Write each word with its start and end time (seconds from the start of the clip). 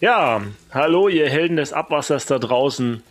Ja, 0.00 0.42
hallo 0.70 1.08
ihr 1.08 1.28
Helden 1.28 1.56
des 1.56 1.72
Abwassers 1.72 2.24
da 2.26 2.38
draußen. 2.38 3.02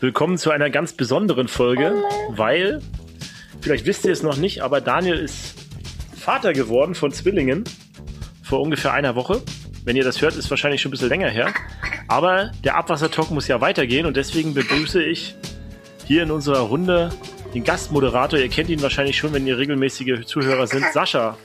Willkommen 0.00 0.38
zu 0.38 0.50
einer 0.50 0.70
ganz 0.70 0.94
besonderen 0.94 1.46
Folge, 1.46 1.92
weil, 2.30 2.80
vielleicht 3.60 3.84
wisst 3.84 4.06
ihr 4.06 4.12
es 4.12 4.22
noch 4.22 4.38
nicht, 4.38 4.62
aber 4.62 4.80
Daniel 4.80 5.18
ist 5.18 5.56
Vater 6.16 6.54
geworden 6.54 6.94
von 6.94 7.12
Zwillingen 7.12 7.64
vor 8.42 8.62
ungefähr 8.62 8.94
einer 8.94 9.14
Woche. 9.14 9.42
Wenn 9.84 9.94
ihr 9.94 10.02
das 10.02 10.22
hört, 10.22 10.36
ist 10.36 10.48
wahrscheinlich 10.48 10.80
schon 10.80 10.88
ein 10.88 10.92
bisschen 10.92 11.10
länger 11.10 11.28
her. 11.28 11.52
Aber 12.08 12.50
der 12.64 12.76
Abwassertalk 12.76 13.30
muss 13.30 13.46
ja 13.46 13.60
weitergehen 13.60 14.06
und 14.06 14.16
deswegen 14.16 14.54
begrüße 14.54 15.02
ich 15.02 15.34
hier 16.06 16.22
in 16.22 16.30
unserer 16.30 16.60
Runde 16.60 17.10
den 17.52 17.62
Gastmoderator. 17.62 18.38
Ihr 18.38 18.48
kennt 18.48 18.70
ihn 18.70 18.80
wahrscheinlich 18.80 19.18
schon, 19.18 19.34
wenn 19.34 19.46
ihr 19.46 19.58
regelmäßige 19.58 20.24
Zuhörer 20.24 20.66
sind. 20.66 20.86
Sascha. 20.94 21.36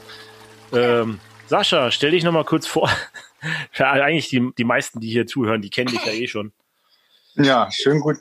Ähm, 0.71 1.19
Sascha, 1.47 1.91
stell 1.91 2.11
dich 2.11 2.23
nochmal 2.23 2.45
kurz 2.45 2.67
vor. 2.67 2.89
Ja, 3.73 3.91
eigentlich 3.91 4.29
die, 4.29 4.51
die 4.57 4.63
meisten, 4.63 4.99
die 4.99 5.09
hier 5.09 5.27
zuhören, 5.27 5.61
die 5.61 5.69
kennen 5.69 5.89
dich 5.89 6.05
ja 6.05 6.11
eh 6.11 6.27
schon. 6.27 6.53
Ja, 7.35 7.69
schönen, 7.71 7.99
gut, 7.99 8.17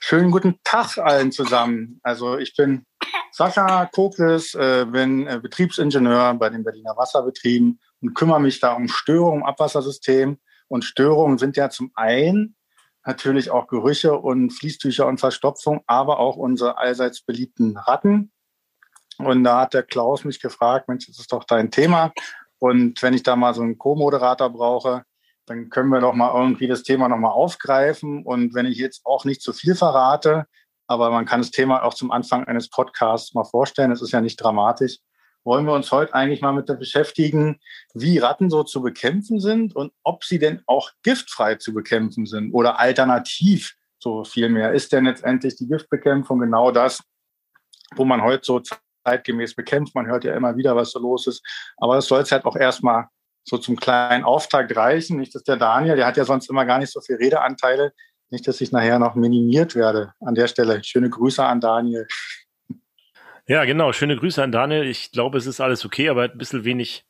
schönen 0.00 0.30
guten 0.30 0.60
Tag 0.62 0.98
allen 0.98 1.32
zusammen. 1.32 2.00
Also 2.02 2.38
ich 2.38 2.54
bin 2.54 2.86
Sascha 3.32 3.86
Kokles, 3.86 4.54
äh, 4.54 4.86
bin 4.86 5.26
äh, 5.26 5.40
Betriebsingenieur 5.42 6.34
bei 6.34 6.48
den 6.48 6.64
Berliner 6.64 6.96
Wasserbetrieben 6.96 7.80
und 8.00 8.14
kümmere 8.14 8.40
mich 8.40 8.60
da 8.60 8.72
um 8.72 8.88
Störungen 8.88 9.40
im 9.40 9.46
Abwassersystem. 9.46 10.38
Und 10.68 10.84
Störungen 10.84 11.38
sind 11.38 11.56
ja 11.56 11.70
zum 11.70 11.90
einen 11.94 12.56
natürlich 13.04 13.50
auch 13.50 13.68
Gerüche 13.68 14.14
und 14.14 14.50
Fließtücher 14.50 15.06
und 15.06 15.18
Verstopfung, 15.18 15.82
aber 15.86 16.18
auch 16.18 16.36
unsere 16.36 16.78
allseits 16.78 17.22
beliebten 17.22 17.76
Ratten. 17.76 18.32
Und 19.18 19.44
da 19.44 19.62
hat 19.62 19.74
der 19.74 19.82
Klaus 19.82 20.24
mich 20.24 20.40
gefragt, 20.40 20.88
Mensch, 20.88 21.06
das 21.06 21.18
ist 21.18 21.32
doch 21.32 21.44
dein 21.44 21.70
Thema. 21.70 22.12
Und 22.58 23.02
wenn 23.02 23.14
ich 23.14 23.22
da 23.22 23.36
mal 23.36 23.54
so 23.54 23.62
einen 23.62 23.78
Co-Moderator 23.78 24.50
brauche, 24.50 25.04
dann 25.46 25.70
können 25.70 25.90
wir 25.90 26.00
doch 26.00 26.14
mal 26.14 26.34
irgendwie 26.34 26.66
das 26.66 26.82
Thema 26.82 27.08
nochmal 27.08 27.32
aufgreifen. 27.32 28.24
Und 28.24 28.54
wenn 28.54 28.66
ich 28.66 28.78
jetzt 28.78 29.06
auch 29.06 29.24
nicht 29.24 29.42
zu 29.42 29.52
viel 29.52 29.74
verrate, 29.74 30.46
aber 30.86 31.10
man 31.10 31.26
kann 31.26 31.40
das 31.40 31.50
Thema 31.50 31.82
auch 31.82 31.94
zum 31.94 32.10
Anfang 32.10 32.44
eines 32.44 32.68
Podcasts 32.68 33.34
mal 33.34 33.44
vorstellen, 33.44 33.90
es 33.90 34.02
ist 34.02 34.12
ja 34.12 34.20
nicht 34.20 34.36
dramatisch, 34.36 34.98
wollen 35.44 35.64
wir 35.64 35.72
uns 35.72 35.92
heute 35.92 36.12
eigentlich 36.14 36.42
mal 36.42 36.52
mit 36.52 36.66
beschäftigen, 36.66 37.60
wie 37.94 38.18
Ratten 38.18 38.50
so 38.50 38.64
zu 38.64 38.82
bekämpfen 38.82 39.38
sind 39.38 39.76
und 39.76 39.92
ob 40.02 40.24
sie 40.24 40.40
denn 40.40 40.62
auch 40.66 40.90
giftfrei 41.02 41.54
zu 41.54 41.72
bekämpfen 41.72 42.26
sind 42.26 42.52
oder 42.52 42.80
alternativ 42.80 43.76
so 43.98 44.24
viel 44.24 44.48
mehr. 44.48 44.72
Ist 44.72 44.92
denn 44.92 45.04
letztendlich 45.04 45.56
die 45.56 45.68
Giftbekämpfung 45.68 46.40
genau 46.40 46.72
das, 46.72 47.00
wo 47.94 48.04
man 48.04 48.22
heute 48.22 48.44
so 48.44 48.60
zeitgemäß 49.06 49.54
bekämpft. 49.54 49.94
Man 49.94 50.06
hört 50.06 50.24
ja 50.24 50.34
immer 50.34 50.56
wieder, 50.56 50.74
was 50.76 50.90
so 50.90 50.98
los 50.98 51.26
ist. 51.26 51.44
Aber 51.76 51.98
es 51.98 52.06
soll 52.06 52.22
es 52.22 52.32
halt 52.32 52.44
auch 52.44 52.56
erstmal 52.56 53.06
so 53.44 53.58
zum 53.58 53.76
kleinen 53.76 54.24
Auftakt 54.24 54.74
reichen. 54.76 55.18
Nicht, 55.18 55.34
dass 55.34 55.44
der 55.44 55.56
Daniel, 55.56 55.96
der 55.96 56.06
hat 56.06 56.16
ja 56.16 56.24
sonst 56.24 56.50
immer 56.50 56.64
gar 56.64 56.78
nicht 56.78 56.92
so 56.92 57.00
viel 57.00 57.16
Redeanteile. 57.16 57.92
Nicht, 58.30 58.48
dass 58.48 58.60
ich 58.60 58.72
nachher 58.72 58.98
noch 58.98 59.14
minimiert 59.14 59.76
werde. 59.76 60.12
An 60.20 60.34
der 60.34 60.48
Stelle 60.48 60.82
schöne 60.82 61.08
Grüße 61.08 61.44
an 61.44 61.60
Daniel. 61.60 62.08
Ja, 63.46 63.64
genau. 63.64 63.92
Schöne 63.92 64.16
Grüße 64.16 64.42
an 64.42 64.50
Daniel. 64.50 64.84
Ich 64.84 65.12
glaube, 65.12 65.38
es 65.38 65.46
ist 65.46 65.60
alles 65.60 65.84
okay, 65.84 66.08
aber 66.08 66.24
ein 66.24 66.38
bisschen 66.38 66.64
wenig, 66.64 67.06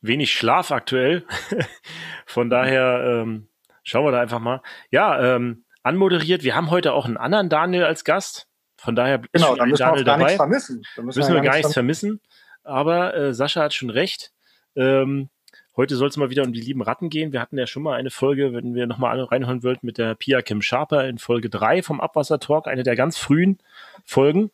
wenig 0.00 0.32
Schlaf 0.32 0.70
aktuell. 0.70 1.26
Von 2.26 2.48
daher 2.48 3.22
ähm, 3.22 3.48
schauen 3.82 4.06
wir 4.06 4.12
da 4.12 4.20
einfach 4.22 4.40
mal. 4.40 4.62
Ja, 4.90 5.36
ähm, 5.36 5.66
anmoderiert. 5.82 6.42
Wir 6.42 6.56
haben 6.56 6.70
heute 6.70 6.94
auch 6.94 7.04
einen 7.04 7.18
anderen 7.18 7.50
Daniel 7.50 7.84
als 7.84 8.04
Gast. 8.04 8.47
Von 8.78 8.94
daher 8.94 9.20
genau, 9.32 9.56
dann 9.56 9.68
müssen 9.68 9.82
Daniel 9.82 10.00
wir 10.00 10.04
gar 10.04 10.18
nichts 10.18 10.36
vermissen. 10.36 10.82
Da 10.94 11.02
müssen, 11.02 11.18
müssen 11.18 11.34
wir, 11.34 11.40
gar 11.40 11.56
nichts 11.56 11.72
vermissen. 11.72 12.20
Aber 12.62 13.14
äh, 13.14 13.34
Sascha 13.34 13.62
hat 13.62 13.74
schon 13.74 13.90
recht. 13.90 14.32
Ähm, 14.76 15.30
heute 15.76 15.96
soll 15.96 16.08
es 16.08 16.16
mal 16.16 16.30
wieder 16.30 16.44
um 16.44 16.52
die 16.52 16.60
lieben 16.60 16.80
Ratten 16.80 17.10
gehen. 17.10 17.32
Wir 17.32 17.40
hatten 17.40 17.58
ja 17.58 17.66
schon 17.66 17.82
mal 17.82 17.98
eine 17.98 18.10
Folge, 18.10 18.52
wenn 18.52 18.76
wir 18.76 18.86
nochmal 18.86 19.20
reinhören 19.20 19.64
wollten, 19.64 19.84
mit 19.84 19.98
der 19.98 20.14
Pia 20.14 20.42
Kim 20.42 20.62
Sharper 20.62 21.08
in 21.08 21.18
Folge 21.18 21.50
3 21.50 21.82
vom 21.82 22.00
Abwasser 22.00 22.38
Talk, 22.38 22.68
eine 22.68 22.84
der 22.84 22.94
ganz 22.94 23.18
frühen 23.18 23.58
Folgen. 24.04 24.52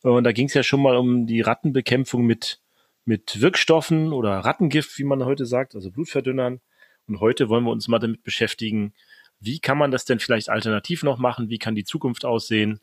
Und 0.00 0.24
da 0.24 0.32
ging 0.32 0.46
es 0.46 0.54
ja 0.54 0.62
schon 0.62 0.80
mal 0.80 0.96
um 0.96 1.26
die 1.26 1.42
Rattenbekämpfung 1.42 2.24
mit, 2.24 2.58
mit 3.04 3.40
Wirkstoffen 3.42 4.14
oder 4.14 4.38
Rattengift, 4.38 4.98
wie 4.98 5.04
man 5.04 5.24
heute 5.26 5.44
sagt, 5.44 5.74
also 5.74 5.90
Blutverdünnern. 5.90 6.60
Und 7.06 7.20
heute 7.20 7.50
wollen 7.50 7.64
wir 7.64 7.70
uns 7.70 7.86
mal 7.86 7.98
damit 7.98 8.22
beschäftigen, 8.22 8.94
wie 9.40 9.58
kann 9.58 9.76
man 9.76 9.90
das 9.90 10.06
denn 10.06 10.20
vielleicht 10.20 10.48
alternativ 10.48 11.02
noch 11.02 11.18
machen? 11.18 11.50
Wie 11.50 11.58
kann 11.58 11.74
die 11.74 11.84
Zukunft 11.84 12.24
aussehen? 12.24 12.80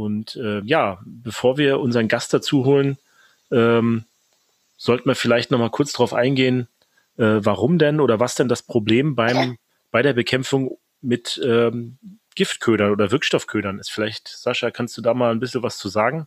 Und 0.00 0.36
äh, 0.36 0.60
ja, 0.64 0.98
bevor 1.04 1.58
wir 1.58 1.80
unseren 1.80 2.08
Gast 2.08 2.32
dazu 2.32 2.64
holen, 2.64 2.98
ähm, 3.50 4.04
sollten 4.76 5.08
wir 5.08 5.14
vielleicht 5.14 5.50
noch 5.50 5.58
mal 5.58 5.70
kurz 5.70 5.92
darauf 5.92 6.14
eingehen, 6.14 6.68
äh, 7.18 7.40
warum 7.42 7.78
denn 7.78 8.00
oder 8.00 8.18
was 8.18 8.34
denn 8.34 8.48
das 8.48 8.62
Problem 8.62 9.14
beim 9.14 9.58
bei 9.90 10.02
der 10.02 10.12
Bekämpfung 10.12 10.78
mit 11.00 11.40
ähm, 11.44 11.98
Giftködern 12.36 12.92
oder 12.92 13.10
Wirkstoffködern 13.10 13.78
ist. 13.78 13.90
Vielleicht, 13.90 14.28
Sascha, 14.28 14.70
kannst 14.70 14.96
du 14.96 15.02
da 15.02 15.14
mal 15.14 15.32
ein 15.32 15.40
bisschen 15.40 15.62
was 15.62 15.78
zu 15.78 15.88
sagen? 15.88 16.26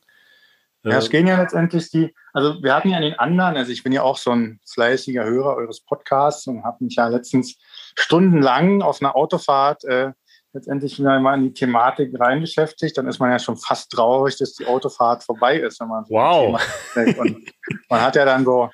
Ja, 0.84 0.98
es 0.98 1.10
gehen 1.10 1.28
ja 1.28 1.40
letztendlich 1.40 1.90
die, 1.92 2.14
also 2.34 2.62
wir 2.62 2.76
hatten 2.76 2.90
ja 2.90 3.00
den 3.00 3.18
anderen, 3.18 3.56
also 3.56 3.72
ich 3.72 3.84
bin 3.84 3.94
ja 3.94 4.02
auch 4.02 4.18
so 4.18 4.32
ein 4.32 4.60
fleißiger 4.66 5.24
Hörer 5.24 5.56
eures 5.56 5.80
Podcasts 5.80 6.46
und 6.46 6.66
habe 6.66 6.84
mich 6.84 6.96
ja 6.96 7.08
letztens 7.08 7.58
stundenlang 7.98 8.82
auf 8.82 9.02
einer 9.02 9.16
Autofahrt 9.16 9.86
äh, 9.86 10.12
letztendlich 10.54 11.00
mal 11.00 11.36
in 11.36 11.44
die 11.44 11.54
Thematik 11.54 12.18
rein 12.20 12.40
beschäftigt, 12.40 12.98
dann 12.98 13.08
ist 13.08 13.20
man 13.20 13.32
ja 13.32 13.40
schon 13.40 13.58
fast 13.58 13.92
traurig, 13.92 14.38
dass 14.38 14.54
die 14.54 14.68
Autofahrt 14.68 15.24
vorbei 15.24 15.58
ist, 15.58 15.80
wenn 15.80 15.88
man 15.88 16.06
so 16.06 16.14
wow. 16.14 16.62
Und 16.96 17.52
man 17.90 18.02
hat 18.02 18.16
ja 18.16 18.24
dann 18.24 18.46
so 18.46 18.70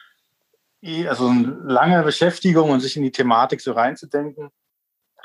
also 1.07 1.27
eine 1.27 1.57
lange 1.63 2.03
Beschäftigung 2.03 2.69
und 2.69 2.79
sich 2.79 2.95
in 2.95 3.03
die 3.03 3.11
Thematik 3.11 3.61
so 3.61 3.71
reinzudenken. 3.71 4.49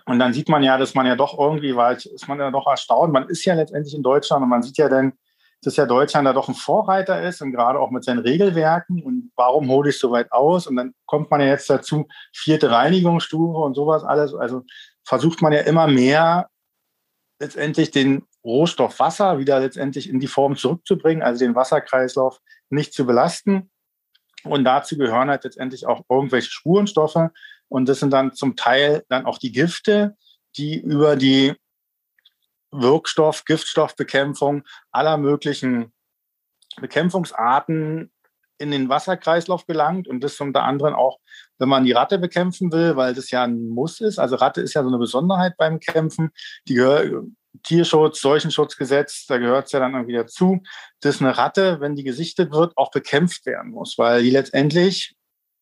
Und 0.06 0.18
dann 0.18 0.32
sieht 0.32 0.48
man 0.48 0.62
ja, 0.62 0.76
dass 0.76 0.94
man 0.94 1.06
ja 1.06 1.16
doch 1.16 1.38
irgendwie, 1.38 1.74
weil 1.76 1.96
ist 1.96 2.28
man 2.28 2.38
ja 2.38 2.50
doch 2.50 2.66
erstaunt. 2.66 3.12
Man 3.12 3.28
ist 3.28 3.44
ja 3.44 3.54
letztendlich 3.54 3.94
in 3.94 4.02
Deutschland 4.02 4.42
und 4.42 4.48
man 4.48 4.62
sieht 4.62 4.76
ja 4.76 4.88
dann, 4.88 5.14
dass 5.62 5.76
ja 5.76 5.86
Deutschland 5.86 6.26
da 6.26 6.34
doch 6.34 6.48
ein 6.48 6.54
Vorreiter 6.54 7.22
ist 7.22 7.40
und 7.40 7.52
gerade 7.52 7.78
auch 7.78 7.90
mit 7.90 8.04
seinen 8.04 8.18
Regelwerken. 8.18 9.02
Und 9.02 9.32
warum 9.34 9.68
hole 9.68 9.90
ich 9.90 9.98
so 9.98 10.10
weit 10.10 10.30
aus? 10.30 10.66
Und 10.66 10.76
dann 10.76 10.94
kommt 11.06 11.30
man 11.30 11.40
ja 11.40 11.46
jetzt 11.46 11.70
dazu, 11.70 12.06
vierte 12.34 12.70
Reinigungsstufe 12.70 13.58
und 13.58 13.74
sowas 13.74 14.04
alles. 14.04 14.34
Also 14.34 14.62
versucht 15.04 15.42
man 15.42 15.52
ja 15.52 15.60
immer 15.60 15.86
mehr 15.86 16.48
letztendlich 17.40 17.90
den 17.90 18.26
Rohstoff 18.44 18.98
Wasser 18.98 19.38
wieder 19.38 19.60
letztendlich 19.60 20.08
in 20.08 20.20
die 20.20 20.26
Form 20.26 20.56
zurückzubringen, 20.56 21.22
also 21.22 21.44
den 21.44 21.54
Wasserkreislauf 21.54 22.40
nicht 22.70 22.92
zu 22.92 23.06
belasten. 23.06 23.70
Und 24.44 24.64
dazu 24.64 24.98
gehören 24.98 25.30
halt 25.30 25.44
letztendlich 25.44 25.86
auch 25.86 26.04
irgendwelche 26.10 26.50
Spurenstoffe. 26.50 27.30
Und 27.68 27.88
das 27.88 28.00
sind 28.00 28.10
dann 28.10 28.34
zum 28.34 28.56
Teil 28.56 29.04
dann 29.08 29.24
auch 29.24 29.38
die 29.38 29.52
Gifte, 29.52 30.16
die 30.56 30.78
über 30.78 31.16
die 31.16 31.54
Wirkstoff, 32.70 33.44
Giftstoffbekämpfung 33.44 34.64
aller 34.90 35.16
möglichen 35.16 35.92
Bekämpfungsarten 36.76 38.12
in 38.58 38.70
den 38.70 38.88
Wasserkreislauf 38.88 39.66
gelangt 39.66 40.08
und 40.08 40.20
das 40.20 40.40
unter 40.40 40.64
anderem 40.64 40.94
auch, 40.94 41.18
wenn 41.58 41.68
man 41.68 41.84
die 41.84 41.92
Ratte 41.92 42.18
bekämpfen 42.18 42.72
will, 42.72 42.96
weil 42.96 43.14
das 43.14 43.30
ja 43.30 43.44
ein 43.44 43.68
Muss 43.68 44.00
ist. 44.00 44.18
Also 44.18 44.36
Ratte 44.36 44.60
ist 44.60 44.74
ja 44.74 44.82
so 44.82 44.88
eine 44.88 44.98
Besonderheit 44.98 45.56
beim 45.56 45.80
Kämpfen. 45.80 46.30
Die 46.68 46.74
gehört 46.74 47.12
Tierschutz, 47.62 48.20
Seuchenschutzgesetz, 48.20 49.26
da 49.26 49.38
gehört 49.38 49.66
es 49.66 49.72
ja 49.72 49.80
dann 49.80 49.94
irgendwie 49.94 50.14
dazu, 50.14 50.60
dass 51.00 51.20
eine 51.20 51.36
Ratte, 51.36 51.80
wenn 51.80 51.94
die 51.94 52.02
gesichtet 52.02 52.52
wird, 52.52 52.76
auch 52.76 52.90
bekämpft 52.90 53.46
werden 53.46 53.70
muss, 53.70 53.96
weil 53.96 54.22
die 54.22 54.30
letztendlich 54.30 55.14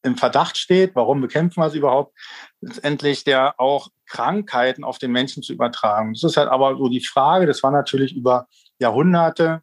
im 0.03 0.17
Verdacht 0.17 0.59
steht, 0.59 0.97
warum 0.97 1.21
bekämpfen 1.21 1.63
wir 1.63 1.71
sie 1.71 1.79
überhaupt, 1.79 2.19
letztendlich 2.61 3.25
der 3.25 3.61
auch 3.61 3.89
Krankheiten 4.07 4.85
auf 4.85 4.99
den 4.99 5.13
Menschen 5.13 5.43
zu 5.43 5.53
übertragen. 5.53 6.15
Das 6.15 6.25
ist 6.25 6.37
halt 6.37 6.49
aber 6.49 6.77
so 6.77 6.89
die 6.89 7.05
Frage, 7.05 7.47
das 7.47 7.63
war 7.63 7.71
natürlich 7.71 8.17
über 8.17 8.49
Jahrhunderte 8.79 9.63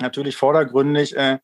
natürlich 0.00 0.36
vordergründig, 0.36 1.16
äh, 1.16 1.38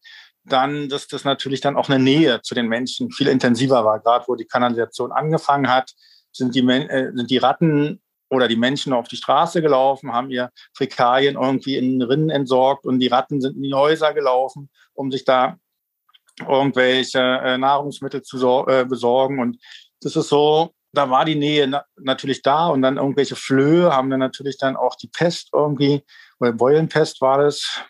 dann, 0.48 0.88
dass 0.88 1.08
das 1.08 1.24
natürlich 1.24 1.60
dann 1.60 1.76
auch 1.76 1.88
eine 1.88 2.02
Nähe 2.02 2.40
zu 2.42 2.54
den 2.54 2.68
Menschen 2.68 3.10
viel 3.10 3.28
intensiver 3.28 3.84
war. 3.84 4.00
Gerade 4.00 4.24
wo 4.28 4.34
die 4.34 4.44
Kanalisation 4.44 5.12
angefangen 5.12 5.68
hat, 5.68 5.92
sind 6.32 6.54
die, 6.54 6.60
äh, 6.60 7.12
sind 7.14 7.30
die 7.30 7.38
Ratten 7.38 8.00
oder 8.28 8.48
die 8.48 8.56
Menschen 8.56 8.92
auf 8.92 9.08
die 9.08 9.16
Straße 9.16 9.62
gelaufen, 9.62 10.12
haben 10.12 10.30
ihr 10.30 10.50
Fäkalien 10.74 11.36
irgendwie 11.36 11.76
in 11.76 12.02
Rinnen 12.02 12.30
entsorgt 12.30 12.84
und 12.84 12.98
die 12.98 13.06
Ratten 13.06 13.40
sind 13.40 13.56
in 13.56 13.62
die 13.62 13.74
Häuser 13.74 14.14
gelaufen, 14.14 14.68
um 14.94 15.10
sich 15.12 15.24
da 15.24 15.58
irgendwelche 16.40 17.20
äh, 17.20 17.58
Nahrungsmittel 17.58 18.22
zu 18.22 18.66
äh, 18.66 18.84
besorgen. 18.84 19.38
Und 19.40 19.58
das 20.00 20.16
ist 20.16 20.28
so, 20.28 20.74
da 20.92 21.08
war 21.10 21.24
die 21.24 21.36
Nähe 21.36 21.66
na 21.68 21.84
natürlich 21.96 22.42
da 22.42 22.68
und 22.68 22.82
dann 22.82 22.96
irgendwelche 22.96 23.36
Flöhe 23.36 23.92
haben 23.92 24.10
dann 24.10 24.20
natürlich 24.20 24.58
dann 24.58 24.76
auch 24.76 24.96
die 24.96 25.08
Pest 25.08 25.50
irgendwie, 25.52 26.02
oder 26.40 26.52
Beulenpest 26.52 27.20
war 27.20 27.38
das, 27.38 27.82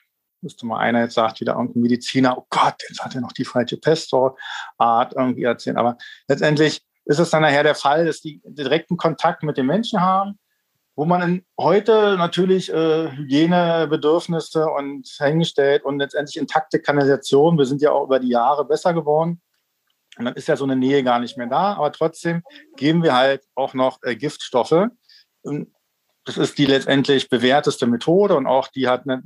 müsste 0.43 0.67
mal 0.67 0.79
einer 0.79 1.01
jetzt 1.01 1.15
sagt, 1.15 1.41
wieder 1.41 1.55
irgendein 1.55 1.83
Mediziner, 1.83 2.37
oh 2.39 2.47
Gott, 2.51 2.83
jetzt 2.89 3.05
hat 3.05 3.15
er 3.15 3.21
noch 3.21 3.33
die 3.33 3.45
falsche 3.45 3.77
Pestart 3.77 4.39
irgendwie 5.15 5.45
erzählen. 5.45 5.77
Aber 5.77 5.97
letztendlich 6.29 6.83
ist 7.05 7.19
es 7.19 7.31
dann 7.31 7.43
nachher 7.43 7.63
der 7.63 7.75
Fall, 7.75 8.07
dass 8.07 8.21
die 8.21 8.41
direkten 8.45 8.97
Kontakt 8.97 9.43
mit 9.43 9.57
den 9.57 9.67
Menschen 9.67 10.01
haben, 10.01 10.39
wo 10.97 11.05
man 11.05 11.43
heute 11.59 12.17
natürlich 12.17 12.73
äh, 12.73 13.11
Hygienebedürfnisse 13.11 14.67
und 14.67 15.07
hingestellt 15.07 15.85
und 15.85 15.99
letztendlich 15.99 16.37
intakte 16.37 16.81
Kanalisation. 16.81 17.59
Wir 17.59 17.67
sind 17.67 17.83
ja 17.83 17.93
auch 17.93 18.05
über 18.05 18.19
die 18.19 18.31
Jahre 18.31 18.65
besser 18.65 18.95
geworden. 18.95 19.41
Und 20.19 20.25
dann 20.25 20.35
ist 20.35 20.49
ja 20.49 20.57
so 20.57 20.65
eine 20.65 20.77
Nähe 20.77 21.05
gar 21.05 21.21
nicht 21.21 21.37
mehr 21.37 21.47
da, 21.47 21.75
aber 21.75 21.93
trotzdem 21.93 22.43
geben 22.77 23.03
wir 23.03 23.15
halt 23.15 23.45
auch 23.55 23.75
noch 23.75 23.99
äh, 24.03 24.17
Giftstoffe. 24.17 24.89
Und 25.43 25.73
das 26.25 26.39
ist 26.39 26.59
die 26.59 26.67
letztendlich 26.67 27.29
bewährteste 27.29 27.87
Methode 27.87 28.35
und 28.35 28.47
auch 28.47 28.69
die 28.69 28.89
hat 28.89 29.03
eine, 29.03 29.23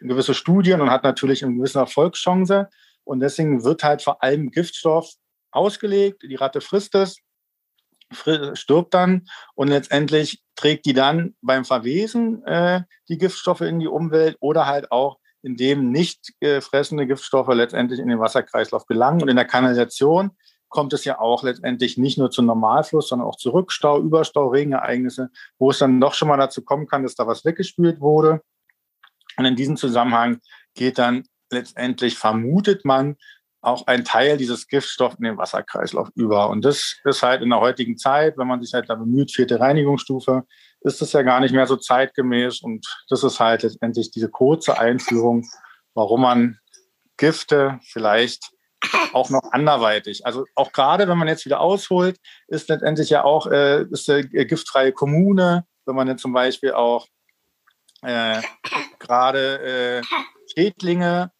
gewisse 0.00 0.34
Studien 0.34 0.80
und 0.80 0.90
hat 0.90 1.04
natürlich 1.04 1.44
eine 1.44 1.54
gewisse 1.54 1.78
Erfolgschance. 1.78 2.68
Und 3.04 3.20
deswegen 3.20 3.64
wird 3.64 3.84
halt 3.84 4.02
vor 4.02 4.22
allem 4.22 4.50
Giftstoff 4.50 5.12
ausgelegt, 5.50 6.22
die 6.22 6.34
Ratte 6.34 6.60
frisst 6.60 6.94
es, 6.94 7.18
stirbt 8.54 8.94
dann 8.94 9.28
und 9.54 9.68
letztendlich 9.68 10.42
trägt 10.56 10.86
die 10.86 10.94
dann 10.94 11.34
beim 11.42 11.64
Verwesen 11.64 12.44
äh, 12.44 12.82
die 13.08 13.18
Giftstoffe 13.18 13.60
in 13.60 13.80
die 13.80 13.86
Umwelt 13.86 14.36
oder 14.40 14.66
halt 14.66 14.90
auch 14.90 15.18
indem 15.42 15.90
nicht 15.90 16.32
gefressene 16.40 17.06
Giftstoffe 17.06 17.48
letztendlich 17.48 18.00
in 18.00 18.08
den 18.08 18.20
Wasserkreislauf 18.20 18.86
gelangen. 18.86 19.22
Und 19.22 19.28
in 19.28 19.36
der 19.36 19.44
Kanalisation 19.44 20.32
kommt 20.68 20.92
es 20.92 21.04
ja 21.04 21.18
auch 21.18 21.42
letztendlich 21.42 21.96
nicht 21.96 22.18
nur 22.18 22.30
zum 22.30 22.46
Normalfluss, 22.46 23.08
sondern 23.08 23.28
auch 23.28 23.36
zu 23.36 23.50
Rückstau, 23.50 24.00
Überstau, 24.00 24.48
Regenereignisse, 24.48 25.30
wo 25.58 25.70
es 25.70 25.78
dann 25.78 26.00
doch 26.00 26.14
schon 26.14 26.28
mal 26.28 26.36
dazu 26.36 26.62
kommen 26.62 26.86
kann, 26.86 27.02
dass 27.02 27.14
da 27.14 27.26
was 27.26 27.44
weggespült 27.44 28.00
wurde. 28.00 28.42
Und 29.38 29.44
in 29.44 29.56
diesem 29.56 29.76
Zusammenhang 29.76 30.40
geht 30.74 30.98
dann 30.98 31.24
letztendlich, 31.50 32.18
vermutet 32.18 32.84
man, 32.84 33.16
auch 33.60 33.86
ein 33.86 34.04
Teil 34.04 34.36
dieses 34.36 34.68
Giftstoffs 34.68 35.16
in 35.16 35.24
den 35.24 35.38
Wasserkreislauf 35.38 36.10
über. 36.14 36.48
Und 36.48 36.64
das 36.64 36.96
ist 37.04 37.22
halt 37.22 37.42
in 37.42 37.50
der 37.50 37.60
heutigen 37.60 37.96
Zeit, 37.98 38.38
wenn 38.38 38.46
man 38.46 38.62
sich 38.62 38.72
halt 38.72 38.88
da 38.88 38.94
bemüht, 38.94 39.32
vierte 39.32 39.58
Reinigungsstufe, 39.58 40.44
ist 40.82 41.00
das 41.02 41.12
ja 41.12 41.22
gar 41.22 41.40
nicht 41.40 41.52
mehr 41.52 41.66
so 41.66 41.76
zeitgemäß. 41.76 42.60
Und 42.60 42.86
das 43.08 43.24
ist 43.24 43.40
halt 43.40 43.62
letztendlich 43.62 44.10
diese 44.10 44.28
kurze 44.28 44.78
Einführung, 44.78 45.48
warum 45.94 46.22
man 46.22 46.58
Gifte 47.16 47.80
vielleicht 47.82 48.50
auch 49.12 49.28
noch 49.30 49.42
anderweitig. 49.50 50.24
Also 50.24 50.44
auch 50.54 50.70
gerade, 50.72 51.08
wenn 51.08 51.18
man 51.18 51.26
jetzt 51.26 51.44
wieder 51.44 51.60
ausholt, 51.60 52.16
ist 52.46 52.68
letztendlich 52.68 53.10
ja 53.10 53.24
auch 53.24 53.46
äh, 53.48 53.84
ist 53.90 54.08
eine 54.08 54.24
giftfreie 54.24 54.92
Kommune, 54.92 55.64
wenn 55.84 55.96
man 55.96 56.06
dann 56.06 56.18
zum 56.18 56.32
Beispiel 56.32 56.72
auch 56.72 57.08
äh, 58.02 58.40
gerade 58.98 60.02
äh, 60.02 60.02
Schädlinge 60.52 61.32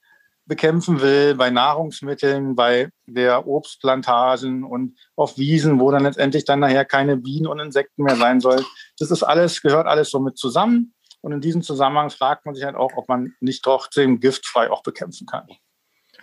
bekämpfen 0.49 1.01
will, 1.03 1.35
bei 1.35 1.51
Nahrungsmitteln, 1.51 2.57
bei 2.57 2.89
der 3.07 3.47
Obstplantagen 3.47 4.65
und 4.65 4.99
auf 5.15 5.37
Wiesen, 5.37 5.79
wo 5.79 5.91
dann 5.91 6.05
letztendlich 6.05 6.47
dann 6.47 6.61
nachher 6.61 6.87
keine 6.87 7.19
Bienen 7.19 7.47
und 7.47 7.61
Insekten 7.61 8.03
mehr 8.03 8.17
sein 8.17 8.41
soll. 8.41 8.65
Das 8.99 9.11
ist 9.11 9.23
alles, 9.23 9.61
gehört 9.61 9.87
alles 9.87 10.11
so 10.11 10.21
mit 10.21 10.39
zusammen. 10.39 10.95
Und 11.21 11.33
in 11.33 11.41
diesem 11.41 11.63
Zusammenhang 11.63 12.11
fragt 12.11 12.47
man 12.47 12.55
sich 12.55 12.65
halt 12.65 12.77
auch, 12.77 12.93
ob 12.97 13.09
man 13.09 13.35
nicht 13.41 13.63
trotzdem 13.63 14.21
giftfrei 14.21 14.71
auch 14.71 14.83
bekämpfen 14.83 15.27
kann. 15.27 15.47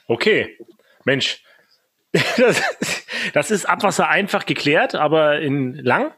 Okay, 0.08 0.58
Mensch, 1.04 1.44
das, 2.38 2.62
das 3.34 3.52
ist 3.52 3.66
Abwasser 3.70 4.08
einfach 4.10 4.46
geklärt, 4.46 4.96
aber 4.96 5.40
in 5.40 5.76
lang. 5.76 6.14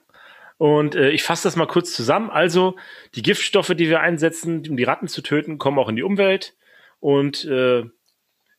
Und 0.58 0.96
äh, 0.96 1.12
ich 1.12 1.24
fasse 1.24 1.44
das 1.48 1.56
mal 1.56 1.68
kurz 1.68 1.94
zusammen. 1.94 2.30
Also, 2.30 2.76
die 3.16 3.22
Giftstoffe, 3.22 3.74
die 3.76 3.90
wir 3.90 4.02
einsetzen, 4.02 4.64
um 4.68 4.78
die 4.78 4.84
Ratten 4.84 5.08
zu 5.08 5.22
töten, 5.22 5.58
kommen 5.58 5.78
auch 5.78 5.90
in 5.90 5.96
die 5.96 6.04
Umwelt. 6.04 6.56
Und 7.00 7.46
äh, 7.46 7.84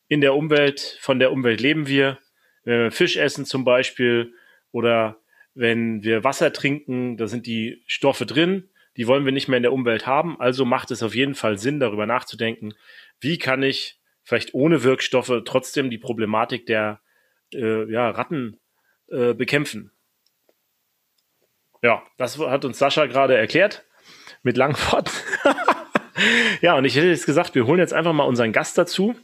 in 0.06 0.21
der 0.21 0.35
Umwelt, 0.35 0.99
von 1.00 1.19
der 1.19 1.33
Umwelt 1.33 1.61
leben 1.61 1.87
wir. 1.87 2.19
Wenn 2.65 2.81
wir 2.81 2.91
Fisch 2.91 3.17
essen 3.17 3.45
zum 3.45 3.65
Beispiel 3.65 4.33
oder 4.73 5.19
wenn 5.55 6.03
wir 6.05 6.23
Wasser 6.23 6.53
trinken, 6.53 7.17
da 7.17 7.27
sind 7.27 7.47
die 7.47 7.83
Stoffe 7.87 8.27
drin, 8.27 8.69
die 8.97 9.06
wollen 9.06 9.25
wir 9.25 9.33
nicht 9.33 9.49
mehr 9.49 9.56
in 9.56 9.62
der 9.62 9.73
Umwelt 9.73 10.06
haben. 10.06 10.41
Also 10.41 10.65
macht 10.65 10.91
es 10.91 11.03
auf 11.03 11.15
jeden 11.15 11.35
Fall 11.35 11.59
Sinn, 11.59 11.81
darüber 11.81 12.06
nachzudenken, 12.06 12.75
wie 13.21 13.39
kann 13.39 13.62
ich 13.62 13.99
vielleicht 14.23 14.55
ohne 14.55 14.83
Wirkstoffe 14.83 15.33
trotzdem 15.45 15.91
die 15.91 15.99
Problematik 15.99 16.67
der 16.67 17.00
äh, 17.55 17.91
ja, 17.91 18.11
Ratten 18.11 18.61
äh, 19.09 19.35
bekämpfen. 19.35 19.91
Ja, 21.83 22.03
das 22.17 22.39
hat 22.39 22.65
uns 22.65 22.79
Sascha 22.79 23.07
gerade 23.07 23.37
erklärt 23.37 23.85
mit 24.43 24.57
Langfort. 24.57 25.11
ja, 26.61 26.77
und 26.77 26.85
ich 26.85 26.97
hätte 26.97 27.09
jetzt 27.09 27.27
gesagt, 27.27 27.55
wir 27.55 27.67
holen 27.67 27.79
jetzt 27.79 27.95
einfach 27.95 28.13
mal 28.13 28.25
unseren 28.25 28.53
Gast 28.53 28.79
dazu. 28.79 29.15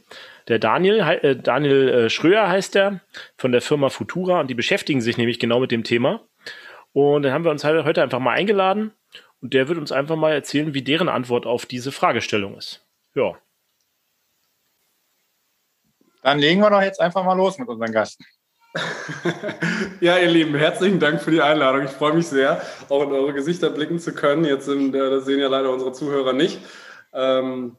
Der 0.47 0.59
Daniel, 0.59 0.99
äh, 0.99 1.35
Daniel 1.35 1.89
äh, 1.89 2.09
Schröer 2.09 2.47
heißt 2.47 2.75
der, 2.75 3.01
von 3.37 3.51
der 3.51 3.61
Firma 3.61 3.89
Futura 3.89 4.39
und 4.39 4.47
die 4.47 4.55
beschäftigen 4.55 5.01
sich 5.01 5.17
nämlich 5.17 5.39
genau 5.39 5.59
mit 5.59 5.71
dem 5.71 5.83
Thema. 5.83 6.21
Und 6.93 7.23
dann 7.23 7.33
haben 7.33 7.43
wir 7.43 7.51
uns 7.51 7.63
halt 7.63 7.83
heute 7.83 8.01
einfach 8.01 8.19
mal 8.19 8.33
eingeladen 8.33 8.93
und 9.41 9.53
der 9.53 9.67
wird 9.67 9.77
uns 9.77 9.91
einfach 9.91 10.15
mal 10.15 10.31
erzählen, 10.31 10.73
wie 10.73 10.81
deren 10.81 11.09
Antwort 11.09 11.45
auf 11.45 11.65
diese 11.65 11.91
Fragestellung 11.91 12.57
ist. 12.57 12.85
Ja. 13.15 13.33
Dann 16.21 16.39
legen 16.39 16.61
wir 16.61 16.69
doch 16.69 16.81
jetzt 16.81 17.01
einfach 17.01 17.23
mal 17.23 17.35
los 17.35 17.57
mit 17.59 17.67
unseren 17.67 17.91
Gast. 17.91 18.21
ja, 20.01 20.17
ihr 20.17 20.29
Lieben, 20.29 20.55
herzlichen 20.55 20.99
Dank 20.99 21.21
für 21.21 21.31
die 21.31 21.41
Einladung. 21.41 21.83
Ich 21.83 21.91
freue 21.91 22.13
mich 22.13 22.27
sehr, 22.27 22.61
auch 22.89 23.03
in 23.03 23.11
eure 23.11 23.33
Gesichter 23.33 23.69
blicken 23.69 23.99
zu 23.99 24.13
können. 24.13 24.45
Jetzt 24.45 24.65
sind, 24.65 24.93
äh, 24.93 25.09
das 25.09 25.25
sehen 25.25 25.39
ja 25.39 25.47
leider 25.47 25.71
unsere 25.71 25.93
Zuhörer 25.93 26.33
nicht. 26.33 26.59
Ähm, 27.13 27.77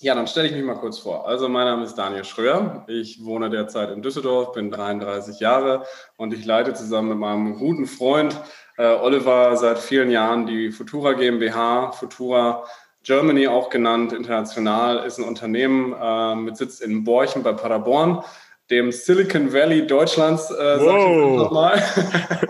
ja, 0.00 0.14
dann 0.14 0.26
stelle 0.26 0.48
ich 0.48 0.54
mich 0.54 0.64
mal 0.64 0.76
kurz 0.76 0.98
vor. 0.98 1.26
Also 1.26 1.48
mein 1.48 1.66
Name 1.66 1.84
ist 1.84 1.96
Daniel 1.96 2.24
Schröer. 2.24 2.84
Ich 2.86 3.24
wohne 3.24 3.50
derzeit 3.50 3.90
in 3.90 4.00
Düsseldorf, 4.00 4.52
bin 4.52 4.70
33 4.70 5.40
Jahre 5.40 5.84
und 6.16 6.32
ich 6.32 6.44
leite 6.44 6.72
zusammen 6.72 7.10
mit 7.10 7.18
meinem 7.18 7.58
guten 7.58 7.86
Freund 7.86 8.40
äh, 8.76 8.86
Oliver 8.86 9.56
seit 9.56 9.78
vielen 9.78 10.10
Jahren 10.10 10.46
die 10.46 10.70
Futura 10.70 11.12
GmbH. 11.12 11.92
Futura 11.92 12.64
Germany 13.02 13.48
auch 13.48 13.70
genannt, 13.70 14.12
international, 14.12 15.04
ist 15.04 15.18
ein 15.18 15.24
Unternehmen 15.24 15.94
äh, 16.00 16.34
mit 16.36 16.56
Sitz 16.56 16.80
in 16.80 17.04
Borchen 17.04 17.42
bei 17.42 17.52
Paderborn 17.52 18.22
dem 18.70 18.92
Silicon 18.92 19.52
Valley 19.52 19.86
Deutschlands, 19.86 20.50
äh, 20.50 20.78
wow. 20.80 21.36
nochmal, 21.36 21.82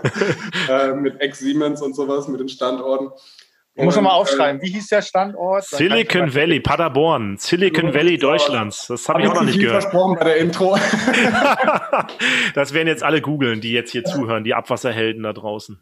äh, 0.69 0.93
mit 0.93 1.21
Ex-Siemens 1.21 1.81
und 1.81 1.95
sowas, 1.95 2.27
mit 2.27 2.39
den 2.39 2.49
Standorten. 2.49 3.11
Ich 3.79 3.85
muss 3.85 3.95
nochmal 3.95 4.13
aufschreiben, 4.13 4.61
wie 4.61 4.71
hieß 4.71 4.87
der 4.89 5.01
Standort? 5.01 5.63
Silicon 5.63 6.35
Valley, 6.35 6.59
Paderborn, 6.59 7.37
Silicon 7.37 7.93
Valley 7.93 8.17
Deutschlands. 8.17 8.87
Das 8.87 9.07
habe 9.07 9.21
ich 9.21 9.29
auch 9.29 9.35
noch 9.35 9.43
nicht 9.43 9.57
gehört. 9.57 9.83
versprochen 9.83 10.17
bei 10.19 10.25
der 10.25 10.37
Intro. 10.37 10.77
das 12.55 12.73
werden 12.73 12.89
jetzt 12.89 13.03
alle 13.03 13.21
googeln, 13.21 13.61
die 13.61 13.71
jetzt 13.71 13.91
hier 13.91 14.03
zuhören, 14.03 14.43
die 14.43 14.53
Abwasserhelden 14.53 15.23
da 15.23 15.31
draußen. 15.31 15.81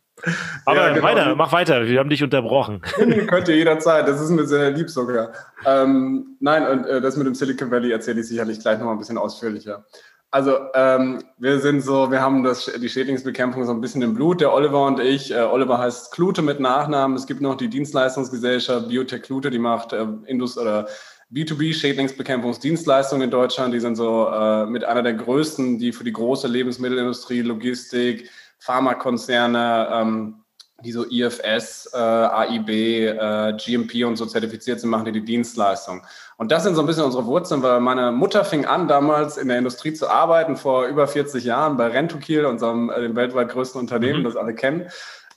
Aber 0.65 0.89
ja, 0.89 0.93
genau. 0.93 1.07
weiter, 1.07 1.35
mach 1.35 1.51
weiter, 1.51 1.87
wir 1.87 1.99
haben 1.99 2.09
dich 2.09 2.21
unterbrochen. 2.21 2.81
Könnt 2.81 3.47
ihr 3.47 3.55
jederzeit, 3.55 4.07
das 4.07 4.21
ist 4.21 4.29
mir 4.29 4.45
sehr 4.45 4.69
lieb 4.69 4.91
sogar. 4.91 5.31
Ähm, 5.65 6.37
nein, 6.39 6.67
und 6.67 6.85
äh, 6.85 7.01
das 7.01 7.17
mit 7.17 7.25
dem 7.25 7.33
Silicon 7.33 7.71
Valley 7.71 7.91
erzähle 7.91 8.21
ich 8.21 8.27
sicherlich 8.27 8.59
gleich 8.59 8.77
nochmal 8.77 8.93
ein 8.93 8.99
bisschen 8.99 9.17
ausführlicher. 9.17 9.85
Also 10.29 10.57
ähm, 10.73 11.23
wir 11.37 11.59
sind 11.59 11.81
so, 11.81 12.11
wir 12.11 12.21
haben 12.21 12.43
das, 12.43 12.65
die 12.65 12.89
Schädlingsbekämpfung 12.89 13.65
so 13.65 13.71
ein 13.71 13.79
bisschen 13.79 14.01
im 14.01 14.13
Blut, 14.13 14.41
der 14.41 14.53
Oliver 14.53 14.85
und 14.85 14.99
ich. 14.99 15.31
Äh, 15.31 15.39
Oliver 15.39 15.77
heißt 15.77 16.11
Klute 16.11 16.41
mit 16.41 16.59
Nachnamen. 16.59 17.15
Es 17.15 17.27
gibt 17.27 17.39
noch 17.39 17.55
die 17.55 17.69
Dienstleistungsgesellschaft 17.69 18.89
Biotech 18.89 19.21
Klute, 19.21 19.49
die 19.49 19.59
macht 19.59 19.93
äh, 19.93 20.05
Indust 20.25 20.57
oder 20.57 20.87
B2B 21.33 21.73
Schädlingsbekämpfungsdienstleistungen 21.73 23.23
in 23.23 23.31
Deutschland. 23.31 23.73
Die 23.73 23.79
sind 23.79 23.95
so 23.95 24.27
äh, 24.27 24.65
mit 24.65 24.83
einer 24.83 25.01
der 25.01 25.13
größten, 25.13 25.79
die 25.79 25.93
für 25.93 26.03
die 26.03 26.13
große 26.13 26.47
Lebensmittelindustrie, 26.47 27.41
Logistik, 27.41 28.29
Pharmakonzerne, 28.59 29.87
ähm, 29.93 30.43
die 30.83 30.91
so 30.91 31.05
IFS, 31.09 31.89
äh, 31.93 31.97
AIB, 31.97 32.69
äh, 32.69 33.53
GMP 33.57 34.05
und 34.05 34.17
so 34.17 34.25
zertifiziert 34.25 34.79
sind, 34.79 34.89
machen 34.89 35.05
die 35.05 35.13
die 35.13 35.25
Dienstleistung. 35.25 36.03
Und 36.37 36.51
das 36.51 36.63
sind 36.63 36.75
so 36.75 36.81
ein 36.81 36.87
bisschen 36.87 37.03
unsere 37.03 37.25
Wurzeln, 37.25 37.63
weil 37.63 37.79
meine 37.79 38.11
Mutter 38.11 38.45
fing 38.45 38.65
an, 38.65 38.87
damals 38.87 39.37
in 39.37 39.47
der 39.47 39.57
Industrie 39.57 39.93
zu 39.93 40.07
arbeiten, 40.07 40.55
vor 40.55 40.85
über 40.85 41.07
40 41.07 41.43
Jahren 41.43 41.77
bei 41.77 41.87
Rentokil, 41.87 42.45
unserem 42.45 42.91
äh, 42.91 43.01
dem 43.01 43.15
weltweit 43.15 43.49
größten 43.49 43.81
Unternehmen, 43.81 44.19
mhm. 44.19 44.23
das 44.23 44.35
alle 44.35 44.53
kennen. 44.53 44.87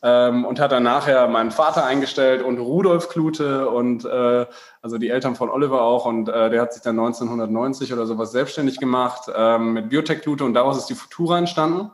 Ähm, 0.03 0.45
und 0.45 0.61
hat 0.61 0.73
dann 0.73 0.83
nachher 0.83 1.27
meinen 1.29 1.51
Vater 1.51 1.85
eingestellt 1.85 2.43
und 2.43 2.59
Rudolf 2.59 3.09
Klute 3.09 3.69
und 3.69 4.05
äh, 4.05 4.47
also 4.81 4.97
die 4.97 5.09
Eltern 5.09 5.37
von 5.37 5.51
Oliver 5.51 5.83
auch. 5.83 6.05
Und 6.05 6.29
äh, 6.29 6.51
der 6.51 6.61
hat 6.61 6.75
sich 6.75 6.83
dann 6.83 6.99
1990 6.99 7.93
oder 7.93 8.07
sowas 8.07 8.33
selbstständig 8.33 8.79
gemacht 8.79 9.31
ähm, 9.35 9.73
mit 9.73 9.89
Biotech 9.89 10.21
Klute 10.21 10.45
und 10.45 10.55
daraus 10.55 10.79
ist 10.79 10.87
die 10.87 10.95
Futura 10.95 11.39
entstanden. 11.39 11.91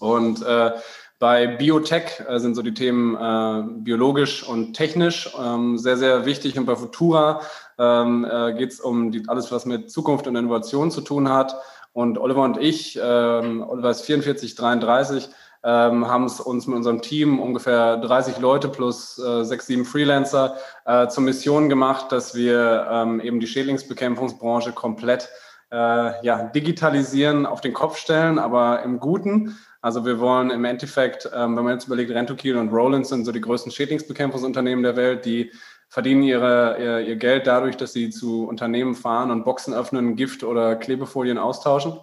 Und 0.00 0.44
äh, 0.44 0.72
bei 1.18 1.46
Biotech 1.46 2.22
äh, 2.28 2.38
sind 2.38 2.54
so 2.54 2.62
die 2.62 2.74
Themen 2.74 3.14
äh, 3.16 3.62
biologisch 3.82 4.46
und 4.46 4.74
technisch 4.74 5.34
ähm, 5.40 5.78
sehr, 5.78 5.96
sehr 5.96 6.26
wichtig. 6.26 6.58
Und 6.58 6.66
bei 6.66 6.76
Futura 6.76 7.40
ähm, 7.78 8.26
äh, 8.30 8.54
geht 8.54 8.72
es 8.72 8.80
um 8.80 9.10
die, 9.10 9.28
alles, 9.28 9.50
was 9.52 9.66
mit 9.66 9.90
Zukunft 9.90 10.26
und 10.26 10.36
Innovation 10.36 10.90
zu 10.90 11.00
tun 11.00 11.28
hat. 11.28 11.56
Und 11.92 12.18
Oliver 12.18 12.42
und 12.42 12.58
ich, 12.58 12.98
ähm, 13.02 13.64
Oliver 13.66 13.90
ist 13.90 14.02
44, 14.02 14.54
33, 14.56 15.28
ähm, 15.62 16.08
haben 16.08 16.24
es 16.24 16.40
uns 16.40 16.66
mit 16.66 16.76
unserem 16.76 17.00
Team, 17.00 17.40
ungefähr 17.40 17.96
30 17.96 18.38
Leute 18.38 18.68
plus 18.68 19.18
äh, 19.18 19.44
sechs, 19.44 19.66
sieben 19.66 19.84
Freelancer, 19.84 20.56
äh, 20.84 21.08
zur 21.08 21.22
Mission 21.22 21.68
gemacht, 21.68 22.12
dass 22.12 22.34
wir 22.34 22.86
ähm, 22.90 23.20
eben 23.20 23.40
die 23.40 23.46
Schädlingsbekämpfungsbranche 23.46 24.72
komplett 24.72 25.30
äh, 25.72 26.24
ja, 26.24 26.44
digitalisieren, 26.54 27.46
auf 27.46 27.60
den 27.60 27.72
Kopf 27.72 27.96
stellen, 27.96 28.38
aber 28.38 28.82
im 28.82 29.00
Guten. 29.00 29.56
Also 29.80 30.06
wir 30.06 30.18
wollen 30.18 30.50
im 30.50 30.64
Endeffekt, 30.64 31.28
ähm, 31.34 31.56
wenn 31.56 31.64
man 31.64 31.74
jetzt 31.74 31.86
überlegt, 31.86 32.10
Rentokil 32.10 32.56
und 32.56 32.70
Rollins 32.70 33.08
sind 33.08 33.24
so 33.24 33.32
die 33.32 33.40
größten 33.40 33.72
Schädlingsbekämpfungsunternehmen 33.72 34.82
der 34.82 34.96
Welt, 34.96 35.24
die 35.24 35.50
verdienen 35.94 36.24
ihre, 36.24 36.76
ihr, 36.80 37.00
ihr, 37.06 37.14
Geld 37.14 37.46
dadurch, 37.46 37.76
dass 37.76 37.92
sie 37.92 38.10
zu 38.10 38.48
Unternehmen 38.48 38.96
fahren 38.96 39.30
und 39.30 39.44
Boxen 39.44 39.72
öffnen, 39.72 40.16
Gift 40.16 40.42
oder 40.42 40.74
Klebefolien 40.74 41.38
austauschen. 41.38 42.00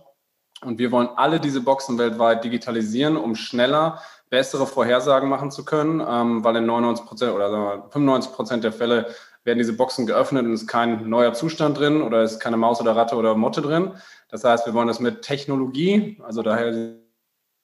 Und 0.61 0.79
wir 0.79 0.93
wollen 0.93 1.09
alle 1.17 1.41
diese 1.41 1.59
Boxen 1.59 1.97
weltweit 1.97 2.41
digitalisieren, 2.45 3.17
um 3.17 3.35
schneller 3.35 4.01
bessere 4.29 4.65
Vorhersagen 4.65 5.27
machen 5.27 5.51
zu 5.51 5.65
können, 5.65 6.01
ähm, 6.07 6.41
weil 6.41 6.55
in 6.55 6.67
99 6.67 7.05
Prozent 7.05 7.33
oder 7.33 7.89
95 7.89 8.31
Prozent 8.31 8.63
der 8.63 8.71
Fälle 8.71 9.07
werden 9.43 9.57
diese 9.57 9.73
Boxen 9.73 10.07
geöffnet 10.07 10.45
und 10.45 10.53
es 10.53 10.61
ist 10.61 10.67
kein 10.69 11.09
neuer 11.09 11.33
Zustand 11.33 11.77
drin 11.77 12.01
oder 12.01 12.23
ist 12.23 12.39
keine 12.39 12.55
Maus 12.55 12.79
oder 12.79 12.95
Ratte 12.95 13.17
oder 13.17 13.35
Motte 13.35 13.61
drin. 13.61 13.91
Das 14.29 14.45
heißt, 14.45 14.65
wir 14.65 14.73
wollen 14.73 14.87
das 14.87 15.01
mit 15.01 15.21
Technologie, 15.21 16.17
also 16.23 16.43
daher 16.43 16.95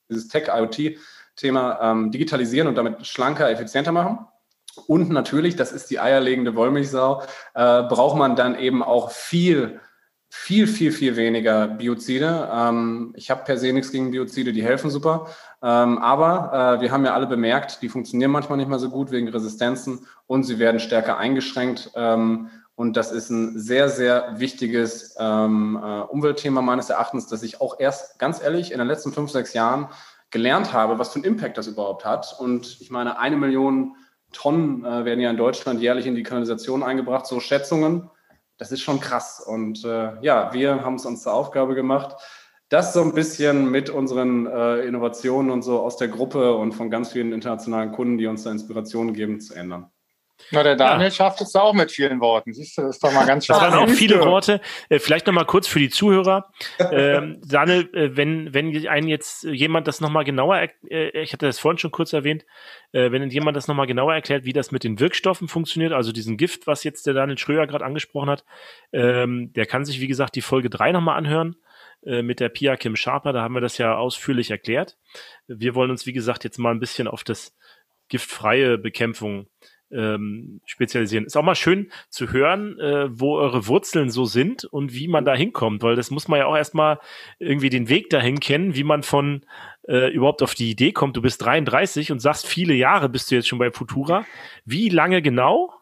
dieses 0.09 0.27
Tech-IoT-Thema 0.27 1.79
ähm, 1.81 2.11
digitalisieren 2.11 2.67
und 2.67 2.75
damit 2.75 3.07
schlanker, 3.07 3.49
effizienter 3.49 3.93
machen. 3.93 4.27
Und 4.77 5.09
natürlich, 5.09 5.55
das 5.55 5.71
ist 5.71 5.89
die 5.89 5.99
eierlegende 5.99 6.55
Wollmilchsau, 6.55 7.21
äh, 7.53 7.83
braucht 7.83 8.17
man 8.17 8.35
dann 8.35 8.57
eben 8.57 8.83
auch 8.83 9.11
viel 9.11 9.79
viel, 10.29 10.67
viel, 10.67 10.91
viel 10.91 11.15
weniger 11.15 11.67
Biozide. 11.67 12.49
Ähm, 12.51 13.13
ich 13.15 13.31
habe 13.31 13.43
per 13.43 13.57
se 13.57 13.71
nichts 13.71 13.91
gegen 13.91 14.11
Biozide, 14.11 14.51
die 14.51 14.63
helfen 14.63 14.89
super. 14.89 15.27
Ähm, 15.63 15.97
aber 15.97 16.77
äh, 16.77 16.81
wir 16.81 16.91
haben 16.91 17.05
ja 17.05 17.13
alle 17.13 17.27
bemerkt, 17.27 17.81
die 17.81 17.89
funktionieren 17.89 18.31
manchmal 18.31 18.57
nicht 18.57 18.67
mehr 18.67 18.79
so 18.79 18.89
gut 18.89 19.11
wegen 19.11 19.29
Resistenzen 19.29 20.05
und 20.27 20.43
sie 20.43 20.59
werden 20.59 20.79
stärker 20.79 21.17
eingeschränkt. 21.17 21.91
Ähm, 21.95 22.49
und 22.75 22.95
das 22.95 23.11
ist 23.11 23.29
ein 23.29 23.57
sehr, 23.57 23.89
sehr 23.89 24.39
wichtiges 24.39 25.15
ähm, 25.17 25.79
äh, 25.81 26.01
Umweltthema 26.01 26.61
meines 26.61 26.89
Erachtens, 26.89 27.27
dass 27.27 27.41
ich 27.41 27.59
auch 27.59 27.79
erst, 27.79 28.19
ganz 28.19 28.41
ehrlich, 28.41 28.71
in 28.71 28.77
den 28.77 28.87
letzten 28.87 29.13
fünf, 29.13 29.31
sechs 29.31 29.53
Jahren 29.53 29.87
gelernt 30.29 30.73
habe, 30.73 30.99
was 30.99 31.09
für 31.09 31.15
einen 31.15 31.23
Impact 31.23 31.57
das 31.57 31.67
überhaupt 31.67 32.05
hat. 32.05 32.35
Und 32.37 32.79
ich 32.81 32.91
meine, 32.91 33.17
eine 33.17 33.37
Million 33.37 33.95
Tonnen 34.31 34.85
äh, 34.85 35.05
werden 35.05 35.19
ja 35.19 35.29
in 35.29 35.37
Deutschland 35.37 35.81
jährlich 35.81 36.05
in 36.05 36.15
die 36.15 36.23
Kanalisation 36.23 36.83
eingebracht, 36.83 37.25
so 37.25 37.39
Schätzungen 37.39 38.09
das 38.57 38.71
ist 38.71 38.81
schon 38.81 38.99
krass. 38.99 39.39
Und 39.39 39.85
äh, 39.85 40.19
ja, 40.21 40.53
wir 40.53 40.83
haben 40.83 40.95
es 40.95 41.05
uns 41.05 41.23
zur 41.23 41.33
Aufgabe 41.33 41.75
gemacht, 41.75 42.15
das 42.69 42.93
so 42.93 43.01
ein 43.01 43.13
bisschen 43.13 43.71
mit 43.71 43.89
unseren 43.89 44.45
äh, 44.45 44.79
Innovationen 44.81 45.51
und 45.51 45.61
so 45.61 45.79
aus 45.79 45.97
der 45.97 46.09
Gruppe 46.09 46.55
und 46.55 46.73
von 46.73 46.89
ganz 46.89 47.11
vielen 47.11 47.31
internationalen 47.31 47.91
Kunden, 47.93 48.17
die 48.17 48.27
uns 48.27 48.43
da 48.43 48.51
Inspirationen 48.51 49.13
geben, 49.13 49.39
zu 49.39 49.53
ändern. 49.53 49.89
Na, 50.51 50.63
der 50.63 50.75
Daniel 50.75 51.09
ja. 51.09 51.11
schafft 51.11 51.41
es 51.41 51.55
auch 51.55 51.73
mit 51.73 51.91
vielen 51.91 52.19
Worten. 52.21 52.53
Siehst 52.53 52.77
du, 52.77 52.83
das 52.83 52.95
ist 52.95 53.03
doch 53.03 53.11
mal 53.11 53.25
ganz 53.25 53.45
schön. 53.45 53.55
Das 53.55 53.71
waren 53.71 53.89
auch 53.89 53.93
viele 53.93 54.19
Worte. 54.21 54.61
Äh, 54.89 54.99
vielleicht 54.99 55.27
noch 55.27 55.33
mal 55.33 55.45
kurz 55.45 55.67
für 55.67 55.79
die 55.79 55.89
Zuhörer. 55.89 56.51
ähm, 56.91 57.41
Daniel, 57.45 57.89
äh, 57.93 58.15
wenn, 58.15 58.53
wenn 58.53 58.87
einen 58.87 59.07
jetzt 59.07 59.43
jemand 59.43 59.87
das 59.87 59.99
noch 59.99 60.09
mal 60.09 60.23
genauer, 60.23 60.67
äh, 60.89 61.21
ich 61.21 61.33
hatte 61.33 61.45
das 61.45 61.59
vorhin 61.59 61.77
schon 61.77 61.91
kurz 61.91 62.13
erwähnt, 62.13 62.45
äh, 62.91 63.11
wenn 63.11 63.29
jemand 63.29 63.57
das 63.57 63.67
noch 63.67 63.75
mal 63.75 63.87
genauer 63.87 64.13
erklärt, 64.13 64.45
wie 64.45 64.53
das 64.53 64.71
mit 64.71 64.83
den 64.83 64.99
Wirkstoffen 64.99 65.47
funktioniert, 65.47 65.91
also 65.91 66.11
diesen 66.11 66.37
Gift, 66.37 66.67
was 66.67 66.83
jetzt 66.83 67.07
der 67.07 67.13
Daniel 67.13 67.37
Schröer 67.37 67.67
gerade 67.67 67.85
angesprochen 67.85 68.29
hat, 68.29 68.45
ähm, 68.93 69.51
der 69.53 69.65
kann 69.65 69.85
sich, 69.85 69.99
wie 69.99 70.07
gesagt, 70.07 70.35
die 70.35 70.41
Folge 70.41 70.69
3 70.69 70.91
noch 70.91 71.01
mal 71.01 71.15
anhören 71.15 71.55
mit 72.03 72.39
der 72.39 72.49
Pia 72.49 72.77
Kim 72.77 72.95
Sharper. 72.95 73.33
Da 73.33 73.41
haben 73.41 73.55
wir 73.55 73.59
das 73.59 73.79
ja 73.79 73.97
ausführlich 73.97 74.51
erklärt. 74.51 74.97
Wir 75.47 75.73
wollen 75.73 75.89
uns, 75.89 76.05
wie 76.05 76.13
gesagt, 76.13 76.43
jetzt 76.43 76.59
mal 76.59 76.69
ein 76.69 76.79
bisschen 76.79 77.07
auf 77.07 77.23
das 77.23 77.57
giftfreie 78.07 78.77
Bekämpfung 78.77 79.47
ähm, 79.91 80.61
spezialisieren. 80.65 81.25
Ist 81.25 81.37
auch 81.37 81.43
mal 81.43 81.55
schön 81.55 81.91
zu 82.09 82.31
hören, 82.31 82.79
äh, 82.79 83.07
wo 83.09 83.37
eure 83.37 83.67
Wurzeln 83.67 84.09
so 84.09 84.25
sind 84.25 84.65
und 84.65 84.93
wie 84.93 85.07
man 85.07 85.25
da 85.25 85.33
hinkommt, 85.33 85.83
weil 85.83 85.95
das 85.95 86.11
muss 86.11 86.27
man 86.27 86.39
ja 86.39 86.45
auch 86.45 86.55
erstmal 86.55 86.99
irgendwie 87.39 87.69
den 87.69 87.89
Weg 87.89 88.09
dahin 88.09 88.39
kennen, 88.39 88.75
wie 88.75 88.83
man 88.83 89.03
von 89.03 89.45
äh, 89.87 90.11
überhaupt 90.11 90.43
auf 90.43 90.53
die 90.55 90.69
Idee 90.69 90.91
kommt. 90.91 91.15
Du 91.15 91.21
bist 91.21 91.43
33 91.43 92.11
und 92.11 92.19
sagst, 92.19 92.47
viele 92.47 92.73
Jahre 92.73 93.09
bist 93.09 93.31
du 93.31 93.35
jetzt 93.35 93.47
schon 93.47 93.59
bei 93.59 93.71
Futura. 93.71 94.25
Wie 94.65 94.89
lange 94.89 95.21
genau? 95.21 95.73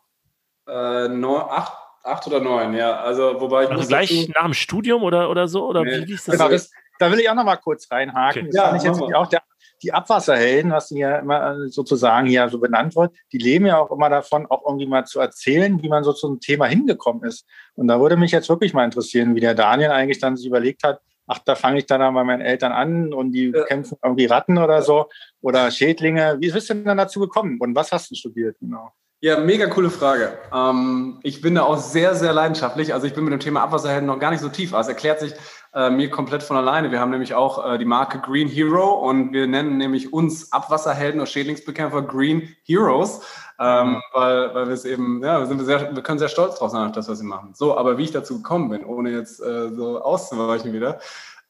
Äh, 0.67 1.07
neun, 1.07 1.41
acht, 1.41 1.73
acht 2.03 2.27
oder 2.27 2.39
neun, 2.39 2.73
ja. 2.73 2.97
Also 2.97 3.39
wobei 3.39 3.63
ich 3.63 3.69
also 3.69 3.87
gleich 3.87 4.09
dazu... 4.09 4.31
nach 4.35 4.43
dem 4.43 4.53
Studium 4.53 5.03
oder, 5.03 5.29
oder 5.29 5.47
so? 5.47 5.67
Oder 5.67 5.83
nee. 5.83 6.07
wie 6.07 6.13
ist 6.13 6.27
das? 6.27 6.37
Genau, 6.37 6.49
das, 6.49 6.71
da 6.99 7.11
will 7.11 7.19
ich 7.19 7.29
auch 7.29 7.35
noch 7.35 7.43
mal 7.43 7.57
kurz 7.57 7.91
reinhaken. 7.91 8.43
Okay. 8.43 8.51
Das 8.51 8.55
ja, 8.55 8.69
fand 8.69 8.81
ich 8.81 8.87
jetzt 8.87 9.15
auch 9.15 9.27
der 9.27 9.41
die 9.83 9.93
Abwasserhelden, 9.93 10.71
was 10.71 10.89
hier 10.89 11.19
immer 11.19 11.57
äh, 11.57 11.69
sozusagen 11.69 12.27
hier 12.27 12.49
so 12.49 12.59
benannt 12.59 12.95
wird, 12.95 13.13
die 13.31 13.37
leben 13.37 13.65
ja 13.65 13.77
auch 13.77 13.91
immer 13.91 14.09
davon, 14.09 14.45
auch 14.47 14.65
irgendwie 14.65 14.87
mal 14.87 15.05
zu 15.05 15.19
erzählen, 15.19 15.81
wie 15.81 15.89
man 15.89 16.03
so 16.03 16.13
zum 16.13 16.39
Thema 16.39 16.65
hingekommen 16.65 17.23
ist. 17.23 17.45
Und 17.75 17.87
da 17.87 17.99
würde 17.99 18.17
mich 18.17 18.31
jetzt 18.31 18.49
wirklich 18.49 18.73
mal 18.73 18.85
interessieren, 18.85 19.35
wie 19.35 19.41
der 19.41 19.55
Daniel 19.55 19.91
eigentlich 19.91 20.19
dann 20.19 20.37
sich 20.37 20.47
überlegt 20.47 20.83
hat, 20.83 20.99
ach, 21.27 21.39
da 21.39 21.55
fange 21.55 21.79
ich 21.79 21.85
dann 21.85 22.13
bei 22.13 22.23
meinen 22.23 22.41
Eltern 22.41 22.71
an 22.71 23.13
und 23.13 23.31
die 23.31 23.51
ja. 23.55 23.63
kämpfen 23.65 23.97
irgendwie 24.03 24.25
Ratten 24.25 24.57
oder 24.57 24.81
so 24.81 25.09
oder 25.41 25.71
Schädlinge. 25.71 26.37
Wie 26.39 26.51
bist 26.51 26.69
du 26.69 26.73
denn 26.73 26.85
dann 26.85 26.97
dazu 26.97 27.19
gekommen 27.19 27.57
und 27.59 27.75
was 27.75 27.91
hast 27.91 28.11
du 28.11 28.15
studiert 28.15 28.57
genau? 28.59 28.91
Ja, 29.21 29.39
mega 29.39 29.65
coole 29.67 29.89
Frage. 29.89 30.37
Ähm, 30.53 31.19
ich 31.23 31.41
bin 31.41 31.55
da 31.55 31.63
auch 31.63 31.77
sehr, 31.77 32.15
sehr 32.15 32.33
leidenschaftlich. 32.33 32.93
Also 32.93 33.07
ich 33.07 33.13
bin 33.15 33.23
mit 33.23 33.33
dem 33.33 33.39
Thema 33.39 33.63
Abwasserhelden 33.63 34.05
noch 34.05 34.19
gar 34.19 34.29
nicht 34.29 34.41
so 34.41 34.49
tief. 34.49 34.73
Also 34.73 34.91
es 34.91 34.95
erklärt 34.95 35.19
sich 35.19 35.33
äh, 35.75 35.89
mir 35.89 36.09
komplett 36.09 36.41
von 36.41 36.55
alleine. 36.55 36.89
Wir 36.91 37.01
haben 37.01 37.11
nämlich 37.11 37.33
auch 37.33 37.73
äh, 37.73 37.77
die 37.77 37.85
Marke 37.85 38.19
Green 38.19 38.47
Hero 38.47 38.93
und 38.93 39.33
wir 39.33 39.45
nennen 39.45 39.77
nämlich 39.77 40.13
uns 40.13 40.53
Abwasserhelden 40.53 41.19
und 41.19 41.27
Schädlingsbekämpfer 41.27 42.01
Green 42.01 42.55
Heroes, 42.63 43.19
ähm, 43.59 43.89
mhm. 43.89 44.01
weil, 44.13 44.55
weil 44.55 44.67
wir 44.67 44.73
es 44.73 44.85
eben, 44.85 45.21
ja, 45.21 45.39
wir, 45.39 45.47
sind 45.47 45.59
sehr, 45.65 45.93
wir 45.93 46.01
können 46.01 46.19
sehr 46.19 46.29
stolz 46.29 46.55
drauf 46.55 46.71
sein 46.71 46.87
auf 46.87 46.93
das, 46.93 47.09
was 47.09 47.19
wir 47.19 47.27
machen. 47.27 47.53
So, 47.55 47.77
aber 47.77 47.97
wie 47.97 48.03
ich 48.03 48.11
dazu 48.11 48.37
gekommen 48.37 48.69
bin, 48.69 48.85
ohne 48.85 49.11
jetzt 49.11 49.41
äh, 49.41 49.69
so 49.69 50.01
auszuweichen 50.01 50.71
wieder. 50.71 50.99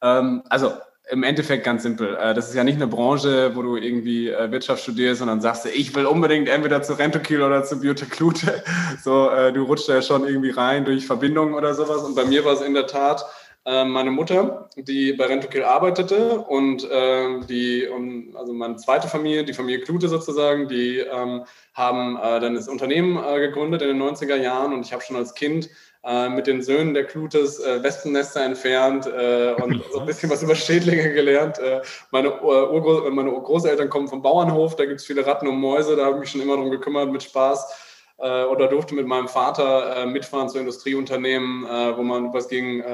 Ähm, 0.02 0.42
also 0.50 0.72
im 1.08 1.22
Endeffekt 1.22 1.62
ganz 1.62 1.84
simpel. 1.84 2.16
Äh, 2.16 2.34
das 2.34 2.48
ist 2.48 2.56
ja 2.56 2.64
nicht 2.64 2.74
eine 2.76 2.88
Branche, 2.88 3.54
wo 3.54 3.62
du 3.62 3.76
irgendwie 3.76 4.28
äh, 4.28 4.50
Wirtschaft 4.50 4.82
studierst 4.82 5.22
und 5.22 5.28
dann 5.28 5.40
sagst 5.40 5.66
du, 5.66 5.68
ich 5.68 5.94
will 5.94 6.04
unbedingt 6.04 6.48
entweder 6.48 6.82
zu 6.82 6.94
Rentokil 6.94 7.42
oder 7.42 7.62
zu 7.62 7.78
Bioteclute. 7.78 8.64
So, 9.04 9.30
du 9.52 9.62
rutschst 9.62 9.88
ja 9.88 10.02
schon 10.02 10.26
irgendwie 10.26 10.50
rein 10.50 10.84
durch 10.84 11.06
Verbindungen 11.06 11.54
oder 11.54 11.74
sowas. 11.74 12.02
Und 12.02 12.16
bei 12.16 12.24
mir 12.24 12.44
war 12.44 12.54
es 12.54 12.60
in 12.60 12.74
der 12.74 12.88
Tat 12.88 13.24
meine 13.68 14.12
Mutter, 14.12 14.70
die 14.76 15.12
bei 15.14 15.26
Rentokil 15.26 15.64
arbeitete 15.64 16.38
und 16.38 16.88
die, 17.48 17.88
also 18.34 18.52
meine 18.52 18.76
zweite 18.76 19.08
Familie, 19.08 19.44
die 19.44 19.54
Familie 19.54 19.80
Klute 19.80 20.08
sozusagen, 20.08 20.68
die 20.68 20.98
ähm, 20.98 21.44
haben 21.74 22.14
dann 22.14 22.54
das 22.54 22.68
Unternehmen 22.68 23.20
gegründet 23.40 23.82
in 23.82 23.88
den 23.88 24.00
90er 24.00 24.36
Jahren 24.36 24.72
und 24.72 24.86
ich 24.86 24.92
habe 24.92 25.02
schon 25.02 25.16
als 25.16 25.34
Kind 25.34 25.68
äh, 26.06 26.28
mit 26.28 26.46
den 26.46 26.62
Söhnen 26.62 26.94
der 26.94 27.04
Klutes 27.04 27.58
äh, 27.58 27.82
Wespennester 27.82 28.44
entfernt 28.44 29.06
äh, 29.06 29.54
und 29.60 29.82
so 29.92 29.98
ein 29.98 30.06
bisschen 30.06 30.30
was 30.30 30.40
über 30.40 30.54
Schädlinge 30.54 31.12
gelernt. 31.12 31.58
Äh, 31.58 31.82
meine, 32.12 32.40
Urgro 32.42 33.10
meine 33.10 33.32
Großeltern 33.32 33.90
kommen 33.90 34.06
vom 34.06 34.22
Bauernhof, 34.22 34.76
da 34.76 34.84
gibt 34.84 35.00
es 35.00 35.06
viele 35.06 35.26
Ratten 35.26 35.48
und 35.48 35.56
Mäuse, 35.56 35.96
da 35.96 36.04
habe 36.04 36.14
ich 36.14 36.20
mich 36.20 36.30
schon 36.30 36.42
immer 36.42 36.54
darum 36.54 36.70
gekümmert 36.70 37.10
mit 37.10 37.24
Spaß. 37.24 38.14
Äh, 38.18 38.44
oder 38.44 38.68
durfte 38.68 38.94
mit 38.94 39.08
meinem 39.08 39.26
Vater 39.26 39.96
äh, 39.96 40.06
mitfahren 40.06 40.48
zu 40.48 40.58
Industrieunternehmen, 40.58 41.64
wo 41.64 42.02
man 42.04 42.32
was 42.32 42.46
gegen, 42.46 42.84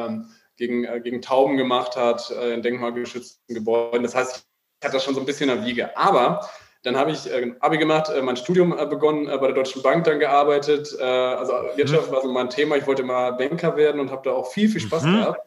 gegen, 0.67 1.03
gegen 1.03 1.21
Tauben 1.21 1.57
gemacht 1.57 1.97
hat, 1.97 2.31
in 2.31 2.63
denkmalgeschützten 2.63 3.55
Gebäuden. 3.55 4.03
Das 4.03 4.15
heißt, 4.15 4.37
ich 4.37 4.87
hatte 4.87 4.97
das 4.97 5.05
schon 5.05 5.15
so 5.15 5.21
ein 5.21 5.27
bisschen 5.27 5.51
in 5.51 5.57
der 5.57 5.67
Wiege. 5.67 5.97
Aber 5.97 6.49
dann 6.83 6.97
habe 6.97 7.13
ich 7.13 7.31
äh, 7.31 7.55
Abi 7.61 7.79
gemacht, 7.79 8.11
äh, 8.11 8.21
mein 8.23 8.37
Studium 8.37 8.77
äh, 8.77 8.87
begonnen, 8.87 9.29
äh, 9.29 9.39
bei 9.39 9.47
der 9.47 9.55
Deutschen 9.55 9.83
Bank 9.83 10.05
dann 10.05 10.19
gearbeitet. 10.19 10.95
Äh, 10.99 11.05
also 11.05 11.53
Wirtschaft 11.77 12.09
mhm. 12.09 12.15
war 12.15 12.23
so 12.23 12.33
mein 12.33 12.51
Thema. 12.51 12.77
Ich 12.77 12.87
wollte 12.87 13.05
mal 13.05 13.33
Banker 13.33 13.77
werden 13.77 14.01
und 14.01 14.11
habe 14.11 14.23
da 14.25 14.33
auch 14.33 14.51
viel, 14.51 14.69
viel 14.69 14.81
Spaß 14.81 15.05
mhm. 15.05 15.17
gehabt. 15.17 15.41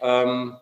Ähm, 0.00 0.56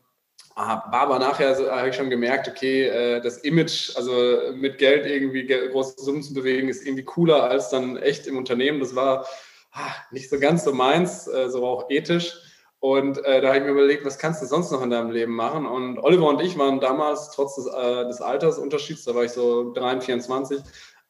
aber 0.57 1.19
nachher 1.19 1.55
habe 1.71 1.91
ich 1.91 1.97
schon 1.97 2.09
gemerkt, 2.09 2.49
okay, 2.49 2.87
äh, 2.87 3.21
das 3.21 3.39
Image, 3.39 3.95
also 3.95 4.53
mit 4.55 4.79
Geld 4.79 5.07
irgendwie 5.07 5.47
große 5.47 6.03
Summen 6.03 6.23
zu 6.23 6.33
bewegen, 6.33 6.69
ist 6.69 6.85
irgendwie 6.85 7.05
cooler 7.05 7.45
als 7.45 7.69
dann 7.69 7.97
echt 7.99 8.27
im 8.27 8.39
Unternehmen. 8.39 8.81
Das 8.81 8.97
war 8.97 9.27
ah, 9.73 9.93
nicht 10.11 10.31
so 10.31 10.41
ganz 10.41 10.65
so 10.65 10.73
meins, 10.73 11.25
so 11.25 11.65
auch 11.65 11.91
ethisch. 11.91 12.46
Und 12.87 13.25
äh, 13.25 13.41
da 13.41 13.49
habe 13.49 13.59
ich 13.59 13.65
mir 13.65 13.73
überlegt, 13.73 14.05
was 14.05 14.17
kannst 14.17 14.41
du 14.43 14.47
sonst 14.47 14.71
noch 14.71 14.81
in 14.81 14.91
deinem 14.91 15.11
Leben 15.11 15.35
machen? 15.35 15.67
Und 15.67 15.99
Oliver 15.99 16.29
und 16.29 16.41
ich 16.41 16.57
waren 16.57 16.79
damals, 16.79 17.33
trotz 17.33 17.57
des, 17.57 17.67
äh, 17.67 18.07
des 18.07 18.21
Altersunterschieds, 18.21 19.03
da 19.03 19.13
war 19.13 19.25
ich 19.25 19.33
so 19.33 19.73
23, 19.73 20.07
24, 20.07 20.61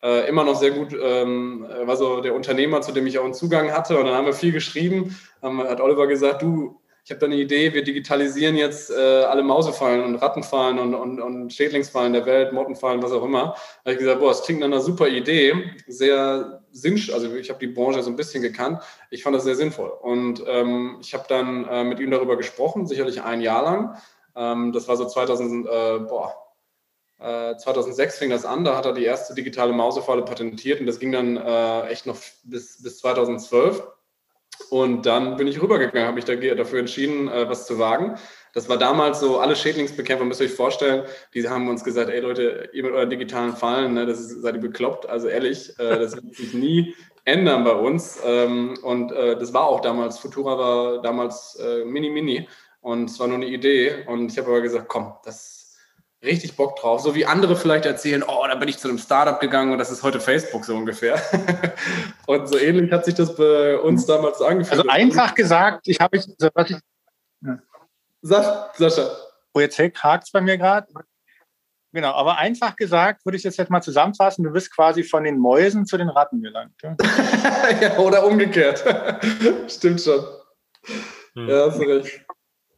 äh, 0.02 0.26
immer 0.26 0.44
noch 0.44 0.54
sehr 0.54 0.70
gut, 0.70 0.96
ähm, 0.98 1.66
war 1.84 1.98
so 1.98 2.22
der 2.22 2.34
Unternehmer, 2.34 2.80
zu 2.80 2.92
dem 2.92 3.06
ich 3.06 3.18
auch 3.18 3.24
einen 3.24 3.34
Zugang 3.34 3.72
hatte. 3.72 3.98
Und 3.98 4.06
dann 4.06 4.14
haben 4.14 4.24
wir 4.24 4.32
viel 4.32 4.52
geschrieben. 4.52 5.18
Dann 5.42 5.58
hat 5.58 5.82
Oliver 5.82 6.06
gesagt, 6.06 6.40
du, 6.40 6.80
ich 7.06 7.12
habe 7.12 7.20
da 7.20 7.26
eine 7.26 7.36
Idee, 7.36 7.72
wir 7.72 7.84
digitalisieren 7.84 8.56
jetzt 8.56 8.90
äh, 8.90 9.22
alle 9.22 9.44
Mausefallen 9.44 10.02
und 10.02 10.16
Rattenfallen 10.16 10.80
und, 10.80 10.92
und, 10.92 11.20
und 11.20 11.52
Schädlingsfallen 11.52 12.12
der 12.12 12.26
Welt, 12.26 12.52
Mottenfallen, 12.52 13.00
was 13.00 13.12
auch 13.12 13.22
immer. 13.22 13.54
Da 13.84 13.90
habe 13.90 13.92
ich 13.92 13.98
gesagt, 13.98 14.18
boah, 14.18 14.30
das 14.30 14.42
klingt 14.42 14.58
nach 14.58 14.66
einer 14.66 14.80
super 14.80 15.06
Idee, 15.06 15.54
sehr 15.86 16.64
sinnvoll, 16.72 17.14
also 17.14 17.32
ich 17.36 17.48
habe 17.48 17.60
die 17.60 17.68
Branche 17.68 18.02
so 18.02 18.10
ein 18.10 18.16
bisschen 18.16 18.42
gekannt, 18.42 18.82
ich 19.10 19.22
fand 19.22 19.36
das 19.36 19.44
sehr 19.44 19.54
sinnvoll. 19.54 19.90
Und 19.90 20.42
ähm, 20.48 20.96
ich 21.00 21.14
habe 21.14 21.26
dann 21.28 21.64
äh, 21.68 21.84
mit 21.84 22.00
ihm 22.00 22.10
darüber 22.10 22.36
gesprochen, 22.36 22.88
sicherlich 22.88 23.22
ein 23.22 23.40
Jahr 23.40 23.62
lang. 23.62 23.96
Ähm, 24.34 24.72
das 24.72 24.88
war 24.88 24.96
so 24.96 25.06
2000, 25.06 25.64
äh, 25.64 25.98
boah, 26.00 26.34
2006 27.18 28.16
äh, 28.16 28.18
fing 28.18 28.30
das 28.30 28.44
an, 28.44 28.64
da 28.64 28.76
hat 28.76 28.84
er 28.84 28.94
die 28.94 29.04
erste 29.04 29.32
digitale 29.32 29.72
Mausefalle 29.72 30.22
patentiert 30.22 30.80
und 30.80 30.86
das 30.86 30.98
ging 30.98 31.12
dann 31.12 31.36
äh, 31.36 31.86
echt 31.86 32.06
noch 32.06 32.18
bis, 32.42 32.82
bis 32.82 32.98
2012. 32.98 33.95
Und 34.70 35.06
dann 35.06 35.36
bin 35.36 35.46
ich 35.46 35.60
rübergegangen, 35.60 36.06
habe 36.06 36.16
mich 36.16 36.24
dafür 36.24 36.80
entschieden, 36.80 37.28
äh, 37.28 37.48
was 37.48 37.66
zu 37.66 37.78
wagen. 37.78 38.16
Das 38.52 38.68
war 38.68 38.78
damals 38.78 39.20
so, 39.20 39.38
alle 39.38 39.54
Schädlingsbekämpfer, 39.54 40.24
müsst 40.24 40.40
ihr 40.40 40.46
euch 40.46 40.54
vorstellen, 40.54 41.04
die 41.34 41.48
haben 41.48 41.68
uns 41.68 41.84
gesagt, 41.84 42.10
ey 42.10 42.20
Leute, 42.20 42.70
ihr 42.72 42.82
mit 42.82 42.92
euren 42.92 43.10
digitalen 43.10 43.54
Fallen, 43.54 43.94
ne, 43.94 44.06
das 44.06 44.18
ist, 44.18 44.42
seid 44.42 44.54
ihr 44.54 44.60
bekloppt. 44.60 45.08
Also 45.08 45.28
ehrlich, 45.28 45.78
äh, 45.78 45.98
das 45.98 46.16
wird 46.16 46.34
sich 46.34 46.54
nie 46.54 46.94
ändern 47.24 47.64
bei 47.64 47.74
uns. 47.74 48.18
Ähm, 48.24 48.74
und 48.82 49.12
äh, 49.12 49.38
das 49.38 49.52
war 49.52 49.66
auch 49.66 49.80
damals, 49.80 50.18
Futura 50.18 50.58
war 50.58 51.02
damals 51.02 51.58
mini-mini. 51.84 52.48
und 52.80 53.10
es 53.10 53.18
war 53.20 53.26
nur 53.26 53.36
eine 53.36 53.46
Idee. 53.46 54.04
Und 54.06 54.32
ich 54.32 54.38
habe 54.38 54.48
aber 54.48 54.60
gesagt, 54.62 54.88
komm, 54.88 55.14
das 55.24 55.65
richtig 56.22 56.56
Bock 56.56 56.76
drauf. 56.76 57.00
So 57.00 57.14
wie 57.14 57.26
andere 57.26 57.56
vielleicht 57.56 57.86
erzählen, 57.86 58.22
oh, 58.22 58.44
da 58.46 58.54
bin 58.54 58.68
ich 58.68 58.78
zu 58.78 58.88
einem 58.88 58.98
Startup 58.98 59.38
gegangen 59.40 59.72
und 59.72 59.78
das 59.78 59.90
ist 59.90 60.02
heute 60.02 60.20
Facebook 60.20 60.64
so 60.64 60.76
ungefähr. 60.76 61.20
und 62.26 62.48
so 62.48 62.58
ähnlich 62.58 62.90
hat 62.92 63.04
sich 63.04 63.14
das 63.14 63.34
bei 63.34 63.78
uns 63.78 64.06
damals 64.06 64.40
angefühlt. 64.40 64.80
Also 64.80 64.90
einfach 64.90 65.34
gesagt, 65.34 65.88
ich 65.88 66.00
habe 66.00 66.16
ich, 66.16 66.26
was 66.54 66.70
ich. 66.70 66.78
Ja. 67.42 67.58
Sascha. 68.22 69.16
Oh, 69.54 69.60
jetzt 69.60 69.78
hakt 69.78 70.24
es 70.24 70.32
bei 70.32 70.40
mir 70.40 70.58
gerade. 70.58 70.86
Genau, 71.96 72.12
aber 72.12 72.36
einfach 72.36 72.76
gesagt, 72.76 73.24
würde 73.24 73.38
ich 73.38 73.42
das 73.42 73.56
jetzt 73.56 73.70
mal 73.70 73.80
zusammenfassen, 73.80 74.44
du 74.44 74.50
bist 74.50 74.70
quasi 74.74 75.02
von 75.02 75.24
den 75.24 75.38
Mäusen 75.38 75.86
zu 75.86 75.96
den 75.96 76.10
Ratten 76.10 76.42
gelangt. 76.42 76.74
Ja, 76.82 76.94
ja 77.80 77.96
oder 77.96 78.26
umgekehrt. 78.26 78.84
Stimmt 79.68 80.02
schon. 80.02 80.22
Hm. 81.34 81.48
Ja, 81.48 81.66
hast 81.66 81.78
du 81.78 81.84
recht. 81.84 82.26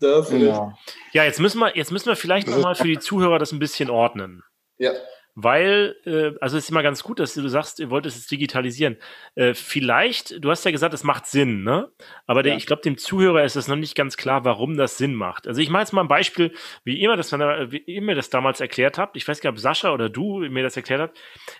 Da 0.00 0.20
ja. 0.20 0.64
recht. 0.64 0.78
Ja, 1.12 1.24
jetzt 1.24 1.40
müssen 1.40 1.58
wir, 1.58 1.76
jetzt 1.76 1.90
müssen 1.90 2.06
wir 2.06 2.16
vielleicht 2.16 2.48
nochmal 2.48 2.74
für 2.74 2.86
die 2.86 2.98
Zuhörer 2.98 3.38
das 3.38 3.52
ein 3.52 3.58
bisschen 3.58 3.90
ordnen. 3.90 4.42
Ja 4.78 4.92
weil, 5.40 5.94
äh, 6.04 6.36
also 6.40 6.56
es 6.56 6.64
ist 6.64 6.70
immer 6.70 6.82
ganz 6.82 7.04
gut, 7.04 7.20
dass 7.20 7.32
du 7.32 7.46
sagst, 7.48 7.78
ihr 7.78 7.90
wolltest 7.90 8.16
es 8.16 8.26
digitalisieren. 8.26 8.96
Äh, 9.36 9.54
vielleicht, 9.54 10.42
du 10.42 10.50
hast 10.50 10.64
ja 10.64 10.72
gesagt, 10.72 10.94
es 10.94 11.04
macht 11.04 11.26
Sinn, 11.26 11.62
ne? 11.62 11.92
Aber 12.26 12.42
der, 12.42 12.54
ja. 12.54 12.58
ich 12.58 12.66
glaube, 12.66 12.82
dem 12.82 12.98
Zuhörer 12.98 13.44
ist 13.44 13.54
es 13.54 13.68
noch 13.68 13.76
nicht 13.76 13.94
ganz 13.94 14.16
klar, 14.16 14.44
warum 14.44 14.76
das 14.76 14.98
Sinn 14.98 15.14
macht. 15.14 15.46
Also 15.46 15.60
ich 15.60 15.70
mache 15.70 15.82
jetzt 15.82 15.92
mal 15.92 16.00
ein 16.00 16.08
Beispiel, 16.08 16.52
wie 16.82 16.98
ihr, 16.98 17.14
das, 17.14 17.30
wie 17.30 17.84
ihr 17.86 18.02
mir 18.02 18.16
das 18.16 18.30
damals 18.30 18.60
erklärt 18.60 18.98
habt. 18.98 19.16
Ich 19.16 19.28
weiß 19.28 19.40
gar 19.40 19.52
nicht, 19.52 19.58
ob 19.58 19.62
Sascha 19.62 19.92
oder 19.92 20.08
du 20.08 20.40
mir 20.40 20.64
das 20.64 20.76
erklärt 20.76 21.02
habt. 21.02 21.18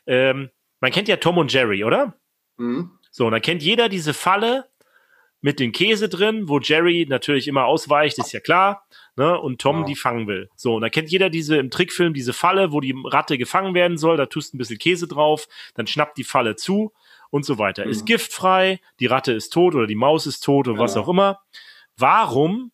Ähm, 0.08 0.50
man 0.80 0.90
kennt 0.90 1.06
ja 1.06 1.16
Tom 1.16 1.38
und 1.38 1.52
Jerry, 1.52 1.84
oder? 1.84 2.14
Mhm. 2.56 2.98
So, 3.12 3.26
und 3.26 3.32
dann 3.32 3.42
kennt 3.42 3.62
jeder 3.62 3.88
diese 3.88 4.12
Falle 4.12 4.64
mit 5.40 5.60
dem 5.60 5.72
Käse 5.72 6.08
drin, 6.08 6.48
wo 6.48 6.58
Jerry 6.58 7.06
natürlich 7.08 7.46
immer 7.46 7.64
ausweicht, 7.64 8.18
ist 8.18 8.32
ja 8.32 8.40
klar 8.40 8.86
ne, 9.18 9.38
und 9.38 9.60
Tom 9.60 9.80
ja. 9.80 9.84
die 9.84 9.96
fangen 9.96 10.26
will. 10.26 10.48
So, 10.56 10.76
und 10.76 10.82
da 10.82 10.88
kennt 10.88 11.10
jeder 11.10 11.30
diese 11.30 11.56
im 11.58 11.70
Trickfilm 11.70 12.14
diese 12.14 12.32
Falle, 12.32 12.72
wo 12.72 12.80
die 12.80 12.94
Ratte 13.04 13.36
gefangen 13.36 13.74
werden 13.74 13.98
soll, 13.98 14.16
da 14.16 14.26
tust 14.26 14.54
ein 14.54 14.58
bisschen 14.58 14.78
Käse 14.78 15.06
drauf, 15.06 15.48
dann 15.74 15.86
schnappt 15.86 16.16
die 16.16 16.24
Falle 16.24 16.56
zu 16.56 16.92
und 17.30 17.44
so 17.44 17.58
weiter. 17.58 17.84
Mhm. 17.84 17.90
Ist 17.90 18.06
giftfrei, 18.06 18.80
die 19.00 19.06
Ratte 19.06 19.32
ist 19.32 19.50
tot 19.50 19.74
oder 19.74 19.86
die 19.86 19.96
Maus 19.96 20.26
ist 20.26 20.40
tot 20.40 20.68
oder 20.68 20.78
ja. 20.78 20.82
was 20.82 20.96
auch 20.96 21.08
immer. 21.08 21.40
Warum 21.96 22.72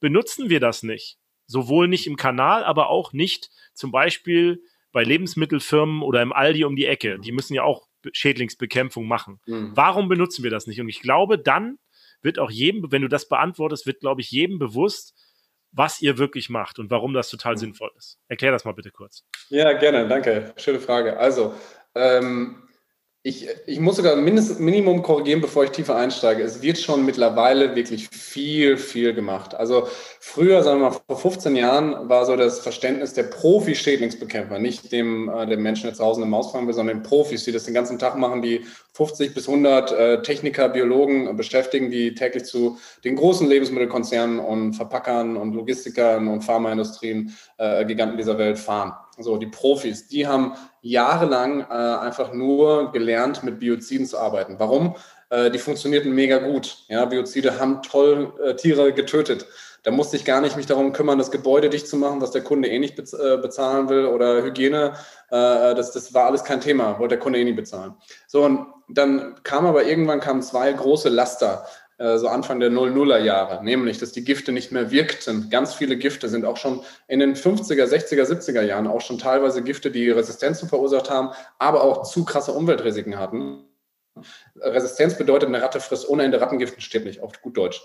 benutzen 0.00 0.50
wir 0.50 0.60
das 0.60 0.82
nicht? 0.82 1.18
Sowohl 1.46 1.88
nicht 1.88 2.06
im 2.06 2.16
Kanal, 2.16 2.64
aber 2.64 2.90
auch 2.90 3.12
nicht 3.12 3.50
zum 3.72 3.90
Beispiel 3.90 4.62
bei 4.92 5.02
Lebensmittelfirmen 5.02 6.02
oder 6.02 6.22
im 6.22 6.32
Aldi 6.32 6.64
um 6.64 6.76
die 6.76 6.86
Ecke. 6.86 7.18
Die 7.18 7.32
müssen 7.32 7.54
ja 7.54 7.62
auch 7.62 7.86
Schädlingsbekämpfung 8.12 9.06
machen. 9.06 9.40
Mhm. 9.46 9.72
Warum 9.74 10.08
benutzen 10.08 10.42
wir 10.42 10.50
das 10.50 10.66
nicht? 10.66 10.80
Und 10.80 10.88
ich 10.88 11.00
glaube, 11.00 11.38
dann 11.38 11.78
wird 12.22 12.38
auch 12.38 12.50
jedem, 12.50 12.90
wenn 12.90 13.02
du 13.02 13.08
das 13.08 13.28
beantwortest, 13.28 13.86
wird, 13.86 14.00
glaube 14.00 14.20
ich, 14.20 14.30
jedem 14.30 14.58
bewusst, 14.58 15.14
was 15.72 16.00
ihr 16.00 16.18
wirklich 16.18 16.48
macht 16.48 16.78
und 16.78 16.90
warum 16.90 17.12
das 17.12 17.28
total 17.28 17.54
mhm. 17.54 17.58
sinnvoll 17.58 17.90
ist. 17.96 18.18
Erklär 18.28 18.52
das 18.52 18.64
mal 18.64 18.72
bitte 18.72 18.90
kurz. 18.90 19.24
Ja, 19.48 19.72
gerne, 19.74 20.08
danke. 20.08 20.54
Schöne 20.56 20.80
Frage. 20.80 21.18
Also, 21.18 21.54
ähm, 21.94 22.65
ich, 23.26 23.48
ich 23.66 23.80
muss 23.80 23.96
sogar 23.96 24.14
mindestens 24.14 24.60
Minimum 24.60 25.02
korrigieren, 25.02 25.40
bevor 25.40 25.64
ich 25.64 25.70
tiefer 25.70 25.96
einsteige. 25.96 26.44
Es 26.44 26.62
wird 26.62 26.78
schon 26.78 27.04
mittlerweile 27.04 27.74
wirklich 27.74 28.08
viel, 28.08 28.76
viel 28.76 29.14
gemacht. 29.14 29.52
Also 29.52 29.88
früher, 30.20 30.62
sagen 30.62 30.80
wir 30.80 30.90
mal, 30.90 30.96
vor 31.08 31.18
15 31.18 31.56
Jahren 31.56 32.08
war 32.08 32.24
so 32.24 32.36
das 32.36 32.60
Verständnis 32.60 33.14
der 33.14 33.24
Profi-Schädlingsbekämpfer, 33.24 34.60
nicht 34.60 34.92
dem, 34.92 35.28
äh, 35.28 35.44
dem 35.44 35.60
Menschen, 35.60 35.86
der 35.86 35.94
zu 35.94 36.04
Hause 36.04 36.20
eine 36.20 36.30
Maus 36.30 36.52
fangen 36.52 36.68
will, 36.68 36.74
sondern 36.74 36.98
den 36.98 37.02
Profis, 37.02 37.42
die 37.42 37.50
das 37.50 37.64
den 37.64 37.74
ganzen 37.74 37.98
Tag 37.98 38.16
machen, 38.16 38.42
die 38.42 38.64
50 38.92 39.34
bis 39.34 39.48
100 39.48 39.90
äh, 39.90 40.22
Techniker, 40.22 40.68
Biologen 40.68 41.36
beschäftigen, 41.36 41.90
die 41.90 42.14
täglich 42.14 42.44
zu 42.44 42.78
den 43.02 43.16
großen 43.16 43.48
Lebensmittelkonzernen 43.48 44.38
und 44.38 44.74
Verpackern 44.74 45.36
und 45.36 45.52
Logistikern 45.52 46.28
und 46.28 46.42
Pharmaindustrien, 46.42 47.36
äh, 47.58 47.84
Giganten 47.86 48.18
dieser 48.18 48.38
Welt 48.38 48.60
fahren. 48.60 48.92
So, 49.18 49.36
die 49.38 49.46
Profis, 49.46 50.08
die 50.08 50.26
haben 50.26 50.54
jahrelang 50.82 51.62
äh, 51.62 51.64
einfach 51.72 52.32
nur 52.32 52.92
gelernt, 52.92 53.42
mit 53.42 53.58
Bioziden 53.58 54.06
zu 54.06 54.18
arbeiten. 54.18 54.56
Warum? 54.58 54.96
Äh, 55.30 55.50
die 55.50 55.58
funktionierten 55.58 56.12
mega 56.12 56.38
gut. 56.38 56.84
Ja, 56.88 57.04
Biozide 57.06 57.58
haben 57.58 57.82
toll 57.82 58.32
äh, 58.44 58.54
Tiere 58.54 58.92
getötet. 58.92 59.46
Da 59.82 59.92
musste 59.92 60.16
ich 60.16 60.24
gar 60.24 60.40
nicht 60.40 60.56
mich 60.56 60.66
darum 60.66 60.92
kümmern, 60.92 61.16
das 61.16 61.30
Gebäude 61.30 61.70
dicht 61.70 61.86
zu 61.86 61.96
machen, 61.96 62.20
was 62.20 62.32
der 62.32 62.42
Kunde 62.42 62.68
eh 62.68 62.78
nicht 62.78 62.98
äh, 62.98 63.36
bezahlen 63.36 63.88
will 63.88 64.06
oder 64.06 64.42
Hygiene. 64.42 64.94
Äh, 65.30 65.74
das, 65.74 65.92
das 65.92 66.12
war 66.12 66.26
alles 66.26 66.42
kein 66.44 66.60
Thema, 66.60 66.98
wollte 66.98 67.14
der 67.14 67.20
Kunde 67.20 67.38
eh 67.38 67.44
nicht 67.44 67.56
bezahlen. 67.56 67.94
So, 68.26 68.44
und 68.44 68.66
dann 68.88 69.36
kam 69.44 69.64
aber 69.64 69.84
irgendwann 69.84 70.20
kamen 70.20 70.42
zwei 70.42 70.72
große 70.72 71.08
Laster 71.08 71.66
so 71.98 72.28
Anfang 72.28 72.60
der 72.60 72.70
00er 72.70 73.18
Jahre, 73.18 73.64
nämlich, 73.64 73.98
dass 73.98 74.12
die 74.12 74.24
Gifte 74.24 74.52
nicht 74.52 74.70
mehr 74.70 74.90
wirkten. 74.90 75.48
Ganz 75.48 75.72
viele 75.74 75.96
Gifte 75.96 76.28
sind 76.28 76.44
auch 76.44 76.58
schon 76.58 76.82
in 77.08 77.20
den 77.20 77.34
50er, 77.34 77.84
60er, 77.84 78.24
70er 78.24 78.60
Jahren 78.62 78.86
auch 78.86 79.00
schon 79.00 79.18
teilweise 79.18 79.62
Gifte, 79.62 79.90
die 79.90 80.10
Resistenzen 80.10 80.68
verursacht 80.68 81.08
haben, 81.08 81.30
aber 81.58 81.82
auch 81.82 82.02
zu 82.02 82.24
krasse 82.26 82.52
Umweltrisiken 82.52 83.18
hatten. 83.18 83.64
Resistenz 84.56 85.16
bedeutet, 85.16 85.48
eine 85.48 85.62
Ratte 85.62 85.80
frisst 85.80 86.08
ohne 86.08 86.24
Ende 86.24 86.40
Rattengiften, 86.40 86.80
steht 86.80 87.04
nicht 87.04 87.20
auf 87.20 87.40
gut 87.40 87.56
Deutsch. 87.56 87.80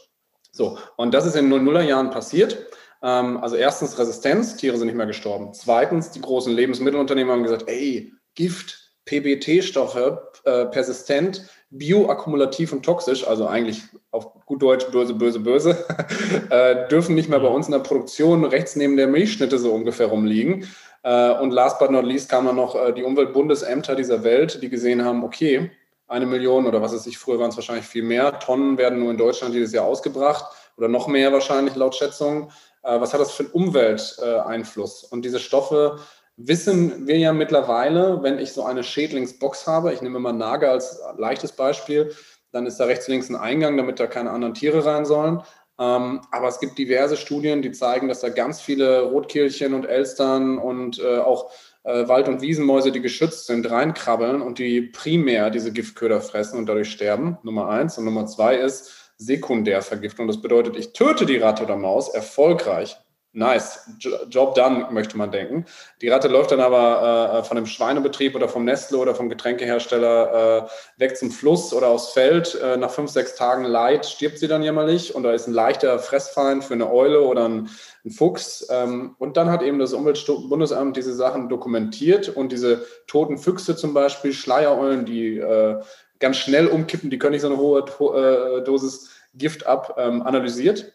So, 0.52 0.78
und 0.98 1.14
das 1.14 1.26
ist 1.26 1.36
in 1.36 1.50
den 1.50 1.68
00er 1.68 1.82
Jahren 1.82 2.10
passiert. 2.10 2.58
Ähm, 3.02 3.38
also 3.38 3.56
erstens 3.56 3.98
Resistenz, 3.98 4.58
Tiere 4.58 4.78
sind 4.78 4.88
nicht 4.88 4.98
mehr 4.98 5.06
gestorben. 5.06 5.54
Zweitens, 5.54 6.12
die 6.12 6.22
großen 6.22 6.54
Lebensmittelunternehmen 6.54 7.32
haben 7.32 7.44
gesagt, 7.44 7.68
ey, 7.68 8.14
Gift, 8.36 8.92
PBT-Stoffe, 9.06 10.32
äh, 10.46 10.66
persistent, 10.66 11.48
bioakkumulativ 11.72 12.74
und 12.74 12.84
toxisch, 12.84 13.26
also 13.26 13.48
eigentlich 13.48 13.82
auf 14.12 14.28
gut 14.46 14.62
Deutsch 14.62 14.86
böse, 14.92 15.14
böse, 15.14 15.40
böse, 15.40 15.86
äh, 16.50 16.88
dürfen 16.90 17.16
nicht 17.16 17.30
mehr 17.30 17.40
bei 17.40 17.48
uns 17.48 17.68
in 17.68 17.72
der 17.72 17.80
Produktion 17.80 18.44
rechts 18.44 18.76
neben 18.76 18.98
der 18.98 19.08
Milchschnitte 19.08 19.58
so 19.58 19.72
ungefähr 19.72 20.08
rumliegen. 20.08 20.68
Äh, 21.04 21.32
und 21.32 21.52
last 21.52 21.80
but 21.80 21.90
not 21.90 22.06
least 22.06 22.30
kamen 22.30 22.48
dann 22.48 22.58
noch 22.58 22.76
äh, 22.76 22.94
die 22.94 23.04
Umweltbundesämter 23.04 23.96
dieser 23.96 24.24
Welt, 24.24 24.62
die 24.62 24.70
gesehen 24.70 25.04
haben, 25.04 25.24
okay, 25.24 25.72
eine 26.08 26.26
Million 26.26 26.68
oder 26.68 26.82
was 26.82 26.94
weiß 26.94 27.08
ich, 27.08 27.18
früher 27.18 27.40
waren 27.40 27.50
es 27.50 27.56
wahrscheinlich 27.56 27.86
viel 27.86 28.04
mehr, 28.04 28.38
Tonnen 28.40 28.78
werden 28.78 29.00
nur 29.00 29.12
in 29.12 29.18
Deutschland 29.18 29.54
jedes 29.54 29.72
Jahr 29.72 29.86
ausgebracht 29.86 30.54
oder 30.78 30.90
noch 30.90 31.08
mehr 31.08 31.32
wahrscheinlich 31.32 31.76
laut 31.76 31.96
Schätzungen. 31.96 32.52
Äh, 32.84 33.00
was 33.00 33.14
hat 33.14 33.22
das 33.22 33.32
für 33.32 33.44
einen 33.44 33.54
Umwelteinfluss? 33.54 35.06
und 35.06 35.24
diese 35.24 35.40
Stoffe 35.40 36.00
wissen 36.38 37.08
wir 37.08 37.18
ja 37.18 37.34
mittlerweile, 37.34 38.24
wenn 38.24 38.40
ich 38.40 38.54
so 38.54 38.64
eine 38.64 38.84
Schädlingsbox 38.84 39.68
habe, 39.68 39.94
ich 39.94 40.02
nehme 40.02 40.20
mal 40.20 40.34
Nager 40.34 40.72
als 40.72 41.02
leichtes 41.18 41.52
Beispiel, 41.52 42.14
dann 42.52 42.66
ist 42.66 42.78
da 42.78 42.86
rechts 42.86 43.08
links 43.08 43.30
ein 43.30 43.36
Eingang, 43.36 43.78
damit 43.78 44.00
da 44.00 44.08
keine 44.08 44.32
anderen 44.32 44.54
Tiere 44.54 44.86
rein 44.86 45.06
sollen. 45.06 45.42
Ähm, 45.80 46.22
aber 46.32 46.48
es 46.48 46.60
gibt 46.60 46.78
diverse 46.78 47.18
Studien, 47.18 47.62
die 47.62 47.72
zeigen, 47.72 48.08
dass 48.08 48.20
da 48.20 48.30
ganz 48.30 48.62
viele 48.62 49.04
Rotkehlchen 49.04 49.74
und 49.74 49.86
Elstern 49.86 50.58
und 50.58 51.00
äh, 51.00 51.18
auch 51.18 51.52
äh, 51.84 52.08
Wald- 52.08 52.28
und 52.28 52.42
Wiesenmäuse, 52.42 52.92
die 52.92 53.02
geschützt 53.02 53.48
sind, 53.48 53.70
reinkrabbeln 53.70 54.42
und 54.42 54.60
die 54.60 54.82
primär 54.82 55.50
diese 55.50 55.72
Giftköder 55.72 56.22
fressen 56.22 56.60
und 56.60 56.68
dadurch 56.68 56.92
sterben. 56.92 57.38
Nummer 57.44 57.70
eins. 57.70 57.98
Und 57.98 58.06
Nummer 58.06 58.26
zwei 58.28 58.58
ist 58.58 59.14
Sekundärvergiftung. 59.18 60.28
Das 60.28 60.42
bedeutet, 60.42 60.76
ich 60.76 60.94
töte 60.94 61.26
die 61.26 61.38
Ratte 61.38 61.64
oder 61.64 61.78
Maus 61.78 62.10
erfolgreich 62.10 62.98
Nice, 63.34 63.90
Job 64.30 64.56
done, 64.56 64.88
möchte 64.92 65.18
man 65.18 65.32
denken. 65.32 65.66
Die 66.02 66.10
Ratte 66.10 66.28
läuft 66.28 66.52
dann 66.52 66.60
aber 66.60 67.40
äh, 67.40 67.44
von 67.46 67.56
dem 67.56 67.66
Schweinebetrieb 67.66 68.36
oder 68.36 68.50
vom 68.50 68.66
Nestle 68.66 68.98
oder 68.98 69.16
vom 69.16 69.30
Getränkehersteller 69.30 70.68
äh, 70.68 71.00
weg 71.00 71.16
zum 71.16 71.32
Fluss 71.32 71.74
oder 71.74 71.88
aufs 71.88 72.10
Feld. 72.10 72.60
Äh, 72.62 72.76
nach 72.76 72.92
fünf, 72.92 73.10
sechs 73.10 73.36
Tagen 73.36 73.64
Leid 73.64 74.06
stirbt 74.06 74.38
sie 74.38 74.50
dann 74.50 74.64
jämmerlich 74.64 75.16
und 75.16 75.24
da 75.24 75.32
ist 75.32 75.48
ein 75.48 75.54
leichter 75.54 75.98
Fressfeind 76.00 76.66
für 76.66 76.74
eine 76.74 76.92
Eule 76.92 77.22
oder 77.22 77.48
ein, 77.48 77.70
ein 78.04 78.12
Fuchs. 78.12 78.68
Ähm, 78.70 79.16
und 79.18 79.38
dann 79.38 79.50
hat 79.50 79.62
eben 79.62 79.80
das 79.80 79.94
Umweltbundesamt 79.94 80.98
diese 80.98 81.14
Sachen 81.14 81.48
dokumentiert 81.48 82.28
und 82.28 82.52
diese 82.52 82.86
toten 83.08 83.38
Füchse 83.38 83.78
zum 83.78 83.94
Beispiel, 83.94 84.34
Schleiereulen, 84.34 85.06
die 85.06 85.38
äh, 85.38 85.80
ganz 86.20 86.36
schnell 86.36 86.68
umkippen, 86.68 87.10
die 87.10 87.18
können 87.18 87.32
nicht 87.32 87.44
so 87.44 87.48
eine 87.48 87.58
hohe 87.58 87.80
äh, 87.80 88.62
Dosis 88.66 89.10
Gift 89.34 89.66
ab, 89.66 89.96
ähm, 89.98 90.22
analysiert 90.22 90.92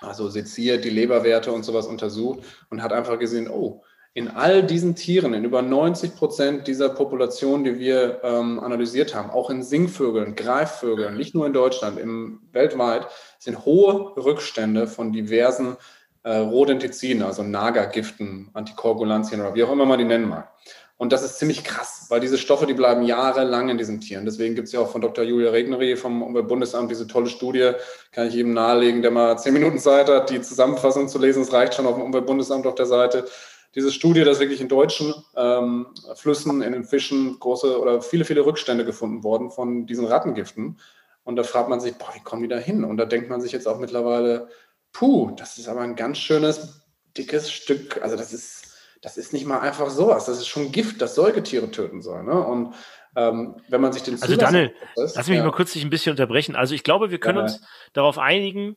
also 0.00 0.28
seziert, 0.28 0.84
die 0.84 0.90
Leberwerte 0.90 1.52
und 1.52 1.64
sowas 1.64 1.86
untersucht 1.86 2.40
und 2.70 2.82
hat 2.82 2.92
einfach 2.92 3.18
gesehen, 3.18 3.48
oh, 3.48 3.82
in 4.16 4.28
all 4.28 4.62
diesen 4.62 4.94
Tieren, 4.94 5.34
in 5.34 5.44
über 5.44 5.60
90 5.60 6.16
Prozent 6.16 6.66
dieser 6.66 6.88
Population, 6.88 7.64
die 7.64 7.78
wir 7.78 8.20
ähm, 8.24 8.58
analysiert 8.60 9.14
haben, 9.14 9.28
auch 9.28 9.50
in 9.50 9.62
Singvögeln, 9.62 10.34
Greifvögeln, 10.34 11.18
nicht 11.18 11.34
nur 11.34 11.46
in 11.46 11.52
Deutschland, 11.52 11.98
im, 11.98 12.40
weltweit, 12.50 13.08
sind 13.38 13.66
hohe 13.66 14.16
Rückstände 14.16 14.86
von 14.86 15.12
diversen 15.12 15.76
äh, 16.22 16.38
Rodentiziden, 16.38 17.22
also 17.22 17.42
Nagergiften, 17.42 18.48
Antikoagulantien 18.54 19.42
oder 19.42 19.54
wie 19.54 19.64
auch 19.64 19.72
immer 19.72 19.84
man 19.84 19.98
die 19.98 20.06
nennen 20.06 20.30
mag. 20.30 20.50
Und 20.98 21.12
das 21.12 21.22
ist 21.22 21.38
ziemlich 21.38 21.62
krass, 21.62 22.06
weil 22.08 22.20
diese 22.20 22.38
Stoffe, 22.38 22.66
die 22.66 22.72
bleiben 22.72 23.02
jahrelang 23.02 23.68
in 23.68 23.76
diesen 23.76 24.00
Tieren. 24.00 24.24
Deswegen 24.24 24.54
gibt 24.54 24.68
es 24.68 24.72
ja 24.72 24.80
auch 24.80 24.90
von 24.90 25.02
Dr. 25.02 25.24
Julia 25.24 25.50
Regnery 25.50 25.94
vom 25.96 26.22
Umweltbundesamt 26.22 26.90
diese 26.90 27.06
tolle 27.06 27.28
Studie, 27.28 27.72
kann 28.12 28.28
ich 28.28 28.34
jedem 28.34 28.54
nahelegen, 28.54 29.02
der 29.02 29.10
mal 29.10 29.38
zehn 29.38 29.52
Minuten 29.52 29.78
Zeit 29.78 30.08
hat, 30.08 30.30
die 30.30 30.40
Zusammenfassung 30.40 31.08
zu 31.08 31.18
lesen. 31.18 31.42
Es 31.42 31.52
reicht 31.52 31.74
schon 31.74 31.86
auf 31.86 31.96
dem 31.96 32.02
Umweltbundesamt 32.02 32.66
auf 32.66 32.76
der 32.76 32.86
Seite. 32.86 33.26
Diese 33.74 33.92
Studie, 33.92 34.24
dass 34.24 34.40
wirklich 34.40 34.62
in 34.62 34.68
deutschen 34.68 35.14
ähm, 35.36 35.88
Flüssen, 36.14 36.62
in 36.62 36.72
den 36.72 36.84
Fischen 36.84 37.38
große 37.38 37.78
oder 37.78 38.00
viele, 38.00 38.24
viele 38.24 38.46
Rückstände 38.46 38.86
gefunden 38.86 39.22
worden 39.22 39.50
von 39.50 39.84
diesen 39.86 40.06
Rattengiften. 40.06 40.78
Und 41.24 41.36
da 41.36 41.42
fragt 41.42 41.68
man 41.68 41.80
sich, 41.80 41.94
boah, 41.96 42.08
wie 42.14 42.22
kommen 42.22 42.42
die 42.42 42.48
da 42.48 42.56
hin? 42.56 42.84
Und 42.84 42.96
da 42.96 43.04
denkt 43.04 43.28
man 43.28 43.42
sich 43.42 43.52
jetzt 43.52 43.68
auch 43.68 43.78
mittlerweile, 43.78 44.48
puh, 44.92 45.32
das 45.36 45.58
ist 45.58 45.68
aber 45.68 45.80
ein 45.80 45.94
ganz 45.94 46.16
schönes, 46.16 46.80
dickes 47.18 47.52
Stück. 47.52 48.00
Also 48.00 48.16
das 48.16 48.32
ist, 48.32 48.65
das 49.02 49.16
ist 49.16 49.32
nicht 49.32 49.46
mal 49.46 49.60
einfach 49.60 49.90
sowas. 49.90 50.26
Das 50.26 50.38
ist 50.38 50.48
schon 50.48 50.72
Gift, 50.72 51.00
das 51.00 51.14
Säugetiere 51.14 51.70
töten 51.70 52.02
soll. 52.02 52.22
Ne? 52.22 52.32
Und 52.32 52.74
ähm, 53.14 53.56
wenn 53.68 53.80
man 53.80 53.92
sich 53.92 54.02
den 54.02 54.20
Also 54.20 54.36
Daniel, 54.36 54.74
lass 54.96 55.28
mich 55.28 55.38
ja. 55.38 55.44
mal 55.44 55.52
kurz 55.52 55.72
dich 55.72 55.84
ein 55.84 55.90
bisschen 55.90 56.10
unterbrechen. 56.10 56.56
Also 56.56 56.74
ich 56.74 56.82
glaube, 56.82 57.10
wir 57.10 57.18
können 57.18 57.38
ja. 57.38 57.44
uns 57.44 57.60
darauf 57.92 58.18
einigen, 58.18 58.76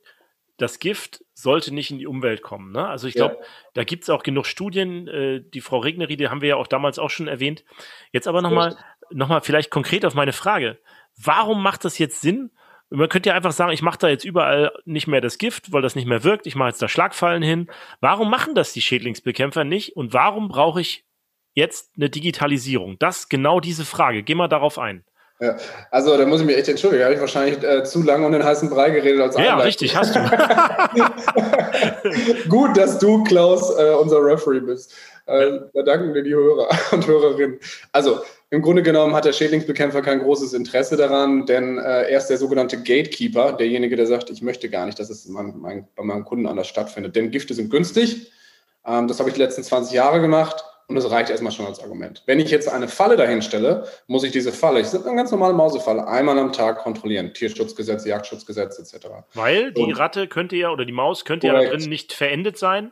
das 0.57 0.79
Gift 0.79 1.23
sollte 1.33 1.73
nicht 1.73 1.89
in 1.89 1.99
die 1.99 2.07
Umwelt 2.07 2.41
kommen. 2.41 2.71
Ne? 2.71 2.87
Also 2.87 3.07
ich 3.07 3.13
glaube, 3.13 3.37
ja. 3.39 3.47
da 3.73 3.83
gibt 3.83 4.03
es 4.03 4.09
auch 4.09 4.23
genug 4.23 4.45
Studien. 4.45 5.07
Äh, 5.07 5.41
die 5.41 5.61
Frau 5.61 5.79
Regnery, 5.79 6.17
die 6.17 6.27
haben 6.27 6.41
wir 6.41 6.49
ja 6.49 6.55
auch 6.57 6.67
damals 6.67 6.99
auch 6.99 7.09
schon 7.09 7.27
erwähnt. 7.27 7.63
Jetzt 8.11 8.27
aber 8.27 8.41
nochmal 8.41 8.77
noch 9.11 9.27
mal 9.27 9.41
vielleicht 9.41 9.71
konkret 9.71 10.05
auf 10.05 10.13
meine 10.13 10.33
Frage. 10.33 10.79
Warum 11.15 11.63
macht 11.63 11.85
das 11.85 11.97
jetzt 11.97 12.21
Sinn? 12.21 12.51
Man 12.91 13.09
könnte 13.09 13.29
ja 13.29 13.35
einfach 13.35 13.51
sagen, 13.51 13.71
ich 13.71 13.81
mache 13.81 13.99
da 13.99 14.09
jetzt 14.09 14.25
überall 14.25 14.71
nicht 14.85 15.07
mehr 15.07 15.21
das 15.21 15.37
Gift, 15.37 15.71
weil 15.71 15.81
das 15.81 15.95
nicht 15.95 16.07
mehr 16.07 16.23
wirkt. 16.23 16.47
Ich 16.47 16.55
mache 16.55 16.69
jetzt 16.69 16.81
da 16.81 16.87
Schlagfallen 16.87 17.43
hin. 17.43 17.69
Warum 18.01 18.29
machen 18.29 18.55
das 18.55 18.73
die 18.73 18.81
Schädlingsbekämpfer 18.81 19.63
nicht? 19.63 19.95
Und 19.95 20.13
warum 20.13 20.47
brauche 20.47 20.81
ich 20.81 21.05
jetzt 21.53 21.91
eine 21.97 22.09
Digitalisierung? 22.09 22.97
Das 22.97 23.29
genau 23.29 23.59
diese 23.59 23.85
Frage. 23.85 24.23
Geh 24.23 24.33
mal 24.33 24.47
darauf 24.47 24.79
ein. 24.79 25.03
Ja, 25.41 25.55
also 25.89 26.17
da 26.17 26.25
muss 26.25 26.41
ich 26.41 26.47
mich 26.47 26.57
echt 26.57 26.67
entschuldigen. 26.67 26.99
Da 26.99 27.05
habe 27.05 27.15
ich 27.15 27.21
wahrscheinlich 27.21 27.63
äh, 27.63 27.85
zu 27.85 28.03
lange 28.03 28.25
um 28.25 28.33
den 28.33 28.43
heißen 28.43 28.69
Brei 28.69 28.89
geredet 28.89 29.21
als 29.21 29.37
Ja, 29.37 29.57
richtig, 29.57 29.95
hast 29.95 30.13
du. 30.15 30.19
Gut, 32.49 32.75
dass 32.75 32.99
du, 32.99 33.23
Klaus, 33.23 33.79
äh, 33.79 33.93
unser 33.93 34.21
Referee 34.21 34.59
bist. 34.59 34.93
Äh, 35.27 35.59
da 35.73 35.83
danken 35.83 36.13
dir 36.13 36.23
die 36.23 36.35
Hörer 36.35 36.67
und 36.91 37.07
Hörerinnen. 37.07 37.57
Also, 37.93 38.19
im 38.51 38.61
Grunde 38.61 38.81
genommen 38.81 39.13
hat 39.13 39.25
der 39.25 39.33
Schädlingsbekämpfer 39.33 40.01
kein 40.01 40.19
großes 40.19 40.53
Interesse 40.53 40.97
daran, 40.97 41.45
denn 41.45 41.77
äh, 41.77 42.09
er 42.09 42.17
ist 42.17 42.27
der 42.27 42.37
sogenannte 42.37 42.77
Gatekeeper, 42.77 43.53
derjenige, 43.53 43.95
der 43.95 44.07
sagt, 44.07 44.31
ich 44.31 44.41
möchte 44.41 44.69
gar 44.69 44.87
nicht, 44.87 44.97
dass 44.97 45.09
es 45.09 45.27
mein, 45.27 45.53
mein, 45.57 45.87
bei 45.95 46.03
meinem 46.03 46.25
Kunden 46.25 46.47
anders 46.47 46.67
stattfindet. 46.67 47.15
Denn 47.15 47.29
Gifte 47.29 47.53
sind 47.53 47.69
günstig. 47.69 48.31
Ähm, 48.85 49.07
das 49.07 49.19
habe 49.19 49.29
ich 49.29 49.35
die 49.35 49.41
letzten 49.41 49.63
20 49.63 49.93
Jahre 49.93 50.19
gemacht. 50.19 50.63
Und 50.87 50.95
das 50.95 51.11
reicht 51.11 51.29
erstmal 51.29 51.51
schon 51.51 51.67
als 51.67 51.79
Argument. 51.79 52.23
Wenn 52.25 52.39
ich 52.39 52.49
jetzt 52.49 52.67
eine 52.67 52.87
Falle 52.87 53.15
dahin 53.15 53.43
stelle, 53.43 53.85
muss 54.07 54.23
ich 54.23 54.31
diese 54.31 54.51
Falle, 54.51 54.79
ich 54.79 54.87
sind 54.87 55.05
eine 55.05 55.15
ganz 55.15 55.29
normale 55.29 55.53
Mausefalle, 55.53 56.07
einmal 56.07 56.39
am 56.39 56.51
Tag 56.51 56.79
kontrollieren. 56.79 57.31
Tierschutzgesetz, 57.31 58.05
Jagdschutzgesetz 58.05 58.79
etc. 58.79 59.05
Weil 59.35 59.71
die 59.71 59.83
und, 59.83 59.93
Ratte 59.93 60.27
könnte 60.27 60.55
ja 60.55 60.71
oder 60.71 60.85
die 60.85 60.91
Maus 60.91 61.25
könnte 61.25 61.47
korrekt. 61.47 61.65
ja 61.65 61.69
da 61.69 61.77
drin 61.77 61.89
nicht 61.89 62.13
verendet 62.13 62.57
sein 62.57 62.91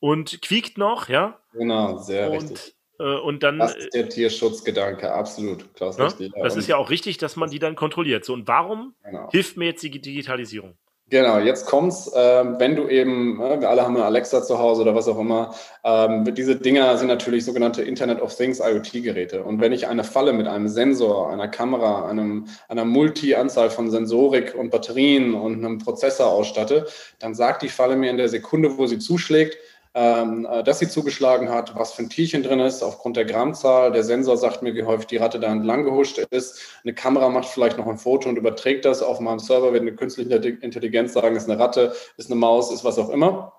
und 0.00 0.40
quiekt 0.40 0.78
noch, 0.78 1.10
ja? 1.10 1.38
Genau, 1.52 1.98
sehr 1.98 2.30
und, 2.30 2.36
richtig. 2.36 2.75
Äh, 2.98 3.18
und 3.18 3.42
dann, 3.42 3.58
das 3.58 3.74
ist 3.74 3.94
der 3.94 4.08
Tierschutzgedanke, 4.08 5.12
absolut. 5.12 5.74
Klaus, 5.74 5.98
ne? 5.98 6.08
Das 6.42 6.56
ist 6.56 6.68
ja 6.68 6.76
auch 6.76 6.90
richtig, 6.90 7.18
dass 7.18 7.36
man 7.36 7.50
die 7.50 7.58
dann 7.58 7.74
kontrolliert. 7.74 8.24
So, 8.24 8.32
und 8.32 8.48
warum 8.48 8.94
genau. 9.04 9.28
hilft 9.30 9.56
mir 9.56 9.66
jetzt 9.66 9.82
die 9.82 9.90
Digitalisierung? 9.90 10.76
Genau, 11.08 11.38
jetzt 11.38 11.66
kommt's, 11.66 12.12
äh, 12.14 12.44
wenn 12.58 12.74
du 12.74 12.88
eben, 12.88 13.40
äh, 13.40 13.60
wir 13.60 13.70
alle 13.70 13.82
haben 13.82 13.94
eine 13.94 14.04
Alexa 14.04 14.42
zu 14.42 14.58
Hause 14.58 14.82
oder 14.82 14.96
was 14.96 15.06
auch 15.06 15.20
immer, 15.20 15.54
ähm, 15.84 16.34
diese 16.34 16.56
Dinger 16.56 16.98
sind 16.98 17.06
natürlich 17.06 17.44
sogenannte 17.44 17.82
Internet 17.82 18.20
of 18.20 18.34
Things 18.34 18.58
IoT-Geräte. 18.58 19.44
Und 19.44 19.60
wenn 19.60 19.70
ich 19.70 19.86
eine 19.86 20.02
Falle 20.02 20.32
mit 20.32 20.48
einem 20.48 20.66
Sensor, 20.66 21.30
einer 21.30 21.46
Kamera, 21.46 22.08
einem, 22.08 22.48
einer 22.68 22.84
Multi-Anzahl 22.84 23.70
von 23.70 23.88
Sensorik 23.88 24.56
und 24.56 24.70
Batterien 24.70 25.34
und 25.34 25.64
einem 25.64 25.78
Prozessor 25.78 26.26
ausstatte, 26.26 26.88
dann 27.20 27.36
sagt 27.36 27.62
die 27.62 27.68
Falle 27.68 27.94
mir 27.94 28.10
in 28.10 28.16
der 28.16 28.28
Sekunde, 28.28 28.76
wo 28.76 28.86
sie 28.88 28.98
zuschlägt, 28.98 29.58
ähm, 29.98 30.46
äh, 30.48 30.62
dass 30.62 30.78
sie 30.78 30.88
zugeschlagen 30.88 31.48
hat, 31.48 31.74
was 31.74 31.94
für 31.94 32.02
ein 32.02 32.10
Tierchen 32.10 32.42
drin 32.42 32.60
ist, 32.60 32.82
aufgrund 32.82 33.16
der 33.16 33.24
Grammzahl. 33.24 33.92
Der 33.92 34.04
Sensor 34.04 34.36
sagt 34.36 34.60
mir, 34.60 34.74
wie 34.74 34.82
häufig 34.82 35.06
die 35.06 35.16
Ratte 35.16 35.40
da 35.40 35.50
entlang 35.50 35.84
gehuscht 35.84 36.18
ist. 36.18 36.60
Eine 36.84 36.92
Kamera 36.92 37.30
macht 37.30 37.48
vielleicht 37.48 37.78
noch 37.78 37.86
ein 37.86 37.96
Foto 37.96 38.28
und 38.28 38.36
überträgt 38.36 38.84
das 38.84 39.02
auf 39.02 39.20
meinem 39.20 39.38
Server, 39.38 39.72
wird 39.72 39.80
eine 39.80 39.94
künstliche 39.94 40.34
Intelligenz 40.34 41.14
sagen, 41.14 41.34
ist 41.34 41.48
eine 41.48 41.58
Ratte, 41.58 41.94
ist 42.18 42.30
eine 42.30 42.38
Maus, 42.38 42.70
ist 42.70 42.84
was 42.84 42.98
auch 42.98 43.08
immer. 43.08 43.54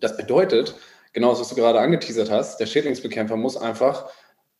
Das 0.00 0.16
bedeutet, 0.16 0.74
genau 1.12 1.30
das, 1.30 1.40
was 1.40 1.50
du 1.50 1.56
gerade 1.56 1.80
angeteasert 1.80 2.30
hast, 2.30 2.58
der 2.60 2.66
Schädlingsbekämpfer 2.66 3.36
muss 3.36 3.58
einfach 3.58 4.06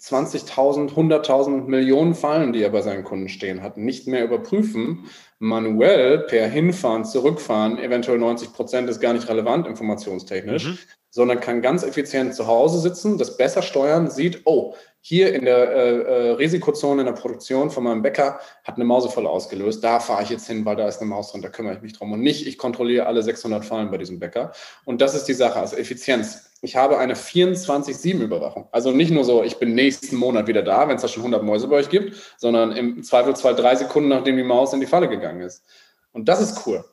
20.000, 0.01 0.95
100.000 0.95 1.67
Millionen 1.67 2.15
Fallen, 2.15 2.53
die 2.53 2.63
er 2.63 2.71
bei 2.71 2.83
seinen 2.83 3.05
Kunden 3.05 3.29
stehen 3.29 3.63
hat, 3.63 3.77
nicht 3.77 4.07
mehr 4.07 4.25
überprüfen, 4.25 5.07
manuell 5.39 6.21
per 6.21 6.49
Hinfahren, 6.49 7.05
Zurückfahren, 7.05 7.79
eventuell 7.79 8.19
90 8.19 8.53
Prozent 8.53 8.89
ist 8.89 9.01
gar 9.01 9.13
nicht 9.13 9.29
relevant 9.29 9.67
informationstechnisch, 9.67 10.67
mhm 10.67 10.79
sondern 11.19 11.41
kann 11.41 11.63
ganz 11.63 11.83
effizient 11.83 12.33
zu 12.33 12.47
Hause 12.47 12.79
sitzen, 12.79 13.19
das 13.19 13.37
besser 13.37 13.61
steuern, 13.61 14.09
sieht, 14.09 14.43
oh, 14.45 14.77
hier 15.01 15.35
in 15.35 15.47
der 15.47 15.69
äh, 15.69 15.99
äh, 15.99 16.31
Risikozone 16.35 17.01
in 17.01 17.07
der 17.07 17.13
Produktion 17.13 17.73
von 17.73 17.83
meinem 17.83 18.03
Bäcker 18.03 18.39
hat 18.63 18.77
eine 18.77 18.85
Mausefalle 18.85 19.29
ausgelöst. 19.29 19.83
Da 19.83 19.99
fahre 19.99 20.23
ich 20.23 20.31
jetzt 20.31 20.47
hin, 20.47 20.65
weil 20.65 20.77
da 20.77 20.87
ist 20.87 21.01
eine 21.01 21.11
Maus 21.11 21.33
drin, 21.33 21.43
da 21.43 21.49
kümmere 21.49 21.75
ich 21.75 21.83
mich 21.83 21.93
drum. 21.93 22.13
Und 22.13 22.21
nicht, 22.21 22.47
ich 22.47 22.57
kontrolliere 22.57 23.07
alle 23.07 23.25
600 23.25 23.65
Fallen 23.65 23.91
bei 23.91 23.99
diesem 23.99 24.21
Bäcker. 24.21 24.53
Und 24.85 25.01
das 25.01 25.17
ist 25.17 25.25
die 25.25 25.35
Sache, 25.35 25.59
also 25.59 25.75
Effizienz. 25.75 26.53
Ich 26.63 26.77
habe 26.77 26.99
eine 26.99 27.15
24-7-Überwachung. 27.15 28.69
Also 28.71 28.93
nicht 28.93 29.11
nur 29.11 29.25
so, 29.25 29.43
ich 29.43 29.57
bin 29.57 29.75
nächsten 29.75 30.15
Monat 30.15 30.47
wieder 30.47 30.63
da, 30.63 30.87
wenn 30.87 30.95
es 30.95 31.03
da 31.03 31.09
schon 31.09 31.23
100 31.23 31.43
Mäuse 31.43 31.67
bei 31.67 31.79
euch 31.79 31.89
gibt, 31.89 32.15
sondern 32.37 32.71
im 32.71 33.03
Zweifelsfall 33.03 33.57
drei 33.57 33.75
Sekunden, 33.75 34.09
nachdem 34.09 34.37
die 34.37 34.45
Maus 34.45 34.73
in 34.73 34.79
die 34.79 34.87
Falle 34.87 35.09
gegangen 35.09 35.41
ist. 35.41 35.65
Und 36.13 36.29
das 36.29 36.41
ist 36.41 36.65
cool. 36.65 36.85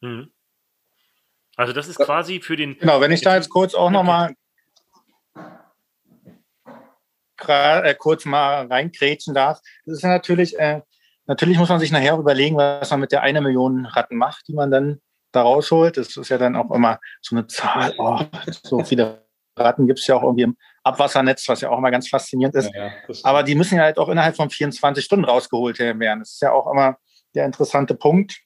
Mhm. 0.00 0.32
Also 1.60 1.74
das 1.74 1.88
ist 1.88 1.98
quasi 1.98 2.40
für 2.40 2.56
den. 2.56 2.78
Genau, 2.78 3.02
wenn 3.02 3.12
ich 3.12 3.20
da 3.20 3.36
jetzt 3.36 3.50
kurz 3.50 3.74
auch 3.74 3.90
nochmal 3.90 4.34
äh, 7.46 7.94
kurz 7.96 8.24
mal 8.24 8.66
reinkrätschen 8.66 9.34
darf. 9.34 9.60
Das 9.84 9.96
ist 9.98 10.02
ja 10.02 10.08
natürlich, 10.08 10.58
äh, 10.58 10.80
natürlich 11.26 11.58
muss 11.58 11.68
man 11.68 11.78
sich 11.78 11.92
nachher 11.92 12.16
überlegen, 12.16 12.56
was 12.56 12.90
man 12.90 13.00
mit 13.00 13.12
der 13.12 13.20
eine 13.20 13.42
Million 13.42 13.84
Ratten 13.84 14.16
macht, 14.16 14.48
die 14.48 14.54
man 14.54 14.70
dann 14.70 15.02
da 15.32 15.42
rausholt. 15.42 15.98
Das 15.98 16.16
ist 16.16 16.30
ja 16.30 16.38
dann 16.38 16.56
auch 16.56 16.70
immer 16.70 16.98
so 17.20 17.36
eine 17.36 17.46
Zahl. 17.46 17.92
Oh, 17.98 18.18
so 18.62 18.82
viele 18.82 19.26
Ratten 19.54 19.86
gibt 19.86 19.98
es 19.98 20.06
ja 20.06 20.16
auch 20.16 20.22
irgendwie 20.22 20.44
im 20.44 20.56
Abwassernetz, 20.82 21.46
was 21.46 21.60
ja 21.60 21.68
auch 21.68 21.76
immer 21.76 21.90
ganz 21.90 22.08
faszinierend 22.08 22.54
ist. 22.54 22.74
Ja, 22.74 22.86
ja, 22.86 22.92
Aber 23.24 23.42
die 23.42 23.54
müssen 23.54 23.76
ja 23.76 23.82
halt 23.82 23.98
auch 23.98 24.08
innerhalb 24.08 24.34
von 24.34 24.48
24 24.48 25.04
Stunden 25.04 25.26
rausgeholt 25.26 25.78
werden. 25.78 26.20
Das 26.20 26.30
ist 26.32 26.40
ja 26.40 26.52
auch 26.52 26.72
immer 26.72 26.96
der 27.34 27.44
interessante 27.44 27.94
Punkt 27.94 28.40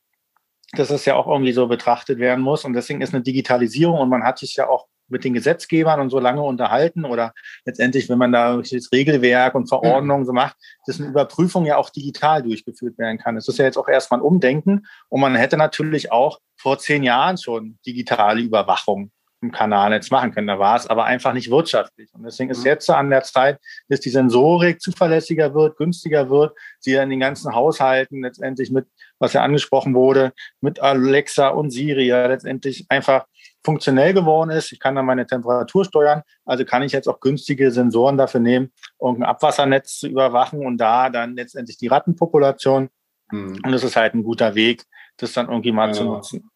dass 0.78 0.90
es 0.90 1.04
ja 1.04 1.14
auch 1.14 1.26
irgendwie 1.26 1.52
so 1.52 1.66
betrachtet 1.66 2.18
werden 2.18 2.42
muss. 2.42 2.64
Und 2.64 2.74
deswegen 2.74 3.00
ist 3.00 3.14
eine 3.14 3.22
Digitalisierung 3.22 3.98
und 3.98 4.08
man 4.08 4.24
hat 4.24 4.38
sich 4.38 4.56
ja 4.56 4.68
auch 4.68 4.86
mit 5.08 5.24
den 5.24 5.34
Gesetzgebern 5.34 6.00
und 6.00 6.10
so 6.10 6.18
lange 6.18 6.42
unterhalten 6.42 7.04
oder 7.04 7.34
letztendlich, 7.64 8.08
wenn 8.08 8.18
man 8.18 8.32
da 8.32 8.56
das 8.56 8.90
Regelwerk 8.92 9.54
und 9.54 9.68
Verordnungen 9.68 10.24
so 10.24 10.32
macht, 10.32 10.56
dass 10.86 10.98
eine 10.98 11.10
Überprüfung 11.10 11.66
ja 11.66 11.76
auch 11.76 11.90
digital 11.90 12.42
durchgeführt 12.42 12.98
werden 12.98 13.18
kann. 13.18 13.36
Es 13.36 13.46
ist 13.48 13.58
ja 13.58 13.66
jetzt 13.66 13.76
auch 13.76 13.88
erstmal 13.88 14.20
ein 14.20 14.24
Umdenken 14.24 14.86
und 15.08 15.20
man 15.20 15.34
hätte 15.34 15.56
natürlich 15.56 16.10
auch 16.10 16.38
vor 16.56 16.78
zehn 16.78 17.02
Jahren 17.02 17.36
schon 17.36 17.78
digitale 17.86 18.40
Überwachung 18.40 19.10
im 19.44 19.52
Kanalnetz 19.52 20.10
machen 20.10 20.32
können. 20.32 20.46
Da 20.46 20.58
war 20.58 20.76
es 20.76 20.86
aber 20.86 21.04
einfach 21.04 21.34
nicht 21.34 21.50
wirtschaftlich. 21.50 22.10
Und 22.14 22.24
deswegen 22.24 22.50
ist 22.50 22.60
mhm. 22.60 22.66
jetzt 22.66 22.90
an 22.90 23.10
der 23.10 23.22
Zeit, 23.22 23.58
dass 23.88 24.00
die 24.00 24.10
Sensorik 24.10 24.80
zuverlässiger 24.80 25.54
wird, 25.54 25.76
günstiger 25.76 26.30
wird, 26.30 26.56
sie 26.80 26.94
in 26.94 27.10
den 27.10 27.20
ganzen 27.20 27.54
Haushalten 27.54 28.22
letztendlich 28.22 28.70
mit, 28.70 28.86
was 29.18 29.34
ja 29.34 29.42
angesprochen 29.42 29.94
wurde, 29.94 30.32
mit 30.60 30.80
Alexa 30.80 31.48
und 31.48 31.70
Siri 31.70 32.06
ja 32.06 32.26
letztendlich 32.26 32.86
einfach 32.88 33.26
funktionell 33.62 34.14
geworden 34.14 34.50
ist. 34.50 34.72
Ich 34.72 34.80
kann 34.80 34.94
dann 34.94 35.06
meine 35.06 35.26
Temperatur 35.26 35.84
steuern, 35.84 36.22
also 36.44 36.64
kann 36.64 36.82
ich 36.82 36.92
jetzt 36.92 37.08
auch 37.08 37.20
günstige 37.20 37.70
Sensoren 37.70 38.16
dafür 38.16 38.40
nehmen, 38.40 38.72
um 38.96 39.16
ein 39.16 39.22
Abwassernetz 39.22 39.98
zu 39.98 40.08
überwachen 40.08 40.64
und 40.64 40.78
da 40.78 41.10
dann 41.10 41.36
letztendlich 41.36 41.76
die 41.76 41.88
Rattenpopulation. 41.88 42.88
Mhm. 43.30 43.60
Und 43.62 43.72
das 43.72 43.84
ist 43.84 43.96
halt 43.96 44.14
ein 44.14 44.22
guter 44.22 44.54
Weg, 44.54 44.84
das 45.18 45.32
dann 45.34 45.48
irgendwie 45.48 45.72
mal 45.72 45.88
ja. 45.88 45.92
zu 45.92 46.04
nutzen. 46.04 46.50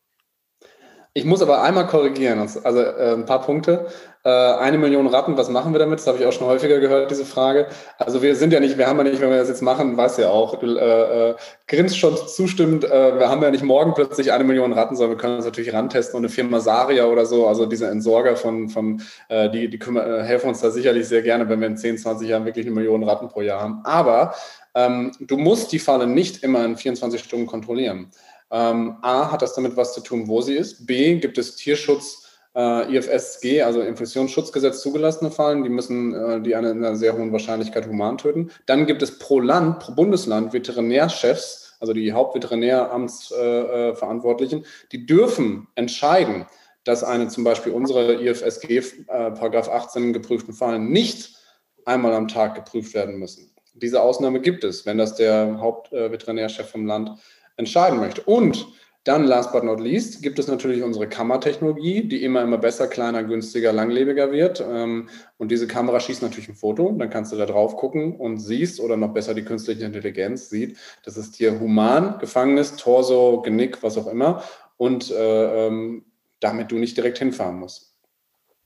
Ich 1.15 1.25
muss 1.25 1.43
aber 1.43 1.63
einmal 1.63 1.87
korrigieren, 1.87 2.39
also 2.39 2.81
äh, 2.81 3.15
ein 3.15 3.25
paar 3.25 3.41
Punkte. 3.41 3.87
Äh, 4.25 4.29
eine 4.29 4.79
Million 4.79 5.07
Ratten, 5.07 5.37
was 5.37 5.49
machen 5.49 5.73
wir 5.73 5.79
damit? 5.79 6.01
Das 6.01 6.07
habe 6.07 6.19
ich 6.19 6.27
auch 6.27 6.33
schon 6.33 6.47
häufiger 6.47 6.81
gehört, 6.81 7.11
diese 7.11 7.25
Frage. 7.25 7.69
Also 7.99 8.21
wir 8.21 8.37
sind 8.37 8.53
ja 8.53 8.61
nicht, 8.61 8.77
wir 8.77 8.87
haben 8.87 8.99
ja 8.99 9.05
nicht, 9.05 9.21
wenn 9.21 9.31
wir 9.31 9.39
das 9.39 9.49
jetzt 9.49 9.63
machen, 9.63 9.97
weiß 9.97 10.19
ja 10.19 10.29
auch, 10.29 10.59
du 10.59 10.77
äh, 10.77 11.31
äh, 11.31 11.35
grinst 11.67 11.99
schon 11.99 12.17
zustimmend, 12.17 12.85
äh, 12.85 13.19
wir 13.19 13.29
haben 13.31 13.43
ja 13.43 13.51
nicht 13.51 13.65
morgen 13.65 13.95
plötzlich 13.95 14.33
eine 14.33 14.45
Million 14.45 14.73
Ratten, 14.73 14.97
sondern 14.97 15.17
wir 15.17 15.21
können 15.21 15.37
das 15.37 15.47
natürlich 15.47 15.73
rantesten 15.73 16.17
und 16.17 16.25
eine 16.25 16.29
Firma 16.29 16.61
Saria 16.61 17.07
oder 17.07 17.27
so, 17.27 17.47
also 17.47 17.65
diese 17.65 17.89
Entsorger 17.89 18.37
von, 18.37 18.69
von 18.69 19.01
äh, 19.29 19.49
die, 19.51 19.71
die 19.71 19.79
kümmern, 19.79 20.25
helfen 20.25 20.49
uns 20.49 20.61
da 20.61 20.71
sicherlich 20.71 21.09
sehr 21.09 21.23
gerne, 21.23 21.49
wenn 21.49 21.61
wir 21.61 21.69
in 21.69 21.77
10, 21.77 21.99
20 21.99 22.29
Jahren 22.29 22.45
wirklich 22.45 22.67
eine 22.67 22.75
Million 22.75 23.05
Ratten 23.05 23.29
pro 23.29 23.41
Jahr 23.41 23.63
haben. 23.63 23.81
Aber 23.85 24.35
ähm, 24.75 25.13
du 25.21 25.37
musst 25.37 25.73
die 25.73 25.79
Falle 25.79 26.07
nicht 26.07 26.43
immer 26.43 26.65
in 26.65 26.77
24 26.77 27.23
Stunden 27.23 27.47
kontrollieren. 27.47 28.11
Ähm, 28.51 28.97
A, 29.03 29.31
hat 29.31 29.43
das 29.43 29.55
damit 29.55 29.77
was 29.77 29.93
zu 29.95 30.01
tun, 30.01 30.27
wo 30.29 30.41
sie 30.41 30.55
ist. 30.55 30.87
B, 30.87 31.17
gibt 31.17 31.37
es 31.39 31.57
Tierschutz, 31.57 32.29
äh, 32.55 32.97
IFSG, 32.97 33.63
also 33.63 33.83
Infektionsschutzgesetz 33.83 34.81
zugelassene 34.83 35.31
Fallen, 35.31 35.63
die 35.63 35.69
müssen 35.69 36.15
äh, 36.15 36.41
die 36.41 36.57
eine, 36.57 36.71
in 36.71 36.85
einer 36.85 36.97
sehr 36.97 37.17
hohen 37.17 37.33
Wahrscheinlichkeit 37.33 37.87
human 37.87 38.19
töten. 38.19 38.51
Dann 38.67 38.87
gibt 38.87 39.03
es 39.03 39.19
pro 39.19 39.41
Land, 39.41 39.79
pro 39.81 39.93
Bundesland 39.93 40.53
Veterinärchefs, 40.53 41.77
also 41.81 41.93
die 41.93 42.13
Hauptveterinäramtsverantwortlichen, 42.13 44.63
äh, 44.63 44.67
die 44.93 45.07
dürfen 45.07 45.69
entscheiden, 45.77 46.47
dass 46.85 47.03
eine 47.05 47.29
zum 47.29 47.45
Beispiel 47.45 47.73
unsere 47.73 48.15
IFSG 48.15 48.79
äh, 48.79 48.83
Paragraph 49.07 49.69
18 49.69 50.13
geprüften 50.13 50.55
Fallen 50.55 50.91
nicht 50.91 51.37
einmal 51.85 52.15
am 52.15 52.29
Tag 52.29 52.55
geprüft 52.55 52.95
werden 52.95 53.19
müssen. 53.19 53.51
Diese 53.75 54.01
Ausnahme 54.03 54.41
gibt 54.41 54.65
es, 54.65 54.87
wenn 54.87 54.99
das 54.99 55.15
der 55.15 55.61
Hauptveterinärchef 55.61 56.69
vom 56.69 56.87
Land 56.87 57.13
entscheiden 57.59 58.01
möchte. 58.01 58.23
Und 58.23 58.67
Dann, 59.05 59.25
last 59.25 59.53
but 59.53 59.65
not 59.65 59.81
least, 59.81 60.23
gibt 60.23 60.39
es 60.39 60.49
natürlich 60.49 60.83
unsere 60.83 61.09
Kammertechnologie, 61.09 62.07
die 62.07 62.23
immer, 62.25 62.43
immer 62.43 62.59
besser, 62.59 62.89
kleiner, 62.89 63.25
günstiger, 63.25 63.73
langlebiger 63.73 64.33
wird. 64.33 64.61
Ähm, 64.61 65.09
und 65.39 65.51
diese 65.51 65.67
Kamera 65.67 65.99
schießt 65.99 66.21
natürlich 66.21 66.51
ein 66.51 66.57
Foto. 66.57 66.95
Dann 66.99 67.09
kannst 67.09 67.33
du 67.33 67.37
da 67.37 67.47
drauf 67.47 67.77
gucken 67.77 68.17
und 68.17 68.37
siehst, 68.37 68.81
oder 68.81 68.99
noch 68.99 69.15
besser 69.15 69.33
die 69.33 69.45
künstliche 69.45 69.87
Intelligenz 69.87 70.51
sieht, 70.51 70.77
dass 71.05 71.17
es 71.17 71.35
hier 71.35 71.59
human 71.59 72.19
gefangen 72.19 72.59
ist, 72.59 72.81
Torso, 72.81 73.41
Genick, 73.41 73.83
was 73.83 73.97
auch 73.97 74.09
immer. 74.09 74.43
Und 74.77 75.11
äh, 75.11 75.69
ähm, 75.69 76.05
damit 76.41 76.71
du 76.71 76.77
nicht 76.77 76.95
direkt 76.95 77.19
hinfahren 77.19 77.59
musst. 77.59 77.97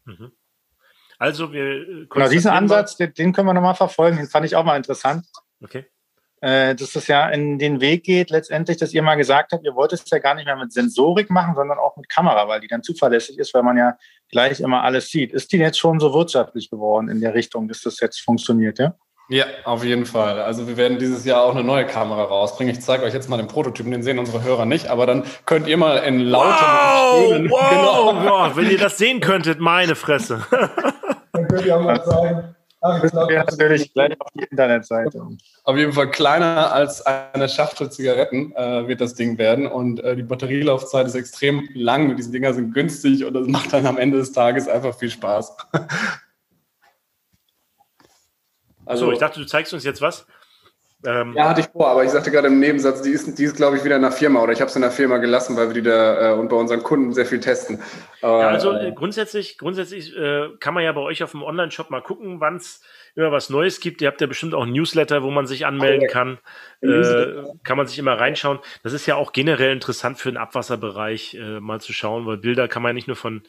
Mhm. 0.07 0.33
Also 1.18 1.52
wir 1.52 1.64
äh, 1.64 2.07
genau, 2.11 2.28
diesen 2.28 2.50
Ansatz, 2.50 2.96
den, 2.96 3.14
den 3.14 3.33
können 3.33 3.46
wir 3.46 3.55
nochmal 3.55 3.76
verfolgen. 3.76 4.16
Den 4.16 4.26
fand 4.26 4.44
ich 4.44 4.57
auch 4.57 4.64
mal 4.64 4.76
interessant. 4.76 5.24
Okay. 5.62 5.85
Äh, 6.42 6.74
dass 6.74 6.96
es 6.96 7.07
ja 7.07 7.28
in 7.28 7.61
den 7.61 7.81
Weg 7.81 8.02
geht, 8.02 8.31
letztendlich, 8.31 8.76
dass 8.76 8.92
ihr 8.92 9.00
mal 9.00 9.14
gesagt 9.14 9.52
habt, 9.52 9.64
ihr 9.64 9.76
wollt 9.76 9.92
es 9.92 10.02
ja 10.11 10.18
gar 10.18 10.35
nicht 10.35 10.46
mehr 10.46 10.57
mit 10.57 10.72
Sensorik 10.72 11.31
machen, 11.31 11.55
sondern 11.55 11.78
auch 11.78 11.96
mit 11.96 12.09
Kamera, 12.09 12.48
weil 12.48 12.59
die 12.59 12.66
dann 12.66 12.83
zuverlässig 12.83 13.38
ist, 13.38 13.55
weil 13.55 13.62
man 13.62 13.76
ja 13.76 13.96
gleich 14.28 14.59
immer 14.59 14.83
alles 14.83 15.09
sieht. 15.09 15.33
Ist 15.33 15.52
die 15.52 15.59
jetzt 15.59 15.78
schon 15.78 16.00
so 16.00 16.12
wirtschaftlich 16.12 16.68
geworden 16.68 17.09
in 17.09 17.20
der 17.20 17.35
Richtung, 17.35 17.68
dass 17.68 17.83
das 17.83 18.00
jetzt 18.00 18.20
funktioniert, 18.20 18.81
ja? 18.81 18.96
Ja, 19.28 19.44
auf 19.62 19.85
jeden 19.85 20.05
Fall. 20.05 20.40
Also 20.40 20.66
wir 20.66 20.76
werden 20.76 20.98
dieses 20.98 21.24
Jahr 21.24 21.44
auch 21.44 21.55
eine 21.55 21.62
neue 21.62 21.87
Kamera 21.87 22.24
rausbringen. 22.24 22.74
Ich 22.74 22.81
zeige 22.81 23.05
euch 23.05 23.14
jetzt 23.14 23.28
mal 23.28 23.37
den 23.37 23.46
Prototypen, 23.46 23.92
den 23.92 24.02
sehen 24.02 24.18
unsere 24.18 24.42
Hörer 24.42 24.66
nicht, 24.66 24.88
aber 24.88 25.07
dann 25.07 25.22
könnt 25.46 25.68
ihr 25.68 25.76
mal 25.76 25.98
in 25.98 26.18
lauter 26.18 26.50
wow, 26.50 27.50
wow, 27.50 27.70
genau. 28.20 28.24
wow, 28.24 28.57
wenn 28.57 28.68
ihr 28.68 28.78
das 28.78 28.98
sehen 28.98 29.20
könntet, 29.20 29.61
meine 29.61 29.94
Fresse. 29.94 30.44
dann 31.33 31.46
könnt 31.46 31.64
ihr 31.64 31.76
auch 31.76 31.83
mal 31.83 32.02
zeigen. 32.02 32.57
Ach, 32.84 33.02
ich 33.02 33.12
glaub, 33.12 33.30
natürlich 33.30 33.92
gleich 33.92 34.20
auf 34.20 34.26
die 34.34 34.42
Internetseite. 34.42 35.24
Auf 35.62 35.76
jeden 35.76 35.92
Fall 35.92 36.10
kleiner 36.10 36.72
als 36.72 37.00
eine 37.06 37.48
Schachtel 37.48 37.90
Zigaretten 37.90 38.52
äh, 38.56 38.88
wird 38.88 39.00
das 39.00 39.14
Ding 39.14 39.38
werden. 39.38 39.68
Und 39.68 40.00
äh, 40.00 40.16
die 40.16 40.24
Batterielaufzeit 40.24 41.06
ist 41.06 41.14
extrem 41.14 41.68
lang. 41.74 42.16
Diese 42.16 42.32
Dinger 42.32 42.52
sind 42.54 42.74
günstig 42.74 43.24
und 43.24 43.34
das 43.34 43.46
macht 43.46 43.72
dann 43.72 43.86
am 43.86 43.98
Ende 43.98 44.18
des 44.18 44.32
Tages 44.32 44.66
einfach 44.66 44.98
viel 44.98 45.10
Spaß. 45.10 45.56
also, 48.84 49.06
so, 49.06 49.12
ich 49.12 49.20
dachte, 49.20 49.38
du 49.38 49.46
zeigst 49.46 49.72
uns 49.72 49.84
jetzt 49.84 50.02
was. 50.02 50.26
Ähm, 51.04 51.34
ja, 51.36 51.48
hatte 51.48 51.60
ich 51.62 51.66
vor, 51.68 51.88
aber 51.88 52.04
ich 52.04 52.10
sagte 52.10 52.30
gerade 52.30 52.46
im 52.46 52.60
Nebensatz, 52.60 53.02
die 53.02 53.10
ist, 53.10 53.38
die 53.38 53.44
ist 53.44 53.56
glaube 53.56 53.76
ich, 53.76 53.84
wieder 53.84 53.96
in 53.96 54.02
der 54.02 54.12
Firma 54.12 54.40
oder 54.40 54.52
ich 54.52 54.60
habe 54.60 54.68
es 54.68 54.76
in 54.76 54.82
der 54.82 54.90
Firma 54.90 55.18
gelassen, 55.18 55.56
weil 55.56 55.68
wir 55.68 55.74
die 55.74 55.82
da 55.82 56.30
äh, 56.30 56.34
und 56.34 56.48
bei 56.48 56.56
unseren 56.56 56.82
Kunden 56.82 57.12
sehr 57.12 57.26
viel 57.26 57.40
testen. 57.40 57.80
Aber, 58.20 58.40
ja, 58.40 58.48
also 58.48 58.72
äh, 58.72 58.92
grundsätzlich, 58.92 59.58
grundsätzlich 59.58 60.16
äh, 60.16 60.50
kann 60.60 60.74
man 60.74 60.84
ja 60.84 60.92
bei 60.92 61.00
euch 61.00 61.22
auf 61.22 61.32
dem 61.32 61.42
Online-Shop 61.42 61.90
mal 61.90 62.02
gucken, 62.02 62.40
wann 62.40 62.56
es 62.56 62.82
immer 63.14 63.32
was 63.32 63.50
Neues 63.50 63.80
gibt. 63.80 64.00
Ihr 64.00 64.08
habt 64.08 64.20
ja 64.20 64.26
bestimmt 64.26 64.54
auch 64.54 64.64
ein 64.64 64.72
Newsletter, 64.72 65.22
wo 65.22 65.30
man 65.30 65.46
sich 65.46 65.66
anmelden 65.66 66.08
kann. 66.08 66.38
Äh, 66.80 67.44
kann 67.62 67.76
man 67.76 67.86
sich 67.86 67.98
immer 67.98 68.18
reinschauen. 68.18 68.58
Das 68.82 68.92
ist 68.92 69.06
ja 69.06 69.16
auch 69.16 69.32
generell 69.32 69.72
interessant 69.72 70.18
für 70.18 70.30
den 70.30 70.38
Abwasserbereich, 70.38 71.34
äh, 71.34 71.60
mal 71.60 71.80
zu 71.80 71.92
schauen, 71.92 72.26
weil 72.26 72.38
Bilder 72.38 72.68
kann 72.68 72.82
man 72.82 72.90
ja 72.90 72.94
nicht 72.94 73.08
nur 73.08 73.16
von 73.16 73.42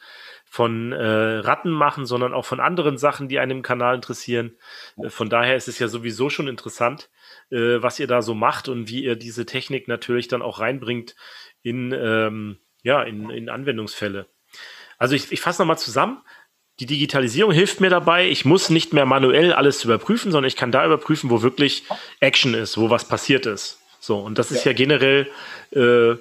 von 0.53 0.91
äh, 0.91 1.03
Ratten 1.03 1.71
machen, 1.71 2.05
sondern 2.05 2.31
auch 2.31 2.45
von 2.45 2.59
anderen 2.59 2.99
Sachen, 2.99 3.27
die 3.27 3.39
einem 3.39 3.57
im 3.57 3.61
Kanal 3.63 3.95
interessieren. 3.95 4.55
Äh, 5.01 5.09
von 5.09 5.27
daher 5.27 5.55
ist 5.55 5.67
es 5.67 5.79
ja 5.79 5.87
sowieso 5.87 6.29
schon 6.29 6.47
interessant, 6.47 7.09
äh, 7.51 7.81
was 7.81 7.99
ihr 7.99 8.07
da 8.07 8.21
so 8.21 8.33
macht 8.33 8.67
und 8.67 8.89
wie 8.89 9.03
ihr 9.03 9.15
diese 9.15 9.45
Technik 9.45 9.87
natürlich 9.87 10.27
dann 10.27 10.41
auch 10.41 10.59
reinbringt 10.59 11.15
in, 11.61 11.91
ähm, 11.91 12.59
ja, 12.83 13.03
in, 13.03 13.29
in 13.29 13.49
Anwendungsfälle. 13.49 14.27
Also 14.97 15.15
ich, 15.15 15.31
ich 15.31 15.41
fasse 15.41 15.61
nochmal 15.61 15.77
zusammen. 15.77 16.21
Die 16.79 16.85
Digitalisierung 16.85 17.51
hilft 17.51 17.81
mir 17.81 17.89
dabei. 17.89 18.27
Ich 18.27 18.45
muss 18.45 18.69
nicht 18.69 18.93
mehr 18.93 19.05
manuell 19.05 19.53
alles 19.53 19.83
überprüfen, 19.83 20.31
sondern 20.31 20.47
ich 20.47 20.55
kann 20.55 20.71
da 20.71 20.85
überprüfen, 20.85 21.29
wo 21.29 21.41
wirklich 21.41 21.83
Action 22.19 22.53
ist, 22.53 22.77
wo 22.77 22.89
was 22.89 23.07
passiert 23.07 23.45
ist. 23.45 23.79
So, 23.99 24.19
und 24.19 24.37
das 24.37 24.51
ist 24.51 24.65
ja, 24.65 24.71
ja 24.71 24.77
generell 24.77 25.29
äh, 25.71 26.15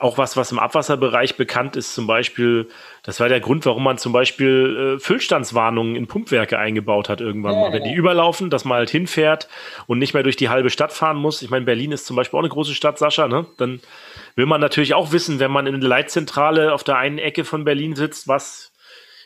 auch 0.00 0.18
was, 0.18 0.36
was 0.36 0.52
im 0.52 0.58
Abwasserbereich 0.58 1.36
bekannt 1.36 1.76
ist, 1.76 1.94
zum 1.94 2.06
Beispiel, 2.06 2.68
das 3.02 3.20
war 3.20 3.28
der 3.28 3.40
Grund, 3.40 3.66
warum 3.66 3.84
man 3.84 3.98
zum 3.98 4.12
Beispiel 4.12 4.96
äh, 4.96 4.98
Füllstandswarnungen 5.00 5.96
in 5.96 6.06
Pumpwerke 6.06 6.58
eingebaut 6.58 7.08
hat 7.08 7.20
irgendwann 7.20 7.54
mal. 7.54 7.72
Wenn 7.72 7.84
die 7.84 7.94
überlaufen, 7.94 8.50
dass 8.50 8.64
man 8.64 8.78
halt 8.78 8.90
hinfährt 8.90 9.48
und 9.86 9.98
nicht 9.98 10.14
mehr 10.14 10.22
durch 10.22 10.36
die 10.36 10.48
halbe 10.48 10.70
Stadt 10.70 10.92
fahren 10.92 11.16
muss. 11.16 11.42
Ich 11.42 11.50
meine, 11.50 11.64
Berlin 11.64 11.92
ist 11.92 12.06
zum 12.06 12.16
Beispiel 12.16 12.38
auch 12.38 12.42
eine 12.42 12.50
große 12.50 12.74
Stadt, 12.74 12.98
Sascha, 12.98 13.28
ne? 13.28 13.46
Dann 13.58 13.80
will 14.36 14.46
man 14.46 14.60
natürlich 14.60 14.94
auch 14.94 15.12
wissen, 15.12 15.40
wenn 15.40 15.50
man 15.50 15.66
in 15.66 15.80
der 15.80 15.88
Leitzentrale 15.88 16.72
auf 16.72 16.84
der 16.84 16.96
einen 16.96 17.18
Ecke 17.18 17.44
von 17.44 17.64
Berlin 17.64 17.94
sitzt, 17.94 18.28
was 18.28 18.72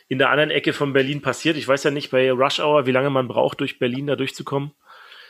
in 0.07 0.17
der 0.17 0.31
anderen 0.31 0.51
Ecke 0.51 0.73
von 0.73 0.93
Berlin 0.93 1.21
passiert. 1.21 1.55
Ich 1.55 1.67
weiß 1.67 1.83
ja 1.83 1.91
nicht 1.91 2.09
bei 2.11 2.31
Rush 2.31 2.59
Hour, 2.59 2.85
wie 2.85 2.91
lange 2.91 3.09
man 3.09 3.27
braucht, 3.27 3.59
durch 3.59 3.79
Berlin 3.79 4.07
da 4.07 4.15
durchzukommen. 4.15 4.71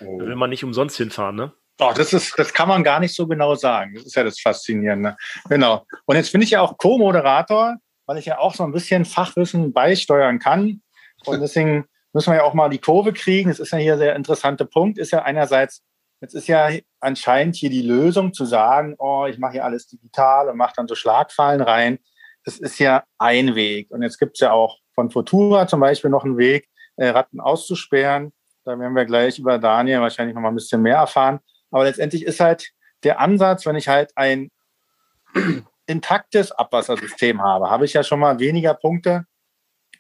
Oh. 0.02 0.20
Da 0.20 0.26
will 0.26 0.36
man 0.36 0.50
nicht 0.50 0.64
umsonst 0.64 0.98
hinfahren, 0.98 1.36
ne? 1.36 1.52
Oh, 1.82 1.94
das 1.96 2.12
ist, 2.12 2.38
das 2.38 2.54
kann 2.54 2.68
man 2.68 2.84
gar 2.84 3.00
nicht 3.00 3.16
so 3.16 3.26
genau 3.26 3.56
sagen. 3.56 3.94
Das 3.96 4.06
ist 4.06 4.16
ja 4.16 4.24
das 4.26 4.40
Faszinierende. 4.42 5.16
Genau. 5.48 5.86
Und 6.06 6.18
jetzt 6.18 6.34
bin 6.34 6.42
ich 6.42 6.52
ja 6.52 6.62
auch 6.62 6.78
Co-Moderator, 6.78 7.78
weil 8.06 8.18
ich 8.18 8.26
ja 8.26 8.38
auch 8.38 8.54
so 8.54 8.64
ein 8.64 8.74
bisschen 8.74 9.06
Fachwissen 9.06 9.72
beisteuern 9.72 10.40
kann. 10.40 10.82
Und 11.26 11.40
deswegen 11.42 11.86
müssen 12.12 12.34
wir 12.34 12.40
ja 12.40 12.44
auch 12.44 12.54
mal 12.54 12.70
die 12.70 12.80
Kurve 12.80 13.14
kriegen. 13.14 13.50
Das 13.50 13.60
ist 13.60 13.72
ja 13.72 13.78
hier 13.78 13.96
der 13.96 14.18
interessante 14.18 14.66
Punkt. 14.66 14.98
Ist 14.98 15.12
ja 15.12 15.24
einerseits, 15.24 15.82
jetzt 16.20 16.34
ist 16.34 16.48
ja 16.48 16.70
anscheinend 17.00 17.56
hier 17.56 17.70
die 17.70 17.82
Lösung 17.82 18.34
zu 18.34 18.44
sagen, 18.44 18.96
oh, 18.98 19.26
ich 19.30 19.38
mache 19.38 19.54
hier 19.54 19.64
alles 19.64 19.88
digital 19.88 20.50
und 20.50 20.58
mache 20.58 20.74
dann 20.76 20.88
so 20.88 20.96
Schlagfallen 20.96 21.62
rein. 21.62 22.00
Das 22.44 22.58
ist 22.60 22.78
ja 22.80 23.04
ein 23.20 23.56
Weg. 23.56 23.90
Und 23.92 24.02
jetzt 24.02 24.20
gibt 24.20 24.36
es 24.36 24.42
ja 24.42 24.52
auch 24.52 24.80
von 24.96 25.12
Futura 25.12 25.66
zum 25.68 25.80
Beispiel 25.80 26.10
noch 26.10 26.26
einen 26.26 26.38
Weg, 26.38 26.68
äh, 26.98 27.08
Ratten 27.08 27.40
auszusperren. 27.40 28.34
Da 28.66 28.78
werden 28.78 28.96
wir 28.96 29.06
gleich 29.06 29.40
über 29.40 29.58
Daniel 29.60 30.02
wahrscheinlich 30.02 30.36
noch 30.36 30.42
mal 30.42 30.50
ein 30.50 30.56
bisschen 30.56 30.82
mehr 30.82 30.98
erfahren. 30.98 31.40
Aber 31.72 31.84
letztendlich 31.84 32.26
ist 32.26 32.40
halt 32.40 32.70
der 33.04 33.20
Ansatz, 33.20 33.66
wenn 33.66 33.76
ich 33.76 33.88
halt 33.88 34.12
ein 34.16 34.50
intaktes 35.86 36.52
Abwassersystem 36.52 37.42
habe, 37.42 37.70
habe 37.70 37.86
ich 37.86 37.94
ja 37.94 38.04
schon 38.04 38.20
mal 38.20 38.40
weniger 38.40 38.74
Punkte, 38.74 39.26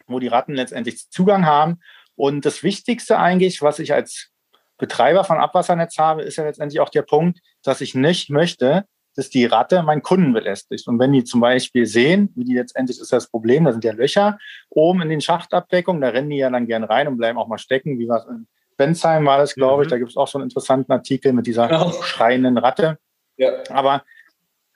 wo 0.08 0.19
die 0.19 0.27
Ratten 0.27 0.55
letztendlich 0.55 1.10
Zugang 1.10 1.45
haben. 1.45 1.79
Und 2.15 2.45
das 2.45 2.63
Wichtigste 2.63 3.17
eigentlich, 3.17 3.62
was 3.62 3.79
ich 3.79 3.93
als 3.93 4.29
Betreiber 4.77 5.23
von 5.23 5.38
Abwassernetz 5.38 5.97
habe, 5.97 6.23
ist 6.23 6.38
ja 6.38 6.43
letztendlich 6.43 6.79
auch 6.79 6.89
der 6.89 7.01
Punkt, 7.03 7.39
dass 7.63 7.82
ich 7.82 7.95
nicht 7.95 8.29
möchte, 8.29 8.86
dass 9.15 9.29
die 9.29 9.45
Ratte 9.45 9.84
meinen 9.84 10.01
Kunden 10.01 10.34
belästigt. 10.34 10.88
Und 10.88 10.99
wenn 10.99 11.12
die 11.12 11.23
zum 11.23 11.41
Beispiel 11.41 11.86
sehen, 11.86 12.32
wie 12.36 12.45
die 12.45 12.55
letztendlich 12.55 12.99
ist 12.99 13.12
das 13.12 13.29
Problem, 13.29 13.65
da 13.65 13.71
sind 13.71 13.84
ja 13.84 13.91
Löcher 13.91 14.38
oben 14.69 15.01
in 15.01 15.10
den 15.10 15.21
Schachtabdeckungen, 15.21 16.01
da 16.01 16.10
rennen 16.10 16.29
die 16.29 16.38
ja 16.38 16.49
dann 16.49 16.67
gern 16.67 16.84
rein 16.84 17.08
und 17.08 17.17
bleiben 17.17 17.38
auch 17.38 17.47
mal 17.47 17.58
stecken, 17.58 17.99
wie 17.99 18.08
wir 18.08 18.15
es 18.15 18.25
in 18.25 18.47
Bensheim 18.79 19.25
war 19.25 19.37
das, 19.37 19.53
glaube 19.53 19.83
ich. 19.83 19.87
Mhm. 19.87 19.91
Da 19.91 19.97
gibt 19.97 20.09
es 20.09 20.17
auch 20.17 20.27
so 20.27 20.39
einen 20.39 20.45
interessanten 20.45 20.91
Artikel 20.91 21.33
mit 21.33 21.45
dieser 21.45 21.67
genau. 21.67 21.91
schreienden 22.01 22.57
Ratte. 22.57 22.97
Ja. 23.35 23.51
Aber, 23.69 24.03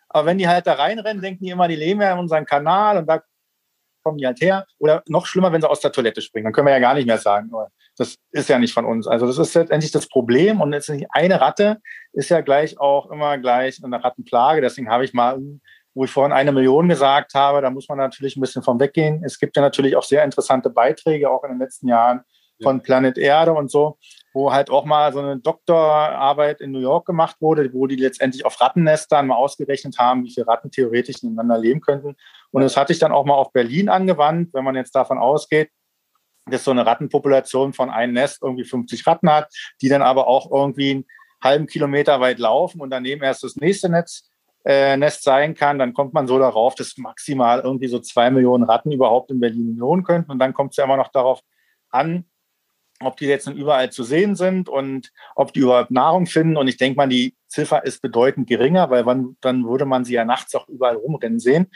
aber 0.10 0.26
wenn 0.28 0.38
die 0.38 0.48
halt 0.48 0.68
da 0.68 0.74
reinrennen, 0.74 1.24
denken 1.24 1.46
die 1.46 1.52
immer, 1.52 1.70
die 1.70 1.78
leben 1.78 2.02
ja 2.02 2.12
in 2.12 2.20
unserem 2.20 2.46
Kanal 2.46 2.98
und 2.98 3.08
da 3.08 3.24
kommen 4.04 4.18
die 4.18 4.26
halt 4.26 4.42
her. 4.42 4.66
Oder 4.78 5.04
noch 5.08 5.26
schlimmer, 5.26 5.54
wenn 5.54 5.62
sie 5.62 5.70
aus 5.70 5.80
der 5.80 5.94
Toilette 5.94 6.22
springen. 6.22 6.44
Dann 6.44 6.54
können 6.54 6.68
wir 6.68 6.74
ja 6.74 6.80
gar 6.80 6.94
nicht 6.94 7.08
mehr 7.08 7.18
sagen, 7.18 7.50
oh, 7.54 7.66
das 7.98 8.18
ist 8.32 8.50
ja 8.50 8.60
nicht 8.60 8.74
von 8.74 8.84
uns. 8.84 9.08
Also 9.08 9.26
das 9.26 9.38
ist 9.38 9.54
letztendlich 9.54 9.92
das 9.94 10.10
Problem. 10.10 10.60
Und 10.60 10.72
letztendlich 10.72 11.08
eine 11.12 11.40
Ratte 11.40 11.80
ist 12.12 12.30
ja 12.30 12.42
gleich 12.42 12.78
auch 12.80 13.10
immer 13.10 13.38
gleich 13.38 13.82
eine 13.82 14.04
Rattenplage. 14.04 14.60
Deswegen 14.60 14.90
habe 14.90 15.06
ich 15.06 15.14
mal, 15.14 15.40
wo 15.94 16.04
ich 16.04 16.12
vorhin 16.12 16.34
eine 16.34 16.52
Million 16.52 16.90
gesagt 16.90 17.36
habe, 17.36 17.62
da 17.62 17.70
muss 17.70 17.88
man 17.88 17.98
natürlich 17.98 18.36
ein 18.36 18.42
bisschen 18.42 18.64
vom 18.64 18.82
weggehen. 18.82 19.24
Es 19.24 19.40
gibt 19.40 19.56
ja 19.56 19.62
natürlich 19.62 19.96
auch 19.96 20.04
sehr 20.04 20.26
interessante 20.26 20.70
Beiträge, 20.70 21.30
auch 21.30 21.46
in 21.46 21.52
den 21.52 21.60
letzten 21.60 21.88
Jahren, 21.88 22.26
von 22.62 22.82
Planet 22.82 23.18
Erde 23.18 23.54
und 23.54 23.72
so, 23.72 23.98
wo 24.34 24.52
halt 24.52 24.70
auch 24.70 24.86
mal 24.86 25.12
so 25.14 25.20
eine 25.20 25.38
Doktorarbeit 25.38 26.62
in 26.62 26.72
New 26.72 26.80
York 26.80 27.06
gemacht 27.06 27.38
wurde, 27.40 27.72
wo 27.74 27.88
die 27.88 27.96
letztendlich 27.96 28.46
auf 28.46 28.60
Rattennestern 28.60 29.28
mal 29.28 29.36
ausgerechnet 29.36 29.98
haben, 29.98 30.24
wie 30.24 30.34
viele 30.34 30.48
Ratten 30.48 30.72
theoretisch 30.72 31.24
nebeneinander 31.24 31.58
leben 31.58 31.82
könnten. 31.82 32.16
Und 32.52 32.62
das 32.62 32.78
hatte 32.78 32.94
ich 32.94 33.00
dann 33.00 33.12
auch 33.12 33.26
mal 33.26 33.36
auf 33.36 33.52
Berlin 33.52 33.90
angewandt, 33.90 34.54
wenn 34.54 34.64
man 34.64 34.76
jetzt 34.76 34.96
davon 34.96 35.18
ausgeht, 35.18 35.70
dass 36.46 36.64
so 36.64 36.72
eine 36.72 36.86
Rattenpopulation 36.86 37.74
von 37.74 37.90
einem 37.90 38.14
Nest 38.14 38.40
irgendwie 38.42 38.66
50 38.66 39.06
Ratten 39.08 39.30
hat, 39.30 39.54
die 39.82 39.90
dann 39.90 40.02
aber 40.02 40.28
auch 40.28 40.52
irgendwie 40.52 40.92
einen 40.92 41.06
halben 41.42 41.68
Kilometer 41.68 42.20
weit 42.20 42.40
laufen 42.40 42.82
und 42.82 42.90
daneben 42.90 43.24
erst 43.24 43.44
das 43.44 43.56
nächste 43.56 43.90
Netz 43.90 44.30
äh, 44.66 44.96
Nest 44.98 45.24
sein 45.24 45.56
kann, 45.56 45.78
dann 45.78 45.94
kommt 45.94 46.14
man 46.14 46.28
so 46.28 46.40
darauf, 46.40 46.76
dass 46.76 46.98
maximal 46.98 47.60
irgendwie 47.60 47.88
so 47.88 48.00
zwei 48.00 48.32
Millionen 48.32 48.64
Ratten 48.64 48.92
überhaupt 48.92 49.30
in 49.32 49.40
Berlin 49.40 49.80
wohnen 49.80 50.04
könnten. 50.04 50.32
Und 50.32 50.40
dann 50.40 50.54
kommt 50.54 50.72
es 50.72 50.78
ja 50.78 50.86
immer 50.86 50.98
noch 50.98 51.10
darauf 51.10 51.42
an, 51.90 52.26
ob 53.02 53.18
die 53.18 53.26
jetzt 53.26 53.48
überall 53.48 53.92
zu 53.92 54.04
sehen 54.04 54.36
sind 54.36 54.70
und 54.70 55.12
ob 55.36 55.54
die 55.54 55.62
überhaupt 55.62 55.92
Nahrung 55.92 56.26
finden. 56.26 56.58
Und 56.58 56.68
ich 56.68 56.78
denke 56.78 56.98
mal, 56.98 57.08
die 57.08 57.36
Ziffer 57.48 57.86
ist 57.86 58.02
bedeutend 58.02 58.48
geringer, 58.48 58.90
weil 58.90 59.06
wann, 59.06 59.38
dann 59.42 59.66
würde 59.66 59.86
man 59.86 60.06
sie 60.06 60.14
ja 60.14 60.26
nachts 60.26 60.56
auch 60.56 60.68
überall 60.68 60.96
rumrennen 60.96 61.40
sehen. 61.40 61.72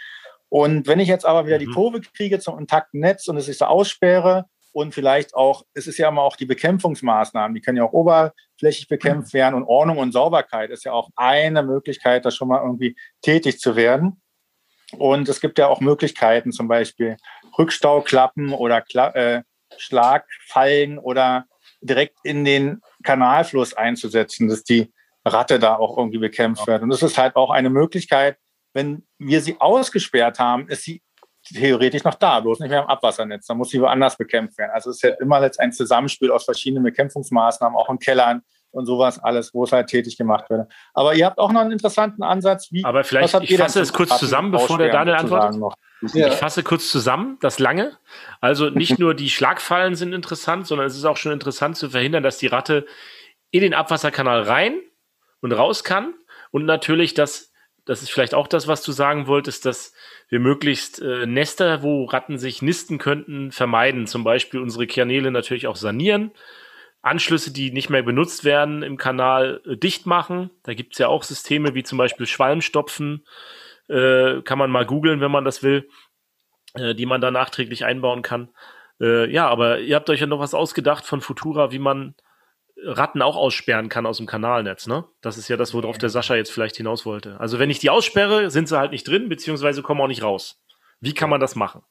Und 0.49 0.88
wenn 0.88 0.99
ich 0.99 1.08
jetzt 1.08 1.25
aber 1.25 1.45
wieder 1.45 1.58
mhm. 1.58 1.65
die 1.65 1.71
Kurve 1.71 2.01
kriege 2.01 2.39
zum 2.39 2.58
intakten 2.58 3.01
Netz 3.01 3.27
und 3.27 3.38
es 3.38 3.45
sich 3.45 3.58
so 3.58 3.65
aussperre 3.65 4.45
und 4.71 4.93
vielleicht 4.93 5.36
auch, 5.36 5.63
es 5.73 5.88
ist 5.88 5.97
ja 5.97 6.08
immer 6.08 6.21
auch 6.21 6.36
die 6.36 6.45
Bekämpfungsmaßnahmen, 6.45 7.56
die 7.56 7.62
können 7.62 7.77
ja 7.77 7.84
auch 7.84 7.93
oberflächlich 7.93 8.88
bekämpft 8.88 9.34
werden 9.34 9.56
und 9.56 9.65
Ordnung 9.65 9.97
und 9.97 10.13
Sauberkeit 10.13 10.69
ist 10.69 10.86
ja 10.86 10.93
auch 10.93 11.10
eine 11.15 11.63
Möglichkeit, 11.63 12.25
da 12.25 12.32
schon 12.32 12.47
mal 12.47 12.62
irgendwie 12.62 12.95
tätig 13.21 13.60
zu 13.60 13.75
werden. 13.75 14.21
Und 14.97 15.27
es 15.27 15.41
gibt 15.41 15.58
ja 15.60 15.67
auch 15.67 15.82
Möglichkeiten, 15.82 16.53
zum 16.53 16.69
Beispiel 16.69 17.17
Rückstauklappen 17.58 18.53
oder 18.53 18.82
Kla 18.82 19.10
äh, 19.15 19.43
Schlagfallen 19.77 20.99
oder 20.99 21.45
direkt 21.82 22.17
in 22.23 22.45
den 22.45 22.82
Kanalfluss 23.03 23.73
einzusetzen, 23.73 24.47
dass 24.47 24.63
die 24.63 24.91
Ratte 25.25 25.60
da 25.60 25.75
auch 25.75 25.97
irgendwie 25.97 26.17
bekämpft 26.17 26.65
wird. 26.67 26.82
Und 26.82 26.89
das 26.89 27.03
ist 27.03 27.17
halt 27.17 27.36
auch 27.36 27.51
eine 27.51 27.69
Möglichkeit, 27.69 28.38
wenn 28.73 29.06
wir 29.17 29.41
sie 29.41 29.60
ausgesperrt 29.60 30.39
haben, 30.39 30.67
ist 30.69 30.84
sie 30.84 31.01
theoretisch 31.43 32.03
noch 32.03 32.15
da, 32.15 32.39
bloß 32.39 32.60
nicht 32.60 32.69
mehr 32.69 32.82
im 32.82 32.88
Abwassernetz. 32.88 33.47
Da 33.47 33.53
muss 33.53 33.69
sie 33.69 33.82
woanders 33.82 34.17
bekämpft 34.17 34.58
werden. 34.58 34.71
Also 34.73 34.89
es 34.89 34.97
ist 34.97 35.01
ja 35.03 35.12
immer 35.19 35.41
jetzt 35.41 35.60
ein 35.60 35.71
Zusammenspiel 35.71 36.32
aus 36.32 36.45
verschiedenen 36.45 36.84
Bekämpfungsmaßnahmen, 36.84 37.77
auch 37.77 37.89
in 37.89 37.99
Kellern 37.99 38.41
und 38.71 38.86
sowas 38.86 39.19
alles, 39.19 39.53
wo 39.53 39.63
es 39.63 39.71
halt 39.71 39.88
tätig 39.88 40.17
gemacht 40.17 40.49
wird. 40.49 40.71
Aber 40.93 41.15
ihr 41.15 41.25
habt 41.25 41.38
auch 41.38 41.51
noch 41.51 41.62
einen 41.62 41.71
interessanten 41.71 42.23
Ansatz. 42.23 42.71
Wie, 42.71 42.84
Aber 42.84 43.03
vielleicht, 43.03 43.34
ich 43.41 43.58
fasse 43.58 43.82
es 43.82 43.93
kurz 43.93 44.17
zusammen, 44.19 44.51
bevor 44.51 44.77
der 44.77 44.91
Daniel 44.91 45.15
antwortet. 45.15 45.62
Ja. 46.13 46.27
Ich 46.27 46.36
fasse 46.36 46.63
kurz 46.63 46.91
zusammen, 46.91 47.38
das 47.41 47.60
lange. 47.60 47.97
Also 48.39 48.69
nicht 48.69 48.99
nur 48.99 49.15
die 49.15 49.30
Schlagfallen 49.30 49.95
sind 49.95 50.13
interessant, 50.13 50.67
sondern 50.67 50.88
es 50.88 50.95
ist 50.95 51.06
auch 51.06 51.17
schon 51.17 51.32
interessant 51.32 51.75
zu 51.77 51.89
verhindern, 51.89 52.23
dass 52.23 52.38
die 52.38 52.47
Ratte 52.47 52.86
in 53.51 53.62
den 53.62 53.73
Abwasserkanal 53.73 54.41
rein 54.43 54.80
und 55.41 55.53
raus 55.53 55.84
kann. 55.84 56.13
Und 56.51 56.65
natürlich, 56.65 57.13
dass, 57.13 57.51
das 57.86 58.01
ist 58.01 58.12
vielleicht 58.12 58.34
auch 58.34 58.47
das, 58.47 58.67
was 58.67 58.84
du 58.84 58.91
sagen 58.91 59.27
wolltest, 59.27 59.65
dass 59.65 59.93
wir 60.30 60.39
möglichst 60.39 61.01
äh, 61.01 61.25
Nester, 61.25 61.84
wo 61.84 62.06
Ratten 62.06 62.38
sich 62.38 62.62
nisten 62.62 62.97
könnten, 62.97 63.51
vermeiden. 63.51 64.08
Zum 64.08 64.23
Beispiel 64.23 64.60
unsere 64.60 64.88
Kanäle 64.88 65.32
natürlich 65.32 65.67
auch 65.67 65.77
sanieren. 65.77 66.32
Anschlüsse, 67.07 67.51
die 67.51 67.71
nicht 67.71 67.89
mehr 67.89 68.03
benutzt 68.03 68.43
werden 68.43 68.83
im 68.83 68.97
Kanal, 68.97 69.61
äh, 69.65 69.77
dicht 69.77 70.05
machen. 70.05 70.49
Da 70.63 70.73
gibt 70.73 70.93
es 70.93 70.99
ja 70.99 71.07
auch 71.07 71.23
Systeme 71.23 71.73
wie 71.73 71.83
zum 71.83 71.97
Beispiel 71.97 72.25
Schwalmstopfen. 72.25 73.25
Äh, 73.87 74.41
kann 74.43 74.57
man 74.57 74.71
mal 74.71 74.85
googeln, 74.85 75.21
wenn 75.21 75.31
man 75.31 75.45
das 75.45 75.63
will, 75.63 75.89
äh, 76.73 76.93
die 76.93 77.05
man 77.05 77.21
da 77.21 77.31
nachträglich 77.31 77.85
einbauen 77.85 78.21
kann. 78.21 78.49
Äh, 78.99 79.31
ja, 79.31 79.47
aber 79.47 79.79
ihr 79.79 79.95
habt 79.95 80.09
euch 80.09 80.21
ja 80.21 80.27
noch 80.27 80.39
was 80.39 80.53
ausgedacht 80.53 81.05
von 81.05 81.21
Futura, 81.21 81.71
wie 81.71 81.79
man 81.79 82.15
Ratten 82.83 83.21
auch 83.21 83.35
aussperren 83.35 83.89
kann 83.89 84.05
aus 84.05 84.17
dem 84.17 84.27
Kanalnetz, 84.27 84.85
ne? 84.85 85.05
Das 85.21 85.37
ist 85.37 85.47
ja 85.47 85.57
das, 85.57 85.73
worauf 85.73 85.97
der 85.97 86.09
Sascha 86.09 86.35
jetzt 86.35 86.51
vielleicht 86.51 86.77
hinaus 86.77 87.05
wollte. 87.05 87.39
Also 87.39 87.57
wenn 87.57 87.71
ich 87.71 87.79
die 87.79 87.89
aussperre, 87.89 88.51
sind 88.51 88.67
sie 88.67 88.77
halt 88.77 88.91
nicht 88.91 89.07
drin, 89.07 89.29
beziehungsweise 89.29 89.81
kommen 89.81 90.01
auch 90.01 90.07
nicht 90.07 90.21
raus. 90.21 90.61
Wie 90.99 91.13
kann 91.13 91.29
man 91.29 91.39
das 91.39 91.55
machen? 91.55 91.81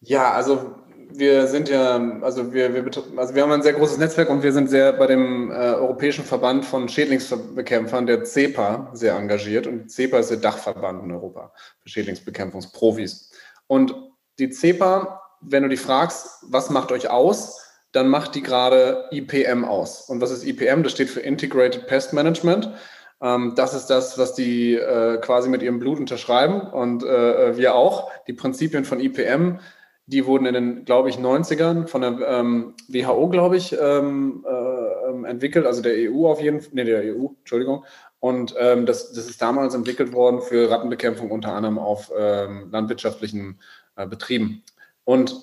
Ja, 0.00 0.32
also 0.32 0.74
wir 1.18 1.46
sind 1.46 1.68
ja, 1.68 1.96
also 2.20 2.52
wir, 2.52 2.74
wir, 2.74 2.84
also 3.16 3.34
wir 3.34 3.42
haben 3.42 3.52
ein 3.52 3.62
sehr 3.62 3.72
großes 3.72 3.98
Netzwerk 3.98 4.30
und 4.30 4.42
wir 4.42 4.52
sind 4.52 4.70
sehr 4.70 4.92
bei 4.92 5.06
dem 5.06 5.50
äh, 5.50 5.54
Europäischen 5.54 6.24
Verband 6.24 6.64
von 6.64 6.88
Schädlingsbekämpfern, 6.88 8.06
der 8.06 8.24
CEPA, 8.24 8.90
sehr 8.92 9.14
engagiert. 9.16 9.66
Und 9.66 9.90
CEPA 9.90 10.18
ist 10.18 10.30
der 10.30 10.38
Dachverband 10.38 11.04
in 11.04 11.12
Europa 11.12 11.52
für 11.80 11.88
Schädlingsbekämpfungsprofis. 11.88 13.32
Und 13.66 13.94
die 14.38 14.50
CEPA, 14.50 15.22
wenn 15.40 15.62
du 15.62 15.68
die 15.68 15.76
fragst, 15.76 16.44
was 16.48 16.70
macht 16.70 16.92
euch 16.92 17.10
aus, 17.10 17.60
dann 17.92 18.08
macht 18.08 18.34
die 18.34 18.42
gerade 18.42 19.04
IPM 19.10 19.64
aus. 19.64 20.08
Und 20.08 20.20
was 20.20 20.30
ist 20.30 20.44
IPM? 20.44 20.82
Das 20.82 20.92
steht 20.92 21.10
für 21.10 21.20
Integrated 21.20 21.86
Pest 21.86 22.12
Management. 22.12 22.70
Ähm, 23.22 23.52
das 23.54 23.74
ist 23.74 23.86
das, 23.86 24.18
was 24.18 24.34
die 24.34 24.74
äh, 24.74 25.18
quasi 25.18 25.48
mit 25.48 25.62
ihrem 25.62 25.78
Blut 25.78 25.98
unterschreiben 25.98 26.60
und 26.60 27.04
äh, 27.04 27.56
wir 27.56 27.74
auch. 27.74 28.10
Die 28.26 28.32
Prinzipien 28.32 28.84
von 28.84 28.98
IPM, 28.98 29.58
die 30.12 30.26
wurden 30.26 30.46
in 30.46 30.54
den, 30.54 30.84
glaube 30.84 31.08
ich, 31.08 31.16
90ern 31.16 31.86
von 31.86 32.02
der 32.02 32.20
ähm, 32.28 32.74
WHO, 32.88 33.28
glaube 33.28 33.56
ich, 33.56 33.76
ähm, 33.80 34.44
äh, 34.46 35.28
entwickelt, 35.28 35.66
also 35.66 35.82
der 35.82 35.94
EU 35.94 36.30
auf 36.30 36.40
jeden 36.40 36.60
Fall, 36.60 36.70
nee, 36.74 36.84
der 36.84 37.14
EU, 37.14 37.28
Entschuldigung. 37.38 37.84
Und 38.20 38.54
ähm, 38.58 38.86
das, 38.86 39.12
das 39.12 39.26
ist 39.28 39.40
damals 39.40 39.74
entwickelt 39.74 40.12
worden 40.12 40.42
für 40.42 40.70
Rattenbekämpfung 40.70 41.30
unter 41.30 41.54
anderem 41.54 41.78
auf 41.78 42.12
ähm, 42.16 42.68
landwirtschaftlichen 42.70 43.58
äh, 43.96 44.06
Betrieben. 44.06 44.62
Und 45.04 45.42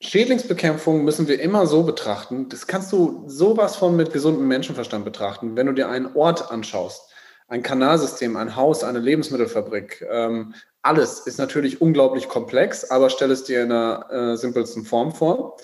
Schädlingsbekämpfung 0.00 1.04
müssen 1.04 1.28
wir 1.28 1.40
immer 1.40 1.66
so 1.66 1.84
betrachten, 1.84 2.48
das 2.48 2.66
kannst 2.66 2.92
du 2.92 3.22
sowas 3.28 3.76
von 3.76 3.94
mit 3.94 4.12
gesundem 4.12 4.48
Menschenverstand 4.48 5.04
betrachten, 5.04 5.54
wenn 5.54 5.66
du 5.66 5.74
dir 5.74 5.88
einen 5.88 6.16
Ort 6.16 6.50
anschaust, 6.50 7.12
ein 7.46 7.62
Kanalsystem, 7.62 8.36
ein 8.36 8.56
Haus, 8.56 8.82
eine 8.82 8.98
Lebensmittelfabrik, 8.98 10.04
ähm, 10.10 10.54
alles 10.82 11.20
ist 11.20 11.38
natürlich 11.38 11.80
unglaublich 11.80 12.28
komplex, 12.28 12.90
aber 12.90 13.08
stell 13.08 13.30
es 13.30 13.44
dir 13.44 13.62
in 13.62 13.72
einer 13.72 14.10
äh, 14.10 14.36
simpelsten 14.36 14.84
Form 14.84 15.14
vor, 15.14 15.56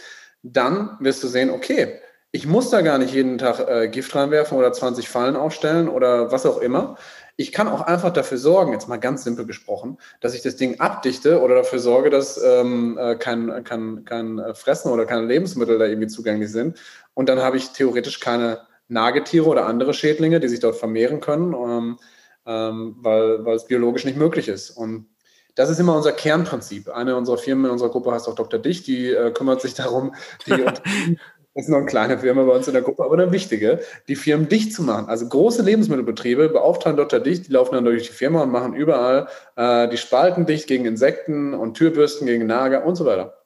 dann 0.43 0.97
wirst 1.01 1.23
du 1.23 1.29
sehen, 1.29 1.51
okay, 1.51 2.01
ich 2.31 2.47
muss 2.47 2.71
da 2.71 2.83
gar 2.83 2.99
nicht 2.99 3.15
jeden 3.15 3.39
Tag 3.39 3.59
äh, 3.69 3.89
Gift 3.89 4.15
reinwerfen 4.15 4.59
oder 4.59 4.73
20 4.73 5.09
Fallen 5.09 5.35
aufstellen 5.35 5.89
oder 5.89 6.31
was 6.31 6.47
auch 6.47 6.59
immer. 6.59 6.97
Ich 7.37 7.53
kann 7.53 7.69
auch 7.69 7.81
einfach 7.81 8.13
dafür 8.13 8.39
sorgen, 8.39 8.73
jetzt 8.73 8.89
mal 8.89 8.99
ganz 8.99 9.25
simpel 9.25 9.47
gesprochen, 9.47 9.99
dass 10.21 10.35
ich 10.35 10.43
das 10.43 10.57
Ding 10.57 10.81
abdichte 10.81 11.41
oder 11.41 11.55
dafür 11.55 11.79
sorge, 11.79 12.11
dass 12.11 12.41
ähm, 12.43 12.99
äh, 13.01 13.15
kein, 13.15 13.65
kein, 13.65 14.05
kein 14.05 14.39
äh, 14.39 14.55
Fressen 14.55 14.93
oder 14.93 15.07
keine 15.07 15.27
Lebensmittel 15.27 15.79
da 15.79 15.87
irgendwie 15.87 16.09
zugänglich 16.09 16.51
sind. 16.51 16.79
Und 17.15 17.29
dann 17.29 17.41
habe 17.41 17.57
ich 17.57 17.71
theoretisch 17.71 18.21
keine 18.21 18.61
Nagetiere 18.89 19.47
oder 19.47 19.67
andere 19.67 19.95
Schädlinge, 19.95 20.41
die 20.41 20.49
sich 20.49 20.61
dort 20.61 20.77
vermehren 20.77 21.21
können, 21.21 21.55
ähm, 21.55 21.99
ähm, 22.49 22.97
weil, 23.01 23.45
weil 23.45 23.55
es 23.55 23.67
biologisch 23.67 24.05
nicht 24.05 24.19
möglich 24.19 24.49
ist. 24.49 24.71
Und 24.71 25.07
das 25.55 25.71
ist 25.71 25.79
immer 25.79 25.95
unser 25.95 26.13
Kernprinzip. 26.13 26.89
Eine 26.89 27.17
unserer 27.17 27.39
Firmen 27.39 27.67
in 27.67 27.71
unserer 27.71 27.91
Gruppe 27.91 28.13
heißt 28.13 28.29
auch 28.29 28.35
Dr. 28.35 28.59
Dicht, 28.59 28.87
die 28.87 29.13
äh, 29.13 29.31
kümmert 29.31 29.61
sich 29.61 29.75
darum, 29.75 30.15
die 30.47 30.53
Das 31.59 31.65
ist 31.65 31.71
noch 31.71 31.79
eine 31.79 31.87
kleine 31.87 32.19
Firma 32.19 32.45
bei 32.45 32.53
uns 32.53 32.69
in 32.69 32.73
der 32.73 32.83
Gruppe, 32.83 33.03
aber 33.03 33.15
eine 33.15 33.33
wichtige, 33.33 33.81
die 34.07 34.15
Firmen 34.15 34.49
dicht 34.49 34.73
zu 34.73 34.85
machen. 34.85 35.09
Also 35.09 35.27
große 35.27 35.61
Lebensmittelbetriebe 35.63 36.51
beauftragen 36.51 36.97
Dr. 36.97 37.19
Dicht, 37.19 37.49
die 37.49 37.53
laufen 37.53 37.75
dann 37.75 37.85
durch 37.85 38.07
die 38.07 38.13
Firma 38.13 38.45
und 38.45 38.53
machen 38.53 38.75
überall 38.75 39.27
äh, 39.57 39.89
die 39.89 39.97
Spalten 39.97 40.47
dicht 40.47 40.69
gegen 40.69 40.85
Insekten 40.85 41.55
und 41.55 41.77
Türbürsten 41.77 42.29
gegen 42.29 42.47
Nager 42.47 42.87
und 42.87 42.95
so 42.95 43.07
weiter. 43.07 43.38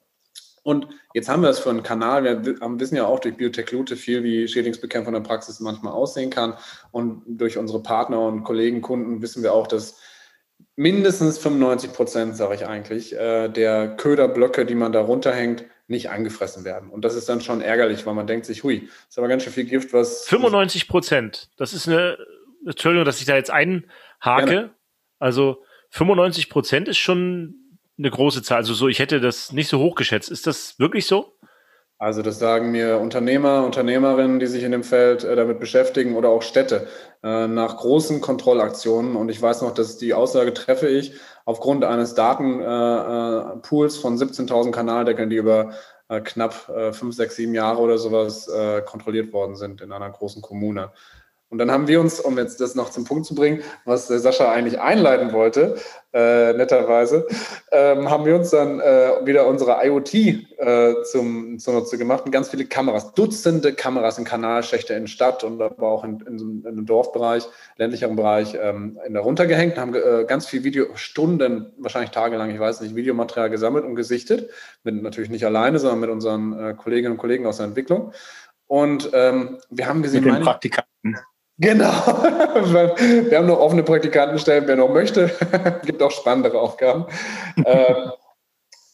Und 0.63 0.87
jetzt 1.13 1.29
haben 1.29 1.43
wir 1.43 1.49
es 1.49 1.59
für 1.59 1.69
einen 1.69 1.83
Kanal. 1.83 2.23
Wir 2.23 2.45
wissen 2.79 2.95
ja 2.95 3.05
auch 3.05 3.19
durch 3.19 3.35
Biotech 3.35 3.71
Lute 3.71 3.97
viel, 3.97 4.23
wie 4.23 4.47
Schädlingsbekämpfung 4.47 5.13
in 5.13 5.21
der 5.21 5.27
Praxis 5.27 5.59
manchmal 5.59 5.93
aussehen 5.93 6.29
kann. 6.29 6.55
Und 6.91 7.21
durch 7.27 7.57
unsere 7.57 7.83
Partner 7.83 8.21
und 8.21 8.43
Kollegen, 8.43 8.81
Kunden 8.81 9.21
wissen 9.21 9.43
wir 9.43 9.53
auch, 9.53 9.67
dass 9.67 9.99
mindestens 10.75 11.37
95 11.37 11.93
Prozent, 11.93 12.37
sage 12.37 12.55
ich 12.55 12.65
eigentlich, 12.65 13.13
äh, 13.13 13.49
der 13.49 13.95
Köderblöcke, 13.97 14.65
die 14.65 14.75
man 14.75 14.93
da 14.93 15.01
runterhängt, 15.01 15.65
nicht 15.87 16.09
angefressen 16.09 16.63
werden. 16.63 16.89
Und 16.89 17.03
das 17.03 17.15
ist 17.15 17.27
dann 17.27 17.41
schon 17.41 17.61
ärgerlich, 17.61 18.05
weil 18.05 18.13
man 18.13 18.25
denkt 18.25 18.45
sich, 18.45 18.63
hui, 18.63 18.89
ist 19.09 19.17
aber 19.17 19.27
ganz 19.27 19.43
schön 19.43 19.53
viel 19.53 19.65
Gift, 19.65 19.93
was. 19.93 20.25
95 20.27 20.87
Prozent. 20.87 21.49
Das 21.57 21.73
ist 21.73 21.89
eine, 21.89 22.17
Entschuldigung, 22.65 23.05
dass 23.05 23.19
ich 23.19 23.25
da 23.25 23.35
jetzt 23.35 23.51
einhake. 23.51 23.85
Gerne. 24.45 24.73
Also 25.19 25.63
95 25.89 26.49
Prozent 26.49 26.87
ist 26.87 26.97
schon 26.97 27.62
eine 27.97 28.09
große 28.09 28.43
Zahl. 28.43 28.57
Also 28.57 28.73
so, 28.73 28.87
ich 28.87 28.99
hätte 28.99 29.19
das 29.19 29.51
nicht 29.51 29.67
so 29.67 29.79
hoch 29.79 29.95
geschätzt. 29.95 30.29
Ist 30.29 30.47
das 30.47 30.79
wirklich 30.79 31.05
so? 31.05 31.33
Also 32.03 32.21
das 32.21 32.37
sagen 32.37 32.71
mir 32.71 32.97
Unternehmer, 32.97 33.63
Unternehmerinnen, 33.63 34.39
die 34.41 34.47
sich 34.47 34.63
in 34.63 34.73
dem 34.73 34.83
Feld 34.83 35.23
äh, 35.23 35.37
damit 35.37 35.61
beschäftigen 35.61 36.17
oder 36.17 36.27
auch 36.27 36.41
Städte 36.41 36.87
äh, 37.23 37.47
nach 37.47 37.77
großen 37.77 38.19
Kontrollaktionen. 38.19 39.15
Und 39.15 39.29
ich 39.29 39.41
weiß 39.41 39.61
noch, 39.61 39.73
dass 39.73 39.97
die 39.97 40.13
Aussage 40.13 40.53
treffe 40.53 40.89
ich 40.89 41.13
aufgrund 41.45 41.85
eines 41.85 42.13
Datenpools 42.13 43.97
äh, 43.97 44.01
von 44.01 44.17
17.000 44.17 44.71
Kanaldeckeln, 44.71 45.29
die 45.29 45.37
über 45.37 45.71
knapp 46.25 46.53
fünf, 46.91 47.15
sechs, 47.15 47.37
sieben 47.37 47.55
Jahre 47.55 47.79
oder 47.79 47.97
sowas 47.97 48.47
kontrolliert 48.85 49.33
worden 49.33 49.55
sind 49.55 49.81
in 49.81 49.91
einer 49.91 50.09
großen 50.11 50.43
Kommune. 50.43 50.91
Und 51.53 51.59
dann 51.59 51.69
haben 51.69 51.87
wir 51.87 52.01
uns, 52.01 52.19
um 52.19 52.35
jetzt 52.39 52.59
das 52.61 52.73
noch 52.73 52.89
zum 52.89 53.03
Punkt 53.03 53.27
zu 53.27 53.35
bringen, 53.35 53.61
was 53.85 54.07
Sascha 54.07 54.51
eigentlich 54.51 54.79
einleiten 54.79 55.33
wollte, 55.33 55.75
äh, 56.11 56.51
netterweise, 56.53 57.27
ähm, 57.71 58.09
haben 58.09 58.25
wir 58.25 58.35
uns 58.35 58.49
dann 58.49 58.79
äh, 58.79 59.11
wieder 59.23 59.45
unsere 59.45 59.77
IoT 59.85 60.15
äh, 60.15 61.03
zum, 61.03 61.59
zunutze 61.59 61.99
gemacht 61.99 62.25
und 62.25 62.31
ganz 62.31 62.49
viele 62.49 62.65
Kameras, 62.65 63.13
Dutzende 63.13 63.71
Kameras 63.73 64.17
in 64.17 64.23
Kanalschächte 64.23 64.95
in 64.95 65.05
Stadt 65.05 65.43
und 65.43 65.61
aber 65.61 65.87
auch 65.87 66.03
in, 66.03 66.21
in, 66.21 66.61
in 66.61 66.67
einem 66.67 66.85
Dorfbereich, 66.87 67.43
ländlicheren 67.77 68.15
Bereich, 68.15 68.57
ähm, 68.59 68.97
in 69.05 69.13
der 69.13 69.21
runtergehängt, 69.21 69.77
haben 69.77 69.93
äh, 69.93 70.25
ganz 70.27 70.47
viel 70.47 70.63
Video, 70.63 70.87
Stunden, 70.95 71.71
wahrscheinlich 71.77 72.09
tagelang, 72.09 72.49
ich 72.49 72.59
weiß 72.59 72.81
nicht, 72.81 72.95
Videomaterial 72.95 73.51
gesammelt 73.51 73.85
und 73.85 73.93
gesichtet, 73.93 74.49
mit, 74.83 75.03
natürlich 75.03 75.29
nicht 75.29 75.45
alleine, 75.45 75.77
sondern 75.77 75.99
mit 75.99 76.09
unseren 76.09 76.59
äh, 76.59 76.73
Kolleginnen 76.73 77.11
und 77.11 77.19
Kollegen 77.19 77.45
aus 77.45 77.57
der 77.57 77.67
Entwicklung. 77.67 78.11
Und 78.65 79.11
ähm, 79.13 79.59
wir 79.69 79.87
haben 79.87 80.01
gesehen, 80.01 80.23
mit 80.23 80.33
den 80.33 80.41
Praktikanten. 80.41 81.19
Genau. 81.63 81.93
Wir 81.93 83.37
haben 83.37 83.47
noch 83.47 83.59
offene 83.59 83.83
Praktikantenstellen, 83.83 84.67
wer 84.67 84.75
noch 84.75 84.89
möchte. 84.89 85.31
Gibt 85.85 86.03
auch 86.03 86.11
spannendere 86.11 86.59
Aufgaben. 86.59 87.05
Ähm, 87.65 88.11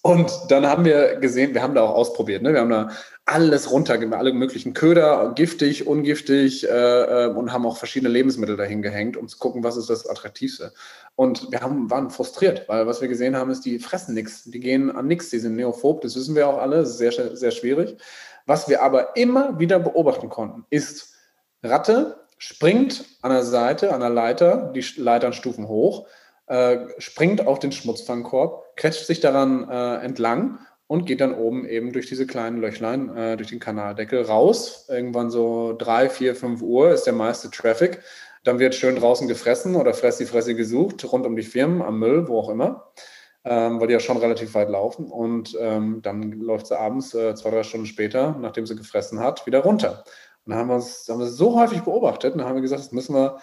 und 0.03 0.32
dann 0.49 0.67
haben 0.67 0.86
wir 0.86 1.15
gesehen, 1.17 1.53
wir 1.53 1.61
haben 1.61 1.76
da 1.76 1.82
auch 1.82 1.93
ausprobiert. 1.93 2.41
Ne? 2.41 2.53
Wir 2.53 2.61
haben 2.61 2.70
da 2.70 2.89
alles 3.26 3.70
runtergemacht, 3.70 4.20
alle 4.20 4.34
möglichen 4.34 4.74
Köder, 4.74 5.34
giftig, 5.36 5.88
ungiftig 5.88 6.70
äh, 6.70 7.26
äh, 7.26 7.28
und 7.28 7.51
haben 7.51 7.65
auch 7.65 7.76
verschiedene 7.76 8.09
Lebensmittel 8.09 8.55
dahin 8.55 8.82
gehängt, 8.82 9.17
um 9.17 9.28
zu 9.28 9.39
gucken, 9.39 9.63
was 9.63 9.76
ist 9.76 9.89
das 9.89 10.07
Attraktivste. 10.07 10.72
Und 11.15 11.51
wir 11.51 11.59
haben, 11.61 11.89
waren 11.89 12.11
frustriert, 12.11 12.70
weil 12.70 12.88
was 12.88 13.01
wir 13.01 13.07
gesehen 13.07 13.36
haben, 13.36 13.49
ist, 13.49 13.65
die 13.65 13.80
fressen 13.80 14.13
nichts. 14.13 14.43
Die 14.45 14.59
gehen 14.59 14.89
an 14.91 15.07
nichts. 15.07 15.32
Die 15.32 15.39
sind 15.39 15.55
neophob, 15.55 16.01
das 16.01 16.15
wissen 16.15 16.36
wir 16.36 16.47
auch 16.47 16.59
alle. 16.59 16.78
Das 16.78 16.91
ist 16.91 16.97
sehr, 16.99 17.36
sehr 17.36 17.51
schwierig. 17.51 17.97
Was 18.45 18.70
wir 18.70 18.84
aber 18.84 19.17
immer 19.17 19.59
wieder 19.59 19.80
beobachten 19.80 20.30
konnten, 20.30 20.65
ist 20.70 21.15
Ratte 21.61 22.28
springt 22.39 23.05
an 23.21 23.31
der 23.31 23.43
Seite, 23.43 23.93
an 23.93 23.99
der 23.99 24.09
Leiter, 24.09 24.71
die 24.73 24.83
Leiternstufen 24.95 25.67
hoch, 25.67 26.07
äh, 26.47 26.77
springt 26.97 27.45
auf 27.45 27.59
den 27.59 27.71
Schmutzfangkorb, 27.71 28.75
quetscht 28.75 29.05
sich 29.05 29.19
daran 29.19 29.69
äh, 29.69 29.97
entlang 30.03 30.57
und 30.87 31.05
geht 31.05 31.21
dann 31.21 31.35
oben 31.35 31.67
eben 31.67 31.91
durch 31.91 32.07
diese 32.07 32.25
kleinen 32.25 32.59
Löchlein, 32.59 33.15
äh, 33.15 33.37
durch 33.37 33.49
den 33.49 33.59
Kanaldeckel 33.59 34.23
raus. 34.23 34.87
Irgendwann 34.89 35.29
so 35.29 35.75
drei, 35.77 36.09
vier, 36.09 36.33
fünf 36.33 36.61
Uhr 36.63 36.91
ist 36.91 37.03
der 37.03 37.13
meiste 37.13 37.51
Traffic. 37.51 37.99
Dann 38.45 38.57
wird 38.57 38.73
schön 38.73 38.95
draußen 38.95 39.27
gefressen 39.27 39.75
oder 39.75 39.93
Fressi 39.93 40.25
Fressi 40.25 40.55
gesucht, 40.55 41.03
rund 41.11 41.25
um 41.25 41.35
die 41.35 41.43
Firmen, 41.43 41.81
am 41.81 41.99
Müll, 41.99 42.27
wo 42.29 42.39
auch 42.39 42.49
immer, 42.49 42.89
ähm, 43.43 43.81
weil 43.81 43.87
die 43.87 43.93
ja 43.93 43.99
schon 43.99 44.17
relativ 44.17 44.53
weit 44.53 44.69
laufen. 44.69 45.11
Und 45.11 45.57
ähm, 45.59 46.01
dann 46.01 46.31
läuft 46.31 46.67
sie 46.67 46.79
abends, 46.79 47.13
äh, 47.13 47.35
zwei, 47.35 47.49
drei 47.51 47.63
Stunden 47.63 47.85
später, 47.85 48.37
nachdem 48.39 48.65
sie 48.65 48.77
gefressen 48.77 49.19
hat, 49.19 49.45
wieder 49.45 49.59
runter. 49.59 50.05
Dann 50.45 50.57
haben 50.57 50.67
wir 50.69 50.75
uns 50.75 51.07
haben 51.09 51.19
wir 51.19 51.27
so 51.27 51.59
häufig 51.59 51.81
beobachtet 51.81 52.33
und 52.33 52.39
dann 52.39 52.47
haben 52.47 52.55
wir 52.55 52.61
gesagt, 52.61 52.81
das 52.81 52.91
müssen 52.91 53.15
wir, 53.15 53.39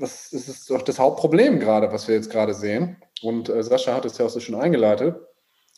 das, 0.00 0.30
das 0.30 0.48
ist 0.48 0.70
doch 0.70 0.82
das 0.82 0.98
Hauptproblem 0.98 1.60
gerade, 1.60 1.92
was 1.92 2.08
wir 2.08 2.14
jetzt 2.14 2.30
gerade 2.30 2.54
sehen. 2.54 2.96
Und 3.22 3.48
äh, 3.48 3.62
Sascha 3.62 3.94
hat 3.94 4.04
es 4.04 4.18
ja 4.18 4.26
auch 4.26 4.30
so 4.30 4.40
schön 4.40 4.54
eingeleitet. 4.54 5.16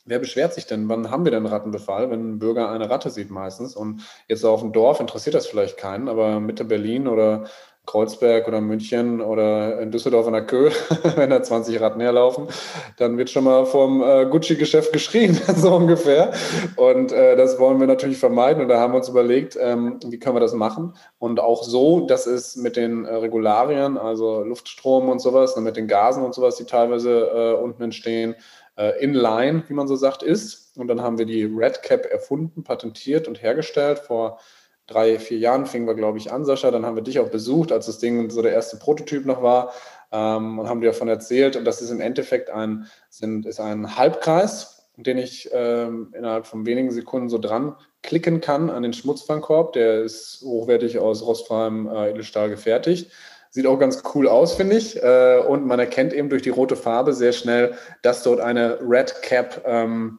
Wer 0.06 0.18
beschwert 0.18 0.54
sich 0.54 0.66
denn? 0.66 0.88
Wann 0.88 1.10
haben 1.10 1.24
wir 1.24 1.30
denn 1.30 1.46
Rattenbefall, 1.46 2.10
wenn 2.10 2.32
ein 2.32 2.38
Bürger 2.38 2.70
eine 2.70 2.88
Ratte 2.88 3.10
sieht 3.10 3.30
meistens? 3.30 3.76
Und 3.76 4.02
jetzt 4.28 4.44
auf 4.44 4.60
dem 4.60 4.72
Dorf 4.72 4.98
interessiert 4.98 5.34
das 5.34 5.46
vielleicht 5.46 5.76
keinen, 5.76 6.08
aber 6.08 6.40
Mitte 6.40 6.64
Berlin 6.64 7.06
oder 7.06 7.46
Kreuzberg 7.90 8.46
oder 8.46 8.60
München 8.60 9.20
oder 9.20 9.80
in 9.80 9.90
Düsseldorf 9.90 10.26
an 10.28 10.32
der 10.32 10.46
Köhl, 10.46 10.70
wenn 11.16 11.30
da 11.30 11.42
20 11.42 11.80
Ratten 11.80 12.00
herlaufen, 12.00 12.46
dann 12.98 13.18
wird 13.18 13.30
schon 13.30 13.42
mal 13.42 13.66
vom 13.66 14.00
äh, 14.00 14.26
Gucci-Geschäft 14.26 14.92
geschrien, 14.92 15.34
so 15.56 15.74
ungefähr. 15.74 16.32
Und 16.76 17.10
äh, 17.10 17.34
das 17.34 17.58
wollen 17.58 17.80
wir 17.80 17.88
natürlich 17.88 18.18
vermeiden. 18.18 18.62
Und 18.62 18.68
da 18.68 18.78
haben 18.78 18.92
wir 18.92 18.98
uns 18.98 19.08
überlegt, 19.08 19.58
ähm, 19.60 19.98
wie 20.06 20.20
können 20.20 20.36
wir 20.36 20.40
das 20.40 20.54
machen? 20.54 20.94
Und 21.18 21.40
auch 21.40 21.64
so, 21.64 22.06
dass 22.06 22.28
es 22.28 22.54
mit 22.54 22.76
den 22.76 23.06
äh, 23.06 23.14
Regularien, 23.14 23.98
also 23.98 24.44
Luftstrom 24.44 25.08
und 25.08 25.20
sowas, 25.20 25.54
und 25.54 25.64
mit 25.64 25.76
den 25.76 25.88
Gasen 25.88 26.22
und 26.22 26.32
sowas, 26.32 26.56
die 26.56 26.66
teilweise 26.66 27.10
äh, 27.10 27.60
unten 27.60 27.82
entstehen, 27.82 28.36
äh, 28.76 29.02
in 29.02 29.14
line, 29.14 29.64
wie 29.66 29.74
man 29.74 29.88
so 29.88 29.96
sagt, 29.96 30.22
ist. 30.22 30.76
Und 30.76 30.86
dann 30.86 31.02
haben 31.02 31.18
wir 31.18 31.26
die 31.26 31.42
Red 31.42 31.82
Cap 31.82 32.06
erfunden, 32.06 32.62
patentiert 32.62 33.26
und 33.26 33.42
hergestellt 33.42 33.98
vor 33.98 34.38
drei, 34.90 35.18
vier 35.18 35.38
Jahren 35.38 35.66
fingen 35.66 35.86
wir, 35.86 35.94
glaube 35.94 36.18
ich, 36.18 36.32
an, 36.32 36.44
Sascha. 36.44 36.70
Dann 36.70 36.84
haben 36.84 36.96
wir 36.96 37.02
dich 37.02 37.18
auch 37.18 37.30
besucht, 37.30 37.72
als 37.72 37.86
das 37.86 37.98
Ding 37.98 38.28
so 38.30 38.42
der 38.42 38.52
erste 38.52 38.76
Prototyp 38.76 39.24
noch 39.24 39.42
war 39.42 39.72
ähm, 40.12 40.58
und 40.58 40.68
haben 40.68 40.80
dir 40.80 40.88
davon 40.88 41.08
erzählt. 41.08 41.56
Und 41.56 41.64
das 41.64 41.80
ist 41.80 41.90
im 41.90 42.00
Endeffekt 42.00 42.50
ein, 42.50 42.86
sind, 43.08 43.46
ist 43.46 43.60
ein 43.60 43.96
Halbkreis, 43.96 44.88
den 44.96 45.18
ich 45.18 45.48
ähm, 45.52 46.12
innerhalb 46.16 46.46
von 46.46 46.66
wenigen 46.66 46.90
Sekunden 46.90 47.28
so 47.28 47.38
dran 47.38 47.76
klicken 48.02 48.40
kann 48.40 48.70
an 48.70 48.82
den 48.82 48.92
Schmutzfangkorb. 48.92 49.72
Der 49.72 50.02
ist 50.02 50.42
hochwertig 50.44 50.98
aus 50.98 51.24
rostfreiem 51.24 51.88
äh, 51.88 52.10
Edelstahl 52.10 52.50
gefertigt. 52.50 53.10
Sieht 53.52 53.66
auch 53.66 53.78
ganz 53.78 54.02
cool 54.14 54.28
aus, 54.28 54.54
finde 54.54 54.76
ich. 54.76 55.02
Äh, 55.02 55.38
und 55.46 55.66
man 55.66 55.78
erkennt 55.78 56.12
eben 56.12 56.28
durch 56.28 56.42
die 56.42 56.50
rote 56.50 56.76
Farbe 56.76 57.12
sehr 57.12 57.32
schnell, 57.32 57.74
dass 58.02 58.22
dort 58.22 58.40
eine 58.40 58.78
Red 58.80 59.22
Cap 59.22 59.62
ähm, 59.66 60.18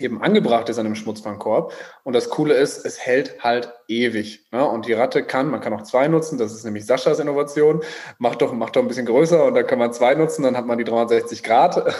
eben 0.00 0.22
angebracht 0.22 0.68
ist 0.68 0.78
an 0.78 0.86
einem 0.86 0.94
Schmutzfangkorb. 0.94 1.72
Und 2.04 2.14
das 2.14 2.30
Coole 2.30 2.54
ist, 2.54 2.84
es 2.84 2.98
hält 2.98 3.42
halt 3.42 3.72
ewig. 3.88 4.46
Ne? 4.52 4.64
Und 4.64 4.86
die 4.86 4.92
Ratte 4.92 5.24
kann, 5.24 5.50
man 5.50 5.60
kann 5.60 5.72
auch 5.72 5.82
zwei 5.82 6.08
nutzen, 6.08 6.38
das 6.38 6.52
ist 6.52 6.64
nämlich 6.64 6.86
Saschas 6.86 7.18
Innovation, 7.18 7.82
macht 8.18 8.42
doch, 8.42 8.52
macht 8.52 8.76
doch 8.76 8.82
ein 8.82 8.88
bisschen 8.88 9.06
größer 9.06 9.44
und 9.44 9.54
dann 9.54 9.66
kann 9.66 9.78
man 9.78 9.92
zwei 9.92 10.14
nutzen, 10.14 10.42
dann 10.42 10.56
hat 10.56 10.66
man 10.66 10.78
die 10.78 10.84
360 10.84 11.42
Grad. 11.42 11.94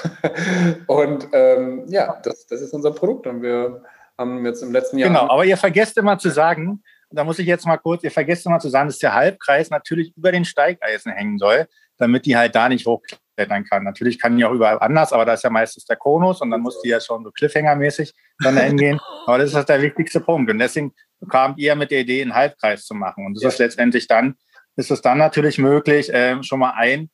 und 0.86 1.28
ähm, 1.32 1.84
ja, 1.88 2.20
das, 2.22 2.46
das 2.46 2.60
ist 2.60 2.72
unser 2.72 2.92
Produkt. 2.92 3.26
Und 3.26 3.42
wir 3.42 3.82
haben 4.18 4.44
jetzt 4.44 4.62
im 4.62 4.72
letzten 4.72 4.98
Jahr. 4.98 5.08
Genau, 5.08 5.28
aber 5.28 5.44
ihr 5.44 5.56
vergesst 5.56 5.96
immer 5.98 6.18
zu 6.18 6.30
sagen, 6.30 6.82
da 7.10 7.24
muss 7.24 7.38
ich 7.38 7.46
jetzt 7.46 7.66
mal 7.66 7.76
kurz, 7.76 8.02
ihr 8.02 8.10
vergesst 8.10 8.46
immer 8.46 8.58
zu 8.58 8.68
sagen, 8.68 8.88
dass 8.88 8.98
der 8.98 9.14
Halbkreis 9.14 9.70
natürlich 9.70 10.16
über 10.16 10.32
den 10.32 10.44
Steigeisen 10.44 11.12
hängen 11.12 11.38
soll, 11.38 11.66
damit 11.98 12.26
die 12.26 12.36
halt 12.36 12.54
da 12.54 12.68
nicht 12.68 12.86
hochklettern 12.86 13.25
klettern 13.36 13.64
kann. 13.64 13.84
Natürlich 13.84 14.20
kann 14.20 14.36
die 14.36 14.44
auch 14.44 14.52
überall 14.52 14.78
anders, 14.80 15.12
aber 15.12 15.24
da 15.24 15.34
ist 15.34 15.44
ja 15.44 15.50
meistens 15.50 15.84
der 15.84 15.96
Konus 15.96 16.40
und 16.40 16.50
dann 16.50 16.60
muss 16.60 16.80
die 16.82 16.88
ja 16.88 17.00
schon 17.00 17.22
so 17.22 17.30
Cliffhanger-mäßig 17.30 18.12
dann 18.40 18.56
dahin 18.56 18.76
gehen. 18.76 19.00
Aber 19.26 19.38
das 19.38 19.50
ist 19.50 19.56
halt 19.56 19.68
der 19.68 19.82
wichtigste 19.82 20.20
Punkt. 20.20 20.50
Und 20.50 20.58
deswegen 20.58 20.92
kam 21.30 21.54
ihr 21.56 21.74
mit 21.74 21.90
der 21.90 22.00
Idee, 22.00 22.22
einen 22.22 22.34
Halbkreis 22.34 22.84
zu 22.84 22.94
machen. 22.94 23.26
Und 23.26 23.34
das 23.34 23.42
ja. 23.42 23.48
ist 23.48 23.58
letztendlich 23.58 24.06
dann, 24.06 24.36
ist 24.76 24.90
es 24.90 25.00
dann 25.00 25.18
natürlich 25.18 25.58
möglich, 25.58 26.12
äh, 26.12 26.42
schon 26.42 26.60
mal 26.60 26.74
ein 26.76 27.10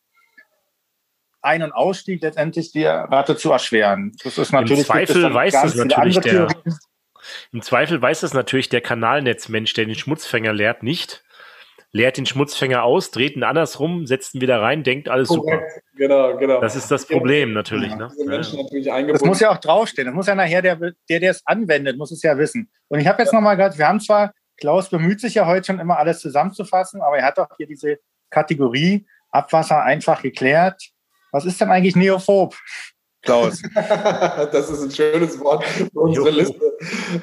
ein- 1.43 1.62
und 1.62 1.73
Ausstieg 1.73 2.23
letztendlich 2.23 2.70
die 2.70 2.85
Rate 2.85 3.37
zu 3.37 3.51
erschweren. 3.51 4.12
Das 4.23 4.39
ist 4.39 4.53
natürlich 4.53 4.81
Im 4.81 4.87
Zweifel 4.87 5.35
weiß 5.35 5.53
das 5.53 5.75
natürlich 5.75 6.20
der, 6.20 6.47
im 7.53 7.62
Zweifel 7.62 8.01
weiß 8.01 8.20
das 8.20 8.33
natürlich 8.33 8.68
der 8.68 8.81
Kanalnetzmensch, 8.81 9.73
der 9.75 9.87
den 9.87 9.95
Schmutzfänger 9.95 10.53
leert, 10.53 10.83
nicht 10.83 11.25
leert 11.93 12.16
den 12.16 12.26
Schmutzfänger 12.26 12.82
aus, 12.82 13.11
dreht 13.11 13.36
ihn 13.36 13.45
andersrum, 13.45 14.07
setzt 14.07 14.34
ihn 14.34 14.40
wieder 14.40 14.61
rein, 14.61 14.82
denkt 14.82 15.09
alles 15.09 15.28
Korrekt. 15.28 15.70
super. 15.70 15.82
Genau, 15.95 16.36
genau. 16.38 16.61
Das 16.61 16.74
ist 16.74 16.90
das 16.90 17.07
Problem 17.07 17.51
ja. 17.51 17.55
natürlich. 17.55 17.90
Ja, 17.90 17.97
ne? 17.97 18.11
natürlich 18.26 18.86
das 18.86 19.22
muss 19.22 19.40
ja 19.40 19.51
auch 19.51 19.59
draufstehen. 19.59 20.07
Das 20.07 20.14
muss 20.14 20.26
ja 20.26 20.34
nachher 20.34 20.62
der, 20.62 20.76
der, 20.76 21.20
der 21.20 21.30
es 21.30 21.47
anwendet, 21.47 21.99
muss 21.99 22.11
es 22.11 22.22
ja 22.22 22.36
wissen. 22.38 22.70
Und 22.88 23.01
ich 23.01 23.07
habe 23.07 23.22
jetzt 23.22 23.32
ja. 23.32 23.38
nochmal 23.38 23.57
gerade, 23.57 23.76
wir 23.76 23.86
haben 23.86 24.01
zwar, 24.01 24.32
Klaus 24.57 24.88
bemüht 24.88 25.20
sich 25.20 25.34
ja 25.34 25.47
heute 25.47 25.66
schon 25.66 25.80
immer 25.80 25.99
alles 25.99 26.20
zusammenzufassen, 26.20 27.03
aber 27.03 27.18
er 27.18 27.26
hat 27.26 27.38
doch 27.38 27.49
hier 27.57 27.66
diese 27.66 27.99
Kategorie 28.30 29.07
Abwasser 29.30 29.82
einfach 29.82 30.22
geklärt. 30.22 30.82
Was 31.30 31.45
ist 31.45 31.61
denn 31.61 31.70
eigentlich 31.70 31.97
Neophob? 31.97 32.57
Klaus. 33.23 33.62
das 33.75 34.68
ist 34.68 34.83
ein 34.83 34.91
schönes 34.91 35.39
Wort 35.41 35.64
für 35.64 35.89
unsere 35.95 36.31
Liste. 36.31 36.77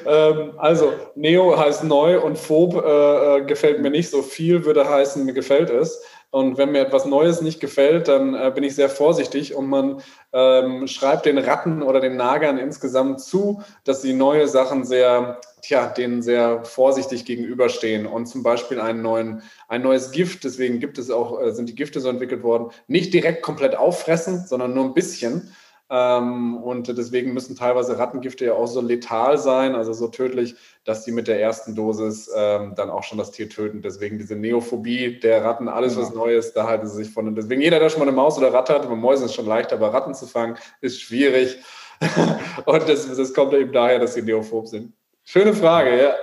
Ähm, 0.06 0.52
also, 0.56 0.92
Neo 1.14 1.58
heißt 1.58 1.84
neu 1.84 2.20
und 2.20 2.38
Phob 2.38 2.74
äh, 2.74 3.38
äh, 3.38 3.44
gefällt 3.44 3.82
mir 3.82 3.90
nicht 3.90 4.10
so 4.10 4.22
viel, 4.22 4.64
würde 4.64 4.88
heißen, 4.88 5.24
mir 5.24 5.34
gefällt 5.34 5.68
es. 5.68 6.02
Und 6.32 6.58
wenn 6.58 6.70
mir 6.70 6.80
etwas 6.80 7.06
Neues 7.06 7.42
nicht 7.42 7.58
gefällt, 7.58 8.06
dann 8.06 8.34
äh, 8.34 8.52
bin 8.54 8.62
ich 8.62 8.76
sehr 8.76 8.88
vorsichtig 8.88 9.54
und 9.54 9.68
man 9.68 10.00
ähm, 10.32 10.86
schreibt 10.86 11.26
den 11.26 11.38
Ratten 11.38 11.82
oder 11.82 12.00
den 12.00 12.16
Nagern 12.16 12.56
insgesamt 12.56 13.20
zu, 13.20 13.62
dass 13.82 14.00
sie 14.00 14.12
neue 14.12 14.46
Sachen 14.46 14.84
sehr, 14.84 15.40
tja, 15.60 15.88
denen 15.88 16.22
sehr 16.22 16.64
vorsichtig 16.64 17.24
gegenüberstehen 17.24 18.06
und 18.06 18.26
zum 18.26 18.44
Beispiel 18.44 18.80
einen 18.80 19.02
neuen, 19.02 19.42
ein 19.66 19.82
neues 19.82 20.12
Gift, 20.12 20.44
deswegen 20.44 20.78
gibt 20.78 20.98
es 20.98 21.10
auch, 21.10 21.42
äh, 21.42 21.50
sind 21.50 21.68
die 21.68 21.74
Gifte 21.74 21.98
so 21.98 22.08
entwickelt 22.08 22.44
worden, 22.44 22.70
nicht 22.86 23.12
direkt 23.12 23.42
komplett 23.42 23.74
auffressen, 23.74 24.46
sondern 24.46 24.72
nur 24.72 24.84
ein 24.84 24.94
bisschen 24.94 25.52
und 25.90 26.86
deswegen 26.86 27.34
müssen 27.34 27.56
teilweise 27.56 27.98
Rattengifte 27.98 28.44
ja 28.44 28.52
auch 28.52 28.68
so 28.68 28.80
letal 28.80 29.38
sein, 29.38 29.74
also 29.74 29.92
so 29.92 30.06
tödlich, 30.06 30.54
dass 30.84 31.04
sie 31.04 31.10
mit 31.10 31.26
der 31.26 31.40
ersten 31.40 31.74
Dosis 31.74 32.30
ähm, 32.32 32.74
dann 32.76 32.90
auch 32.90 33.02
schon 33.02 33.18
das 33.18 33.32
Tier 33.32 33.48
töten. 33.48 33.82
Deswegen 33.82 34.16
diese 34.16 34.36
Neophobie 34.36 35.18
der 35.18 35.44
Ratten, 35.44 35.68
alles 35.68 35.96
was 35.96 36.10
genau. 36.10 36.26
Neues, 36.26 36.52
da 36.52 36.68
halten 36.68 36.86
sie 36.86 37.02
sich 37.02 37.12
von. 37.12 37.26
Und 37.26 37.34
deswegen 37.34 37.60
jeder, 37.60 37.80
der 37.80 37.88
schon 37.88 37.98
mal 37.98 38.06
eine 38.06 38.14
Maus 38.14 38.38
oder 38.38 38.52
Ratte 38.52 38.72
hat, 38.72 38.88
bei 38.88 38.94
Mäusen 38.94 39.26
ist 39.26 39.34
schon 39.34 39.46
leichter, 39.46 39.76
aber 39.76 39.92
Ratten 39.92 40.14
zu 40.14 40.26
fangen, 40.26 40.56
ist 40.80 41.00
schwierig. 41.00 41.58
und 42.66 42.88
das, 42.88 43.14
das 43.16 43.34
kommt 43.34 43.52
eben 43.52 43.72
daher, 43.72 43.98
dass 43.98 44.14
sie 44.14 44.22
neophob 44.22 44.68
sind. 44.68 44.92
Schöne 45.24 45.54
Frage, 45.54 46.00
ja. 46.00 46.14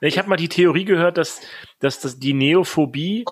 Ich 0.00 0.16
habe 0.18 0.28
mal 0.28 0.36
die 0.36 0.48
Theorie 0.48 0.84
gehört, 0.84 1.18
dass, 1.18 1.40
dass, 1.80 1.98
dass 2.00 2.20
die 2.20 2.32
Neophobie 2.32 3.24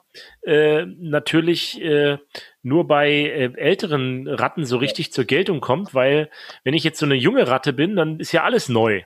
äh, 0.43 0.85
natürlich 0.87 1.81
äh, 1.81 2.19
nur 2.63 2.87
bei 2.87 3.11
äh, 3.11 3.53
älteren 3.57 4.29
Ratten 4.29 4.65
so 4.65 4.77
richtig 4.77 5.13
zur 5.13 5.25
Geltung 5.25 5.61
kommt, 5.61 5.95
weil 5.95 6.31
wenn 6.65 6.75
ich 6.75 6.85
jetzt 6.85 6.99
so 6.99 7.07
eine 7.07 7.15
junge 7.15 7.49
Ratte 7.49 7.73
bin, 7.73 7.97
dann 7.97 8.21
ist 8.21 8.33
ja 8.33 8.45
alles 8.45 8.69
neu. 8.69 9.03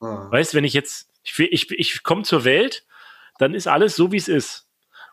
Ah. 0.00 0.28
Weißt, 0.30 0.54
wenn 0.54 0.64
ich 0.64 0.72
jetzt, 0.72 1.10
ich, 1.22 1.38
ich, 1.38 1.70
ich 1.70 2.02
komme 2.02 2.22
zur 2.22 2.44
Welt, 2.44 2.86
dann 3.38 3.54
ist 3.54 3.68
alles 3.68 3.94
so, 3.94 4.12
wie 4.12 4.16
es 4.16 4.28
ist. 4.28 4.68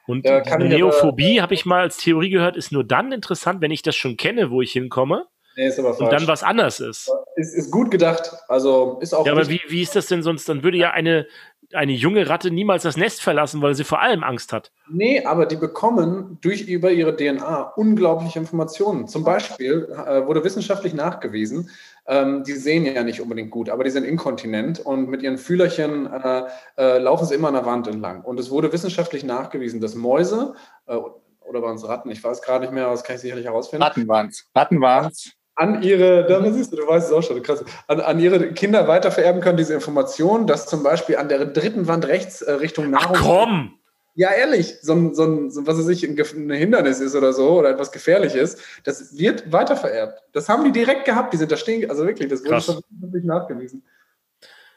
Und 0.08 0.26
ja, 0.26 0.58
Neophobie, 0.58 1.42
habe 1.42 1.54
ich 1.54 1.66
mal 1.66 1.82
als 1.82 1.98
Theorie 1.98 2.30
gehört, 2.30 2.56
ist 2.56 2.72
nur 2.72 2.84
dann 2.84 3.12
interessant, 3.12 3.62
wenn 3.62 3.72
ich 3.72 3.82
das 3.82 3.96
schon 3.96 4.18
kenne, 4.18 4.52
wo 4.52 4.62
ich 4.62 4.72
hinkomme. 4.72 5.28
Nee, 5.56 5.68
ist 5.68 5.80
aber 5.80 5.94
falsch. 5.94 6.02
Und 6.02 6.12
dann 6.12 6.28
was 6.28 6.44
anders 6.44 6.80
ist. 6.80 7.10
Ist, 7.36 7.56
ist 7.56 7.72
gut 7.72 7.90
gedacht. 7.90 8.32
Also 8.48 9.00
ist 9.02 9.14
auch. 9.14 9.26
Ja, 9.26 9.32
aber 9.32 9.50
wie, 9.50 9.62
wie 9.68 9.82
ist 9.82 9.96
das 9.96 10.08
denn 10.08 10.22
sonst? 10.22 10.48
Dann 10.50 10.64
würde 10.64 10.78
ja 10.78 10.92
eine, 10.92 11.28
eine 11.76 11.92
junge 11.92 12.28
Ratte 12.30 12.52
niemals 12.52 12.84
das 12.84 12.98
Nest 12.98 13.22
verlassen, 13.22 13.62
weil 13.62 13.76
sie 13.76 13.84
vor 13.84 14.02
allem 14.02 14.24
Angst 14.24 14.54
hat. 14.54 14.72
Nee, 14.90 15.24
aber 15.24 15.46
die 15.46 15.56
bekommen 15.56 16.38
durch 16.42 16.62
über 16.68 16.92
ihre 16.92 17.16
DNA 17.16 17.74
unglaubliche 17.76 18.40
Informationen. 18.40 19.08
Zum 19.08 19.24
Beispiel 19.24 19.88
äh, 19.92 20.26
wurde 20.26 20.44
wissenschaftlich 20.44 20.94
nachgewiesen, 20.94 21.70
ähm, 22.08 22.44
die 22.44 22.54
sehen 22.54 22.86
ja 22.86 23.04
nicht 23.04 23.22
unbedingt 23.22 23.52
gut, 23.52 23.70
aber 23.70 23.84
die 23.84 23.90
sind 23.90 24.04
inkontinent 24.04 24.80
und 24.80 25.10
mit 25.10 25.24
ihren 25.24 25.38
Fühlerchen 25.38 26.12
äh, 26.12 26.44
äh, 26.78 26.98
laufen 27.00 27.26
sie 27.26 27.36
immer 27.36 27.48
an 27.48 27.56
der 27.56 27.66
Wand 27.66 27.88
entlang. 27.88 28.22
Und 28.22 28.40
es 28.40 28.50
wurde 28.52 28.72
wissenschaftlich 28.72 29.24
nachgewiesen, 29.24 29.82
dass 29.82 29.96
Mäuse 29.96 30.54
äh, 30.88 30.98
oder 31.42 31.62
waren 31.62 31.76
es 31.76 31.88
Ratten? 31.88 32.10
Ich 32.10 32.24
weiß 32.24 32.42
gerade 32.42 32.66
nicht 32.66 32.74
mehr, 32.74 32.86
aber 32.86 32.94
das 32.94 33.04
kann 33.04 33.16
ich 33.16 33.22
sicherlich 33.22 33.46
herausfinden. 33.46 33.84
Ratten 33.84 34.08
waren 34.08 34.28
es. 34.28 34.50
Ratten 34.56 34.82
waren 34.82 35.12
es 35.12 35.32
an 35.56 35.82
ihre, 35.82 36.26
da 36.26 36.52
siehst 36.52 36.74
du, 36.74 36.78
du 36.78 36.88
weißt 36.88 37.08
es 37.08 37.14
auch 37.14 37.24
schon, 37.24 37.42
krass, 37.42 37.64
an, 37.88 38.02
an 38.02 38.20
ihre 38.20 38.52
Kinder 38.54 38.88
weitervererben 38.88 39.42
können, 39.42 39.58
diese 39.58 39.74
Information, 39.74 40.48
dass 40.48 40.68
zum 40.68 40.84
Beispiel 40.84 41.18
an 41.18 41.30
der 41.30 41.46
dritten 41.46 41.88
Wand 41.88 42.08
rechts 42.08 42.42
äh, 42.42 42.54
Richtung 42.54 42.90
Nahrung. 42.90 43.16
Ach 43.18 43.24
komm! 43.24 43.80
Ja, 44.18 44.32
ehrlich, 44.32 44.78
so 44.82 44.94
ein, 44.94 45.14
so 45.14 45.24
ein 45.24 45.52
so, 45.52 45.68
was 45.68 45.78
weiß 45.78 45.90
ich, 45.90 46.08
ein, 46.08 46.18
ein 46.18 46.50
Hindernis 46.52 47.02
ist 47.02 47.16
oder 47.16 47.34
so 47.34 47.60
oder 47.60 47.70
etwas 47.70 47.92
gefährlich 47.92 48.34
ist, 48.34 48.62
das 48.86 49.18
wird 49.18 49.52
weitervererbt. 49.52 50.24
Das 50.32 50.48
haben 50.48 50.64
die 50.64 50.72
direkt 50.72 51.06
gehabt, 51.06 51.34
die 51.34 51.38
sind 51.38 51.52
da 51.52 51.58
stehen, 51.58 51.90
also 51.90 52.06
wirklich, 52.06 52.30
das 52.30 52.44
wurde 52.46 52.62
schon 52.62 52.82
wirklich 52.90 53.26
nachgewiesen. 53.26 53.84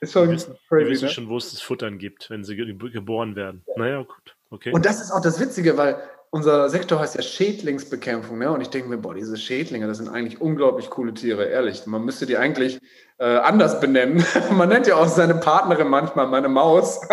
Ist 0.00 0.12
schon 0.12 0.28
die 0.28 0.34
wissen, 0.34 0.56
crazy, 0.68 0.84
die 0.84 0.90
wissen 0.90 1.04
ne? 1.04 1.10
schon, 1.10 1.28
wo 1.28 1.36
es 1.36 1.50
das 1.50 1.60
Futtern 1.60 1.98
gibt, 1.98 2.30
wenn 2.30 2.44
sie 2.44 2.56
geboren 2.56 3.36
werden. 3.36 3.62
Ja. 3.66 3.74
Naja, 3.76 4.02
gut. 4.02 4.36
Okay. 4.50 4.72
Und 4.72 4.86
das 4.86 5.00
ist 5.00 5.10
auch 5.10 5.20
das 5.20 5.40
Witzige, 5.40 5.76
weil 5.76 6.00
unser 6.30 6.68
Sektor 6.68 7.00
heißt 7.00 7.14
ja 7.16 7.22
Schädlingsbekämpfung, 7.22 8.38
ne? 8.38 8.50
Und 8.50 8.60
ich 8.60 8.68
denke 8.68 8.88
mir, 8.88 8.98
boah, 8.98 9.14
diese 9.14 9.36
Schädlinge, 9.36 9.86
das 9.86 9.98
sind 9.98 10.08
eigentlich 10.08 10.40
unglaublich 10.40 10.90
coole 10.90 11.14
Tiere, 11.14 11.44
ehrlich. 11.44 11.86
Man 11.86 12.04
müsste 12.04 12.26
die 12.26 12.36
eigentlich 12.36 12.78
äh, 13.18 13.24
anders 13.24 13.80
benennen. 13.80 14.24
Man 14.50 14.68
nennt 14.68 14.86
ja 14.86 14.96
auch 14.96 15.08
seine 15.08 15.34
Partnerin 15.34 15.88
manchmal 15.88 16.26
meine 16.26 16.48
Maus. 16.48 17.00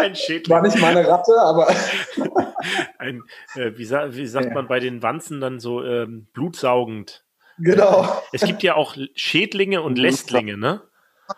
ein 0.00 0.14
Schädling. 0.14 0.56
War 0.56 0.62
nicht 0.62 0.78
meine 0.80 1.06
Ratte, 1.06 1.32
aber. 1.40 1.68
ein, 2.98 3.22
äh, 3.54 3.72
wie, 3.76 3.84
sa 3.84 4.14
wie, 4.14 4.26
sagt 4.26 4.46
ja. 4.46 4.54
man 4.54 4.66
bei 4.68 4.80
den 4.80 5.02
Wanzen 5.02 5.40
dann 5.40 5.60
so 5.60 5.84
ähm, 5.84 6.26
blutsaugend? 6.32 7.24
Genau. 7.58 8.22
Es 8.32 8.42
gibt 8.42 8.62
ja 8.62 8.74
auch 8.74 8.96
Schädlinge 9.14 9.82
und 9.82 9.98
Lästlinge, 9.98 10.56
ne? 10.56 10.82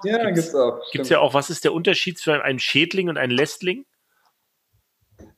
Ja, 0.04 0.24
gibt's, 0.24 0.52
gibt's 0.52 0.54
auch. 0.54 0.80
Gibt 0.92 1.04
es 1.04 1.10
ja 1.10 1.18
auch, 1.18 1.34
was 1.34 1.50
ist 1.50 1.64
der 1.64 1.74
Unterschied 1.74 2.18
zwischen 2.18 2.40
einem 2.40 2.58
Schädling 2.58 3.08
und 3.08 3.18
einem 3.18 3.36
Lästling? 3.36 3.84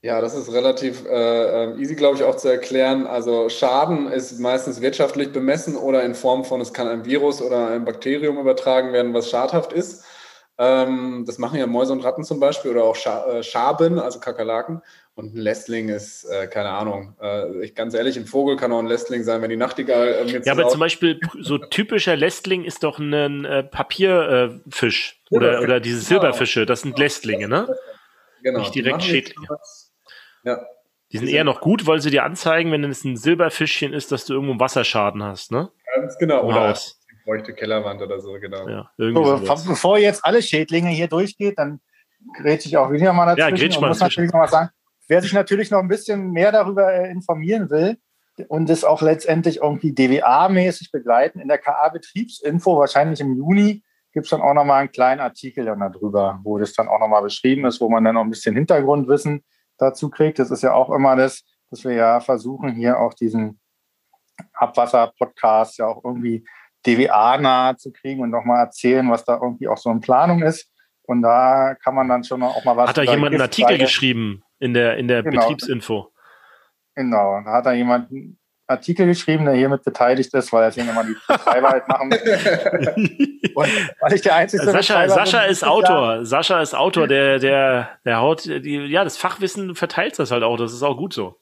Ja, 0.05 0.21
das 0.21 0.35
ist 0.35 0.53
relativ 0.53 1.07
äh, 1.07 1.65
ähm, 1.65 1.81
easy, 1.81 1.95
glaube 1.95 2.17
ich, 2.17 2.25
auch 2.25 2.37
zu 2.37 2.47
erklären. 2.47 3.07
Also 3.07 3.49
Schaden 3.49 4.13
ist 4.13 4.39
meistens 4.39 4.83
wirtschaftlich 4.83 5.33
bemessen 5.33 5.77
oder 5.77 6.03
in 6.03 6.15
Form 6.15 6.45
von, 6.45 6.61
es 6.61 6.75
kann 6.75 6.89
ein 6.89 7.07
Virus 7.07 7.41
oder 7.41 7.69
ein 7.69 7.87
Bakterium 7.87 8.37
übertragen 8.37 8.93
werden, 8.93 9.15
was 9.15 9.31
schadhaft 9.31 9.73
ist. 9.73 10.05
Ähm, 10.59 11.25
das 11.27 11.39
machen 11.39 11.59
ja 11.59 11.67
Mäuse 11.67 11.95
und 11.95 12.05
Ratten 12.05 12.23
zum 12.23 12.39
Beispiel 12.39 12.73
oder 12.73 12.85
auch 12.85 12.97
Scha 12.97 13.39
äh, 13.39 13.43
Schaben, 13.43 13.99
also 13.99 14.21
Kakerlaken. 14.21 14.83
Und 15.15 15.35
ein 15.35 15.39
Lästling 15.39 15.89
ist, 15.89 16.25
äh, 16.25 16.49
keine 16.49 16.69
Ahnung, 16.69 17.17
äh, 17.23 17.65
ich 17.65 17.75
ganz 17.75 17.95
ehrlich, 17.95 18.19
ein 18.19 18.27
Vogel 18.27 18.57
kann 18.57 18.73
auch 18.73 18.81
ein 18.81 18.87
Lästling 18.87 19.25
sein, 19.25 19.41
wenn 19.41 19.49
die 19.49 19.57
Nachtigall 19.57 20.09
äh, 20.09 20.43
Ja, 20.45 20.53
aber 20.53 20.69
zum 20.69 20.81
Beispiel 20.81 21.19
so 21.41 21.57
typischer 21.57 22.15
Lästling 22.15 22.65
ist 22.65 22.83
doch 22.83 22.99
ein 22.99 23.47
äh, 23.47 23.63
Papierfisch 23.65 25.23
oder, 25.31 25.63
oder 25.63 25.81
diese 25.81 25.97
genau. 25.97 26.09
Silberfische, 26.09 26.67
das 26.67 26.83
sind 26.83 26.99
Lästlinge, 26.99 27.49
ne? 27.49 27.75
Genau. 28.43 28.59
Nicht 28.59 28.75
direkt 28.75 29.03
Schädlinge. 29.03 29.49
Ja. 30.45 30.65
Die 31.13 31.19
sind 31.19 31.29
eher 31.29 31.45
noch 31.45 31.61
gut, 31.61 31.87
weil 31.87 32.01
sie 32.01 32.11
dir 32.11 32.25
anzeigen, 32.25 32.73
wenn 32.73 32.83
es 32.85 33.05
ein 33.05 33.17
Silberfischchen 33.17 33.93
ist, 33.93 34.11
dass 34.11 34.25
du 34.25 34.35
irgendwo 34.35 34.59
Wasserschaden 34.59 35.23
hast, 35.23 35.53
ne? 35.53 35.71
Ganz 35.95 36.19
genau. 36.19 36.45
Oder 36.45 36.71
Haus. 36.71 36.99
feuchte 37.25 37.55
Kellerwand 37.55 38.03
oder 38.03 38.21
so, 38.21 38.33
genau. 38.33 38.69
Ja, 38.69 38.91
so, 38.97 39.41
bevor 39.67 39.99
jetzt 39.99 40.25
alle 40.25 40.43
Schädlinge 40.43 40.91
hier 40.91 41.07
durchgeht, 41.07 41.59
dann 41.59 41.81
grätsche 42.37 42.69
ich 42.69 42.77
auch 42.77 42.91
wieder 42.91 43.13
mal 43.13 43.27
dazwischen. 43.27 43.57
Ja, 43.57 43.57
grätsch 43.57 43.81
mal 43.81 43.89
muss 43.89 44.01
natürlich 44.01 44.33
noch 44.33 44.41
mal 44.41 44.49
sagen, 44.49 44.71
wer 45.09 45.23
sich 45.23 45.33
natürlich 45.33 45.71
noch 45.71 45.79
ein 45.79 45.89
bisschen 45.89 46.33
mehr 46.33 46.51
darüber 46.51 46.93
äh, 46.93 47.11
informieren 47.11 47.71
will 47.71 47.97
und 48.49 48.69
es 48.69 48.83
auch 48.85 49.03
letztendlich 49.03 49.59
irgendwie 49.59 49.93
DWA-mäßig 49.93 50.91
begleiten, 50.91 51.39
in 51.39 51.49
der 51.49 51.59
KA-Betriebsinfo, 51.59 52.77
wahrscheinlich 52.77 53.21
im 53.21 53.37
Juni, 53.37 53.85
gibt 54.13 54.27
es 54.27 54.31
dann 54.31 54.41
auch 54.41 54.55
nochmal 54.55 54.81
einen 54.81 54.93
kleinen 54.93 55.21
Artikel 55.21 55.65
dann 55.67 55.81
darüber, 55.81 56.41
wo 56.43 56.59
das 56.59 56.73
dann 56.73 56.89
auch 56.89 56.99
nochmal 56.99 57.23
beschrieben 57.23 57.67
ist, 57.67 57.81
wo 57.81 57.89
man 57.89 58.05
dann 58.05 58.15
noch 58.15 58.23
ein 58.23 58.31
bisschen 58.31 58.55
Hintergrundwissen 58.55 59.45
dazu 59.79 60.11
kriegt. 60.11 60.39
Das 60.39 60.51
ist 60.51 60.63
ja 60.63 60.73
auch 60.73 60.91
immer 60.91 61.17
das, 61.17 61.45
dass 61.71 61.85
wir 61.85 61.93
ja 61.93 62.21
versuchen, 62.21 62.75
hier 62.75 62.99
auch 62.99 63.15
diesen 63.15 63.61
Abwasser-Podcast 64.55 65.79
ja 65.79 65.87
auch 65.87 66.05
irgendwie 66.05 66.45
DWA-nah 66.87 67.77
zu 67.77 67.93
kriegen 67.93 68.21
und 68.21 68.31
nochmal 68.31 68.65
erzählen, 68.65 69.11
was 69.11 69.25
da 69.25 69.39
irgendwie 69.41 69.69
auch 69.69 69.79
so 69.79 69.91
in 69.91 70.01
Planung 70.01 70.43
ist. 70.43 70.71
Und 71.03 71.23
da 71.23 71.75
kann 71.83 71.95
man 71.95 72.09
dann 72.09 72.25
schon 72.25 72.43
auch 72.43 72.65
mal 72.65 72.77
was. 72.77 72.91
Hat 72.91 72.99
da 72.99 73.03
jemand 73.03 73.35
einen 73.35 73.43
Artikel 73.43 73.79
geschrieben 73.79 74.43
in 74.59 74.75
der, 74.75 74.97
in 74.97 75.09
der 75.09 75.23
genau. 75.23 75.41
Betriebsinfo? 75.41 76.11
Genau, 76.95 77.41
da 77.45 77.53
hat 77.53 77.67
da 77.67 77.73
jemand 77.73 78.11
einen 78.11 78.39
Artikel 78.67 79.07
geschrieben, 79.07 79.45
der 79.45 79.55
hiermit 79.55 79.83
beteiligt 79.85 80.33
ist, 80.33 80.53
weil 80.53 80.63
er 80.63 80.67
jetzt 80.69 80.79
irgendwann 80.79 81.07
die 81.07 81.17
Betreiber 81.27 81.71
halt 81.71 81.89
machen. 81.89 82.11
Und 83.55 83.69
weil 84.01 84.13
ich 84.15 84.23
der 84.23 84.37
einzige 84.37 84.65
Sascha, 84.65 85.09
Sascha 85.09 85.43
ist 85.43 85.65
Autor. 85.65 86.15
Jahr. 86.15 86.25
Sascha 86.25 86.63
ist 86.63 86.75
Autor, 86.75 87.07
der, 87.07 87.39
der, 87.39 87.91
der 88.05 88.21
haut, 88.21 88.47
die, 88.47 88.87
ja, 88.87 89.05
das 89.05 89.17
Fachwissen 89.17 89.75
verteilt 89.75 90.19
das 90.19 90.31
halt 90.31 90.43
auch. 90.43 90.57
Das 90.57 90.73
ist 90.73 90.83
auch 90.83 90.97
gut 90.97 91.13
so. 91.13 91.39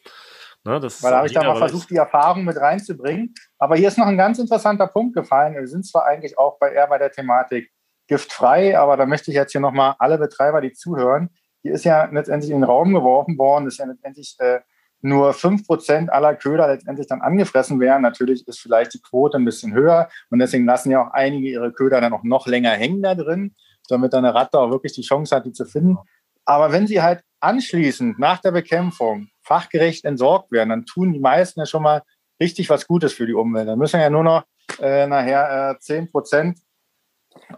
Ne, 0.65 0.81
Weil 0.81 1.11
da 1.11 1.17
habe 1.17 1.27
ich 1.27 1.33
da 1.33 1.43
mal 1.43 1.57
versucht, 1.57 1.91
die 1.91 1.97
Erfahrung 1.97 2.45
mit 2.45 2.57
reinzubringen. 2.57 3.35
Aber 3.59 3.77
hier 3.77 3.89
ist 3.89 3.99
noch 3.99 4.07
ein 4.07 4.17
ganz 4.17 4.39
interessanter 4.39 4.87
Punkt 4.87 5.15
gefallen. 5.15 5.55
Wir 5.55 5.67
sind 5.67 5.85
zwar 5.87 6.05
eigentlich 6.07 6.39
auch 6.39 6.59
bei, 6.59 6.73
eher 6.73 6.87
bei 6.87 6.99
der 6.99 7.11
Thematik 7.11 7.73
giftfrei, 8.07 8.79
aber 8.79 8.97
da 8.97 9.07
möchte 9.07 9.31
ich 9.31 9.37
jetzt 9.37 9.53
hier 9.53 9.61
nochmal 9.61 9.95
alle 9.99 10.19
Betreiber, 10.19 10.61
die 10.61 10.73
zuhören, 10.73 11.31
hier 11.63 11.73
ist 11.73 11.85
ja 11.85 12.05
letztendlich 12.13 12.51
in 12.51 12.59
den 12.59 12.65
Raum 12.65 12.93
geworfen 12.93 13.39
worden, 13.39 13.65
dass 13.65 13.79
ja 13.79 13.87
letztendlich 13.87 14.37
äh, 14.41 14.61
nur 15.03 15.33
5% 15.33 16.09
aller 16.09 16.35
Köder 16.35 16.69
letztendlich 16.69 17.07
dann 17.07 17.21
angefressen 17.21 17.81
werden. 17.81 18.03
Natürlich 18.03 18.47
ist 18.47 18.61
vielleicht 18.61 18.95
die 18.95 19.03
Quote 19.03 19.37
ein 19.37 19.45
bisschen 19.45 19.75
höher 19.75 20.09
und 20.31 20.39
deswegen 20.39 20.65
lassen 20.65 20.91
ja 20.91 21.05
auch 21.05 21.13
einige 21.13 21.49
ihre 21.49 21.73
Köder 21.73 22.01
dann 22.01 22.13
auch 22.13 22.23
noch 22.23 22.47
länger 22.47 22.71
hängen 22.71 23.03
da 23.03 23.15
drin, 23.15 23.55
damit 23.89 24.13
dann 24.13 24.25
eine 24.25 24.35
Ratte 24.35 24.59
auch 24.59 24.71
wirklich 24.71 24.93
die 24.93 25.03
Chance 25.03 25.35
hat, 25.35 25.45
die 25.45 25.53
zu 25.53 25.65
finden. 25.65 25.99
Aber 26.45 26.73
wenn 26.73 26.87
sie 26.87 27.03
halt 27.03 27.23
anschließend 27.41 28.19
nach 28.19 28.39
der 28.39 28.53
Bekämpfung 28.53 29.29
fachgerecht 29.43 30.05
entsorgt 30.05 30.53
werden, 30.53 30.71
dann 30.71 30.87
tun 30.87 31.13
die 31.13 31.21
meisten 31.21 31.61
ja 31.61 31.67
schon 31.67 31.83
mal 31.83 32.03
richtig 32.41 32.71
was 32.71 32.87
Gutes 32.87 33.13
für 33.13 33.27
die 33.27 33.35
Umwelt. 33.35 33.69
Dann 33.69 33.79
müssen 33.79 34.01
ja 34.01 34.11
nur 34.11 34.25
noch 34.25 34.45
äh, 34.81 35.07
nachher 35.07 35.73
äh, 35.77 35.81
10 35.81 36.11
Prozent 36.11 36.59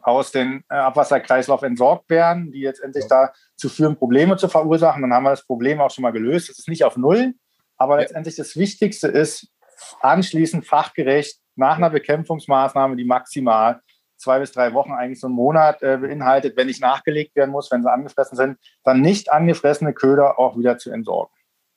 aus 0.03 0.33
dem 0.33 0.65
äh, 0.71 0.75
Abwasserkreislauf 0.75 1.63
entsorgt 1.63 2.11
werden, 2.11 2.53
die 2.53 2.61
jetzt 2.61 2.81
endlich 2.81 3.07
ja. 3.11 3.31
dazu 3.57 3.69
führen, 3.69 3.97
Probleme 3.97 4.37
zu 4.37 4.49
verursachen. 4.49 5.03
Dann 5.03 5.13
haben 5.13 5.25
wir 5.25 5.31
das 5.31 5.47
Problem 5.47 5.81
auch 5.81 5.91
schon 5.91 6.03
mal 6.03 6.13
gelöst. 6.13 6.49
Das 6.49 6.59
ist 6.59 6.69
nicht 6.69 6.85
auf 6.85 6.97
Null, 6.97 7.35
aber 7.77 7.95
ja. 7.95 8.03
letztendlich 8.03 8.37
das 8.37 8.57
Wichtigste 8.57 9.09
ist, 9.09 9.49
anschließend 10.01 10.67
fachgerecht 10.67 11.41
nach 11.57 11.77
einer 11.77 11.91
Bekämpfungsmaßnahme, 11.91 12.97
die 12.97 13.05
maximal 13.05 13.81
zwei 14.17 14.39
bis 14.39 14.53
drei 14.53 14.73
Wochen, 14.73 14.93
eigentlich 14.93 15.21
so 15.21 15.27
einen 15.27 15.37
Monat 15.37 15.83
äh, 15.83 15.99
beinhaltet, 15.99 16.57
wenn 16.57 16.69
nicht 16.69 16.81
nachgelegt 16.81 17.37
werden 17.37 17.51
muss, 17.51 17.71
wenn 17.71 17.83
sie 17.83 17.93
angefressen 17.93 18.37
sind, 18.37 18.59
dann 18.85 19.01
nicht 19.01 19.31
angefressene 19.31 19.93
Köder 19.93 20.39
auch 20.39 20.57
wieder 20.57 20.79
zu 20.79 20.91
entsorgen. 20.91 21.33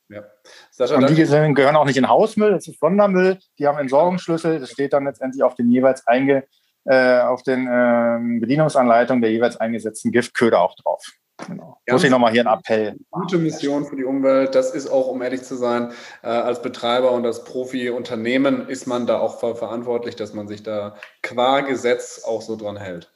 Ja. 0.09 0.23
Sascha, 0.71 0.95
und 0.95 1.09
die 1.09 1.15
gehören 1.15 1.75
auch 1.75 1.85
nicht 1.85 1.97
in 1.97 2.07
Hausmüll, 2.07 2.51
das 2.51 2.67
ist 2.67 2.79
Sondermüll, 2.79 3.39
die 3.59 3.67
haben 3.67 3.77
Entsorgungsschlüssel, 3.77 4.59
das 4.59 4.71
steht 4.71 4.93
dann 4.93 5.03
letztendlich 5.03 5.43
auf 5.43 5.55
den 5.55 5.69
jeweils 5.69 6.07
einge, 6.07 6.47
äh, 6.87 7.19
auf 7.19 7.43
den 7.43 7.67
äh, 7.67 8.39
Bedienungsanleitungen 8.39 9.21
der 9.21 9.31
jeweils 9.31 9.57
eingesetzten 9.57 10.11
Giftköder 10.11 10.61
auch 10.61 10.75
drauf. 10.75 11.03
Genau. 11.45 11.79
Muss 11.89 12.03
ich 12.03 12.09
nochmal 12.09 12.31
hier 12.31 12.47
einen 12.47 12.59
Appell. 12.59 12.95
Gute 13.11 13.37
Mission 13.37 13.85
für 13.85 13.95
die 13.95 14.05
Umwelt. 14.05 14.55
Das 14.55 14.73
ist 14.73 14.89
auch, 14.89 15.07
um 15.07 15.21
ehrlich 15.21 15.43
zu 15.43 15.55
sein, 15.55 15.91
äh, 16.23 16.27
als 16.27 16.61
Betreiber 16.61 17.11
und 17.11 17.25
als 17.25 17.43
Profi-Unternehmen 17.43 18.67
ist 18.67 18.87
man 18.87 19.05
da 19.05 19.19
auch 19.19 19.39
verantwortlich, 19.39 20.15
dass 20.15 20.33
man 20.33 20.47
sich 20.47 20.63
da 20.63 20.95
qua 21.21 21.61
Gesetz 21.61 22.23
auch 22.25 22.41
so 22.41 22.55
dran 22.55 22.77
hält. 22.77 23.13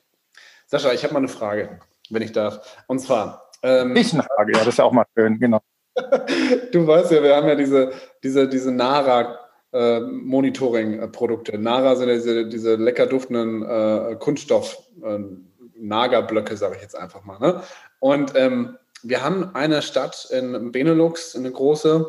Sascha, 0.67 0.91
ich 0.93 1.03
habe 1.03 1.13
mal 1.13 1.19
eine 1.19 1.27
Frage, 1.29 1.79
wenn 2.09 2.21
ich 2.21 2.31
darf. 2.31 2.83
Und 2.87 2.99
zwar. 2.99 3.49
Ähm, 3.63 3.95
ich 3.95 4.13
eine 4.13 4.23
Frage, 4.23 4.53
ja, 4.53 4.59
das 4.59 4.69
ist 4.69 4.77
ja 4.77 4.85
auch 4.85 4.91
mal 4.91 5.05
schön, 5.17 5.39
genau. 5.39 5.59
du 6.71 6.87
weißt 6.87 7.11
ja, 7.11 7.23
wir 7.23 7.35
haben 7.35 7.47
ja 7.47 7.55
diese, 7.55 7.91
diese, 8.23 8.47
diese 8.47 8.71
NARA 8.71 9.39
äh, 9.73 9.99
Monitoring-Produkte. 9.99 11.57
Nara 11.57 11.95
sind 11.95 12.09
diese, 12.09 12.47
diese 12.47 12.75
lecker 12.75 13.05
duftenden 13.05 13.63
äh, 13.63 14.15
Kunststoff 14.19 14.77
äh, 15.03 15.19
Nagerblöcke, 15.75 16.55
sage 16.57 16.75
ich 16.75 16.81
jetzt 16.81 16.95
einfach 16.95 17.23
mal. 17.23 17.39
Ne? 17.39 17.61
Und 17.99 18.33
ähm, 18.35 18.77
wir 19.03 19.23
haben 19.23 19.55
eine 19.55 19.81
Stadt 19.81 20.29
in 20.31 20.71
Benelux, 20.71 21.35
eine 21.35 21.51
große, 21.51 22.05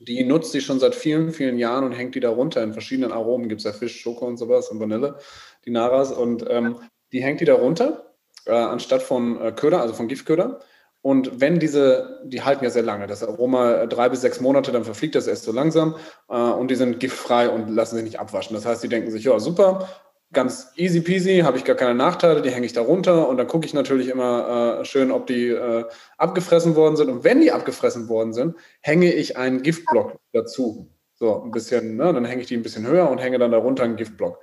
die 0.00 0.24
nutzt 0.24 0.54
die 0.54 0.60
schon 0.60 0.80
seit 0.80 0.94
vielen, 0.94 1.32
vielen 1.32 1.58
Jahren 1.58 1.84
und 1.84 1.92
hängt 1.92 2.14
die 2.14 2.20
da 2.20 2.30
runter 2.30 2.62
in 2.62 2.72
verschiedenen 2.72 3.12
Aromen. 3.12 3.48
Gibt 3.48 3.60
es 3.60 3.64
ja 3.64 3.72
Fisch, 3.72 4.00
Schoko 4.00 4.26
und 4.26 4.36
sowas 4.36 4.68
und 4.68 4.80
Vanille, 4.80 5.18
die 5.64 5.70
Naras. 5.70 6.12
Und 6.12 6.44
ähm, 6.48 6.78
die 7.12 7.22
hängt 7.22 7.40
die 7.40 7.44
da 7.44 7.54
runter, 7.54 8.14
äh, 8.46 8.52
anstatt 8.52 9.02
von 9.02 9.40
äh, 9.40 9.52
Köder, 9.52 9.80
also 9.80 9.94
von 9.94 10.08
Giftköder. 10.08 10.60
Und 11.04 11.38
wenn 11.38 11.58
diese, 11.58 12.22
die 12.24 12.40
halten 12.40 12.64
ja 12.64 12.70
sehr 12.70 12.82
lange, 12.82 13.06
das 13.06 13.22
Aroma 13.22 13.84
drei 13.84 14.08
bis 14.08 14.22
sechs 14.22 14.40
Monate, 14.40 14.72
dann 14.72 14.84
verfliegt 14.84 15.14
das 15.14 15.26
erst 15.26 15.44
so 15.44 15.52
langsam 15.52 15.96
äh, 16.30 16.34
und 16.34 16.70
die 16.70 16.76
sind 16.76 16.98
giftfrei 16.98 17.50
und 17.50 17.68
lassen 17.68 17.96
sich 17.96 18.04
nicht 18.04 18.20
abwaschen. 18.20 18.56
Das 18.56 18.64
heißt, 18.64 18.82
die 18.82 18.88
denken 18.88 19.10
sich, 19.10 19.22
ja, 19.24 19.38
super, 19.38 19.86
ganz 20.32 20.72
easy 20.76 21.02
peasy, 21.02 21.40
habe 21.40 21.58
ich 21.58 21.64
gar 21.64 21.76
keine 21.76 21.94
Nachteile, 21.94 22.40
die 22.40 22.48
hänge 22.50 22.64
ich 22.64 22.72
da 22.72 22.80
runter 22.80 23.28
und 23.28 23.36
dann 23.36 23.48
gucke 23.48 23.66
ich 23.66 23.74
natürlich 23.74 24.08
immer 24.08 24.78
äh, 24.80 24.84
schön, 24.86 25.10
ob 25.10 25.26
die 25.26 25.48
äh, 25.48 25.84
abgefressen 26.16 26.74
worden 26.74 26.96
sind. 26.96 27.10
Und 27.10 27.22
wenn 27.22 27.42
die 27.42 27.52
abgefressen 27.52 28.08
worden 28.08 28.32
sind, 28.32 28.56
hänge 28.80 29.12
ich 29.12 29.36
einen 29.36 29.60
Giftblock 29.60 30.16
dazu. 30.32 30.88
So 31.16 31.42
ein 31.42 31.50
bisschen, 31.50 31.96
ne? 31.96 32.14
dann 32.14 32.24
hänge 32.24 32.40
ich 32.40 32.48
die 32.48 32.56
ein 32.56 32.62
bisschen 32.62 32.86
höher 32.86 33.10
und 33.10 33.18
hänge 33.18 33.38
dann 33.38 33.50
darunter 33.50 33.84
einen 33.84 33.96
Giftblock 33.96 34.38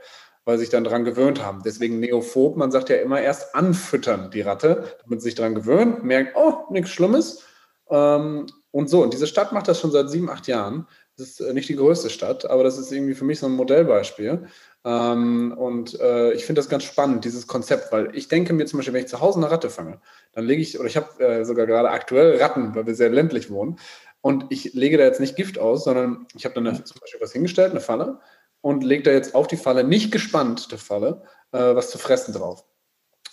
weil 0.46 0.58
sie 0.58 0.66
sich 0.66 0.72
dann 0.72 0.84
daran 0.84 1.06
gewöhnt 1.06 1.44
haben. 1.44 1.62
Deswegen 1.64 2.00
neophob, 2.00 2.58
man 2.58 2.72
sagt 2.72 2.90
ja 2.90 2.98
immer 2.98 3.22
erst 3.22 3.56
anfüttern 3.56 4.32
die 4.32 4.42
Ratte, 4.42 4.96
damit 5.04 5.22
sie 5.22 5.30
sich 5.30 5.36
daran 5.36 5.56
gewöhnt, 5.56 6.04
merkt, 6.04 6.36
oh, 6.36 6.66
nichts 6.70 6.92
Schlimmes. 6.92 7.44
Ähm, 7.90 8.48
und 8.72 8.90
so, 8.90 9.04
und 9.04 9.14
diese 9.14 9.28
Stadt 9.28 9.52
macht 9.52 9.68
das 9.68 9.80
schon 9.80 9.92
seit 9.92 10.10
sieben, 10.10 10.30
acht 10.30 10.48
Jahren. 10.48 10.88
Das 11.18 11.28
ist 11.28 11.40
äh, 11.42 11.54
nicht 11.54 11.70
die 11.70 11.76
größte 11.76 12.10
Stadt, 12.10 12.50
aber 12.50 12.64
das 12.64 12.78
ist 12.78 12.92
irgendwie 12.92 13.14
für 13.14 13.26
mich 13.26 13.40
so 13.40 13.46
ein 13.46 13.52
Modellbeispiel. 13.52 14.48
Ähm, 14.84 15.54
und 15.58 16.00
äh, 16.00 16.32
ich 16.34 16.46
finde 16.46 16.60
das 16.60 16.70
ganz 16.70 16.84
spannend, 16.84 17.26
dieses 17.26 17.46
Konzept, 17.48 17.92
weil 17.92 18.10
ich 18.16 18.28
denke 18.28 18.54
mir 18.54 18.66
zum 18.66 18.78
Beispiel, 18.78 18.94
wenn 18.94 19.04
ich 19.04 19.10
zu 19.10 19.20
Hause 19.20 19.38
eine 19.38 19.52
Ratte 19.52 19.70
fange, 19.70 20.02
dann 20.34 20.46
lege 20.46 20.62
ich, 20.62 20.80
oder 20.80 20.88
ich 20.88 20.98
habe 20.98 21.24
äh, 21.24 21.46
sogar 21.46 21.68
gerade 21.68 21.92
aktuell 21.92 22.38
Ratten, 22.42 22.74
weil 22.74 22.88
wir 22.88 22.96
sehr 22.96 23.10
ländlich 23.10 23.52
wohnen, 23.52 23.78
und 24.22 24.46
ich 24.50 24.74
lege 24.74 24.98
da 24.98 25.04
jetzt 25.04 25.20
nicht 25.20 25.36
Gift 25.36 25.58
aus, 25.58 25.84
sondern 25.84 26.28
ich 26.36 26.46
habe 26.46 26.56
dann 26.56 26.68
eine, 26.68 26.84
zum 26.84 27.00
Beispiel 27.02 27.22
was 27.22 27.34
hingestellt, 27.34 27.72
eine 27.72 27.82
Falle, 27.82 28.20
und 28.62 28.84
legt 28.84 29.08
da 29.08 29.12
jetzt 29.12 29.36
auf 29.36 29.48
die 29.48 29.58
Falle, 29.58 29.84
nicht 29.84 30.12
gespannt, 30.12 30.72
der 30.72 30.78
Falle, 30.78 31.24
äh, 31.52 31.76
was 31.76 31.90
zu 31.90 31.98
fressen 31.98 32.34
drauf. 32.34 32.64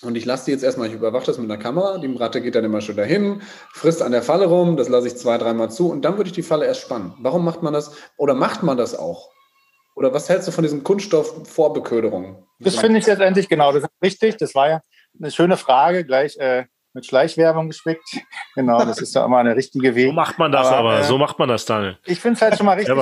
Und 0.00 0.16
ich 0.16 0.24
lasse 0.24 0.46
die 0.46 0.50
jetzt 0.52 0.62
erstmal, 0.62 0.88
ich 0.88 0.94
überwache 0.94 1.26
das 1.26 1.38
mit 1.38 1.50
einer 1.50 1.60
Kamera, 1.60 1.98
die 1.98 2.14
Ratte 2.14 2.40
geht 2.40 2.54
dann 2.54 2.64
immer 2.64 2.80
schon 2.80 2.96
dahin, 2.96 3.42
frisst 3.72 4.00
an 4.00 4.12
der 4.12 4.22
Falle 4.22 4.46
rum, 4.46 4.76
das 4.76 4.88
lasse 4.88 5.08
ich 5.08 5.16
zwei, 5.16 5.38
dreimal 5.38 5.70
zu 5.70 5.90
und 5.90 6.02
dann 6.02 6.16
würde 6.16 6.28
ich 6.28 6.34
die 6.34 6.42
Falle 6.42 6.66
erst 6.66 6.82
spannen. 6.82 7.14
Warum 7.18 7.44
macht 7.44 7.62
man 7.62 7.72
das? 7.72 7.96
Oder 8.16 8.34
macht 8.34 8.62
man 8.62 8.76
das 8.76 8.96
auch? 8.96 9.30
Oder 9.96 10.14
was 10.14 10.28
hältst 10.28 10.46
du 10.46 10.52
von 10.52 10.62
diesem 10.62 10.84
Kunststoff-Vorbeköderung? 10.84 12.46
Das 12.60 12.76
finde 12.76 13.00
ich 13.00 13.06
letztendlich 13.06 13.48
genau, 13.48 13.72
das 13.72 13.82
ist 13.82 13.90
richtig. 14.00 14.36
Das 14.36 14.54
war 14.54 14.68
ja 14.68 14.80
eine 15.18 15.32
schöne 15.32 15.56
Frage, 15.56 16.04
gleich 16.04 16.36
äh, 16.36 16.66
mit 16.94 17.06
Schleichwerbung 17.06 17.68
gespickt. 17.68 18.08
Genau, 18.54 18.84
das 18.84 19.00
ist 19.00 19.14
ja 19.14 19.24
immer 19.24 19.38
eine 19.38 19.54
richtige 19.54 19.94
Weg. 19.94 20.08
So 20.08 20.12
macht 20.12 20.36
man 20.36 20.50
das 20.50 20.66
aber, 20.66 20.78
aber 20.78 21.00
äh, 21.00 21.04
so 21.04 21.16
macht 21.16 21.38
man 21.38 21.48
das, 21.48 21.64
Daniel. 21.64 21.96
Ich 22.06 22.18
finde 22.18 22.34
es 22.36 22.42
halt 22.42 22.56
schon 22.56 22.66
mal 22.66 22.76
richtig. 22.76 22.96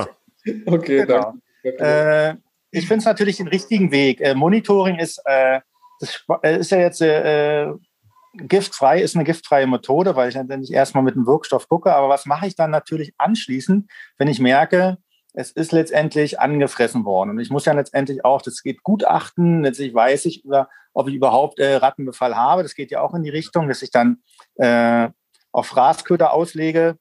okay, 0.66 1.07
genau. 1.07 1.33
Äh, 1.67 2.37
ich 2.71 2.87
finde 2.87 3.01
es 3.01 3.05
natürlich 3.05 3.39
den 3.39 3.49
richtigen 3.49 3.91
Weg. 3.91 4.21
Äh, 4.21 4.35
Monitoring 4.35 4.99
ist, 4.99 5.21
äh, 5.25 5.61
äh, 6.43 6.59
ist 6.59 6.71
ja 6.71 6.79
jetzt 6.79 7.01
äh, 7.01 7.73
giftfrei, 8.35 9.01
ist 9.01 9.14
eine 9.14 9.25
giftfreie 9.25 9.67
Methode, 9.67 10.17
weil 10.17 10.29
ich 10.29 10.35
natürlich 10.35 10.73
erstmal 10.73 11.03
mit 11.03 11.14
dem 11.14 11.27
Wirkstoff 11.27 11.69
gucke. 11.69 11.95
Aber 11.95 12.09
was 12.09 12.27
mache 12.27 12.47
ich 12.47 12.55
dann 12.55 12.71
natürlich 12.71 13.14
anschließend, 13.19 13.91
wenn 14.19 14.29
ich 14.29 14.41
merke, 14.41 14.99
es 15.33 15.51
ist 15.51 15.73
letztendlich 15.73 16.41
angefressen 16.41 17.05
worden. 17.05 17.31
Und 17.31 17.41
ich 17.41 17.51
muss 17.51 17.67
ja 17.67 17.75
letztendlich 17.75 18.25
auch, 18.25 18.41
das 18.41 18.62
geht 18.62 18.83
Gutachten, 18.83 19.62
letztlich 19.62 19.93
weiß 19.93 20.25
ich, 20.25 20.45
über, 20.45 20.71
ob 20.95 21.09
ich 21.09 21.14
überhaupt 21.14 21.59
äh, 21.59 21.77
Rattenbefall 21.77 22.37
habe. 22.37 22.62
Das 22.62 22.75
geht 22.75 22.91
ja 22.91 23.03
auch 23.03 23.14
in 23.14 23.23
die 23.23 23.31
Richtung, 23.31 23.69
dass 23.69 23.83
ich 23.83 23.91
dann 23.91 24.23
äh, 24.55 25.11
auf 25.53 25.67
Fraßköder 25.67 26.33
auslege, 26.33 26.97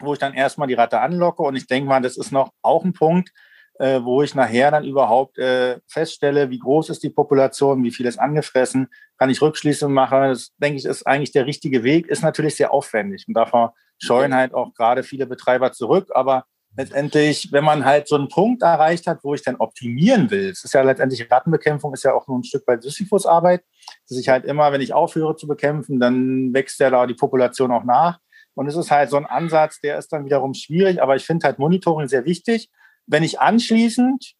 wo 0.00 0.14
ich 0.14 0.18
dann 0.18 0.32
erstmal 0.32 0.68
die 0.68 0.74
Ratte 0.74 1.00
anlocke. 1.00 1.42
Und 1.42 1.56
ich 1.56 1.66
denke 1.66 1.88
mal, 1.88 2.00
das 2.00 2.16
ist 2.16 2.32
noch 2.32 2.52
auch 2.62 2.84
ein 2.84 2.94
Punkt, 2.94 3.30
äh, 3.78 4.00
wo 4.02 4.22
ich 4.22 4.34
nachher 4.34 4.70
dann 4.70 4.84
überhaupt 4.84 5.38
äh, 5.38 5.78
feststelle, 5.86 6.50
wie 6.50 6.58
groß 6.58 6.90
ist 6.90 7.02
die 7.02 7.10
Population, 7.10 7.82
wie 7.84 7.92
viel 7.92 8.06
ist 8.06 8.18
angefressen, 8.18 8.88
kann 9.18 9.30
ich 9.30 9.40
Rückschlüsse 9.40 9.88
machen. 9.88 10.22
Das 10.22 10.52
denke 10.58 10.78
ich, 10.78 10.84
ist 10.84 11.06
eigentlich 11.06 11.32
der 11.32 11.46
richtige 11.46 11.84
Weg, 11.84 12.08
ist 12.08 12.22
natürlich 12.22 12.56
sehr 12.56 12.72
aufwendig. 12.72 13.24
Und 13.28 13.34
davor 13.34 13.74
scheuen 13.98 14.34
halt 14.34 14.54
auch 14.54 14.74
gerade 14.74 15.02
viele 15.02 15.26
Betreiber 15.26 15.72
zurück. 15.72 16.10
Aber 16.14 16.44
letztendlich, 16.76 17.48
wenn 17.52 17.64
man 17.64 17.84
halt 17.84 18.08
so 18.08 18.16
einen 18.16 18.28
Punkt 18.28 18.62
erreicht 18.62 19.06
hat, 19.06 19.20
wo 19.22 19.34
ich 19.34 19.42
dann 19.42 19.56
optimieren 19.56 20.30
will, 20.30 20.50
es 20.50 20.64
ist 20.64 20.74
ja 20.74 20.82
letztendlich 20.82 21.30
Rattenbekämpfung, 21.30 21.92
ist 21.94 22.04
ja 22.04 22.14
auch 22.14 22.26
nur 22.26 22.38
ein 22.38 22.44
Stück 22.44 22.66
weit 22.66 22.82
Sisyphus-Arbeit, 22.82 23.62
dass 24.08 24.18
ich 24.18 24.28
halt 24.28 24.44
immer, 24.44 24.72
wenn 24.72 24.80
ich 24.80 24.92
aufhöre 24.92 25.36
zu 25.36 25.46
bekämpfen, 25.46 26.00
dann 26.00 26.52
wächst 26.52 26.80
ja 26.80 26.90
da 26.90 27.06
die 27.06 27.14
Population 27.14 27.72
auch 27.72 27.84
nach. 27.84 28.18
Und 28.54 28.66
es 28.66 28.76
ist 28.76 28.90
halt 28.90 29.10
so 29.10 29.16
ein 29.16 29.26
Ansatz, 29.26 29.80
der 29.80 29.98
ist 29.98 30.12
dann 30.12 30.24
wiederum 30.24 30.52
schwierig, 30.52 31.00
aber 31.00 31.14
ich 31.14 31.24
finde 31.24 31.46
halt 31.46 31.60
Monitoring 31.60 32.08
sehr 32.08 32.24
wichtig. 32.24 32.70
Wenn 33.08 33.22
ich 33.22 33.40
anschließend 33.40 34.34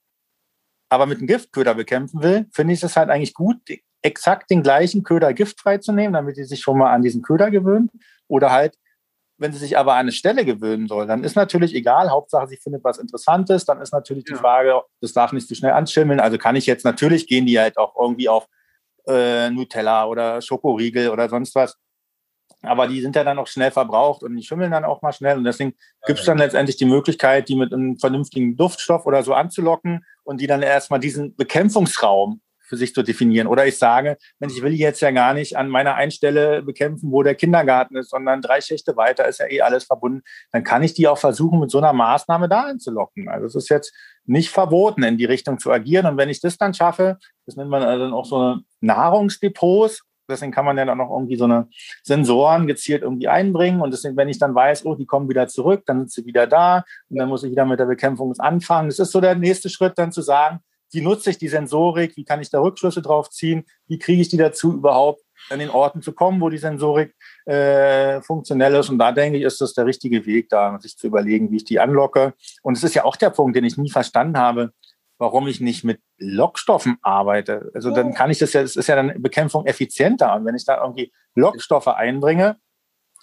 aber 0.90 1.06
mit 1.06 1.18
einem 1.18 1.26
Giftköder 1.26 1.74
bekämpfen 1.74 2.22
will, 2.22 2.46
finde 2.52 2.74
ich 2.74 2.82
es 2.82 2.96
halt 2.96 3.10
eigentlich 3.10 3.34
gut, 3.34 3.56
exakt 4.00 4.50
den 4.50 4.62
gleichen 4.62 5.02
Köder 5.02 5.34
giftfrei 5.34 5.78
zu 5.78 5.92
nehmen, 5.92 6.14
damit 6.14 6.36
die 6.36 6.44
sich 6.44 6.60
schon 6.60 6.78
mal 6.78 6.92
an 6.92 7.02
diesen 7.02 7.22
Köder 7.22 7.50
gewöhnen. 7.50 7.90
Oder 8.26 8.52
halt 8.52 8.78
wenn 9.38 9.52
sie 9.52 9.58
sich 9.58 9.78
aber 9.78 9.94
an 9.94 10.00
eine 10.00 10.12
Stelle 10.12 10.44
gewöhnen 10.44 10.88
soll, 10.88 11.06
dann 11.06 11.22
ist 11.22 11.36
natürlich 11.36 11.74
egal, 11.74 12.10
Hauptsache 12.10 12.48
sie 12.48 12.56
findet 12.56 12.82
was 12.82 12.98
Interessantes, 12.98 13.64
dann 13.64 13.80
ist 13.80 13.92
natürlich 13.92 14.24
ja. 14.28 14.34
die 14.34 14.40
Frage, 14.40 14.82
das 15.00 15.12
darf 15.12 15.32
nicht 15.32 15.46
zu 15.46 15.54
schnell 15.54 15.72
anschimmeln. 15.72 16.20
Also 16.20 16.38
kann 16.38 16.56
ich 16.56 16.66
jetzt, 16.66 16.84
natürlich 16.84 17.28
gehen 17.28 17.46
die 17.46 17.58
halt 17.58 17.78
auch 17.78 17.94
irgendwie 17.98 18.28
auf 18.28 18.48
äh, 19.06 19.48
Nutella 19.50 20.06
oder 20.06 20.42
Schokoriegel 20.42 21.10
oder 21.10 21.28
sonst 21.28 21.54
was. 21.54 21.78
Aber 22.62 22.88
die 22.88 23.00
sind 23.00 23.14
ja 23.14 23.24
dann 23.24 23.38
auch 23.38 23.46
schnell 23.46 23.70
verbraucht 23.70 24.22
und 24.22 24.34
die 24.36 24.42
schimmeln 24.42 24.72
dann 24.72 24.84
auch 24.84 25.00
mal 25.00 25.12
schnell. 25.12 25.36
Und 25.36 25.44
deswegen 25.44 25.74
gibt 26.06 26.18
es 26.18 26.26
dann 26.26 26.38
letztendlich 26.38 26.76
die 26.76 26.86
Möglichkeit, 26.86 27.48
die 27.48 27.56
mit 27.56 27.72
einem 27.72 27.98
vernünftigen 27.98 28.56
Duftstoff 28.56 29.06
oder 29.06 29.22
so 29.22 29.34
anzulocken 29.34 30.04
und 30.24 30.40
die 30.40 30.46
dann 30.46 30.62
erstmal 30.62 31.00
diesen 31.00 31.36
Bekämpfungsraum 31.36 32.40
für 32.68 32.76
sich 32.76 32.94
zu 32.94 33.02
definieren. 33.02 33.46
Oder 33.46 33.66
ich 33.66 33.78
sage, 33.78 34.18
Mensch, 34.38 34.54
ich 34.54 34.62
will 34.62 34.74
jetzt 34.74 35.00
ja 35.00 35.10
gar 35.10 35.34
nicht 35.34 35.56
an 35.56 35.68
meiner 35.68 35.94
Einstelle 35.94 36.62
bekämpfen, 36.62 37.10
wo 37.10 37.22
der 37.22 37.34
Kindergarten 37.34 37.96
ist, 37.96 38.10
sondern 38.10 38.42
drei 38.42 38.60
Schächte 38.60 38.96
weiter 38.96 39.26
ist 39.26 39.40
ja 39.40 39.50
eh 39.50 39.62
alles 39.62 39.84
verbunden. 39.84 40.22
Dann 40.52 40.64
kann 40.64 40.82
ich 40.82 40.92
die 40.94 41.08
auch 41.08 41.18
versuchen, 41.18 41.60
mit 41.60 41.70
so 41.70 41.78
einer 41.78 41.92
Maßnahme 41.94 42.48
da 42.48 42.66
einzulocken. 42.66 43.28
Also 43.28 43.46
es 43.46 43.54
ist 43.54 43.70
jetzt 43.70 43.94
nicht 44.26 44.50
verboten, 44.50 45.02
in 45.02 45.16
die 45.16 45.24
Richtung 45.24 45.58
zu 45.58 45.72
agieren. 45.72 46.06
Und 46.06 46.18
wenn 46.18 46.28
ich 46.28 46.40
das 46.40 46.58
dann 46.58 46.74
schaffe, 46.74 47.18
das 47.46 47.56
nennt 47.56 47.70
man 47.70 47.80
dann 47.80 48.12
auch 48.12 48.26
so 48.26 48.58
Nahrungsdepots, 48.80 50.02
Deswegen 50.28 50.52
kann 50.52 50.64
man 50.64 50.76
ja 50.76 50.84
dann 50.84 51.00
auch 51.00 51.10
irgendwie 51.10 51.36
so 51.36 51.44
eine 51.44 51.68
Sensoren 52.02 52.66
gezielt 52.66 53.02
irgendwie 53.02 53.28
einbringen. 53.28 53.80
Und 53.80 53.92
deswegen, 53.92 54.16
wenn 54.16 54.28
ich 54.28 54.38
dann 54.38 54.54
weiß, 54.54 54.84
oh, 54.84 54.94
die 54.94 55.06
kommen 55.06 55.28
wieder 55.28 55.48
zurück, 55.48 55.82
dann 55.86 55.98
sind 56.00 56.12
sie 56.12 56.26
wieder 56.26 56.46
da 56.46 56.84
und 57.08 57.18
dann 57.18 57.28
muss 57.28 57.44
ich 57.44 57.50
wieder 57.50 57.64
mit 57.64 57.80
der 57.80 57.86
Bekämpfung 57.86 58.34
anfangen. 58.38 58.88
Das 58.88 58.98
ist 58.98 59.12
so 59.12 59.20
der 59.20 59.34
nächste 59.34 59.68
Schritt, 59.68 59.94
dann 59.96 60.12
zu 60.12 60.22
sagen, 60.22 60.60
wie 60.90 61.00
nutze 61.00 61.30
ich 61.30 61.38
die 61.38 61.48
Sensorik, 61.48 62.16
wie 62.16 62.24
kann 62.24 62.40
ich 62.40 62.50
da 62.50 62.60
Rückschlüsse 62.60 63.02
drauf 63.02 63.30
ziehen, 63.30 63.64
wie 63.86 63.98
kriege 63.98 64.22
ich 64.22 64.28
die 64.28 64.36
dazu 64.36 64.72
überhaupt 64.72 65.22
an 65.50 65.58
den 65.58 65.70
Orten 65.70 66.02
zu 66.02 66.12
kommen, 66.12 66.40
wo 66.40 66.48
die 66.48 66.58
Sensorik 66.58 67.14
äh, 67.44 68.20
funktionell 68.22 68.74
ist. 68.74 68.90
Und 68.90 68.98
da 68.98 69.12
denke 69.12 69.38
ich, 69.38 69.44
ist 69.44 69.60
das 69.60 69.74
der 69.74 69.86
richtige 69.86 70.26
Weg, 70.26 70.48
da 70.48 70.78
sich 70.80 70.96
zu 70.96 71.06
überlegen, 71.06 71.50
wie 71.50 71.56
ich 71.56 71.64
die 71.64 71.80
anlocke. 71.80 72.34
Und 72.62 72.76
es 72.76 72.84
ist 72.84 72.94
ja 72.94 73.04
auch 73.04 73.16
der 73.16 73.30
Punkt, 73.30 73.56
den 73.56 73.64
ich 73.64 73.76
nie 73.76 73.90
verstanden 73.90 74.38
habe, 74.38 74.72
warum 75.18 75.48
ich 75.48 75.60
nicht 75.60 75.84
mit 75.84 76.00
Lockstoffen 76.16 76.98
arbeite. 77.02 77.70
Also 77.74 77.90
dann 77.90 78.14
kann 78.14 78.30
ich 78.30 78.38
das 78.38 78.52
ja, 78.52 78.62
es 78.62 78.76
ist 78.76 78.86
ja 78.86 78.96
dann 78.96 79.20
Bekämpfung 79.20 79.66
effizienter. 79.66 80.34
Und 80.34 80.44
wenn 80.44 80.54
ich 80.54 80.64
da 80.64 80.80
irgendwie 80.80 81.12
Lockstoffe 81.34 81.88
einbringe, 81.88 82.56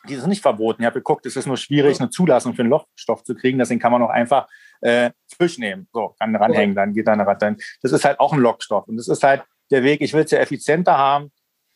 die 0.08 0.16
sind 0.16 0.30
nicht 0.30 0.42
verboten. 0.42 0.82
Ich 0.82 0.86
habe 0.86 1.00
geguckt, 1.00 1.26
es 1.26 1.36
ist 1.36 1.48
nur 1.48 1.58
schwierig, 1.58 2.00
eine 2.00 2.10
Zulassung 2.10 2.54
für 2.54 2.62
einen 2.62 2.70
Lockstoff 2.70 3.24
zu 3.24 3.34
kriegen. 3.34 3.58
Deswegen 3.58 3.80
kann 3.80 3.92
man 3.92 4.02
auch 4.04 4.10
einfach 4.10 4.48
äh, 4.82 5.12
Fisch 5.38 5.58
nehmen. 5.58 5.88
So, 5.94 6.16
kann 6.20 6.36
ranhängen, 6.36 6.76
dann 6.76 6.94
geht 6.94 7.08
da 7.08 7.14
eine 7.14 7.26
Ratte. 7.26 7.56
Das 7.82 7.92
ist 7.92 8.06
halt 8.06 8.20
auch 8.20 8.34
ein 8.34 8.40
Lockstoff. 8.40 8.88
Und 8.88 8.98
das 8.98 9.08
ist 9.08 9.24
halt 9.24 9.44
der 9.72 9.84
Weg, 9.84 10.02
ich 10.02 10.14
will 10.14 10.24
es 10.24 10.32
ja 10.32 10.40
effizienter 10.40 10.98
haben. 10.98 11.32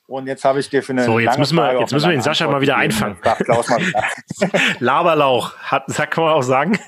Und 0.09 0.25
jetzt 0.25 0.43
habe 0.43 0.59
ich 0.59 0.67
dir 0.71 0.81
für 0.81 0.93
eine. 0.93 1.03
So, 1.03 1.19
jetzt 1.19 1.37
müssen 1.37 1.55
wir, 1.55 1.79
jetzt 1.79 1.93
müssen 1.93 2.09
wir 2.09 2.17
den 2.17 2.23
Sascha 2.23 2.47
mal 2.47 2.61
wieder 2.61 2.77
einfangen. 2.77 3.17
Mal 3.23 3.37
wieder. 3.37 4.59
Laberlauch, 4.79 5.55
hat, 5.57 5.83
sagt 5.85 6.15
kann 6.15 6.23
man 6.23 6.33
auch 6.33 6.41
sagen. 6.41 6.79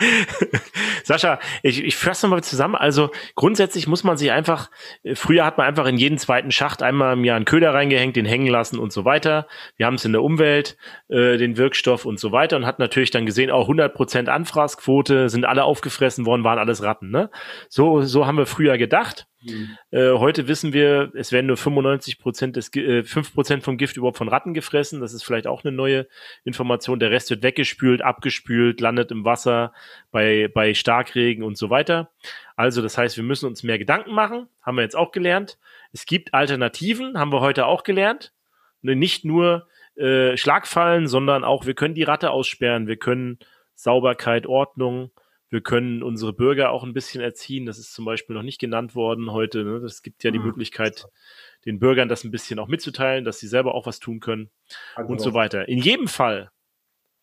Sascha, 1.04 1.38
ich, 1.62 1.84
ich 1.84 1.98
fasse 1.98 2.28
mal 2.28 2.42
zusammen. 2.42 2.76
Also 2.76 3.10
grundsätzlich 3.34 3.86
muss 3.86 4.04
man 4.04 4.16
sich 4.16 4.32
einfach, 4.32 4.70
früher 5.12 5.44
hat 5.44 5.58
man 5.58 5.66
einfach 5.66 5.84
in 5.84 5.98
jeden 5.98 6.16
zweiten 6.16 6.50
Schacht 6.50 6.82
einmal 6.82 7.12
im 7.12 7.24
Jahr 7.24 7.36
einen 7.36 7.44
Köder 7.44 7.74
reingehängt, 7.74 8.16
den 8.16 8.24
hängen 8.24 8.46
lassen 8.46 8.78
und 8.78 8.90
so 8.90 9.04
weiter. 9.04 9.46
Wir 9.76 9.84
haben 9.84 9.96
es 9.96 10.06
in 10.06 10.12
der 10.12 10.22
Umwelt, 10.22 10.78
äh, 11.08 11.36
den 11.36 11.58
Wirkstoff 11.58 12.06
und 12.06 12.18
so 12.18 12.32
weiter 12.32 12.56
und 12.56 12.64
hat 12.64 12.78
natürlich 12.78 13.10
dann 13.10 13.26
gesehen, 13.26 13.50
auch 13.50 13.68
100% 13.68 14.28
Anfraßquote, 14.28 15.28
sind 15.28 15.44
alle 15.44 15.64
aufgefressen 15.64 16.24
worden, 16.24 16.42
waren 16.42 16.58
alles 16.58 16.82
Ratten. 16.82 17.10
Ne? 17.10 17.28
So, 17.68 18.00
so 18.00 18.26
haben 18.26 18.38
wir 18.38 18.46
früher 18.46 18.78
gedacht. 18.78 19.26
Mhm. 19.42 19.76
Äh, 19.90 20.12
heute 20.12 20.48
wissen 20.48 20.72
wir, 20.72 21.12
es 21.14 21.32
werden 21.32 21.46
nur 21.46 21.56
95 21.56 22.18
Prozent 22.18 22.56
des, 22.56 22.74
äh, 22.74 23.02
5 23.02 23.34
Prozent 23.34 23.62
vom 23.62 23.78
Gift 23.78 23.96
überhaupt 23.96 24.18
von 24.18 24.28
Ratten 24.28 24.54
gefressen. 24.54 25.00
Das 25.00 25.12
ist 25.12 25.22
vielleicht 25.22 25.46
auch 25.46 25.64
eine 25.64 25.72
neue 25.72 26.06
Information. 26.44 27.00
Der 27.00 27.10
Rest 27.10 27.30
wird 27.30 27.42
weggespült, 27.42 28.02
abgespült, 28.02 28.80
landet 28.80 29.10
im 29.10 29.24
Wasser 29.24 29.72
bei, 30.10 30.48
bei 30.52 30.74
Starkregen 30.74 31.42
und 31.42 31.56
so 31.56 31.70
weiter. 31.70 32.10
Also, 32.56 32.82
das 32.82 32.98
heißt, 32.98 33.16
wir 33.16 33.24
müssen 33.24 33.46
uns 33.46 33.62
mehr 33.62 33.78
Gedanken 33.78 34.12
machen. 34.12 34.48
Haben 34.60 34.76
wir 34.76 34.82
jetzt 34.82 34.96
auch 34.96 35.12
gelernt. 35.12 35.58
Es 35.92 36.04
gibt 36.06 36.34
Alternativen, 36.34 37.18
haben 37.18 37.32
wir 37.32 37.40
heute 37.40 37.66
auch 37.66 37.82
gelernt. 37.82 38.32
Nicht 38.82 39.24
nur 39.24 39.66
äh, 39.96 40.36
Schlagfallen, 40.36 41.08
sondern 41.08 41.44
auch, 41.44 41.66
wir 41.66 41.74
können 41.74 41.94
die 41.94 42.02
Ratte 42.02 42.30
aussperren, 42.30 42.86
wir 42.86 42.96
können 42.96 43.38
Sauberkeit, 43.74 44.46
Ordnung, 44.46 45.10
wir 45.50 45.60
können 45.60 46.02
unsere 46.02 46.32
Bürger 46.32 46.70
auch 46.70 46.84
ein 46.84 46.92
bisschen 46.92 47.20
erziehen. 47.20 47.66
Das 47.66 47.78
ist 47.78 47.92
zum 47.92 48.04
Beispiel 48.04 48.34
noch 48.34 48.42
nicht 48.42 48.60
genannt 48.60 48.94
worden 48.94 49.32
heute. 49.32 49.64
Ne? 49.64 49.80
Das 49.80 50.02
gibt 50.02 50.22
ja 50.22 50.30
die 50.30 50.38
mhm. 50.38 50.46
Möglichkeit, 50.46 51.06
den 51.66 51.80
Bürgern 51.80 52.08
das 52.08 52.24
ein 52.24 52.30
bisschen 52.30 52.58
auch 52.58 52.68
mitzuteilen, 52.68 53.24
dass 53.24 53.40
sie 53.40 53.48
selber 53.48 53.74
auch 53.74 53.86
was 53.86 53.98
tun 53.98 54.20
können 54.20 54.50
also 54.94 55.10
und 55.10 55.20
so 55.20 55.34
weiter. 55.34 55.68
In 55.68 55.78
jedem 55.78 56.06
Fall 56.06 56.50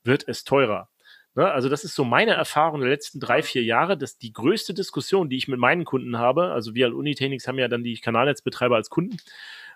wird 0.03 0.27
es 0.27 0.43
teurer. 0.43 0.89
Ne? 1.35 1.49
Also 1.49 1.69
das 1.69 1.85
ist 1.85 1.95
so 1.95 2.03
meine 2.03 2.31
Erfahrung 2.31 2.81
der 2.81 2.89
letzten 2.89 3.19
drei, 3.19 3.41
vier 3.41 3.63
Jahre, 3.63 3.97
dass 3.97 4.17
die 4.17 4.33
größte 4.33 4.73
Diskussion, 4.73 5.29
die 5.29 5.37
ich 5.37 5.47
mit 5.47 5.59
meinen 5.59 5.85
Kunden 5.85 6.17
habe, 6.17 6.51
also 6.51 6.75
wir 6.75 6.87
als 6.87 6.95
Unitechnics 6.95 7.47
haben 7.47 7.59
ja 7.59 7.69
dann 7.69 7.83
die 7.83 7.95
Kanalnetzbetreiber 7.97 8.75
als 8.75 8.89
Kunden, 8.89 9.17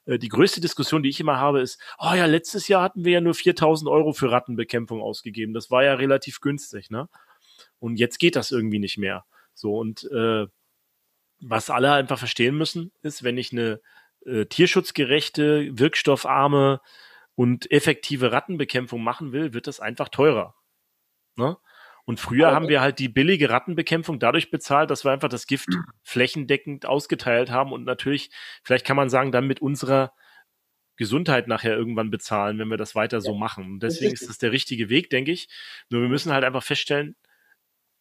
äh, 0.06 0.20
die 0.20 0.30
größte 0.30 0.60
Diskussion, 0.60 1.04
die 1.04 1.10
ich 1.10 1.20
immer 1.22 1.38
habe, 1.38 1.62
ist, 1.62 1.80
oh 2.00 2.14
ja, 2.14 2.26
letztes 2.26 2.68
Jahr 2.68 2.84
hatten 2.84 3.06
wir 3.06 3.14
ja 3.14 3.22
nur 3.22 3.34
4000 3.34 3.90
Euro 3.90 4.12
für 4.12 4.32
Rattenbekämpfung 4.32 5.02
ausgegeben. 5.02 5.54
Das 5.54 5.72
war 5.72 5.84
ja 5.84 5.94
relativ 5.94 6.42
günstig, 6.42 6.90
ne? 6.90 7.08
Und 7.82 7.98
jetzt 7.98 8.20
geht 8.20 8.36
das 8.36 8.52
irgendwie 8.52 8.80
nicht 8.80 9.00
mehr. 9.00 9.26
So, 9.54 9.78
und 9.78 10.10
äh, 10.12 10.46
was 11.42 11.72
alle 11.72 11.94
einfach 11.94 12.20
verstehen 12.20 12.56
müssen, 12.56 12.92
ist, 13.02 13.24
wenn 13.24 13.38
ich 13.38 13.52
eine 13.52 13.82
äh, 14.26 14.46
tierschutzgerechte, 14.46 15.78
wirkstoffarme 15.78 16.80
und 17.34 17.72
effektive 17.72 18.32
Rattenbekämpfung 18.32 19.04
machen 19.04 19.32
will, 19.32 19.54
wird 19.54 19.66
das 19.66 19.80
einfach 19.80 20.10
teurer. 20.10 20.56
Ne? 21.36 21.58
Und 22.06 22.20
früher 22.20 22.48
Aber 22.48 22.56
haben 22.56 22.68
wir 22.68 22.82
halt 22.82 23.00
die 23.00 23.10
billige 23.10 23.50
Rattenbekämpfung 23.50 24.20
dadurch 24.20 24.52
bezahlt, 24.52 24.92
dass 24.92 25.04
wir 25.04 25.12
einfach 25.12 25.30
das 25.30 25.48
Gift 25.48 25.70
flächendeckend 26.04 26.86
ausgeteilt 26.86 27.50
haben 27.50 27.72
und 27.72 27.84
natürlich, 27.84 28.30
vielleicht 28.64 28.86
kann 28.86 28.96
man 28.96 29.10
sagen, 29.10 29.32
dann 29.32 29.48
mit 29.48 29.60
unserer 29.60 30.14
Gesundheit 30.98 31.48
nachher 31.48 31.76
irgendwann 31.76 32.12
bezahlen, 32.12 32.60
wenn 32.60 32.68
wir 32.68 32.78
das 32.78 32.94
weiter 32.94 33.18
ja. 33.18 33.22
so 33.22 33.34
machen. 33.34 33.66
Und 33.66 33.80
deswegen 33.84 34.14
ist 34.14 34.30
das 34.30 34.38
der 34.38 34.52
richtige 34.52 34.90
Weg, 34.90 35.10
denke 35.10 35.32
ich. 35.32 35.48
Nur 35.90 36.02
wir 36.02 36.10
müssen 36.10 36.32
halt 36.32 36.44
einfach 36.44 36.64
feststellen, 36.64 37.16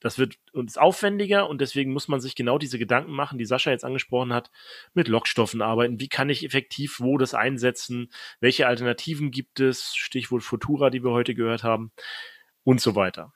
das 0.00 0.18
wird 0.18 0.36
uns 0.52 0.76
aufwendiger 0.76 1.48
und 1.48 1.60
deswegen 1.60 1.92
muss 1.92 2.08
man 2.08 2.20
sich 2.20 2.34
genau 2.34 2.58
diese 2.58 2.78
Gedanken 2.78 3.12
machen, 3.12 3.38
die 3.38 3.44
Sascha 3.44 3.70
jetzt 3.70 3.84
angesprochen 3.84 4.32
hat, 4.32 4.50
mit 4.94 5.08
Lockstoffen 5.08 5.62
arbeiten. 5.62 6.00
Wie 6.00 6.08
kann 6.08 6.30
ich 6.30 6.44
effektiv 6.44 7.00
wo 7.00 7.18
das 7.18 7.34
einsetzen? 7.34 8.10
Welche 8.40 8.66
Alternativen 8.66 9.30
gibt 9.30 9.60
es? 9.60 9.94
Stichwort 9.94 10.42
Futura, 10.42 10.90
die 10.90 11.04
wir 11.04 11.10
heute 11.10 11.34
gehört 11.34 11.62
haben 11.62 11.92
und 12.64 12.80
so 12.80 12.94
weiter. 12.96 13.32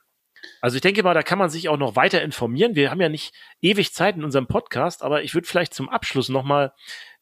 Also 0.60 0.76
ich 0.76 0.82
denke 0.82 1.02
mal, 1.02 1.14
da 1.14 1.22
kann 1.22 1.38
man 1.38 1.50
sich 1.50 1.68
auch 1.68 1.78
noch 1.78 1.96
weiter 1.96 2.22
informieren. 2.22 2.74
Wir 2.74 2.90
haben 2.90 3.00
ja 3.00 3.08
nicht 3.08 3.34
ewig 3.62 3.94
Zeit 3.94 4.16
in 4.16 4.24
unserem 4.24 4.46
Podcast, 4.46 5.02
aber 5.02 5.22
ich 5.22 5.34
würde 5.34 5.46
vielleicht 5.46 5.74
zum 5.74 5.88
Abschluss 5.88 6.28
nochmal 6.28 6.72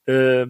äh, 0.07 0.47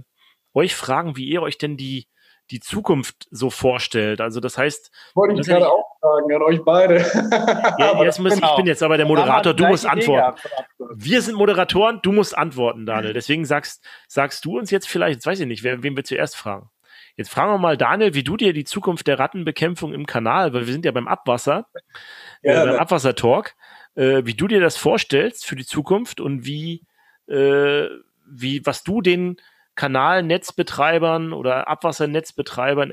euch 0.55 0.74
fragen, 0.74 1.16
wie 1.16 1.28
ihr 1.28 1.43
euch 1.43 1.59
denn 1.59 1.76
die 1.76 2.09
die 2.51 2.61
Zukunft 2.61 3.28
so 3.30 3.51
vorstellt. 3.51 4.20
Also 4.20 4.40
das 4.40 4.59
heißt. 4.59 4.90
Wollte 5.14 5.40
ich 5.40 5.47
gerade 5.47 5.70
auch 5.70 5.91
fragen 6.03 6.34
an 6.34 6.42
euch 6.42 6.62
beide. 6.64 6.96
ja, 7.78 8.03
jetzt 8.03 8.18
muss, 8.18 8.34
genau. 8.34 8.50
Ich 8.50 8.57
bin 8.57 8.66
jetzt 8.66 8.82
aber 8.82 8.96
der 8.96 9.07
Moderator, 9.07 9.55
du 9.55 9.66
musst 9.66 9.86
antworten. 9.86 10.38
Wir 10.94 11.22
sind 11.22 11.36
Moderatoren, 11.36 12.00
du 12.03 12.12
musst 12.12 12.36
antworten, 12.36 12.84
Daniel. 12.84 13.12
Deswegen 13.12 13.44
sagst, 13.44 13.84
sagst 14.09 14.44
du 14.44 14.59
uns 14.59 14.70
jetzt 14.70 14.88
vielleicht, 14.88 15.16
jetzt 15.16 15.26
weiß 15.26 15.40
ich 15.40 15.46
nicht, 15.46 15.62
wen, 15.62 15.82
wen 15.82 15.96
wir 15.96 16.05
zuerst 16.05 16.36
fragen. 16.36 16.68
Jetzt 17.16 17.30
fragen 17.30 17.53
wir 17.53 17.59
mal 17.59 17.76
Daniel, 17.76 18.14
wie 18.14 18.24
du 18.24 18.36
dir 18.36 18.53
die 18.53 18.64
Zukunft 18.64 19.07
der 19.07 19.18
Rattenbekämpfung 19.18 19.92
im 19.92 20.07
Kanal, 20.07 20.53
weil 20.53 20.66
wir 20.66 20.72
sind 20.72 20.84
ja 20.84 20.92
beim 20.92 21.09
Abwasser, 21.09 21.66
ja, 22.42 22.62
äh, 22.62 22.66
beim 22.66 22.78
Abwassertalk, 22.78 23.55
äh, 23.94 24.22
wie 24.24 24.34
du 24.34 24.48
dir 24.48 24.61
das 24.61 24.76
vorstellst 24.76 25.46
für 25.46 25.57
die 25.57 25.66
Zukunft 25.66 26.20
und 26.20 26.46
wie, 26.46 26.84
äh, 27.28 27.86
wie, 28.26 28.64
was 28.64 28.82
du 28.82 29.03
den 29.03 29.36
Kanalnetzbetreibern 29.74 31.32
oder 31.32 31.68
Abwassernetzbetreibern 31.68 32.90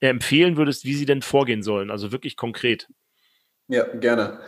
empfehlen 0.00 0.56
würdest, 0.56 0.84
wie 0.84 0.94
sie 0.94 1.06
denn 1.06 1.22
vorgehen 1.22 1.62
sollen, 1.62 1.90
also 1.90 2.12
wirklich 2.12 2.36
konkret. 2.36 2.88
Ja, 3.68 3.84
gerne. 3.84 4.40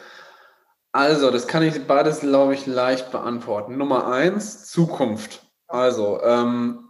Also, 0.92 1.30
das 1.30 1.46
kann 1.46 1.62
ich 1.62 1.86
beides, 1.86 2.20
glaube 2.20 2.54
ich, 2.54 2.66
leicht 2.66 3.10
beantworten. 3.10 3.76
Nummer 3.76 4.10
eins, 4.10 4.70
Zukunft. 4.70 5.42
Also, 5.66 6.20
ähm, 6.22 6.88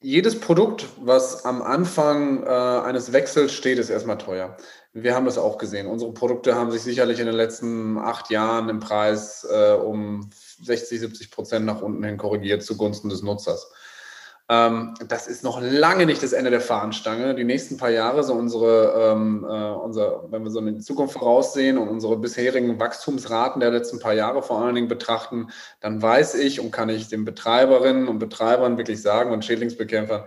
jedes 0.00 0.38
Produkt, 0.38 0.86
was 1.00 1.44
am 1.44 1.62
Anfang 1.62 2.44
äh, 2.44 2.46
eines 2.46 3.12
Wechsels 3.12 3.52
steht, 3.52 3.78
ist 3.78 3.90
erstmal 3.90 4.18
teuer. 4.18 4.56
Wir 4.92 5.14
haben 5.14 5.26
das 5.26 5.38
auch 5.38 5.58
gesehen. 5.58 5.86
Unsere 5.86 6.12
Produkte 6.12 6.54
haben 6.54 6.70
sich 6.70 6.82
sicherlich 6.82 7.18
in 7.18 7.26
den 7.26 7.34
letzten 7.34 7.98
acht 7.98 8.30
Jahren 8.30 8.68
im 8.68 8.78
Preis 8.78 9.46
äh, 9.50 9.72
um 9.72 10.30
60, 10.62 11.00
70 11.00 11.30
Prozent 11.30 11.66
nach 11.66 11.82
unten 11.82 12.04
hin 12.04 12.16
korrigiert 12.16 12.62
zugunsten 12.62 13.08
des 13.08 13.22
Nutzers. 13.22 13.70
Ähm, 14.48 14.94
das 15.08 15.26
ist 15.26 15.42
noch 15.42 15.60
lange 15.60 16.06
nicht 16.06 16.22
das 16.22 16.32
Ende 16.32 16.50
der 16.50 16.60
Fahnenstange. 16.60 17.34
Die 17.34 17.44
nächsten 17.44 17.76
paar 17.78 17.90
Jahre, 17.90 18.22
so 18.22 18.32
unsere, 18.34 19.12
ähm, 19.12 19.44
äh, 19.44 19.72
unser, 19.72 20.30
wenn 20.30 20.44
wir 20.44 20.50
so 20.52 20.60
in 20.60 20.76
die 20.76 20.80
Zukunft 20.80 21.14
voraussehen 21.14 21.78
und 21.78 21.88
unsere 21.88 22.16
bisherigen 22.16 22.78
Wachstumsraten 22.78 23.58
der 23.58 23.72
letzten 23.72 23.98
paar 23.98 24.14
Jahre 24.14 24.42
vor 24.42 24.60
allen 24.60 24.76
Dingen 24.76 24.88
betrachten, 24.88 25.48
dann 25.80 26.00
weiß 26.00 26.36
ich 26.36 26.60
und 26.60 26.70
kann 26.70 26.88
ich 26.88 27.08
den 27.08 27.24
Betreiberinnen 27.24 28.06
und 28.06 28.20
Betreibern 28.20 28.78
wirklich 28.78 29.02
sagen 29.02 29.32
und 29.32 29.44
Schädlingsbekämpfern, 29.44 30.24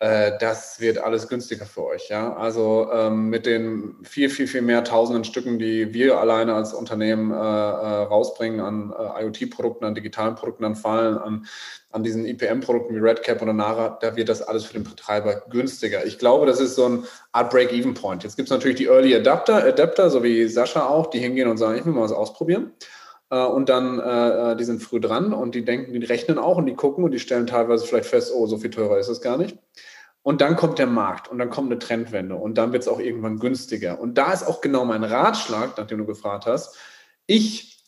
das 0.00 0.78
wird 0.78 0.98
alles 0.98 1.26
günstiger 1.26 1.66
für 1.66 1.84
euch. 1.84 2.08
Ja? 2.08 2.36
Also 2.36 2.88
ähm, 2.92 3.30
mit 3.30 3.46
den 3.46 3.96
viel, 4.04 4.30
viel, 4.30 4.46
viel 4.46 4.62
mehr 4.62 4.84
tausenden 4.84 5.24
Stücken, 5.24 5.58
die 5.58 5.92
wir 5.92 6.18
alleine 6.18 6.54
als 6.54 6.72
Unternehmen 6.72 7.32
äh, 7.32 7.34
äh, 7.34 7.38
rausbringen 7.38 8.60
an 8.60 8.92
äh, 8.96 9.24
IoT-Produkten, 9.24 9.84
an 9.84 9.96
digitalen 9.96 10.36
Produkten, 10.36 10.64
an 10.64 10.76
Fallen, 10.76 11.18
an, 11.18 11.46
an 11.90 12.04
diesen 12.04 12.26
IPM-Produkten 12.26 12.94
wie 12.94 13.00
Redcap 13.00 13.42
oder 13.42 13.52
Nara, 13.52 13.98
da 14.00 14.14
wird 14.14 14.28
das 14.28 14.42
alles 14.42 14.64
für 14.64 14.74
den 14.74 14.84
Betreiber 14.84 15.42
günstiger. 15.50 16.04
Ich 16.06 16.18
glaube, 16.18 16.46
das 16.46 16.60
ist 16.60 16.76
so 16.76 16.84
eine 16.84 17.02
Art 17.32 17.50
Break-Even-Point. 17.50 18.22
Jetzt 18.22 18.36
gibt 18.36 18.48
es 18.48 18.52
natürlich 18.52 18.76
die 18.76 18.86
Early 18.86 19.16
Adapter, 19.16 19.64
Adapter, 19.64 20.10
so 20.10 20.22
wie 20.22 20.46
Sascha 20.46 20.86
auch, 20.86 21.08
die 21.08 21.18
hingehen 21.18 21.48
und 21.48 21.56
sagen, 21.56 21.78
ich 21.78 21.86
will 21.86 21.92
mal 21.92 22.02
was 22.02 22.12
ausprobieren. 22.12 22.72
Äh, 23.30 23.44
und 23.44 23.68
dann, 23.68 23.98
äh, 23.98 24.56
die 24.56 24.64
sind 24.64 24.82
früh 24.82 25.00
dran 25.00 25.32
und 25.32 25.54
die 25.54 25.64
denken, 25.64 25.92
die 25.92 26.06
rechnen 26.06 26.38
auch 26.38 26.56
und 26.56 26.66
die 26.66 26.74
gucken 26.74 27.04
und 27.04 27.10
die 27.10 27.18
stellen 27.18 27.46
teilweise 27.46 27.86
vielleicht 27.86 28.08
fest, 28.08 28.32
oh, 28.34 28.46
so 28.46 28.58
viel 28.58 28.70
teurer 28.70 28.98
ist 28.98 29.08
es 29.08 29.20
gar 29.20 29.36
nicht. 29.36 29.58
Und 30.22 30.40
dann 30.40 30.56
kommt 30.56 30.78
der 30.78 30.86
Markt 30.86 31.28
und 31.28 31.38
dann 31.38 31.50
kommt 31.50 31.70
eine 31.70 31.78
Trendwende 31.78 32.34
und 32.34 32.58
dann 32.58 32.72
wird 32.72 32.82
es 32.82 32.88
auch 32.88 33.00
irgendwann 33.00 33.38
günstiger. 33.38 34.00
Und 34.00 34.18
da 34.18 34.32
ist 34.32 34.46
auch 34.46 34.60
genau 34.60 34.84
mein 34.84 35.04
Ratschlag, 35.04 35.78
nachdem 35.78 35.98
du 35.98 36.06
gefragt 36.06 36.46
hast. 36.46 36.76
Ich 37.26 37.84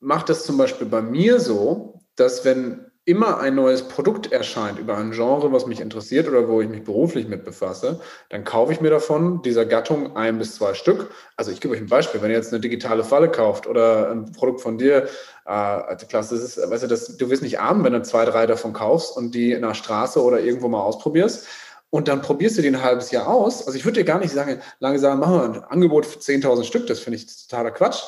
mache 0.00 0.26
das 0.26 0.44
zum 0.44 0.58
Beispiel 0.58 0.86
bei 0.86 1.00
mir 1.00 1.40
so, 1.40 2.00
dass 2.16 2.44
wenn 2.44 2.85
immer 3.06 3.38
ein 3.38 3.54
neues 3.54 3.86
Produkt 3.86 4.32
erscheint 4.32 4.80
über 4.80 4.96
ein 4.96 5.12
Genre, 5.12 5.52
was 5.52 5.66
mich 5.66 5.80
interessiert 5.80 6.28
oder 6.28 6.48
wo 6.48 6.60
ich 6.60 6.68
mich 6.68 6.82
beruflich 6.82 7.28
mit 7.28 7.44
befasse, 7.44 8.00
dann 8.30 8.42
kaufe 8.42 8.72
ich 8.72 8.80
mir 8.80 8.90
davon 8.90 9.42
dieser 9.42 9.64
Gattung 9.64 10.16
ein 10.16 10.38
bis 10.38 10.56
zwei 10.56 10.74
Stück. 10.74 11.10
Also 11.36 11.52
ich 11.52 11.60
gebe 11.60 11.72
euch 11.72 11.80
ein 11.80 11.86
Beispiel, 11.86 12.20
wenn 12.20 12.30
ihr 12.30 12.36
jetzt 12.36 12.52
eine 12.52 12.60
digitale 12.60 13.04
Falle 13.04 13.30
kauft 13.30 13.68
oder 13.68 14.10
ein 14.10 14.32
Produkt 14.32 14.60
von 14.60 14.76
dir, 14.76 15.08
äh, 15.46 15.96
Klasse, 16.08 16.34
das 16.34 16.44
ist, 16.44 16.70
weißt 16.70 16.82
du, 16.82 16.88
das, 16.88 17.16
du 17.16 17.30
wirst 17.30 17.44
nicht 17.44 17.60
arm, 17.60 17.84
wenn 17.84 17.92
du 17.92 18.02
zwei, 18.02 18.24
drei 18.24 18.44
davon 18.46 18.72
kaufst 18.72 19.16
und 19.16 19.36
die 19.36 19.52
in 19.52 19.62
der 19.62 19.74
Straße 19.74 20.20
oder 20.20 20.40
irgendwo 20.40 20.66
mal 20.66 20.82
ausprobierst. 20.82 21.46
Und 21.90 22.08
dann 22.08 22.20
probierst 22.20 22.58
du 22.58 22.62
die 22.62 22.68
ein 22.68 22.82
halbes 22.82 23.12
Jahr 23.12 23.28
aus. 23.28 23.64
Also 23.64 23.78
ich 23.78 23.84
würde 23.84 24.00
dir 24.00 24.04
gar 24.04 24.18
nicht 24.18 24.32
sagen, 24.32 24.60
lange 24.80 24.98
sagen, 24.98 25.20
machen 25.20 25.34
wir 25.34 25.44
ein 25.44 25.64
Angebot 25.64 26.06
für 26.06 26.18
10.000 26.18 26.64
Stück, 26.64 26.88
das 26.88 26.98
finde 26.98 27.18
ich 27.18 27.46
totaler 27.46 27.70
Quatsch. 27.70 28.02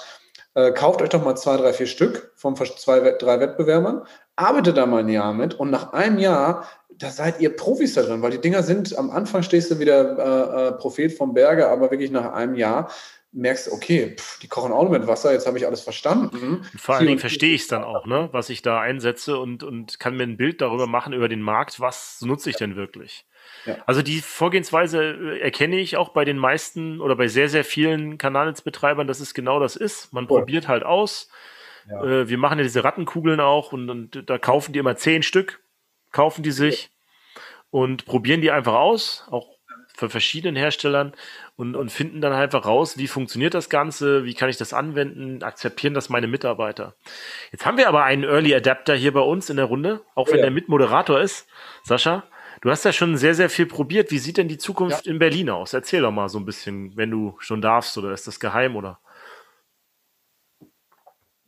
Äh, 0.59 0.73
kauft 0.73 1.01
euch 1.03 1.09
doch 1.11 1.23
mal 1.23 1.37
zwei, 1.37 1.57
drei, 1.57 1.73
vier 1.73 1.87
Stück 1.87 2.33
von 2.35 2.57
zwei, 2.57 2.99
drei 3.13 3.39
Wettbewerbern, 3.39 4.03
arbeitet 4.35 4.77
da 4.77 4.87
mal 4.87 5.05
ein 5.05 5.09
Jahr 5.09 5.33
mit 5.33 5.55
und 5.55 5.71
nach 5.71 5.93
einem 5.93 6.19
Jahr, 6.19 6.65
da 6.91 7.11
seid 7.11 7.39
ihr 7.39 7.55
Profis 7.55 7.95
da 7.95 8.03
drin, 8.03 8.23
weil 8.23 8.33
die 8.33 8.41
Dinger 8.41 8.65
sind, 8.65 8.99
am 8.99 9.11
Anfang 9.11 9.45
stehst 9.45 9.71
du 9.71 9.79
wieder 9.79 10.19
äh, 10.19 10.69
äh, 10.69 10.73
Prophet 10.73 11.13
vom 11.13 11.33
Berge, 11.33 11.69
aber 11.69 11.93
wirklich 11.93 12.11
nach 12.11 12.33
einem 12.33 12.57
Jahr 12.57 12.91
merkst, 13.33 13.67
du, 13.67 13.73
okay, 13.73 14.17
pff, 14.17 14.39
die 14.41 14.49
kochen 14.49 14.73
auch 14.73 14.83
nur 14.83 14.99
mit 14.99 15.07
Wasser, 15.07 15.33
jetzt 15.33 15.47
habe 15.47 15.59
ich 15.59 15.67
alles 15.67 15.83
verstanden. 15.83 16.65
Vor 16.77 16.97
allen 16.97 17.07
Dingen 17.07 17.19
verstehe 17.19 17.55
ich 17.55 17.63
es 17.63 17.69
dann 17.69 17.85
auch, 17.85 18.07
ne, 18.07 18.29
was 18.33 18.49
ich 18.49 18.63
da 18.63 18.81
einsetze 18.81 19.39
und, 19.39 19.63
und 19.63 20.01
kann 20.01 20.17
mir 20.17 20.23
ein 20.23 20.37
Bild 20.37 20.61
darüber 20.61 20.87
machen, 20.87 21.13
über 21.13 21.29
den 21.29 21.43
Markt, 21.43 21.81
was 21.81 22.21
nutze 22.23 22.51
ich 22.51 22.57
denn 22.57 22.77
wirklich. 22.77 23.27
Ja. 23.67 23.77
Also 23.87 24.03
die 24.03 24.21
Vorgehensweise 24.21 25.03
äh, 25.03 25.41
erkenne 25.41 25.77
ich 25.77 25.97
auch 25.97 26.11
bei 26.11 26.25
den 26.25 26.39
meisten 26.39 27.01
oder 27.01 27.17
bei 27.17 27.29
sehr, 27.29 27.49
sehr 27.49 27.65
vielen 27.65 28.19
Kanalnetzbetreibern, 28.19 29.07
dass 29.07 29.21
es 29.21 29.35
genau 29.35 29.61
das 29.61 29.77
ist. 29.77 30.13
Man 30.13 30.25
cool. 30.25 30.41
probiert 30.41 30.69
halt 30.69 30.85
aus, 30.85 31.29
ja. 31.89 32.03
Äh, 32.05 32.29
wir 32.29 32.39
machen 32.39 32.59
ja 32.59 32.65
diese 32.65 32.85
Rattenkugeln 32.85 33.41
auch 33.41 33.73
und, 33.73 33.89
und, 33.89 34.29
da 34.29 34.39
kaufen 34.39 34.73
die 34.73 34.79
immer 34.79 34.97
zehn 34.97 35.23
Stück, 35.23 35.61
kaufen 36.13 36.43
die 36.43 36.51
sich 36.51 36.91
und 37.71 38.05
probieren 38.05 38.41
die 38.41 38.51
einfach 38.51 38.75
aus, 38.75 39.27
auch 39.31 39.58
für 39.99 40.09
verschiedenen 40.09 40.55
Herstellern 40.55 41.13
und, 41.57 41.75
und 41.75 41.91
finden 41.91 42.21
dann 42.21 42.33
einfach 42.33 42.65
raus, 42.65 42.99
wie 42.99 43.09
funktioniert 43.09 43.53
das 43.53 43.69
Ganze, 43.69 44.25
wie 44.25 44.35
kann 44.35 44.49
ich 44.49 44.57
das 44.57 44.73
anwenden, 44.73 45.43
akzeptieren 45.43 45.93
das 45.93 46.09
meine 46.09 46.29
Mitarbeiter. 46.29 46.95
Jetzt 47.51 47.67
haben 47.67 47.79
wir 47.79 47.89
aber 47.89 48.05
einen 48.05 48.23
Early 48.23 48.55
Adapter 48.55 48.95
hier 48.95 49.13
bei 49.13 49.21
uns 49.21 49.51
in 49.51 49.57
der 49.57 49.65
Runde, 49.65 50.01
auch 50.15 50.29
wenn 50.29 50.37
ja. 50.37 50.43
der 50.43 50.51
Mitmoderator 50.53 51.21
ist. 51.21 51.49
Sascha, 51.83 52.23
du 52.61 52.71
hast 52.71 52.85
ja 52.85 52.93
schon 52.93 53.17
sehr, 53.17 53.35
sehr 53.35 53.51
viel 53.51 53.67
probiert. 53.67 54.13
Wie 54.13 54.19
sieht 54.19 54.37
denn 54.37 54.47
die 54.47 54.59
Zukunft 54.59 55.07
ja. 55.07 55.13
in 55.13 55.19
Berlin 55.19 55.51
aus? 55.51 55.73
Erzähl 55.73 56.03
doch 56.03 56.13
mal 56.13 56.29
so 56.29 56.39
ein 56.39 56.45
bisschen, 56.45 56.97
wenn 56.97 57.11
du 57.11 57.37
schon 57.41 57.61
darfst 57.61 57.99
oder 57.99 58.13
ist 58.13 58.29
das 58.29 58.39
geheim 58.39 58.77
oder? 58.77 59.01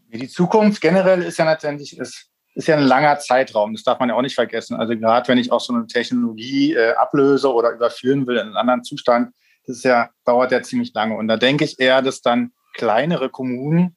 Die 0.08 0.28
Zukunft 0.28 0.80
generell 0.80 1.22
ist 1.22 1.38
ja 1.38 1.48
letztendlich 1.48 1.96
ist, 1.96 2.29
ist 2.54 2.68
ja 2.68 2.76
ein 2.76 2.82
langer 2.82 3.18
Zeitraum. 3.18 3.74
Das 3.74 3.84
darf 3.84 4.00
man 4.00 4.08
ja 4.08 4.14
auch 4.14 4.22
nicht 4.22 4.34
vergessen. 4.34 4.76
Also 4.76 4.96
gerade 4.96 5.28
wenn 5.28 5.38
ich 5.38 5.52
auch 5.52 5.60
so 5.60 5.72
eine 5.72 5.86
Technologie 5.86 6.74
äh, 6.74 6.94
ablöse 6.94 7.52
oder 7.52 7.70
überführen 7.70 8.26
will 8.26 8.36
in 8.36 8.48
einen 8.48 8.56
anderen 8.56 8.84
Zustand, 8.84 9.32
das 9.66 9.78
ist 9.78 9.84
ja, 9.84 10.10
dauert 10.24 10.52
ja 10.52 10.62
ziemlich 10.62 10.92
lange. 10.94 11.16
Und 11.16 11.28
da 11.28 11.36
denke 11.36 11.64
ich 11.64 11.78
eher, 11.78 12.02
dass 12.02 12.22
dann 12.22 12.52
kleinere 12.74 13.28
Kommunen 13.28 13.96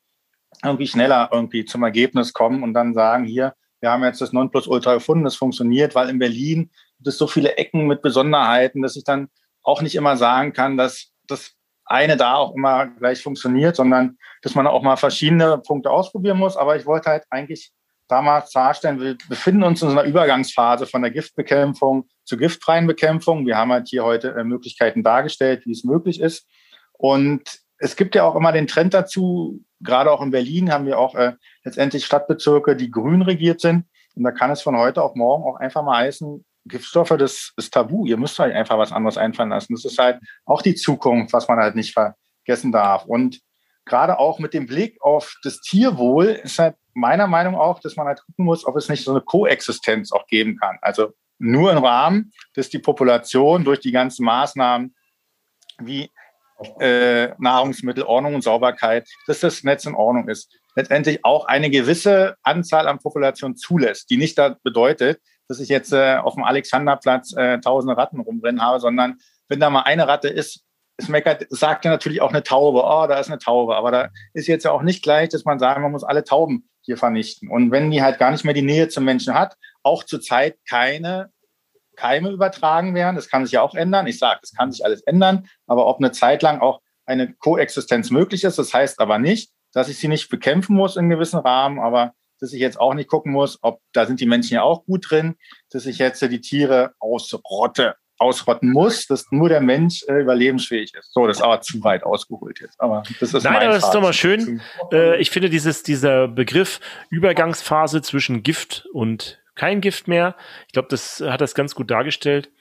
irgendwie 0.64 0.88
schneller 0.88 1.30
irgendwie 1.32 1.66
zum 1.66 1.84
Ergebnis 1.84 2.34
kommen 2.34 2.64
und 2.64 2.74
dann 2.74 2.93
sagen, 2.93 3.26
hier, 3.26 3.54
wir 3.80 3.91
haben 3.91 4.04
jetzt 4.04 4.22
das 4.22 4.32
Nonplusultra 4.32 4.93
gefunden, 4.93 5.26
das 5.26 5.36
funktioniert, 5.36 5.95
weil 5.95 6.10
in 6.10 6.20
Berlin 6.20 6.72
gibt 6.97 7.08
es 7.08 7.18
so 7.18 7.28
viele 7.28 7.58
Ecken 7.58 7.88
mit 7.88 8.01
Besonderheiten, 8.01 8.82
dass 8.82 8.95
ich 8.95 9.04
dann 9.04 9.30
auch 9.62 9.82
nicht 9.82 9.95
immer 9.95 10.16
sagen 10.16 10.54
kann, 10.54 10.78
dass 10.78 11.12
das 11.28 11.54
eine 11.86 12.16
da 12.16 12.36
auch 12.36 12.56
immer 12.56 12.88
gleich 12.88 13.22
funktioniert, 13.22 13.76
sondern 13.76 14.18
dass 14.41 14.56
man 14.56 14.68
auch 14.68 14.84
mal 14.84 14.95
verschiedene 14.95 15.58
Punkte 15.58 15.89
ausprobieren 15.89 16.38
muss. 16.38 16.56
Aber 16.56 16.76
ich 16.76 16.86
wollte 16.86 17.10
halt 17.10 17.24
eigentlich 17.30 17.74
damals 18.14 18.51
darstellen, 18.51 19.01
wir 19.01 19.18
befinden 19.28 19.64
uns 19.64 19.82
in 19.82 19.89
so 19.89 19.97
einer 19.97 20.07
Übergangsphase 20.07 20.86
von 20.86 21.01
der 21.01 21.09
Giftbekämpfung 21.09 22.07
zur 22.24 22.38
giftfreien 22.38 22.86
Bekämpfung. 22.86 23.47
Wir 23.47 23.57
haben 23.57 23.72
halt 23.72 23.88
hier 23.88 24.03
heute 24.03 24.36
äh, 24.36 24.43
Möglichkeiten 24.43 25.01
dargestellt, 25.01 25.66
wie 25.66 25.72
es 25.72 25.84
möglich 25.84 26.22
ist. 26.22 26.47
Und 26.93 27.41
es 27.80 27.95
gibt 27.95 28.14
ja 28.14 28.24
auch 28.24 28.36
immer 28.36 28.51
den 28.51 28.68
Trend 28.68 28.93
dazu, 28.93 29.61
gerade 29.82 30.11
auch 30.11 30.22
in 30.22 30.30
Berlin 30.30 30.72
haben 30.72 30.86
wir 30.86 30.99
auch 30.99 31.16
äh, 31.16 31.34
letztendlich 31.64 32.05
Stadtbezirke, 32.05 32.76
die 32.76 32.91
grün 32.91 33.24
regiert 33.24 33.59
sind. 33.59 33.86
Und 34.16 34.24
da 34.24 34.32
kann 34.32 34.51
es 34.51 34.61
von 34.61 34.78
heute 34.78 35.01
auf 35.01 35.16
morgen 35.16 35.43
auch 35.43 35.59
einfach 35.59 35.84
mal 35.84 35.97
heißen, 35.97 36.45
Giftstoffe, 36.66 37.16
das 37.18 37.51
ist 37.57 37.74
tabu. 37.74 38.05
Ihr 38.05 38.18
müsst 38.18 38.38
halt 38.39 38.53
einfach 38.53 38.78
was 38.78 38.91
anderes 38.91 39.18
einfallen 39.18 39.49
lassen. 39.49 39.74
Das 39.74 39.86
ist 39.86 39.97
halt 39.97 40.20
auch 40.45 40.61
die 40.61 40.76
Zukunft, 40.76 41.34
was 41.34 41.47
man 41.47 41.57
halt 41.57 41.76
nicht 41.76 41.93
vergessen 41.93 42.72
darf. 42.72 43.05
Und 43.05 43.41
gerade 43.86 44.20
auch 44.20 44.39
mit 44.39 44.53
dem 44.53 44.68
Blick 44.68 45.01
auf 45.01 45.36
das 45.43 45.59
Tierwohl 45.59 46.28
ist 46.28 46.59
halt 46.59 46.76
meiner 46.94 47.28
Meinung 47.28 47.56
auch, 47.56 47.80
dass 47.80 47.96
man 47.96 48.08
halt 48.08 48.22
gucken 48.26 48.46
muss, 48.46 48.66
ob 48.66 48.76
es 48.76 48.89
nicht 48.89 49.04
so 49.04 49.12
eine 49.12 49.22
Koexistenz 49.22 50.12
auch 50.12 50.28
geben 50.28 50.58
kann. 50.58 50.78
Also 50.82 51.14
nur 51.39 51.72
im 51.72 51.80
Rahmen, 51.80 52.32
dass 52.54 52.70
die 52.70 52.80
Population 52.80 53.64
durch 53.64 53.80
die 53.80 53.91
ganzen 53.91 54.26
Maßnahmen 54.26 54.96
wie 55.80 56.12
äh, 56.80 57.30
Nahrungsmittelordnung 57.39 58.36
und 58.36 58.44
Sauberkeit, 58.44 59.08
dass 59.28 59.39
das 59.39 59.64
Netz 59.64 59.86
in 59.86 59.96
Ordnung 59.96 60.30
ist. 60.30 60.52
Letztendlich 60.76 61.24
auch 61.26 61.46
eine 61.46 61.70
gewisse 61.70 62.36
Anzahl 62.44 62.88
an 62.88 63.00
Population 63.00 63.56
zulässt, 63.56 64.10
die 64.10 64.18
nicht 64.18 64.38
da 64.38 64.58
bedeutet, 64.64 65.22
dass 65.48 65.60
ich 65.60 65.70
jetzt 65.70 65.91
äh, 65.94 66.16
auf 66.16 66.36
dem 66.36 66.44
Alexanderplatz 66.44 67.34
äh, 67.36 67.60
tausende 67.60 67.98
Ratten 67.98 68.20
rumrennen 68.20 68.62
habe, 68.62 68.80
sondern 68.80 69.18
wenn 69.50 69.60
da 69.60 69.70
mal 69.70 69.82
eine 69.82 70.08
Ratte 70.08 70.30
ist, 70.30 70.64
es 70.98 71.10
meckert, 71.10 71.46
sagt 71.50 71.86
ja 71.86 71.91
natürlich 71.91 72.22
auch 72.22 72.30
eine 72.30 72.44
Taube, 72.44 72.84
oh, 72.84 73.08
da 73.08 73.20
ist 73.20 73.28
eine 73.28 73.39
Taube. 73.39 73.76
Aber 73.76 73.91
da 73.91 74.10
ist 74.34 74.48
jetzt 74.48 74.64
ja 74.64 74.72
auch 74.72 74.84
nicht 74.84 75.04
gleich, 75.04 75.30
dass 75.30 75.44
man 75.44 75.60
sagen, 75.60 75.82
man 75.82 75.91
muss 75.91 76.04
alle 76.04 76.24
Tauben 76.24 76.70
hier 76.84 76.98
vernichten. 76.98 77.50
Und 77.50 77.72
wenn 77.72 77.92
die 77.92 78.02
halt 78.02 78.20
gar 78.20 78.32
nicht 78.32 78.46
mehr 78.46 78.54
die 78.54 78.62
Nähe 78.62 78.88
zum 78.88 79.04
Menschen 79.04 79.34
hat, 79.34 79.58
auch 79.82 80.04
zurzeit 80.04 80.58
keine 80.70 81.32
Keime 81.96 82.30
übertragen 82.30 82.96
werden. 82.96 83.16
Das 83.16 83.30
kann 83.30 83.46
sich 83.46 83.54
ja 83.54 83.62
auch 83.62 83.76
ändern. 83.76 84.08
Ich 84.08 84.20
sage, 84.20 84.40
das 84.42 84.54
kann 84.54 84.72
sich 84.72 84.86
alles 84.86 85.02
ändern, 85.02 85.48
aber 85.68 85.88
ob 85.88 85.98
eine 86.00 86.12
Zeit 86.12 86.42
lang 86.42 86.60
auch 86.60 86.82
eine 87.06 87.34
Koexistenz 87.34 88.12
möglich 88.12 88.44
ist, 88.44 88.58
das 88.58 88.74
heißt 88.74 89.00
aber 89.00 89.20
nicht, 89.20 89.52
dass 89.74 89.90
ich 89.90 89.98
sie 89.98 90.08
nicht 90.08 90.30
bekämpfen 90.30 90.76
muss 90.76 90.96
in 90.96 91.10
gewissen 91.10 91.40
Rahmen, 91.40 91.80
aber 91.80 92.14
dass 92.40 92.54
ich 92.54 92.60
jetzt 92.60 92.80
auch 92.80 92.94
nicht 92.94 93.10
gucken 93.10 93.32
muss, 93.32 93.60
ob 93.62 93.82
da 93.92 94.06
sind 94.06 94.20
die 94.20 94.26
Menschen 94.26 94.56
ja 94.56 94.64
auch 94.64 94.86
gut 94.86 95.10
drin, 95.10 95.36
dass 95.70 95.86
ich 95.86 95.98
jetzt 95.98 96.22
die 96.22 96.42
Tiere 96.42 96.94
ausrotte, 97.00 97.96
ausrotten 98.18 98.72
muss, 98.72 99.07
dass 99.07 99.26
nur 99.32 99.49
der 99.49 99.61
Mensch 99.61 100.03
äh, 100.07 100.22
überlebensfähig 100.22 100.93
ist. 100.93 101.14
So, 101.14 101.28
das 101.28 101.38
ist 101.38 101.43
aber 101.43 101.61
zu 101.61 101.84
weit 101.84 102.03
ausgeholt 102.03 102.59
jetzt. 102.61 102.80
Aber 102.80 103.03
das 103.20 103.34
ist 103.34 103.43
Nein, 103.43 103.55
aber 103.55 103.74
das 103.74 103.84
ist 103.84 103.91
doch 103.91 104.01
mal 104.01 104.14
schön. 104.14 104.61
Äh, 104.91 105.20
ich 105.20 105.32
finde 105.32 105.49
dieses, 105.49 105.84
dieser 105.84 106.28
Begriff 106.28 106.80
Übergangsphase 107.09 108.01
zwischen 108.01 108.43
Gift 108.43 108.88
und 108.93 109.41
kein 109.55 109.82
Gift 109.82 110.07
mehr, 110.07 110.36
ich 110.68 110.74
glaube, 110.74 110.88
das 110.89 111.22
hat 111.22 111.41
das 111.41 111.53
ganz 111.53 111.76
gut 111.76 111.91
dargestellt. 111.91 112.51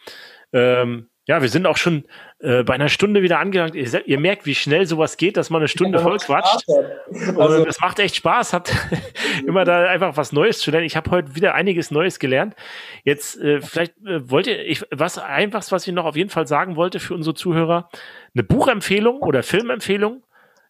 Ähm, 0.53 1.09
ja, 1.27 1.41
wir 1.41 1.49
sind 1.49 1.67
auch 1.67 1.77
schon 1.77 2.05
äh, 2.41 2.65
bei 2.65 2.75
einer 2.75 2.89
Stunde 2.89 3.23
wieder 3.23 3.39
angelangt. 3.39 3.77
Ihr, 3.77 4.07
ihr 4.09 4.19
merkt, 4.19 4.45
wie 4.45 4.57
schnell 4.57 4.87
sowas 4.87 5.17
geht, 5.17 5.37
dass 5.37 5.51
man 5.51 5.61
eine 5.61 5.69
Stunde 5.69 6.01
voll 6.01 6.19
quatscht. 6.19 6.69
Also, 6.69 7.61
Und 7.61 7.69
es 7.69 7.81
macht 7.81 8.01
echt 8.01 8.17
Spaß, 8.17 8.53
habt 8.53 8.75
immer 9.47 9.65
da 9.65 9.87
einfach 9.87 10.17
was 10.17 10.33
Neues 10.33 10.59
zu 10.59 10.73
lernen. 10.73 10.87
Ich 10.87 10.97
habe 10.97 11.13
heute 11.13 11.37
wieder 11.37 11.55
einiges 11.55 11.93
Neues 11.93 12.19
gelernt. 12.19 12.57
Jetzt 13.05 13.41
äh, 13.41 13.61
vielleicht 13.61 13.97
äh, 14.05 14.29
wollt 14.29 14.49
ihr, 14.49 14.67
ich, 14.67 14.85
was 14.91 15.17
einfachs, 15.19 15.71
was 15.71 15.87
ich 15.87 15.95
noch 15.95 16.07
auf 16.07 16.17
jeden 16.17 16.31
Fall 16.31 16.49
sagen 16.49 16.75
wollte 16.75 16.99
für 16.99 17.15
unsere 17.15 17.35
Zuhörer, 17.35 17.89
eine 18.35 18.43
Buchempfehlung 18.43 19.21
oder 19.21 19.45
Filmempfehlung, 19.45 20.25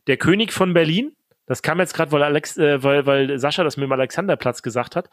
Der 0.07 0.19
König 0.19 0.53
von 0.53 0.75
Berlin. 0.75 1.17
Das 1.47 1.63
kam 1.63 1.81
jetzt 1.81 1.95
gerade, 1.95 2.13
weil, 2.13 2.23
Alex, 2.23 2.59
äh, 2.59 2.83
weil, 2.83 3.07
weil 3.07 3.39
Sascha 3.39 3.65
das 3.65 3.79
mit 3.79 3.85
dem 3.85 3.93
Alexanderplatz 3.93 4.63
gesagt 4.63 4.97
hat. 4.97 5.09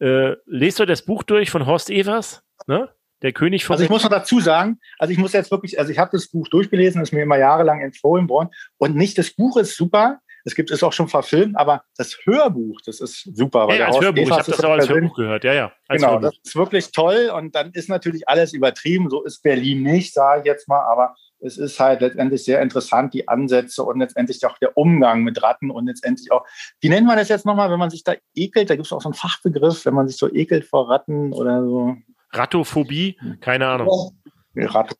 Äh, 0.00 0.36
lest 0.44 0.82
euch 0.82 0.86
das 0.86 1.02
Buch 1.02 1.22
durch 1.22 1.50
von 1.50 1.64
Horst 1.64 1.88
Evers, 1.88 2.44
ne? 2.66 2.90
Der 3.22 3.32
König 3.32 3.64
von 3.64 3.74
Also 3.74 3.84
ich 3.84 3.90
muss 3.90 4.02
noch 4.02 4.10
dazu 4.10 4.40
sagen, 4.40 4.78
also 4.98 5.12
ich 5.12 5.18
muss 5.18 5.32
jetzt 5.32 5.50
wirklich, 5.50 5.78
also 5.78 5.90
ich 5.90 5.98
habe 5.98 6.10
das 6.12 6.28
Buch 6.28 6.48
durchgelesen, 6.48 7.00
das 7.00 7.10
ist 7.10 7.12
mir 7.12 7.22
immer 7.22 7.38
jahrelang 7.38 7.80
empfohlen 7.80 8.28
worden 8.28 8.50
und 8.78 8.96
nicht 8.96 9.16
das 9.18 9.30
Buch 9.30 9.56
ist 9.56 9.76
super, 9.76 10.20
es 10.44 10.54
gibt 10.54 10.70
es 10.70 10.82
auch 10.82 10.92
schon 10.92 11.08
verfilmt, 11.08 11.56
aber 11.56 11.84
das 11.96 12.18
Hörbuch, 12.24 12.80
das 12.84 13.00
ist 13.00 13.30
super. 13.36 13.68
ja, 13.70 13.76
ja, 13.76 13.86
als 13.86 14.00
Hörbuch. 14.00 14.22
Ich 14.22 14.30
habe 14.30 14.50
das 14.50 14.64
auch 14.64 14.70
als 14.70 14.88
Hörbuch 14.88 15.14
gehört. 15.14 15.44
Ja, 15.44 15.54
ja. 15.54 15.72
Genau, 15.88 16.12
Hörbuch. 16.12 16.30
das 16.30 16.38
ist 16.42 16.56
wirklich 16.56 16.90
toll 16.90 17.30
und 17.36 17.54
dann 17.54 17.70
ist 17.72 17.88
natürlich 17.88 18.28
alles 18.28 18.52
übertrieben. 18.52 19.08
So 19.08 19.22
ist 19.22 19.42
Berlin 19.42 19.82
nicht, 19.82 20.12
sage 20.12 20.40
ich 20.40 20.46
jetzt 20.46 20.68
mal, 20.68 20.80
aber 20.80 21.14
es 21.38 21.58
ist 21.58 21.78
halt 21.80 22.00
letztendlich 22.00 22.44
sehr 22.44 22.62
interessant, 22.62 23.14
die 23.14 23.28
Ansätze 23.28 23.82
und 23.82 23.98
letztendlich 23.98 24.44
auch 24.46 24.58
der 24.58 24.76
Umgang 24.76 25.22
mit 25.22 25.42
Ratten 25.42 25.70
und 25.70 25.86
letztendlich 25.86 26.30
auch, 26.30 26.46
wie 26.80 26.88
nennt 26.88 27.06
man 27.06 27.16
das 27.16 27.28
jetzt 27.28 27.46
nochmal, 27.46 27.70
wenn 27.70 27.78
man 27.78 27.90
sich 27.90 28.04
da 28.04 28.14
ekelt? 28.34 28.70
Da 28.70 28.76
gibt 28.76 28.86
es 28.86 28.92
auch 28.92 29.02
so 29.02 29.08
einen 29.08 29.14
Fachbegriff, 29.14 29.84
wenn 29.84 29.94
man 29.94 30.08
sich 30.08 30.16
so 30.16 30.32
ekelt 30.32 30.64
vor 30.64 30.88
Ratten 30.88 31.32
oder 31.32 31.62
so. 31.62 31.96
Rattophobie, 32.32 33.18
keine 33.40 33.68
Ahnung. 33.68 34.16
Ratten. 34.56 34.96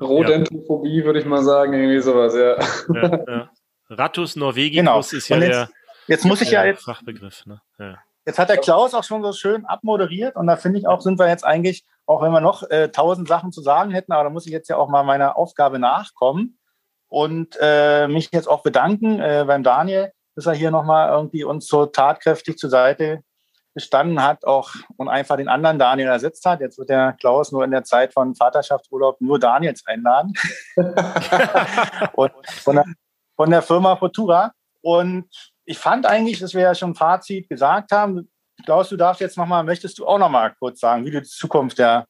Rodentophobie, 0.00 1.04
würde 1.04 1.20
ich 1.20 1.26
mal 1.26 1.42
sagen, 1.42 1.74
irgendwie 1.74 2.00
sowas, 2.00 2.34
ja. 2.34 2.58
ja, 2.94 3.24
ja. 3.26 3.50
Rattus 3.88 4.36
norvegicus 4.36 4.76
Genau. 4.78 5.00
ist 5.00 5.28
ja 5.28 5.36
Und 5.36 5.40
der, 5.42 5.48
jetzt, 5.50 5.72
jetzt 6.06 6.24
muss 6.24 6.40
ich 6.40 6.50
ja 6.52 6.62
der 6.62 6.72
jetzt 6.72 6.84
Fachbegriff. 6.84 7.44
Ne? 7.46 7.60
Ja. 7.78 7.98
Jetzt 8.24 8.38
hat 8.38 8.48
der 8.48 8.58
Klaus 8.58 8.94
auch 8.94 9.04
schon 9.04 9.22
so 9.22 9.32
schön 9.32 9.64
abmoderiert 9.64 10.36
und 10.36 10.46
da 10.46 10.56
finde 10.56 10.78
ich 10.78 10.86
auch, 10.86 11.00
sind 11.00 11.18
wir 11.18 11.28
jetzt 11.28 11.44
eigentlich, 11.44 11.84
auch 12.06 12.22
wenn 12.22 12.32
wir 12.32 12.40
noch 12.40 12.68
äh, 12.70 12.90
tausend 12.90 13.28
Sachen 13.28 13.50
zu 13.50 13.62
sagen 13.62 13.90
hätten, 13.90 14.12
aber 14.12 14.24
da 14.24 14.30
muss 14.30 14.46
ich 14.46 14.52
jetzt 14.52 14.68
ja 14.68 14.76
auch 14.76 14.88
mal 14.88 15.02
meiner 15.02 15.36
Aufgabe 15.36 15.78
nachkommen 15.78 16.58
und 17.08 17.56
äh, 17.60 18.06
mich 18.06 18.30
jetzt 18.32 18.46
auch 18.48 18.62
bedanken 18.62 19.20
äh, 19.20 19.44
beim 19.46 19.62
Daniel, 19.64 20.12
dass 20.36 20.46
er 20.46 20.54
hier 20.54 20.70
nochmal 20.70 21.10
irgendwie 21.10 21.44
uns 21.44 21.66
so 21.66 21.86
tatkräftig 21.86 22.58
zur 22.58 22.70
Seite 22.70 23.22
gestanden 23.74 24.22
hat 24.22 24.44
auch 24.44 24.72
und 24.96 25.08
einfach 25.08 25.36
den 25.36 25.48
anderen 25.48 25.78
Daniel 25.78 26.08
ersetzt 26.08 26.44
hat. 26.44 26.60
Jetzt 26.60 26.78
wird 26.78 26.90
der 26.90 27.14
Klaus 27.20 27.52
nur 27.52 27.64
in 27.64 27.70
der 27.70 27.84
Zeit 27.84 28.12
von 28.12 28.34
Vaterschaftsurlaub 28.34 29.20
nur 29.20 29.38
Daniels 29.38 29.86
einladen. 29.86 30.32
und 32.14 32.32
von 32.62 32.76
der, 32.76 32.84
von 33.36 33.50
der 33.50 33.62
Firma 33.62 33.96
Futura. 33.96 34.52
Und 34.82 35.28
ich 35.64 35.78
fand 35.78 36.06
eigentlich, 36.06 36.40
dass 36.40 36.54
wir 36.54 36.62
ja 36.62 36.74
schon 36.74 36.94
Fazit 36.94 37.48
gesagt 37.48 37.92
haben. 37.92 38.28
Klaus, 38.64 38.88
du 38.88 38.96
darfst 38.96 39.20
jetzt 39.20 39.38
nochmal, 39.38 39.62
möchtest 39.64 39.98
du 39.98 40.06
auch 40.06 40.18
nochmal 40.18 40.54
kurz 40.58 40.80
sagen, 40.80 41.04
wie 41.04 41.10
du 41.10 41.20
die 41.22 41.28
Zukunft 41.28 41.78
der 41.78 42.06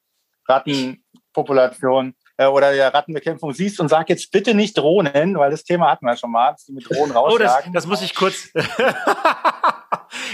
Rattenpopulation 0.48 2.14
äh, 2.38 2.46
oder 2.46 2.72
der 2.72 2.92
Rattenbekämpfung 2.92 3.52
siehst 3.52 3.80
und 3.80 3.88
sag 3.88 4.08
jetzt 4.08 4.32
bitte 4.32 4.54
nicht 4.54 4.76
Drohnen, 4.76 5.36
weil 5.38 5.50
das 5.50 5.62
Thema 5.62 5.90
hatten 5.90 6.06
wir 6.06 6.16
schon 6.16 6.32
mal, 6.32 6.52
dass 6.52 6.64
die 6.64 6.72
mit 6.72 6.88
Drohnen 6.88 7.14
Oh, 7.14 7.38
das, 7.38 7.52
rausjagen. 7.52 7.72
das 7.72 7.86
muss 7.86 8.02
ich 8.02 8.14
kurz. 8.14 8.48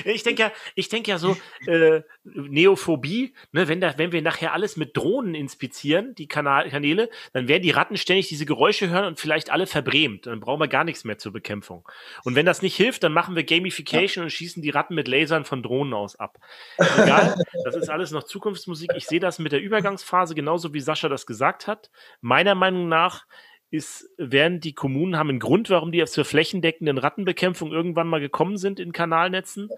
ich 0.04 0.22
denke 0.22 0.42
ja, 0.42 0.52
ich 0.74 0.88
denke 0.88 1.10
ja 1.10 1.18
so, 1.18 1.36
äh, 1.66 2.02
Neophobie, 2.24 3.34
ne, 3.52 3.68
wenn, 3.68 3.80
da, 3.80 3.96
wenn 3.96 4.12
wir 4.12 4.22
nachher 4.22 4.52
alles 4.52 4.76
mit 4.76 4.96
Drohnen 4.96 5.34
inspizieren, 5.34 6.14
die 6.14 6.28
Kanal 6.28 6.68
Kanäle, 6.68 7.08
dann 7.32 7.48
werden 7.48 7.62
die 7.62 7.70
Ratten 7.70 7.96
ständig 7.96 8.28
diese 8.28 8.46
Geräusche 8.46 8.88
hören 8.88 9.06
und 9.06 9.20
vielleicht 9.20 9.50
alle 9.50 9.66
verbrämt. 9.66 10.26
Dann 10.26 10.40
brauchen 10.40 10.60
wir 10.60 10.68
gar 10.68 10.84
nichts 10.84 11.04
mehr 11.04 11.18
zur 11.18 11.32
Bekämpfung. 11.32 11.88
Und 12.24 12.34
wenn 12.34 12.46
das 12.46 12.62
nicht 12.62 12.76
hilft, 12.76 13.02
dann 13.02 13.12
machen 13.12 13.36
wir 13.36 13.44
Gamification 13.44 14.24
und 14.24 14.30
schießen 14.30 14.62
die 14.62 14.70
Ratten 14.70 14.94
mit 14.94 15.08
Lasern 15.08 15.44
von 15.44 15.62
Drohnen 15.62 15.94
aus 15.94 16.16
ab. 16.16 16.38
Egal, 16.78 17.36
das 17.64 17.76
ist 17.76 17.88
alles 17.88 18.10
noch 18.10 18.24
Zukunftsmusik. 18.24 18.90
Ich 18.96 19.06
sehe 19.06 19.20
das 19.20 19.38
mit 19.38 19.52
der 19.52 19.60
Übergangsphase 19.60 20.34
genauso 20.34 20.74
wie 20.74 20.80
Sascha 20.80 21.08
das 21.08 21.26
gesagt 21.26 21.66
hat. 21.66 21.90
Meiner 22.20 22.54
Meinung 22.54 22.88
nach 22.88 23.26
ist, 23.70 24.08
werden 24.16 24.60
die 24.60 24.74
Kommunen 24.74 25.16
haben 25.16 25.28
einen 25.28 25.38
Grund, 25.38 25.70
warum 25.70 25.92
die 25.92 26.04
zur 26.04 26.24
flächendeckenden 26.24 26.98
Rattenbekämpfung 26.98 27.72
irgendwann 27.72 28.08
mal 28.08 28.20
gekommen 28.20 28.56
sind 28.56 28.80
in 28.80 28.92
Kanalnetzen. 28.92 29.68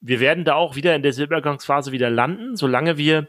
Wir 0.00 0.20
werden 0.20 0.44
da 0.44 0.54
auch 0.54 0.74
wieder 0.76 0.94
in 0.96 1.02
der 1.02 1.16
Übergangsphase 1.16 1.92
wieder 1.92 2.10
landen, 2.10 2.56
solange 2.56 2.98
wir 2.98 3.28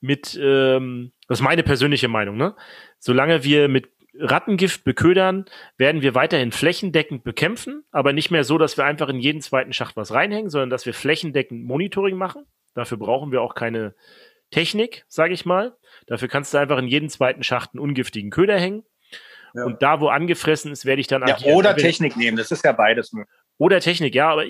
mit, 0.00 0.38
ähm, 0.40 1.12
das 1.28 1.40
ist 1.40 1.44
meine 1.44 1.62
persönliche 1.62 2.08
Meinung, 2.08 2.36
ne? 2.36 2.54
Solange 2.98 3.44
wir 3.44 3.68
mit 3.68 3.90
Rattengift 4.14 4.84
beködern, 4.84 5.46
werden 5.76 6.02
wir 6.02 6.14
weiterhin 6.14 6.52
flächendeckend 6.52 7.24
bekämpfen, 7.24 7.84
aber 7.90 8.12
nicht 8.12 8.30
mehr 8.30 8.44
so, 8.44 8.58
dass 8.58 8.76
wir 8.76 8.84
einfach 8.84 9.08
in 9.08 9.18
jeden 9.18 9.40
zweiten 9.40 9.72
Schacht 9.72 9.96
was 9.96 10.12
reinhängen, 10.12 10.50
sondern 10.50 10.70
dass 10.70 10.86
wir 10.86 10.94
flächendeckend 10.94 11.64
Monitoring 11.64 12.16
machen. 12.16 12.46
Dafür 12.74 12.98
brauchen 12.98 13.32
wir 13.32 13.42
auch 13.42 13.54
keine 13.54 13.94
Technik, 14.50 15.04
sage 15.08 15.32
ich 15.32 15.44
mal. 15.44 15.76
Dafür 16.06 16.28
kannst 16.28 16.52
du 16.52 16.58
einfach 16.58 16.78
in 16.78 16.86
jeden 16.86 17.08
zweiten 17.08 17.42
Schacht 17.42 17.70
einen 17.72 17.80
ungiftigen 17.80 18.30
Köder 18.30 18.58
hängen. 18.58 18.84
Ja. 19.54 19.64
Und 19.64 19.82
da, 19.82 20.00
wo 20.00 20.08
angefressen 20.08 20.72
ist, 20.72 20.84
werde 20.86 21.00
ich 21.00 21.06
dann 21.06 21.26
ja, 21.26 21.34
agieren. 21.34 21.54
oder 21.56 21.70
Entweder- 21.70 21.88
Technik 21.88 22.16
nehmen, 22.16 22.36
das 22.36 22.50
ist 22.50 22.64
ja 22.64 22.72
beides 22.72 23.12
möglich. 23.12 23.34
oder 23.58 23.80
Technik, 23.80 24.14
ja, 24.14 24.30
aber 24.30 24.44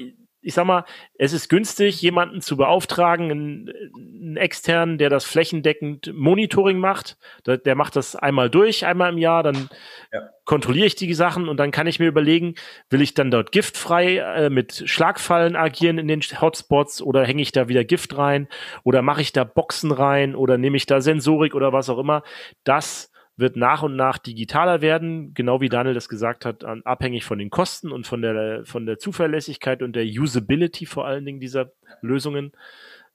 ich 0.44 0.54
sag 0.54 0.64
mal, 0.64 0.84
es 1.14 1.32
ist 1.32 1.48
günstig, 1.48 2.02
jemanden 2.02 2.40
zu 2.40 2.56
beauftragen, 2.56 3.30
einen, 3.30 3.70
einen 3.94 4.36
externen, 4.36 4.98
der 4.98 5.08
das 5.08 5.24
flächendeckend 5.24 6.12
Monitoring 6.16 6.78
macht. 6.78 7.16
Der, 7.46 7.58
der 7.58 7.76
macht 7.76 7.94
das 7.94 8.16
einmal 8.16 8.50
durch, 8.50 8.84
einmal 8.84 9.12
im 9.12 9.18
Jahr, 9.18 9.44
dann 9.44 9.68
Ja. 10.12 10.20
kontrolliere 10.44 10.86
ich 10.86 10.96
die 10.96 11.14
Sachen 11.14 11.48
und 11.48 11.58
dann 11.58 11.70
kann 11.70 11.86
ich 11.86 12.00
mir 12.00 12.08
überlegen, 12.08 12.56
will 12.90 13.02
ich 13.02 13.14
dann 13.14 13.30
dort 13.30 13.52
giftfrei 13.52 14.16
äh, 14.16 14.50
mit 14.50 14.82
Schlagfallen 14.86 15.54
agieren 15.54 15.98
in 15.98 16.08
den 16.08 16.20
Hotspots 16.22 17.00
oder 17.02 17.24
hänge 17.24 17.42
ich 17.42 17.52
da 17.52 17.68
wieder 17.68 17.84
Gift 17.84 18.18
rein 18.18 18.48
oder 18.82 19.00
mache 19.00 19.20
ich 19.20 19.30
da 19.32 19.44
Boxen 19.44 19.92
rein 19.92 20.34
oder 20.34 20.58
nehme 20.58 20.76
ich 20.76 20.86
da 20.86 21.00
Sensorik 21.00 21.54
oder 21.54 21.72
was 21.72 21.88
auch 21.88 21.98
immer. 21.98 22.24
Das 22.64 23.11
wird 23.36 23.56
nach 23.56 23.82
und 23.82 23.96
nach 23.96 24.18
digitaler 24.18 24.82
werden, 24.82 25.32
genau 25.34 25.60
wie 25.60 25.68
Daniel 25.68 25.94
das 25.94 26.08
gesagt 26.08 26.44
hat, 26.44 26.64
an, 26.64 26.82
abhängig 26.84 27.24
von 27.24 27.38
den 27.38 27.50
Kosten 27.50 27.90
und 27.90 28.06
von 28.06 28.22
der, 28.22 28.64
von 28.64 28.86
der 28.86 28.98
Zuverlässigkeit 28.98 29.82
und 29.82 29.96
der 29.96 30.04
Usability 30.04 30.86
vor 30.86 31.06
allen 31.06 31.24
Dingen 31.24 31.40
dieser 31.40 31.72
Lösungen. 32.02 32.52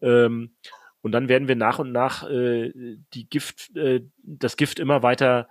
Ähm, 0.01 0.55
und 1.01 1.11
dann 1.11 1.30
werden 1.30 1.47
wir 1.47 1.55
nach 1.55 1.80
und 1.80 1.91
nach 1.91 2.28
äh, 2.30 2.74
die 3.13 3.30
Gift, 3.30 3.76
äh, 3.76 4.01
das 4.24 4.57
Gift 4.57 4.80
immer 4.80 5.03
weiter 5.03 5.47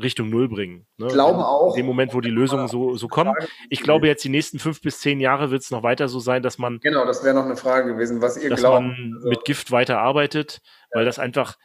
Richtung 0.00 0.30
Null 0.30 0.48
bringen. 0.48 0.86
Ne? 0.96 1.08
Glauben 1.08 1.40
auch. 1.40 1.74
In 1.74 1.82
dem 1.82 1.86
Moment, 1.86 2.14
wo 2.14 2.20
die 2.20 2.30
Lösungen 2.30 2.68
so, 2.68 2.96
so 2.96 3.08
kommen. 3.08 3.34
Ich 3.68 3.82
glaube, 3.82 4.06
jetzt 4.06 4.24
die 4.24 4.28
nächsten 4.30 4.58
fünf 4.58 4.80
bis 4.80 5.00
zehn 5.00 5.20
Jahre 5.20 5.50
wird 5.50 5.62
es 5.62 5.70
noch 5.70 5.82
weiter 5.82 6.08
so 6.08 6.20
sein, 6.20 6.42
dass 6.42 6.58
man 6.58 6.80
Genau, 6.80 7.04
das 7.04 7.22
wäre 7.24 7.34
noch 7.34 7.44
eine 7.44 7.56
Frage 7.56 7.92
gewesen, 7.92 8.22
was 8.22 8.42
ihr 8.42 8.50
dass 8.50 8.60
glaubt. 8.60 8.82
man 8.82 9.14
Also, 9.16 9.28
mit 9.28 9.44
Gift 9.44 9.70
weiter 9.70 9.98
arbeitet, 9.98 10.60
weil 10.92 11.04
das 11.04 11.18
einfach 11.18 11.56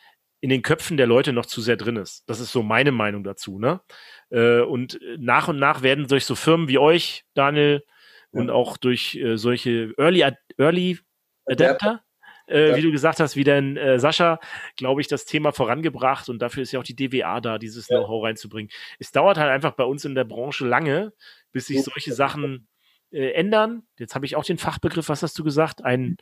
in 0.41 0.49
den 0.49 0.61
Köpfen 0.61 0.97
der 0.97 1.07
Leute 1.07 1.33
noch 1.33 1.45
zu 1.45 1.61
sehr 1.61 1.77
drin 1.77 1.95
ist. 1.97 2.23
Das 2.29 2.39
ist 2.39 2.51
so 2.51 2.61
meine 2.63 2.91
Meinung 2.91 3.23
dazu. 3.23 3.57
Ne? 3.59 3.81
Äh, 4.29 4.61
und 4.61 4.99
nach 5.17 5.47
und 5.47 5.57
nach 5.57 5.81
werden 5.81 6.07
durch 6.07 6.25
so 6.25 6.36
Firmen 6.36 6.67
wie 6.67 6.77
euch, 6.77 7.23
Daniel, 7.33 7.83
und 8.31 8.49
auch 8.49 8.75
durch 8.77 9.15
äh, 9.15 9.38
solche 9.38 9.93
Early, 9.97 10.23
Ad 10.23 10.38
Early 10.57 10.99
Adapter, 11.45 12.03
äh, 12.47 12.71
Ja. 12.71 12.75
wie 12.75 12.81
du 12.81 12.91
gesagt 12.91 13.19
hast, 13.21 13.36
wie 13.38 13.45
denn 13.45 13.77
äh, 13.77 13.97
Sascha, 13.97 14.39
glaube 14.75 14.99
ich, 14.99 15.07
das 15.07 15.23
Thema 15.25 15.53
vorangebracht 15.53 16.27
und 16.27 16.39
dafür 16.39 16.63
ist 16.63 16.73
ja 16.73 16.79
auch 16.81 16.83
die 16.83 16.95
DWA 16.97 17.39
da, 17.39 17.57
dieses 17.57 17.88
Ja. 17.88 17.97
Know-how 17.99 18.23
reinzubringen. 18.25 18.69
Es 18.99 19.11
dauert 19.11 19.38
halt 19.38 19.49
einfach 19.51 19.71
bei 19.71 19.86
uns 19.86 20.03
in 20.03 20.15
der 20.15 20.25
Branche 20.25 20.67
lange, 20.67 21.13
bis 21.53 21.67
sich 21.67 21.77
Ja. 21.77 21.83
solche 21.83 22.13
Sachen 22.13 22.67
äh, 23.11 23.31
ändern. 23.31 23.83
Jetzt 23.97 24.15
habe 24.15 24.25
ich 24.25 24.36
auch 24.36 24.43
den 24.43 24.57
Fachbegriff, 24.57 25.07
was 25.07 25.23
hast 25.23 25.39
du 25.39 25.43
gesagt? 25.45 25.83
Ein 25.86 26.17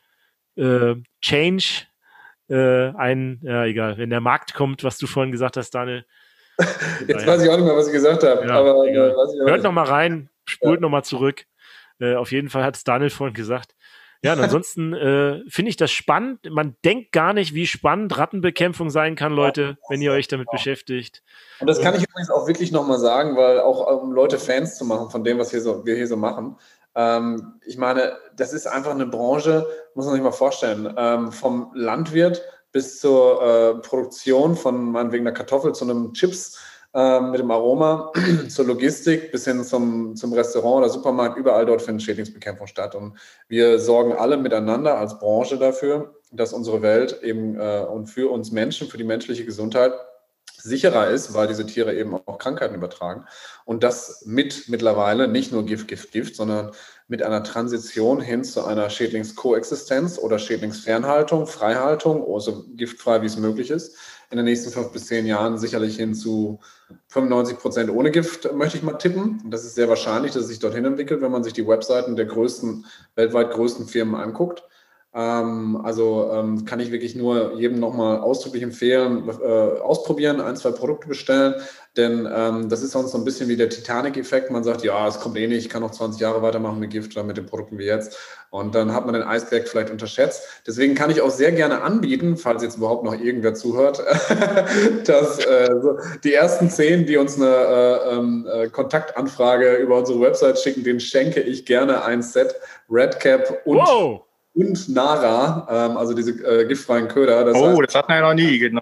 äh, 0.56 0.94
Change, 1.22 1.88
äh, 2.50 2.90
ein, 2.96 3.40
ja, 3.44 3.66
egal, 3.66 3.98
wenn 3.98 4.10
der 4.10 4.22
Markt 4.22 4.54
kommt, 4.54 4.84
was 4.84 4.98
du 4.98 5.08
vorhin 5.08 5.32
gesagt 5.32 5.58
hast, 5.58 5.72
Daniel. 5.72 6.06
Jetzt 7.08 7.26
weiß 7.26 7.42
ich 7.42 7.50
auch 7.50 7.58
nicht 7.58 7.66
mehr, 7.66 7.76
was 7.76 7.88
ich 7.88 7.94
gesagt 7.94 8.24
habe. 8.24 8.46
Ja, 8.46 8.60
aber 8.60 8.86
egal. 8.86 9.12
äh, 9.12 9.16
weiß 9.16 9.34
ich 9.34 9.40
Hört 9.40 9.52
nicht. 9.54 9.64
noch 9.64 9.72
mal 9.72 9.86
rein, 9.86 10.30
spult 10.46 10.82
noch 10.82 10.90
mal 10.90 11.04
zurück. 11.04 11.46
Äh, 12.00 12.16
auf 12.16 12.32
jeden 12.32 12.50
Fall 12.50 12.64
hat 12.64 12.76
es 12.76 12.84
Daniel 12.84 13.10
vorhin 13.10 13.34
gesagt. 13.34 13.76
Ja, 14.24 14.34
und 14.34 14.40
ansonsten 14.44 14.94
äh, 14.94 15.42
finde 15.48 15.70
ich 15.70 15.78
das 15.78 15.92
spannend. 15.92 16.40
Man 16.50 16.76
denkt 16.86 17.12
gar 17.12 17.34
nicht, 17.34 17.54
wie 17.54 17.68
spannend 17.68 18.18
Rattenbekämpfung 18.18 18.90
sein 18.90 19.16
kann, 19.16 19.34
Leute, 19.34 19.78
wenn 19.90 20.02
ihr 20.02 20.12
euch 20.12 20.28
damit 20.28 20.50
beschäftigt. 20.52 21.24
Und 21.60 21.68
das 21.68 21.82
kann 21.82 21.96
ich 21.96 22.04
übrigens 22.04 22.30
auch 22.30 22.48
wirklich 22.48 22.72
nochmal 22.72 23.00
sagen, 23.00 23.36
weil 23.36 23.60
auch 23.60 24.02
um 24.02 24.14
Leute 24.14 24.40
Fans 24.40 24.78
zu 24.78 24.86
machen 24.86 25.10
von 25.10 25.24
dem, 25.24 25.40
was 25.40 25.52
hier 25.52 25.62
so, 25.62 25.86
wir 25.86 25.96
hier 25.96 26.08
so 26.08 26.18
machen. 26.18 26.58
Ähm, 26.96 27.60
ich 27.66 27.78
meine, 27.78 28.18
das 28.36 28.54
ist 28.54 28.68
einfach 28.68 28.92
eine 28.92 29.06
Branche, 29.06 29.68
muss 29.96 30.06
man 30.06 30.16
sich 30.16 30.24
mal 30.24 30.32
vorstellen, 30.32 30.94
ähm, 30.98 31.32
vom 31.32 31.72
Landwirt 31.74 32.42
bis 32.72 33.00
zur 33.00 33.42
äh, 33.42 33.76
Produktion 33.88 34.56
von 34.56 34.92
meinetwegen 34.92 35.26
einer 35.26 35.36
Kartoffel 35.36 35.74
zu 35.74 35.86
einem 35.86 36.14
Chips 36.14 36.58
äh, 36.94 37.22
mit 37.22 37.40
dem 37.40 37.52
Aroma, 37.52 38.12
zur 38.50 38.66
Logistik 38.66 39.32
bis 39.32 39.46
hin 39.46 39.64
zum, 39.64 40.16
zum 40.16 40.34
Restaurant 40.34 40.78
oder 40.78 40.90
Supermarkt, 40.90 41.38
überall 41.38 41.66
dort 41.66 41.82
findet 41.82 42.04
Schädlingsbekämpfung 42.04 42.68
statt. 42.68 42.96
Und 42.96 43.18
wir 43.48 43.80
sorgen 43.80 44.14
alle 44.14 44.38
miteinander 44.38 44.98
als 44.98 45.18
Branche 45.20 45.58
dafür, 45.58 46.16
dass 46.32 46.54
unsere 46.54 46.82
Welt 46.82 47.22
eben 47.24 47.60
äh, 47.60 47.86
und 47.90 48.08
für 48.08 48.32
uns 48.32 48.52
Menschen, 48.52 48.88
für 48.88 48.98
die 48.98 49.04
menschliche 49.04 49.46
Gesundheit 49.46 49.94
sicherer 50.64 51.10
ist, 51.10 51.34
weil 51.34 51.48
diese 51.48 51.66
Tiere 51.66 51.94
eben 51.94 52.16
auch 52.16 52.38
Krankheiten 52.38 52.76
übertragen. 52.76 53.26
Und 53.66 53.84
das 53.84 54.24
mit 54.26 54.70
mittlerweile 54.70 55.28
nicht 55.28 55.52
nur 55.52 55.66
Gift, 55.66 55.90
Gift, 55.90 56.12
Gift, 56.12 56.36
sondern 56.38 56.72
mit 57.10 57.22
einer 57.22 57.44
Transition 57.44 58.22
hin 58.22 58.46
zu 58.46 58.64
einer 58.64 58.90
Schädlingskoexistenz 58.90 60.18
oder 60.18 60.40
Schädlingsfernhaltung, 60.40 61.48
Freihaltung, 61.48 62.26
also 62.34 62.64
giftfrei, 62.76 63.22
wie 63.22 63.26
es 63.26 63.38
möglich 63.38 63.70
ist. 63.72 63.98
In 64.32 64.38
den 64.38 64.46
nächsten 64.46 64.72
fünf 64.72 64.92
bis 64.92 65.08
zehn 65.08 65.26
Jahren 65.26 65.58
sicherlich 65.58 65.98
hin 65.98 66.16
zu 66.16 66.60
95 67.10 67.60
Prozent 67.60 67.92
ohne 67.92 68.10
Gift, 68.10 68.52
möchte 68.54 68.78
ich 68.78 68.84
mal 68.84 68.94
tippen. 68.94 69.42
Und 69.44 69.52
das 69.52 69.66
ist 69.66 69.76
sehr 69.76 69.90
wahrscheinlich, 69.90 70.32
dass 70.32 70.44
es 70.44 70.48
sich 70.48 70.60
dorthin 70.60 70.86
entwickelt, 70.86 71.22
wenn 71.22 71.32
man 71.32 71.44
sich 71.44 71.54
die 71.54 71.68
Webseiten 71.68 72.16
der 72.16 72.26
größten, 72.26 72.86
weltweit 73.16 73.52
größten 73.52 73.86
Firmen 73.86 74.16
anguckt. 74.16 74.64
Ähm, 75.16 75.80
also 75.84 76.32
ähm, 76.34 76.66
kann 76.66 76.80
ich 76.80 76.92
wirklich 76.92 77.16
nur 77.16 77.54
jedem 77.54 77.80
nochmal 77.80 78.20
ausdrücklich 78.20 78.64
empfehlen, 78.64 79.30
äh, 79.30 79.80
ausprobieren, 79.80 80.42
ein, 80.42 80.56
zwei 80.56 80.72
Produkte 80.72 81.08
bestellen, 81.08 81.56
denn 81.96 82.28
ähm, 82.34 82.68
das 82.70 82.82
ist 82.82 82.92
sonst 82.92 83.12
so 83.12 83.20
ein 83.20 83.24
bisschen 83.24 83.48
wie 83.48 83.56
der 83.56 83.70
Titanic-Effekt. 83.70 84.50
Man 84.50 84.64
sagt, 84.64 84.84
ja, 84.84 85.08
es 85.08 85.20
kommt 85.20 85.38
eh 85.38 85.46
nicht, 85.46 85.66
ich 85.66 85.70
kann 85.70 85.84
noch 85.84 85.92
20 85.92 86.20
Jahre 86.20 86.42
weitermachen 86.42 86.80
mit 86.80 86.90
Gift 86.90 87.16
oder 87.16 87.24
mit 87.24 87.38
den 87.38 87.46
Produkten 87.46 87.78
wie 87.78 87.86
jetzt. 87.86 88.18
Und 88.50 88.74
dann 88.74 88.94
hat 88.96 89.06
man 89.06 89.14
den 89.14 89.22
Eisberg 89.22 89.68
vielleicht 89.68 89.92
unterschätzt. 89.92 90.42
Deswegen 90.66 90.96
kann 90.96 91.12
ich 91.12 91.22
auch 91.22 91.30
sehr 91.30 91.52
gerne 91.52 91.84
anbieten, 91.84 92.36
falls 92.36 92.64
jetzt 92.64 92.78
überhaupt 92.78 93.04
noch 93.04 93.14
irgendwer 93.14 93.54
zuhört, 93.54 94.04
dass 95.06 95.46
äh, 95.46 95.70
die 96.24 96.34
ersten 96.34 96.72
zehn, 96.72 97.06
die 97.06 97.18
uns 97.18 97.36
eine 97.36 97.46
äh, 97.46 98.16
ähm, 98.16 98.48
äh, 98.52 98.68
Kontaktanfrage 98.70 99.76
über 99.76 100.00
unsere 100.00 100.20
Website 100.22 100.58
schicken, 100.58 100.84
denen 100.84 101.00
schenke 101.00 101.42
ich 101.42 101.68
gerne 101.68 102.04
ein 102.04 102.24
Set 102.24 102.56
Redcap 102.90 103.62
und 103.66 103.78
wow 103.78 104.24
und 104.54 104.90
Nara, 104.90 105.68
ähm, 105.70 105.98
also 105.98 106.14
diese 106.14 106.32
äh, 106.46 106.66
giftfreien 106.66 107.08
Köder. 107.08 107.44
Das 107.46 107.56
oh, 107.56 107.70
heißt, 107.70 107.88
das 107.88 107.96
hat 107.96 108.10
man 108.10 108.18
ja 108.20 108.28
noch 108.28 108.34
nie. 108.34 108.60
Genau. 108.60 108.82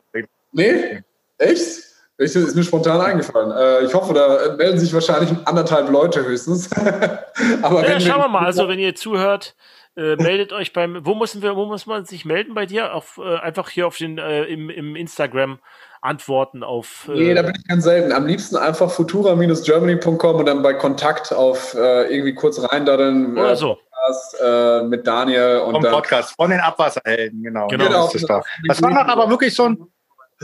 Nee? 0.51 1.01
Echt? 1.37 1.91
Ich, 2.17 2.35
ist 2.35 2.55
mir 2.55 2.63
spontan 2.63 3.01
eingefallen. 3.01 3.51
Äh, 3.51 3.85
ich 3.85 3.93
hoffe, 3.93 4.13
da 4.13 4.55
melden 4.55 4.77
sich 4.77 4.93
wahrscheinlich 4.93 5.31
anderthalb 5.45 5.89
Leute 5.89 6.23
höchstens. 6.23 6.69
Aber 7.63 7.87
ja, 7.87 7.99
schauen 7.99 8.21
wir 8.21 8.27
mal. 8.27 8.45
Also, 8.45 8.67
wenn 8.67 8.77
ihr 8.77 8.93
zuhört, 8.93 9.55
äh, 9.97 10.15
meldet 10.17 10.53
euch 10.53 10.71
beim. 10.71 11.03
Wo 11.03 11.15
müssen 11.15 11.41
wir, 11.41 11.55
wo 11.55 11.65
muss 11.65 11.87
man 11.87 12.05
sich 12.05 12.23
melden 12.23 12.53
bei 12.53 12.67
dir? 12.67 12.93
Auf, 12.93 13.19
äh, 13.23 13.37
einfach 13.37 13.69
hier 13.69 13.87
auf 13.87 13.97
den 13.97 14.19
äh, 14.19 14.43
im, 14.43 14.69
im 14.69 14.95
Instagram 14.95 15.59
antworten 16.01 16.63
auf. 16.63 17.09
Äh 17.09 17.17
nee, 17.17 17.33
da 17.33 17.41
bin 17.41 17.53
ich 17.55 17.67
ganz 17.67 17.83
selten. 17.83 18.11
Am 18.11 18.25
liebsten 18.25 18.55
einfach 18.55 18.91
futura-germany.com 18.91 20.35
und 20.35 20.45
dann 20.45 20.61
bei 20.61 20.73
Kontakt 20.73 21.33
auf 21.33 21.73
äh, 21.73 22.13
irgendwie 22.13 22.35
kurz 22.35 22.61
rein 22.71 22.85
da 22.85 22.97
dann. 22.97 23.37
Oder 23.37 23.55
so. 23.55 23.77
Podcast 24.01 24.37
äh, 24.41 24.83
mit 24.83 25.05
Daniel. 25.05 25.59
Und 25.65 25.75
Vom 25.75 25.83
Podcast, 25.83 26.35
von 26.35 26.49
den 26.49 26.59
Abwasserhelden, 26.59 27.43
genau. 27.43 27.67
genau. 27.67 27.85
genau. 27.85 28.09
Das, 28.11 28.21
das, 28.21 28.45
das 28.67 28.81
war 28.81 28.91
doch 28.91 29.07
aber 29.07 29.29
wirklich 29.29 29.53
so 29.53 29.69
ein, 29.69 29.77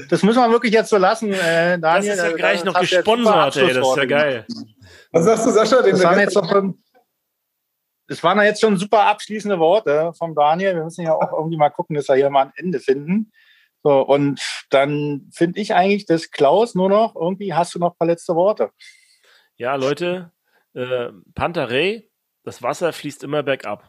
das 0.10 0.24
müssen 0.24 0.40
wir 0.40 0.52
wirklich 0.52 0.74
jetzt 0.74 0.90
so 0.90 0.98
lassen, 0.98 1.34
äh, 1.34 1.80
Daniel. 1.80 2.16
Das 2.16 2.26
ist 2.26 2.32
ja 2.32 2.32
gleich 2.34 2.64
noch 2.64 2.80
gesponsert, 2.80 3.56
ey, 3.58 3.74
das 3.74 3.88
ist 3.88 3.98
ja 3.98 4.06
geil. 4.06 4.46
Was 5.12 5.26
sagst 5.26 5.46
du, 5.46 5.52
Sascha? 5.52 5.82
Das 5.82 6.04
waren, 6.04 6.20
jetzt 6.20 6.36
doch 6.36 6.50
schon, 6.50 6.84
das 8.08 8.24
waren 8.24 8.42
jetzt 8.42 8.62
schon 8.62 8.78
super 8.78 9.06
abschließende 9.06 9.60
Worte 9.60 10.12
vom 10.18 10.36
Daniel. 10.36 10.76
Wir 10.76 10.84
müssen 10.84 11.04
ja 11.04 11.14
auch 11.14 11.34
irgendwie 11.34 11.58
mal 11.58 11.70
gucken, 11.70 11.96
dass 11.96 12.08
wir 12.08 12.16
hier 12.16 12.30
mal 12.30 12.46
ein 12.46 12.54
Ende 12.56 12.80
finden. 12.80 13.32
So, 13.84 14.02
und 14.02 14.42
dann 14.70 15.30
finde 15.34 15.60
ich 15.62 15.74
eigentlich, 15.74 16.06
dass 16.06 16.32
Klaus 16.32 16.76
nur 16.76 16.90
noch, 16.90 17.16
irgendwie 17.16 17.54
hast 17.54 17.74
du 17.74 17.80
noch 17.80 17.92
ein 17.92 17.98
paar 17.98 18.08
letzte 18.08 18.36
Worte. 18.36 18.72
Ja, 19.56 19.76
Leute, 19.76 20.32
äh, 20.74 21.10
Pantarei, 21.34 22.07
das 22.48 22.64
Wasser 22.64 22.94
fließt 22.94 23.24
immer 23.24 23.44
bergab. 23.44 23.84